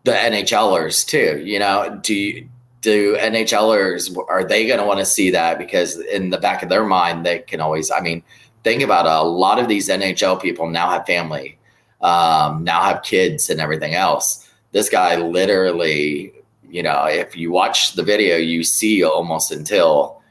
the 0.05 0.13
NHLers 0.13 1.07
too. 1.07 1.43
You 1.45 1.59
know, 1.59 2.01
do 2.03 2.15
you, 2.15 2.49
do 2.81 3.17
NHLers 3.19 4.17
are 4.29 4.45
they 4.45 4.67
going 4.67 4.81
to 4.81 4.87
want 4.87 5.01
to 5.01 5.05
see 5.05 5.31
that 5.31 5.59
because 5.59 5.99
in 5.99 6.31
the 6.31 6.39
back 6.39 6.63
of 6.63 6.71
their 6.71 6.85
mind 6.85 7.27
they 7.27 7.41
can 7.41 7.61
always. 7.61 7.91
I 7.91 8.01
mean, 8.01 8.23
think 8.65 8.83
about 8.83 9.07
it, 9.07 9.13
a 9.13 9.23
lot 9.23 9.59
of 9.59 9.69
these 9.69 9.89
NHL 9.89 10.41
people 10.41 10.69
now 10.69 10.91
have 10.91 11.07
family, 11.07 11.59
um, 12.01 12.65
now 12.65 12.83
have 12.83 13.03
kids 13.03 13.51
and 13.51 13.61
everything 13.61 13.95
else. 13.95 14.49
This 14.73 14.89
guy 14.89 15.17
literally, 15.17 16.33
you 16.69 16.83
know, 16.83 17.07
if 17.07 17.37
you 17.37 17.51
watch 17.51 17.95
the 17.95 18.03
video, 18.03 18.37
you 18.37 18.63
see 18.63 19.03
almost 19.03 19.51
until 19.51 20.23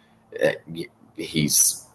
uh, 0.44 0.52
he's 1.16 1.86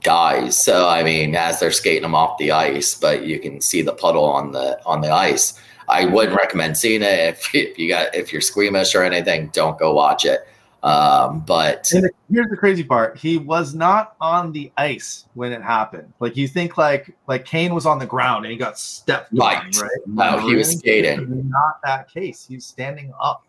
dies. 0.00 0.62
So 0.62 0.88
I 0.88 1.02
mean, 1.02 1.34
as 1.34 1.60
they're 1.60 1.70
skating 1.70 2.04
him 2.04 2.14
off 2.14 2.38
the 2.38 2.52
ice, 2.52 2.94
but 2.94 3.26
you 3.26 3.38
can 3.38 3.60
see 3.60 3.82
the 3.82 3.92
puddle 3.92 4.24
on 4.24 4.52
the 4.52 4.78
on 4.86 5.00
the 5.00 5.10
ice. 5.10 5.60
I 5.88 6.06
wouldn't 6.06 6.36
recommend 6.36 6.78
seeing 6.78 7.02
it 7.02 7.18
if, 7.28 7.54
if 7.54 7.78
you 7.78 7.88
got 7.88 8.14
if 8.14 8.32
you're 8.32 8.40
squeamish 8.40 8.94
or 8.94 9.02
anything. 9.02 9.50
Don't 9.52 9.78
go 9.78 9.92
watch 9.92 10.24
it. 10.24 10.46
Um, 10.84 11.40
but 11.46 11.90
And 11.94 12.04
the- 12.04 12.10
here's 12.30 12.50
the 12.50 12.58
crazy 12.58 12.84
part: 12.84 13.16
he 13.16 13.38
was 13.38 13.74
not 13.74 14.16
on 14.20 14.52
the 14.52 14.70
ice 14.76 15.24
when 15.32 15.50
it 15.50 15.62
happened. 15.62 16.12
Like 16.20 16.36
you 16.36 16.46
think, 16.46 16.76
like 16.76 17.16
like 17.26 17.46
Kane 17.46 17.74
was 17.74 17.86
on 17.86 17.98
the 17.98 18.04
ground 18.06 18.44
and 18.44 18.52
he 18.52 18.58
got 18.58 18.78
stepped 18.78 19.30
Right. 19.32 19.56
on, 19.56 19.70
right? 19.80 19.90
No, 20.06 20.46
he 20.46 20.54
was 20.54 20.76
skating. 20.78 21.48
Not 21.48 21.80
that 21.84 22.10
case. 22.12 22.44
He's 22.46 22.66
standing 22.66 23.14
up, 23.18 23.42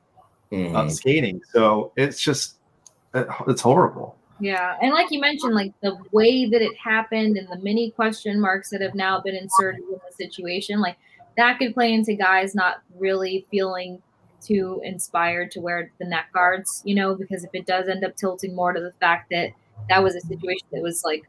mhm. 0.49 0.75
up 0.75 0.89
skating. 0.91 1.41
So 1.53 1.91
it's 1.97 2.21
just 2.21 2.55
it- 3.13 3.27
it's 3.47 3.61
horrible. 3.61 4.15
Yeah, 4.39 4.77
and 4.81 4.93
like 4.93 5.11
you 5.11 5.19
mentioned, 5.19 5.55
like 5.55 5.73
the 5.81 5.97
way 6.13 6.45
that 6.45 6.61
it 6.61 6.75
happened 6.77 7.35
and 7.37 7.47
the 7.49 7.57
many 7.59 7.91
question 7.91 8.39
marks 8.39 8.69
that 8.69 8.79
have 8.81 8.95
now 8.95 9.19
been 9.19 9.35
inserted 9.35 9.81
in 9.81 9.91
the 10.07 10.13
situation, 10.15 10.79
like 10.79 10.95
that 11.35 11.59
could 11.59 11.73
play 11.73 11.91
into 11.91 12.13
guys 12.13 12.55
not 12.55 12.77
really 12.97 13.45
feeling 13.51 14.01
too 14.45 14.81
inspired 14.83 15.51
to 15.51 15.61
wear 15.61 15.91
the 15.99 16.05
neck 16.05 16.27
guards, 16.33 16.81
you 16.85 16.95
know, 16.95 17.15
because 17.15 17.43
if 17.43 17.51
it 17.53 17.65
does 17.65 17.87
end 17.87 18.03
up 18.03 18.15
tilting 18.15 18.55
more 18.55 18.73
to 18.73 18.79
the 18.81 18.93
fact 18.99 19.29
that 19.31 19.51
that 19.89 20.03
was 20.03 20.15
a 20.15 20.21
situation 20.21 20.67
that 20.71 20.81
was 20.81 21.03
like 21.03 21.23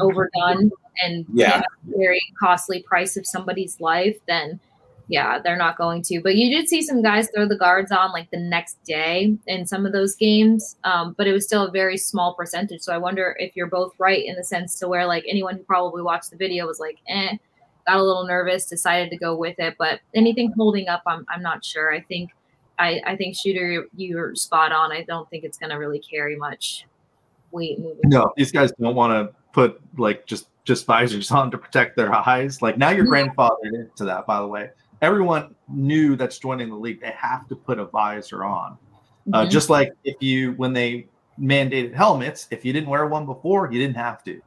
overdone 0.00 0.70
and 1.02 1.26
Yeah. 1.32 1.62
very 1.84 2.20
costly 2.40 2.82
price 2.82 3.16
of 3.16 3.26
somebody's 3.26 3.80
life, 3.80 4.16
then 4.26 4.60
yeah, 5.08 5.38
they're 5.38 5.56
not 5.56 5.76
going 5.76 6.00
to. 6.04 6.20
But 6.22 6.36
you 6.36 6.56
did 6.56 6.68
see 6.68 6.80
some 6.80 7.02
guys 7.02 7.28
throw 7.34 7.46
the 7.46 7.56
guards 7.56 7.92
on 7.92 8.12
like 8.12 8.30
the 8.30 8.38
next 8.38 8.82
day 8.84 9.36
in 9.46 9.66
some 9.66 9.84
of 9.84 9.92
those 9.92 10.14
games, 10.14 10.76
um, 10.84 11.14
but 11.18 11.26
it 11.26 11.32
was 11.32 11.44
still 11.44 11.66
a 11.66 11.70
very 11.70 11.98
small 11.98 12.34
percentage. 12.34 12.80
So 12.82 12.94
I 12.94 12.98
wonder 12.98 13.36
if 13.38 13.54
you're 13.54 13.66
both 13.68 13.92
right 13.98 14.24
in 14.24 14.36
the 14.36 14.44
sense 14.44 14.78
to 14.78 14.88
where 14.88 15.06
like 15.06 15.24
anyone 15.28 15.56
who 15.56 15.64
probably 15.64 16.02
watched 16.02 16.30
the 16.30 16.36
video 16.36 16.66
was 16.66 16.80
like, 16.80 16.98
eh, 17.08 17.36
got 17.86 17.96
a 17.98 18.02
little 18.02 18.26
nervous, 18.26 18.66
decided 18.66 19.10
to 19.10 19.16
go 19.16 19.36
with 19.36 19.58
it. 19.58 19.74
But 19.78 20.00
anything 20.14 20.52
holding 20.56 20.88
up, 20.88 21.02
I'm 21.06 21.24
I'm 21.28 21.42
not 21.42 21.64
sure. 21.64 21.92
I 21.92 22.00
think 22.02 22.30
I 22.78 23.00
I 23.06 23.16
think 23.16 23.36
shooter 23.36 23.86
you're 23.96 24.34
spot 24.34 24.72
on. 24.72 24.92
I 24.92 25.02
don't 25.02 25.28
think 25.30 25.44
it's 25.44 25.58
gonna 25.58 25.78
really 25.78 25.98
carry 26.00 26.36
much 26.36 26.86
weight 27.50 27.78
moving. 27.78 28.00
No, 28.04 28.32
these 28.36 28.50
guys 28.52 28.72
don't 28.80 28.94
want 28.94 29.12
to 29.12 29.34
put 29.52 29.80
like 29.98 30.26
just 30.26 30.48
just 30.64 30.86
visors 30.86 31.30
on 31.32 31.50
to 31.50 31.58
protect 31.58 31.96
their 31.96 32.14
eyes. 32.14 32.62
Like 32.62 32.78
now 32.78 32.90
you're 32.90 33.04
Yeah. 33.14 33.26
grandfathered 33.26 33.74
into 33.74 34.04
that. 34.04 34.26
By 34.26 34.40
the 34.40 34.46
way, 34.46 34.70
everyone 35.02 35.54
knew 35.68 36.16
that's 36.16 36.38
joining 36.38 36.68
the 36.70 36.76
league. 36.76 37.00
They 37.00 37.10
have 37.10 37.48
to 37.48 37.56
put 37.56 37.78
a 37.78 37.84
visor 37.86 38.44
on. 38.44 38.78
Uh, 39.32 39.44
Mhm. 39.44 39.50
just 39.50 39.70
like 39.70 39.92
if 40.04 40.16
you 40.20 40.52
when 40.52 40.72
they 40.72 41.08
mandated 41.38 41.94
helmets, 41.94 42.46
if 42.50 42.64
you 42.64 42.72
didn't 42.72 42.88
wear 42.88 43.06
one 43.06 43.24
before, 43.26 43.70
you 43.72 43.78
didn't 43.78 43.96
have 43.96 44.22
to. 44.24 44.40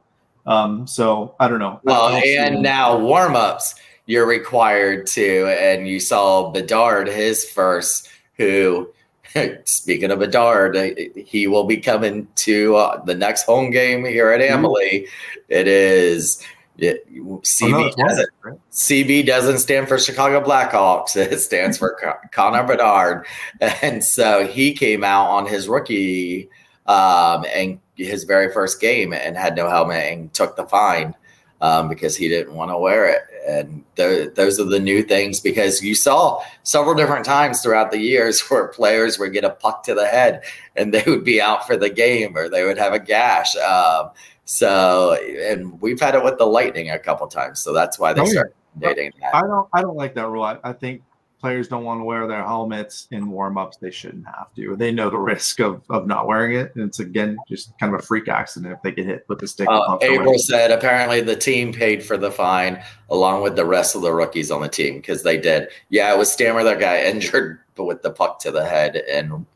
Um, 0.46 0.86
so 0.86 1.34
I 1.40 1.48
don't 1.48 1.58
know. 1.58 1.80
Well, 1.84 2.10
don't 2.10 2.22
see- 2.22 2.36
and 2.36 2.62
now 2.62 2.98
warm 2.98 3.34
ups, 3.36 3.74
you're 4.06 4.26
required 4.26 5.06
to. 5.08 5.46
And 5.46 5.88
you 5.88 6.00
saw 6.00 6.50
Bedard, 6.50 7.08
his 7.08 7.44
first, 7.44 8.08
who, 8.36 8.88
speaking 9.64 10.10
of 10.10 10.20
Bedard, 10.20 10.76
he 11.16 11.46
will 11.46 11.64
be 11.64 11.78
coming 11.78 12.28
to 12.36 12.76
uh, 12.76 13.04
the 13.04 13.14
next 13.14 13.42
home 13.44 13.70
game 13.70 14.04
here 14.04 14.30
at 14.30 14.40
Amalie. 14.40 15.08
It 15.48 15.68
is. 15.68 16.42
It, 16.78 17.06
Oh, 17.18 17.22
no, 17.22 17.38
CB 17.38 17.96
doesn't 17.96 18.28
right? 18.42 18.58
CB 18.70 19.24
doesn't 19.26 19.58
stand 19.58 19.88
for 19.88 19.98
Chicago 19.98 20.42
Blackhawks. 20.42 21.16
It 21.32 21.38
stands 21.38 21.78
for 21.78 21.96
Connor 22.32 22.64
Bedard. 22.64 23.26
And 23.82 24.04
so 24.04 24.46
he 24.46 24.74
came 24.74 25.02
out 25.02 25.30
on 25.30 25.46
his 25.46 25.68
rookie 25.68 26.50
um, 26.84 27.46
and 27.54 27.80
his 27.96 28.24
very 28.24 28.52
first 28.52 28.80
game 28.80 29.12
and 29.12 29.36
had 29.36 29.56
no 29.56 29.68
helmet 29.68 30.12
and 30.12 30.32
took 30.32 30.56
the 30.56 30.66
fine 30.66 31.14
um, 31.60 31.88
because 31.88 32.16
he 32.16 32.28
didn't 32.28 32.54
want 32.54 32.70
to 32.70 32.78
wear 32.78 33.06
it. 33.08 33.22
And 33.48 33.84
th- 33.96 34.34
those 34.34 34.60
are 34.60 34.64
the 34.64 34.80
new 34.80 35.02
things 35.02 35.40
because 35.40 35.82
you 35.82 35.94
saw 35.94 36.42
several 36.62 36.94
different 36.94 37.24
times 37.24 37.62
throughout 37.62 37.90
the 37.90 37.98
years 37.98 38.40
where 38.50 38.68
players 38.68 39.18
would 39.18 39.32
get 39.32 39.44
a 39.44 39.50
puck 39.50 39.82
to 39.84 39.94
the 39.94 40.06
head 40.06 40.42
and 40.76 40.92
they 40.92 41.02
would 41.06 41.24
be 41.24 41.40
out 41.40 41.66
for 41.66 41.76
the 41.76 41.90
game 41.90 42.36
or 42.36 42.48
they 42.48 42.64
would 42.64 42.78
have 42.78 42.92
a 42.92 42.98
gash. 42.98 43.56
Um, 43.56 44.10
so, 44.44 45.14
and 45.50 45.80
we've 45.80 46.00
had 46.00 46.14
it 46.14 46.22
with 46.22 46.38
the 46.38 46.46
Lightning 46.46 46.90
a 46.90 46.98
couple 46.98 47.26
times. 47.26 47.60
So 47.60 47.72
that's 47.72 47.98
why 47.98 48.12
they 48.12 48.20
Oh, 48.20 48.26
started 48.26 48.54
dating 48.78 49.12
that. 49.20 49.34
I 49.34 49.40
don't. 49.40 49.68
I 49.72 49.82
don't 49.82 49.96
like 49.96 50.14
that 50.14 50.28
rule. 50.28 50.44
I, 50.44 50.58
I 50.62 50.72
think 50.72 51.02
players 51.38 51.68
don't 51.68 51.84
want 51.84 52.00
to 52.00 52.04
wear 52.04 52.26
their 52.26 52.42
helmets 52.42 53.08
in 53.10 53.30
warm-ups. 53.30 53.76
They 53.76 53.90
shouldn't 53.90 54.26
have 54.26 54.54
to. 54.56 54.76
They 54.76 54.90
know 54.92 55.10
the 55.10 55.18
risk 55.32 55.60
of, 55.60 55.82
of 55.90 56.06
not 56.06 56.26
wearing 56.26 56.56
it. 56.56 56.74
And 56.74 56.84
it's 56.84 57.00
again 57.00 57.36
just 57.48 57.78
kind 57.78 57.94
of 57.94 58.00
a 58.00 58.02
freak 58.02 58.28
accident 58.28 58.72
if 58.72 58.82
they 58.82 58.92
get 58.92 59.06
hit 59.06 59.24
with 59.28 59.38
the 59.38 59.46
stick. 59.46 59.68
Uh, 59.68 59.84
pump 59.86 60.02
April 60.02 60.38
said 60.38 60.70
apparently 60.70 61.20
the 61.20 61.36
team 61.36 61.72
paid 61.72 62.02
for 62.02 62.16
the 62.16 62.30
fine 62.30 62.82
along 63.10 63.42
with 63.42 63.56
the 63.56 63.64
rest 63.64 63.94
of 63.94 64.02
the 64.02 64.12
rookies 64.12 64.50
on 64.50 64.62
the 64.62 64.68
team 64.68 64.96
because 64.96 65.22
they 65.22 65.38
did. 65.38 65.68
Yeah, 65.90 66.12
it 66.12 66.18
was 66.18 66.30
Stammer 66.32 66.62
that 66.64 66.80
got 66.80 66.96
injured 67.04 67.60
but 67.74 67.84
with 67.84 68.02
the 68.02 68.10
puck 68.10 68.38
to 68.40 68.50
the 68.50 68.64
head 68.64 68.96
in 68.96 69.46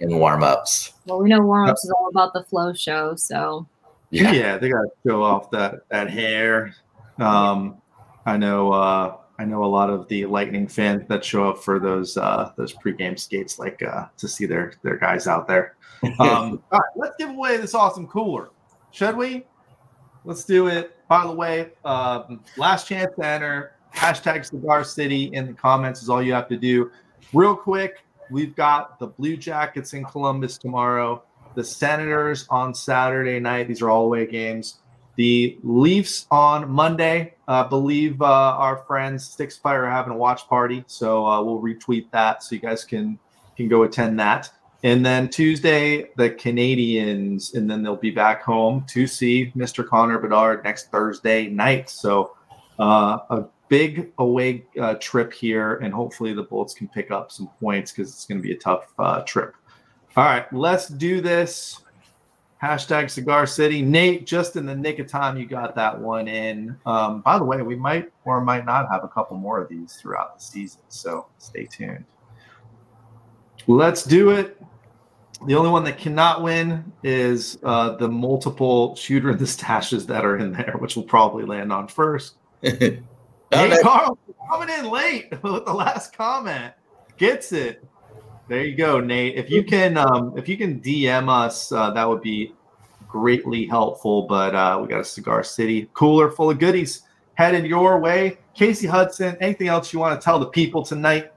in 0.00 0.18
warm 0.18 0.42
ups. 0.42 0.92
Well, 1.06 1.20
we 1.22 1.28
know 1.28 1.40
warm 1.40 1.68
ups 1.68 1.84
is 1.84 1.90
all 1.90 2.08
about 2.10 2.32
the 2.32 2.44
flow 2.44 2.72
show, 2.72 3.14
so 3.16 3.66
Yeah. 4.10 4.32
Yeah. 4.32 4.58
they 4.58 4.68
got 4.68 4.82
to 4.82 4.90
show 5.06 5.22
off 5.22 5.50
that 5.50 5.88
that 5.88 6.10
hair. 6.10 6.74
Um, 7.18 7.80
I 8.26 8.36
know. 8.36 8.72
Uh, 8.72 9.16
I 9.40 9.46
know 9.46 9.64
a 9.64 9.66
lot 9.66 9.88
of 9.88 10.06
the 10.08 10.26
Lightning 10.26 10.68
fans 10.68 11.08
that 11.08 11.24
show 11.24 11.48
up 11.48 11.64
for 11.64 11.78
those 11.78 12.18
uh, 12.18 12.52
those 12.56 12.74
pregame 12.74 13.18
skates, 13.18 13.58
like 13.58 13.82
uh, 13.82 14.04
to 14.18 14.28
see 14.28 14.44
their 14.44 14.74
their 14.82 14.98
guys 14.98 15.26
out 15.26 15.48
there. 15.48 15.76
Um, 16.18 16.62
all 16.72 16.78
right, 16.78 16.90
let's 16.96 17.14
give 17.18 17.28
away 17.28 17.58
this 17.58 17.74
awesome 17.74 18.06
cooler, 18.06 18.48
should 18.90 19.14
we? 19.18 19.44
Let's 20.24 20.44
do 20.44 20.68
it. 20.68 20.96
By 21.08 21.26
the 21.26 21.32
way, 21.32 21.72
um, 21.84 22.42
last 22.56 22.88
chance 22.88 23.14
to 23.18 23.26
enter. 23.26 23.72
Hashtag 23.94 24.46
Cigar 24.46 24.82
City 24.82 25.24
in 25.34 25.46
the 25.46 25.52
comments 25.52 26.02
is 26.02 26.08
all 26.08 26.22
you 26.22 26.32
have 26.32 26.48
to 26.48 26.56
do. 26.56 26.90
Real 27.34 27.54
quick, 27.54 28.02
we've 28.30 28.56
got 28.56 28.98
the 28.98 29.08
Blue 29.08 29.36
Jackets 29.36 29.92
in 29.92 30.04
Columbus 30.04 30.56
tomorrow, 30.56 31.22
the 31.54 31.64
Senators 31.64 32.46
on 32.48 32.72
Saturday 32.72 33.38
night. 33.38 33.68
These 33.68 33.82
are 33.82 33.90
all 33.90 34.06
away 34.06 34.26
games. 34.26 34.79
The 35.20 35.58
Leafs 35.62 36.26
on 36.30 36.70
Monday. 36.70 37.34
I 37.46 37.64
believe 37.64 38.22
uh, 38.22 38.24
our 38.24 38.78
friends 38.86 39.28
Six 39.28 39.54
Fire 39.54 39.84
are 39.84 39.90
having 39.90 40.14
a 40.14 40.16
watch 40.16 40.48
party, 40.48 40.82
so 40.86 41.26
uh, 41.26 41.42
we'll 41.42 41.60
retweet 41.60 42.10
that 42.10 42.42
so 42.42 42.54
you 42.54 42.60
guys 42.62 42.86
can 42.86 43.18
can 43.54 43.68
go 43.68 43.82
attend 43.82 44.18
that. 44.18 44.50
And 44.82 45.04
then 45.04 45.28
Tuesday, 45.28 46.08
the 46.16 46.30
Canadiens, 46.30 47.52
and 47.52 47.70
then 47.70 47.82
they'll 47.82 47.96
be 47.96 48.10
back 48.10 48.42
home 48.42 48.86
to 48.88 49.06
see 49.06 49.52
Mr. 49.54 49.86
Connor 49.86 50.18
Bedard 50.18 50.64
next 50.64 50.90
Thursday 50.90 51.48
night. 51.48 51.90
So 51.90 52.34
uh, 52.78 53.18
a 53.28 53.44
big 53.68 54.12
away 54.16 54.64
uh, 54.80 54.94
trip 55.00 55.34
here, 55.34 55.74
and 55.82 55.92
hopefully 55.92 56.32
the 56.32 56.44
Bolts 56.44 56.72
can 56.72 56.88
pick 56.88 57.10
up 57.10 57.30
some 57.30 57.50
points 57.60 57.92
because 57.92 58.08
it's 58.08 58.24
going 58.24 58.38
to 58.38 58.42
be 58.42 58.54
a 58.54 58.58
tough 58.58 58.94
uh, 58.98 59.20
trip. 59.24 59.54
All 60.16 60.24
right, 60.24 60.50
let's 60.50 60.88
do 60.88 61.20
this. 61.20 61.82
Hashtag 62.62 63.08
Cigar 63.08 63.46
City. 63.46 63.80
Nate, 63.80 64.26
just 64.26 64.56
in 64.56 64.66
the 64.66 64.76
nick 64.76 64.98
of 64.98 65.08
time, 65.08 65.38
you 65.38 65.46
got 65.46 65.74
that 65.76 65.98
one 65.98 66.28
in. 66.28 66.76
Um, 66.84 67.22
by 67.22 67.38
the 67.38 67.44
way, 67.44 67.62
we 67.62 67.74
might 67.74 68.12
or 68.24 68.40
might 68.42 68.66
not 68.66 68.86
have 68.90 69.02
a 69.02 69.08
couple 69.08 69.38
more 69.38 69.60
of 69.60 69.68
these 69.68 69.94
throughout 69.94 70.36
the 70.36 70.44
season, 70.44 70.82
so 70.88 71.26
stay 71.38 71.64
tuned. 71.64 72.04
Let's 73.66 74.04
do 74.04 74.30
it. 74.30 74.60
The 75.46 75.54
only 75.54 75.70
one 75.70 75.84
that 75.84 75.96
cannot 75.96 76.42
win 76.42 76.92
is 77.02 77.58
uh, 77.62 77.96
the 77.96 78.08
multiple 78.08 78.94
shooter 78.94 79.30
in 79.30 79.38
the 79.38 79.44
stashes 79.44 80.06
that 80.06 80.26
are 80.26 80.36
in 80.36 80.52
there, 80.52 80.74
which 80.78 80.96
will 80.96 81.04
probably 81.04 81.44
land 81.44 81.72
on 81.72 81.88
first. 81.88 82.34
hey, 82.62 83.00
Carl, 83.50 84.18
coming 84.50 84.68
in 84.68 84.90
late 84.90 85.30
with 85.42 85.64
the 85.64 85.72
last 85.72 86.14
comment. 86.14 86.74
Gets 87.16 87.52
it. 87.52 87.82
There 88.50 88.64
you 88.64 88.74
go, 88.74 88.98
Nate. 88.98 89.36
If 89.36 89.48
you 89.48 89.62
can, 89.62 89.96
um, 89.96 90.36
if 90.36 90.48
you 90.48 90.56
can 90.56 90.80
DM 90.80 91.28
us, 91.28 91.70
uh, 91.70 91.92
that 91.92 92.08
would 92.08 92.20
be 92.20 92.52
greatly 93.06 93.64
helpful. 93.64 94.22
But 94.22 94.56
uh, 94.56 94.80
we 94.82 94.88
got 94.88 94.98
a 94.98 95.04
Cigar 95.04 95.44
City 95.44 95.88
cooler 95.94 96.32
full 96.32 96.50
of 96.50 96.58
goodies 96.58 97.02
headed 97.34 97.64
your 97.64 98.00
way. 98.00 98.38
Kasey 98.58 98.88
Hudson, 98.88 99.36
anything 99.40 99.68
else 99.68 99.92
you 99.92 100.00
want 100.00 100.20
to 100.20 100.24
tell 100.24 100.40
the 100.40 100.46
people 100.46 100.82
tonight? 100.82 101.32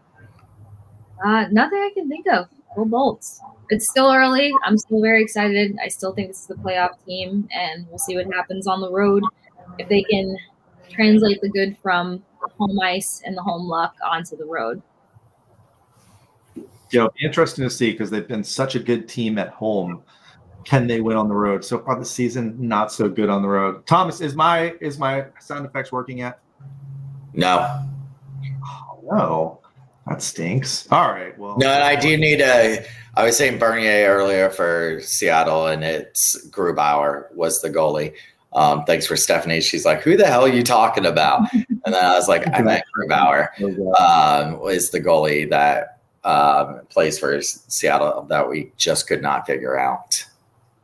Uh, 1.23 1.45
nothing 1.51 1.77
I 1.77 1.91
can 1.93 2.09
think 2.09 2.25
of. 2.27 2.47
Go 2.75 2.83
Bolts. 2.83 3.39
It's 3.69 3.87
still 3.87 4.11
early. 4.11 4.51
I'm 4.65 4.79
still 4.79 4.99
very 4.99 5.21
excited. 5.21 5.77
I 5.83 5.89
still 5.89 6.13
think 6.13 6.29
this 6.29 6.41
is 6.41 6.47
the 6.47 6.55
playoff 6.55 6.95
team, 7.05 7.47
and 7.53 7.85
we'll 7.89 7.99
see 7.99 8.15
what 8.15 8.25
happens 8.33 8.65
on 8.65 8.81
the 8.81 8.91
road. 8.91 9.21
If 9.77 9.87
they 9.87 10.01
can 10.01 10.35
translate 10.89 11.41
the 11.41 11.49
good 11.49 11.77
from 11.83 12.23
home 12.57 12.79
ice 12.79 13.21
and 13.23 13.37
the 13.37 13.43
home 13.43 13.67
luck 13.67 13.93
onto 14.03 14.35
the 14.35 14.45
road. 14.45 14.81
Yeah, 16.93 17.07
interesting 17.21 17.63
to 17.63 17.69
see 17.69 17.91
because 17.91 18.09
they've 18.09 18.27
been 18.27 18.43
such 18.43 18.75
a 18.75 18.79
good 18.79 19.09
team 19.09 19.37
at 19.37 19.49
home. 19.49 20.03
Can 20.63 20.87
they 20.87 21.01
win 21.01 21.17
on 21.17 21.27
the 21.27 21.35
road? 21.35 21.65
So 21.65 21.79
far 21.79 21.97
this 21.97 22.11
season, 22.11 22.55
not 22.59 22.91
so 22.91 23.09
good 23.09 23.29
on 23.29 23.41
the 23.41 23.47
road. 23.47 23.85
Thomas, 23.85 24.21
is 24.21 24.35
my 24.35 24.75
is 24.79 24.97
my 24.97 25.25
sound 25.39 25.65
effects 25.65 25.91
working 25.91 26.19
yet? 26.19 26.39
No. 27.33 27.83
Oh, 28.63 28.99
no. 29.11 29.59
That 30.07 30.21
stinks. 30.21 30.87
All 30.91 31.11
right. 31.11 31.37
Well, 31.37 31.57
no, 31.57 31.67
and 31.67 31.83
I 31.83 31.95
do 31.95 32.17
need 32.17 32.41
a. 32.41 32.85
I 33.15 33.25
was 33.25 33.37
saying 33.37 33.59
Bernier 33.59 34.07
earlier 34.07 34.49
for 34.49 34.99
Seattle, 35.01 35.67
and 35.67 35.83
it's 35.83 36.47
Grubauer 36.49 37.33
was 37.33 37.61
the 37.61 37.69
goalie. 37.69 38.13
Um, 38.53 38.83
thanks 38.85 39.07
for 39.07 39.15
Stephanie. 39.15 39.61
She's 39.61 39.85
like, 39.85 40.01
"Who 40.01 40.17
the 40.17 40.25
hell 40.25 40.43
are 40.43 40.49
you 40.49 40.63
talking 40.63 41.05
about?" 41.05 41.51
And 41.53 41.93
then 41.93 42.05
I 42.05 42.15
was 42.15 42.27
like, 42.27 42.45
"I 42.53 42.61
meant 42.61 42.83
Grubauer 42.97 43.47
um, 43.99 44.59
was 44.59 44.89
the 44.91 44.99
goalie 44.99 45.49
that 45.49 45.92
um, 46.23 46.81
plays 46.89 47.19
for 47.19 47.41
Seattle 47.41 48.23
that 48.29 48.47
we 48.47 48.71
just 48.77 49.07
could 49.07 49.21
not 49.21 49.45
figure 49.45 49.77
out." 49.77 50.25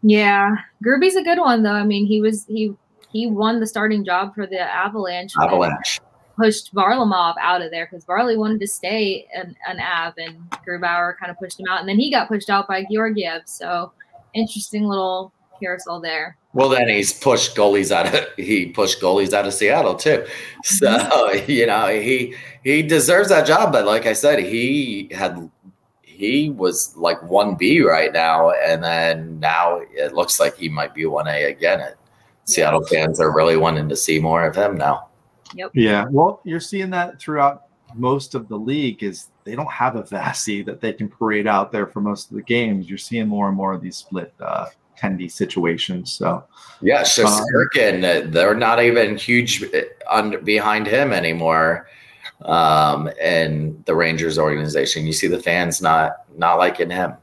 Yeah, 0.01 0.55
Gruby's 0.83 1.15
a 1.15 1.23
good 1.23 1.39
one 1.39 1.63
though. 1.63 1.73
I 1.73 1.83
mean, 1.83 2.05
he 2.05 2.21
was 2.21 2.45
he 2.45 2.73
he 3.11 3.27
won 3.27 3.59
the 3.59 3.67
starting 3.67 4.03
job 4.03 4.35
for 4.35 4.45
the 4.45 4.59
Avalanche. 4.59 5.33
Avalanche 5.41 5.99
pushed 6.39 6.73
Varlamov 6.73 7.35
out 7.41 7.61
of 7.61 7.69
there 7.69 7.85
because 7.85 8.05
Varley 8.05 8.37
wanted 8.37 8.61
to 8.61 8.67
stay 8.67 9.27
an, 9.35 9.55
an 9.67 9.79
Av, 9.79 10.13
and 10.17 10.49
Grubauer 10.65 11.17
kind 11.17 11.29
of 11.29 11.37
pushed 11.37 11.59
him 11.59 11.67
out, 11.69 11.81
and 11.81 11.89
then 11.89 11.99
he 11.99 12.09
got 12.09 12.29
pushed 12.29 12.49
out 12.49 12.67
by 12.67 12.85
Georgiev. 12.89 13.41
So 13.45 13.91
interesting 14.33 14.85
little 14.85 15.33
carousel 15.59 15.99
there. 15.99 16.37
Well, 16.53 16.69
then 16.69 16.87
he's 16.87 17.13
pushed 17.13 17.55
goalies 17.55 17.91
out 17.91 18.13
of 18.13 18.27
he 18.37 18.67
pushed 18.67 19.01
goalies 19.01 19.33
out 19.33 19.45
of 19.45 19.53
Seattle 19.53 19.95
too. 19.95 20.25
So 20.63 20.87
mm-hmm. 20.87 21.51
you 21.51 21.65
know 21.67 21.87
he 21.87 22.35
he 22.63 22.81
deserves 22.81 23.29
that 23.29 23.45
job, 23.45 23.71
but 23.71 23.85
like 23.85 24.05
I 24.05 24.13
said, 24.13 24.39
he 24.39 25.09
had 25.11 25.49
he 26.19 26.49
was 26.49 26.95
like 26.97 27.21
one 27.23 27.55
B 27.55 27.81
right 27.81 28.11
now, 28.11 28.51
and 28.51 28.83
then 28.83 29.39
now 29.39 29.79
it 29.91 30.13
looks 30.13 30.39
like 30.39 30.57
he 30.57 30.69
might 30.69 30.93
be 30.93 31.05
one 31.05 31.27
A 31.27 31.45
again. 31.45 31.79
And 31.81 31.95
Seattle 32.45 32.85
fans 32.85 33.21
are 33.21 33.33
really 33.33 33.55
wanting 33.55 33.87
to 33.87 33.95
see 33.95 34.19
more 34.19 34.45
of 34.45 34.55
him 34.55 34.75
now. 34.75 35.07
Yep. 35.53 35.71
Yeah. 35.75 36.05
Well, 36.09 36.41
you're 36.43 36.59
seeing 36.59 36.89
that 36.89 37.19
throughout 37.19 37.65
most 37.95 38.35
of 38.35 38.47
the 38.49 38.57
league 38.57 39.03
is 39.03 39.27
they 39.45 39.55
don't 39.55 39.71
have 39.71 39.95
a 39.95 40.03
Vasi 40.03 40.65
that 40.65 40.81
they 40.81 40.93
can 40.93 41.09
parade 41.09 41.47
out 41.47 41.71
there 41.71 41.87
for 41.87 42.01
most 42.01 42.29
of 42.29 42.35
the 42.35 42.43
games. 42.43 42.89
You're 42.89 42.97
seeing 42.97 43.27
more 43.27 43.47
and 43.47 43.55
more 43.55 43.73
of 43.73 43.81
these 43.81 43.97
split 43.97 44.33
uh, 44.39 44.65
tendy 44.99 45.31
situations. 45.31 46.11
So 46.11 46.43
yeah, 46.81 47.03
so 47.03 47.25
um, 47.25 47.43
uh, 48.03 48.21
they're 48.25 48.55
not 48.55 48.81
even 48.81 49.17
huge 49.17 49.63
uh, 49.63 49.81
under 50.09 50.39
behind 50.39 50.87
him 50.87 51.11
anymore. 51.13 51.87
Um, 52.41 53.09
and 53.21 53.83
the 53.85 53.95
Rangers 53.95 54.37
organization, 54.37 55.05
you 55.05 55.13
see 55.13 55.27
the 55.27 55.41
fans 55.41 55.81
not 55.81 56.25
not 56.37 56.57
liking 56.57 56.89
him. 56.89 57.13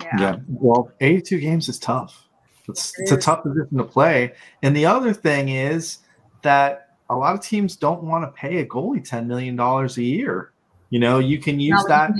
Yeah. 0.00 0.20
yeah. 0.20 0.36
Well, 0.48 0.90
82 1.00 1.40
games 1.40 1.68
is 1.68 1.78
tough. 1.78 2.28
It's, 2.68 2.98
it's 2.98 3.12
a 3.12 3.16
tough 3.16 3.42
position 3.42 3.78
to 3.78 3.84
play. 3.84 4.32
And 4.62 4.74
the 4.74 4.86
other 4.86 5.12
thing 5.12 5.50
is 5.50 5.98
that 6.42 6.96
a 7.10 7.16
lot 7.16 7.34
of 7.34 7.40
teams 7.40 7.76
don't 7.76 8.02
want 8.02 8.24
to 8.24 8.30
pay 8.40 8.58
a 8.58 8.66
goalie 8.66 9.06
$10 9.06 9.26
million 9.26 9.58
a 9.58 9.86
year. 10.00 10.52
You 10.94 11.00
know, 11.00 11.18
you 11.18 11.40
can 11.40 11.58
use 11.58 11.84
that 11.88 12.12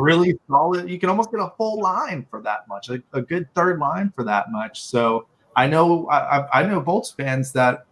really 0.00 0.38
solid. 0.46 0.88
You 0.88 0.96
can 0.96 1.08
almost 1.08 1.32
get 1.32 1.40
a 1.40 1.50
full 1.58 1.80
line 1.80 2.24
for 2.30 2.40
that 2.42 2.68
much, 2.68 2.88
a, 2.88 3.02
a 3.12 3.20
good 3.20 3.52
third 3.52 3.80
line 3.80 4.12
for 4.14 4.22
that 4.22 4.52
much. 4.52 4.80
So 4.80 5.26
I 5.56 5.66
know 5.66 6.08
I, 6.08 6.60
I 6.60 6.62
know 6.62 6.80
Bolts 6.80 7.10
fans 7.10 7.50
that 7.54 7.86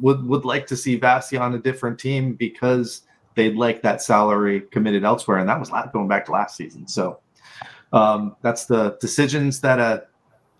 would 0.00 0.26
would 0.26 0.44
like 0.44 0.66
to 0.66 0.76
see 0.76 0.98
Vasi 0.98 1.40
on 1.40 1.54
a 1.54 1.60
different 1.60 1.96
team 1.96 2.34
because 2.34 3.02
they'd 3.36 3.54
like 3.54 3.82
that 3.82 4.02
salary 4.02 4.62
committed 4.72 5.04
elsewhere, 5.04 5.38
and 5.38 5.48
that 5.48 5.60
was 5.60 5.70
going 5.92 6.08
back 6.08 6.24
to 6.24 6.32
last 6.32 6.56
season. 6.56 6.88
So 6.88 7.20
um, 7.92 8.34
that's 8.42 8.64
the 8.64 8.98
decisions 9.00 9.60
that 9.60 9.78
a 9.78 10.08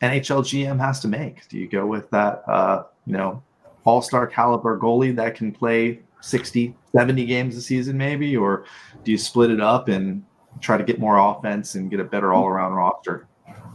NHL 0.00 0.44
GM 0.44 0.78
has 0.78 1.00
to 1.00 1.08
make. 1.08 1.48
Do 1.48 1.58
you 1.58 1.66
go 1.66 1.86
with 1.86 2.08
that? 2.10 2.44
Uh, 2.46 2.84
you 3.04 3.14
know, 3.14 3.42
all 3.82 4.00
star 4.00 4.28
caliber 4.28 4.78
goalie 4.78 5.16
that 5.16 5.34
can 5.34 5.50
play 5.50 6.04
60, 6.24 6.74
70 6.92 7.26
games 7.26 7.56
a 7.56 7.62
season, 7.62 7.96
maybe? 7.96 8.36
Or 8.36 8.64
do 9.04 9.12
you 9.12 9.18
split 9.18 9.50
it 9.50 9.60
up 9.60 9.88
and 9.88 10.24
try 10.60 10.76
to 10.76 10.84
get 10.84 10.98
more 10.98 11.18
offense 11.18 11.74
and 11.74 11.90
get 11.90 12.00
a 12.00 12.04
better 12.04 12.28
mm-hmm. 12.28 12.36
all 12.36 12.46
around 12.46 12.72
roster? 12.72 13.26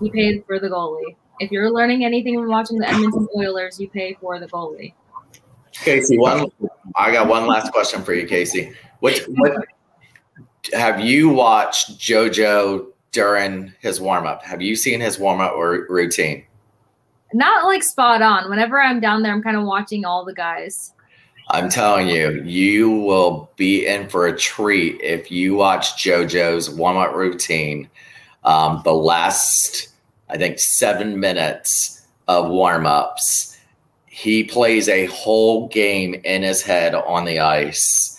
You 0.02 0.12
paid 0.12 0.44
for 0.46 0.60
the 0.60 0.70
goalie. 0.70 1.16
If 1.40 1.52
you're 1.52 1.72
learning 1.72 2.04
anything 2.04 2.36
from 2.36 2.50
watching 2.50 2.80
the 2.80 2.90
Edmonton 2.90 3.28
Oilers, 3.36 3.80
you 3.80 3.90
pay 3.90 4.18
for 4.20 4.40
the 4.40 4.48
goalie. 4.48 4.94
Kasey, 5.74 6.20
one 6.20 6.48
I 6.96 7.12
got 7.12 7.28
one 7.28 7.48
last 7.48 7.72
question 7.72 8.04
for 8.04 8.14
you, 8.14 8.28
Kasey. 8.28 8.74
What 9.00 9.22
what 9.28 9.66
have 10.74 11.00
you 11.00 11.30
watched 11.30 11.98
JoJo 12.00 12.88
during 13.12 13.72
his 13.80 14.02
warm 14.02 14.26
up? 14.26 14.44
Have 14.44 14.62
you 14.62 14.76
seen 14.76 15.00
his 15.00 15.18
warm 15.18 15.40
up 15.40 15.54
or 15.54 15.86
routine? 15.88 16.44
not 17.34 17.66
like 17.66 17.84
spot 17.84 18.22
on. 18.22 18.50
Whenever 18.50 18.82
I'm 18.82 19.00
down 19.00 19.22
there, 19.22 19.32
I'm 19.32 19.44
kind 19.44 19.58
of 19.58 19.64
watching 19.64 20.06
all 20.06 20.26
the 20.26 20.34
guys. 20.34 20.94
I'm 21.52 21.70
telling 21.70 22.08
you, 22.08 22.44
you 22.44 22.92
will 22.92 23.50
be 23.56 23.88
in 23.88 24.08
for 24.08 24.28
a 24.28 24.38
treat 24.38 25.02
if 25.02 25.32
you 25.32 25.56
watch 25.56 26.04
JoJo's 26.04 26.70
warm 26.70 26.98
up 26.98 27.16
routine. 27.16 27.90
Um, 28.44 28.82
the 28.84 28.94
last, 28.94 29.90
I 30.30 30.38
think, 30.38 30.60
seven 30.60 31.20
minutes 31.20 32.06
of 32.28 32.50
warm 32.50 32.86
ups, 32.86 33.58
he 34.06 34.44
plays 34.44 34.88
a 34.88 35.06
whole 35.08 35.68
game 35.70 36.14
in 36.24 36.44
his 36.44 36.62
head 36.62 36.94
on 36.94 37.26
the 37.26 37.40
ice 37.40 38.16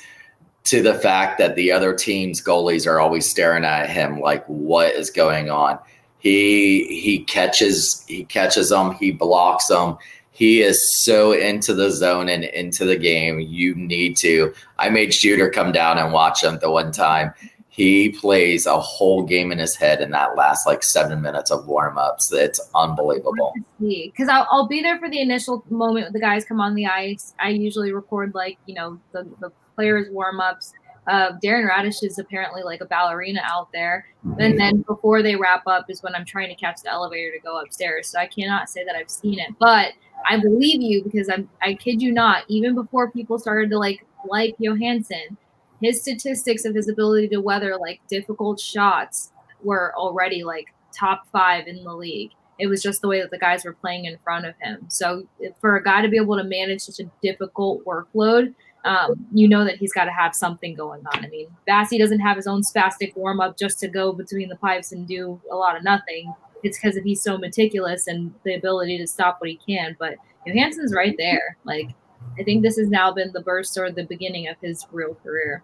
to 0.65 0.83
the 0.83 0.95
fact 0.95 1.39
that 1.39 1.55
the 1.55 1.71
other 1.71 1.95
team's 1.95 2.43
goalies 2.43 2.87
are 2.87 2.99
always 2.99 3.29
staring 3.29 3.65
at 3.65 3.89
him 3.89 4.21
like, 4.21 4.45
what 4.47 4.93
is 4.95 5.11
going 5.11 5.51
on? 5.51 5.79
He 6.19 7.01
he 7.01 7.25
catches 7.25 8.05
he 8.07 8.25
catches 8.25 8.69
them. 8.69 8.93
He 8.95 9.11
blocks 9.11 9.69
them. 9.69 9.97
He 10.41 10.63
is 10.63 10.79
so 11.05 11.33
into 11.33 11.75
the 11.75 11.91
zone 11.91 12.31
and 12.31 12.45
into 12.45 12.87
the 12.87 12.97
game. 12.97 13.41
You 13.41 13.75
need 13.75 14.17
to. 14.25 14.55
I 14.79 14.89
made 14.89 15.13
Shooter 15.13 15.51
come 15.51 15.71
down 15.71 15.99
and 15.99 16.15
watch 16.15 16.43
him 16.43 16.59
the 16.61 16.71
one 16.71 16.93
time. 16.93 17.35
He 17.69 18.09
plays 18.09 18.65
a 18.65 18.81
whole 18.81 19.23
game 19.23 19.53
in 19.53 19.59
his 19.59 19.77
head 19.77 20.01
in 20.01 20.11
that 20.13 20.37
last 20.37 20.67
like 20.67 20.83
seven 20.83 21.21
minutes 21.21 21.51
of 21.51 21.67
warm 21.67 21.99
ups. 21.99 22.33
It's 22.33 22.59
unbelievable. 22.75 23.53
Because 23.79 24.31
I'll, 24.31 24.47
I'll 24.51 24.67
be 24.67 24.81
there 24.81 24.99
for 24.99 25.11
the 25.11 25.21
initial 25.21 25.63
moment 25.69 26.15
the 26.15 26.21
guys 26.21 26.47
come 26.47 26.59
on 26.59 26.75
the 26.75 26.87
ice. 26.87 27.35
I 27.39 27.51
usually 27.51 27.93
record 27.93 28.35
like 28.35 28.57
you 28.65 28.75
know 28.75 28.99
the 29.13 29.29
the 29.41 29.53
players 29.77 30.09
warm 30.11 30.41
ups 30.41 30.73
Uh, 31.07 31.33
Darren 31.43 31.69
Raddysh 31.69 32.03
is 32.03 32.19
apparently 32.19 32.63
like 32.63 32.81
a 32.81 32.87
ballerina 32.87 33.41
out 33.45 33.69
there. 33.73 34.07
And 34.39 34.59
then 34.59 34.85
before 34.87 35.23
they 35.23 35.35
wrap 35.37 35.67
up 35.67 35.87
is 35.89 36.03
when 36.03 36.15
I'm 36.15 36.25
trying 36.25 36.49
to 36.49 36.55
catch 36.55 36.83
the 36.83 36.91
elevator 36.91 37.33
to 37.33 37.41
go 37.41 37.59
upstairs. 37.61 38.09
So 38.09 38.19
I 38.19 38.27
cannot 38.27 38.69
say 38.69 38.85
that 38.85 38.95
I've 38.95 39.11
seen 39.11 39.39
it, 39.39 39.51
but 39.59 39.93
I 40.29 40.39
believe 40.39 40.83
you 40.83 41.03
because 41.03 41.29
I'm 41.29 41.49
I 41.63 41.75
kid 41.75 42.03
you 42.03 42.13
not. 42.13 42.45
Even 42.49 42.75
before 42.75 43.11
people 43.11 43.39
started 43.39 43.71
to 43.71 43.79
like 43.79 44.05
like 44.29 44.55
Johansson, 44.59 45.37
his 45.81 46.01
statistics 46.01 46.65
of 46.65 46.75
his 46.75 46.89
ability 46.89 47.29
to 47.29 47.41
weather 47.41 47.77
like 47.77 48.01
difficult 48.09 48.61
shots 48.61 49.33
were 49.63 49.95
already 49.97 50.45
like 50.45 50.67
top 50.97 51.27
five 51.33 51.67
in 51.67 51.85
the 51.85 51.95
league. 51.95 52.31
It 52.59 52.67
was 52.67 52.83
just 52.83 53.01
the 53.01 53.09
way 53.09 53.21
that 53.21 53.31
the 53.31 53.39
guys 53.39 53.65
were 53.65 53.73
playing 53.73 54.05
in 54.05 54.19
front 54.23 54.45
of 54.45 54.55
him. 54.61 54.85
So 54.89 55.27
for 55.61 55.77
a 55.77 55.83
guy 55.83 56.03
to 56.03 56.09
be 56.09 56.19
able 56.19 56.37
to 56.37 56.45
manage 56.45 56.83
such 56.83 57.01
a 57.01 57.11
difficult 57.23 57.83
workload, 57.87 58.55
um, 58.85 59.27
you 59.33 59.49
know 59.49 59.65
that 59.65 59.77
he's 59.77 59.93
got 59.93 60.05
to 60.05 60.11
have 60.11 60.35
something 60.35 60.75
going 60.75 61.03
on. 61.07 61.25
I 61.25 61.29
mean, 61.29 61.49
Vasi 61.69 61.99
doesn't 61.99 62.21
have 62.21 62.37
his 62.37 62.47
own 62.47 62.63
spastic 62.63 63.17
warm 63.17 63.41
up 63.41 63.59
just 63.59 63.79
to 63.81 63.89
go 63.89 64.13
between 64.13 64.49
the 64.49 64.57
pipes 64.57 64.93
and 64.93 65.07
do 65.07 65.41
a 65.51 65.57
lot 65.57 65.77
of 65.77 65.85
nothing. 65.85 66.33
It's 66.63 66.79
because 66.79 66.97
of 66.97 67.05
he's 67.05 67.23
so 67.23 67.39
meticulous 67.39 68.07
and 68.07 68.35
the 68.45 68.55
ability 68.55 68.99
to 68.99 69.07
stop 69.07 69.41
what 69.41 69.51
he 69.51 69.59
can. 69.67 69.97
But 69.99 70.17
Johansson's 70.47 70.95
right 70.95 71.15
there. 71.19 71.57
Like, 71.65 71.91
I 72.39 72.43
think 72.43 72.63
this 72.63 72.77
has 72.79 72.89
now 72.89 73.13
been 73.13 73.33
the 73.33 73.41
burst 73.43 73.77
or 73.79 73.91
the 73.91 74.05
beginning 74.05 74.49
of 74.49 74.57
his 74.63 74.87
real 74.93 75.15
career. 75.15 75.63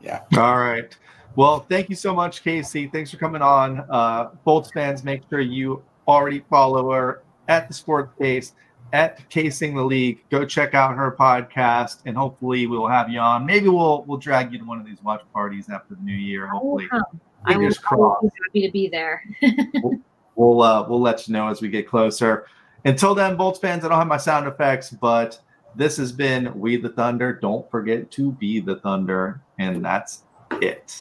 Yeah. 0.00 0.20
All 0.36 0.58
right. 0.58 0.96
Well, 1.36 1.66
thank 1.68 1.90
you 1.90 1.96
so 1.96 2.14
much, 2.14 2.44
Kasey. 2.44 2.92
Thanks 2.92 3.10
for 3.10 3.16
coming 3.16 3.42
on. 3.42 3.84
Uh, 3.90 4.30
Bolts 4.44 4.70
fans, 4.70 5.02
make 5.02 5.22
sure 5.28 5.40
you 5.40 5.82
already 6.06 6.44
follow 6.48 6.92
her 6.92 7.22
at 7.48 7.66
the 7.66 7.74
Sports 7.74 8.12
Kase, 8.20 8.52
at 8.92 9.28
Kasing 9.30 9.74
the 9.74 9.82
League. 9.82 10.22
Go 10.30 10.44
check 10.44 10.74
out 10.74 10.94
her 10.94 11.10
podcast, 11.10 12.02
and 12.06 12.16
hopefully 12.16 12.66
we'll 12.66 12.86
have 12.86 13.10
you 13.10 13.18
on. 13.18 13.44
Maybe 13.44 13.68
we'll 13.68 14.04
we'll 14.04 14.18
drag 14.18 14.52
you 14.52 14.58
to 14.58 14.64
one 14.64 14.78
of 14.78 14.86
these 14.86 15.02
watch 15.02 15.22
parties 15.32 15.68
after 15.68 15.94
the 15.96 16.02
new 16.02 16.14
year. 16.14 16.46
Hopefully, 16.46 16.88
I 17.46 17.50
will, 17.50 17.54
I 17.54 17.56
will 17.56 17.60
fingers 17.60 17.78
crossed. 17.78 18.22
be 18.22 18.30
happy 18.44 18.66
to 18.66 18.72
be 18.72 18.88
there. 18.88 19.22
We'll 20.36 20.62
uh, 20.62 20.88
we'll 20.88 21.00
let 21.00 21.28
you 21.28 21.32
know 21.32 21.48
as 21.48 21.62
we 21.62 21.68
get 21.68 21.88
closer. 21.88 22.46
Until 22.84 23.14
then, 23.14 23.36
Bolts 23.36 23.58
fans, 23.58 23.84
I 23.84 23.88
don't 23.88 23.98
have 23.98 24.06
my 24.06 24.16
sound 24.16 24.46
effects, 24.46 24.90
but 24.90 25.40
this 25.76 25.96
has 25.96 26.12
been 26.12 26.58
We 26.58 26.76
the 26.76 26.90
Thunder. 26.90 27.32
Don't 27.32 27.70
forget 27.70 28.10
to 28.12 28.32
be 28.32 28.60
the 28.60 28.76
Thunder, 28.76 29.40
and 29.58 29.84
that's 29.84 30.22
it. 30.60 31.00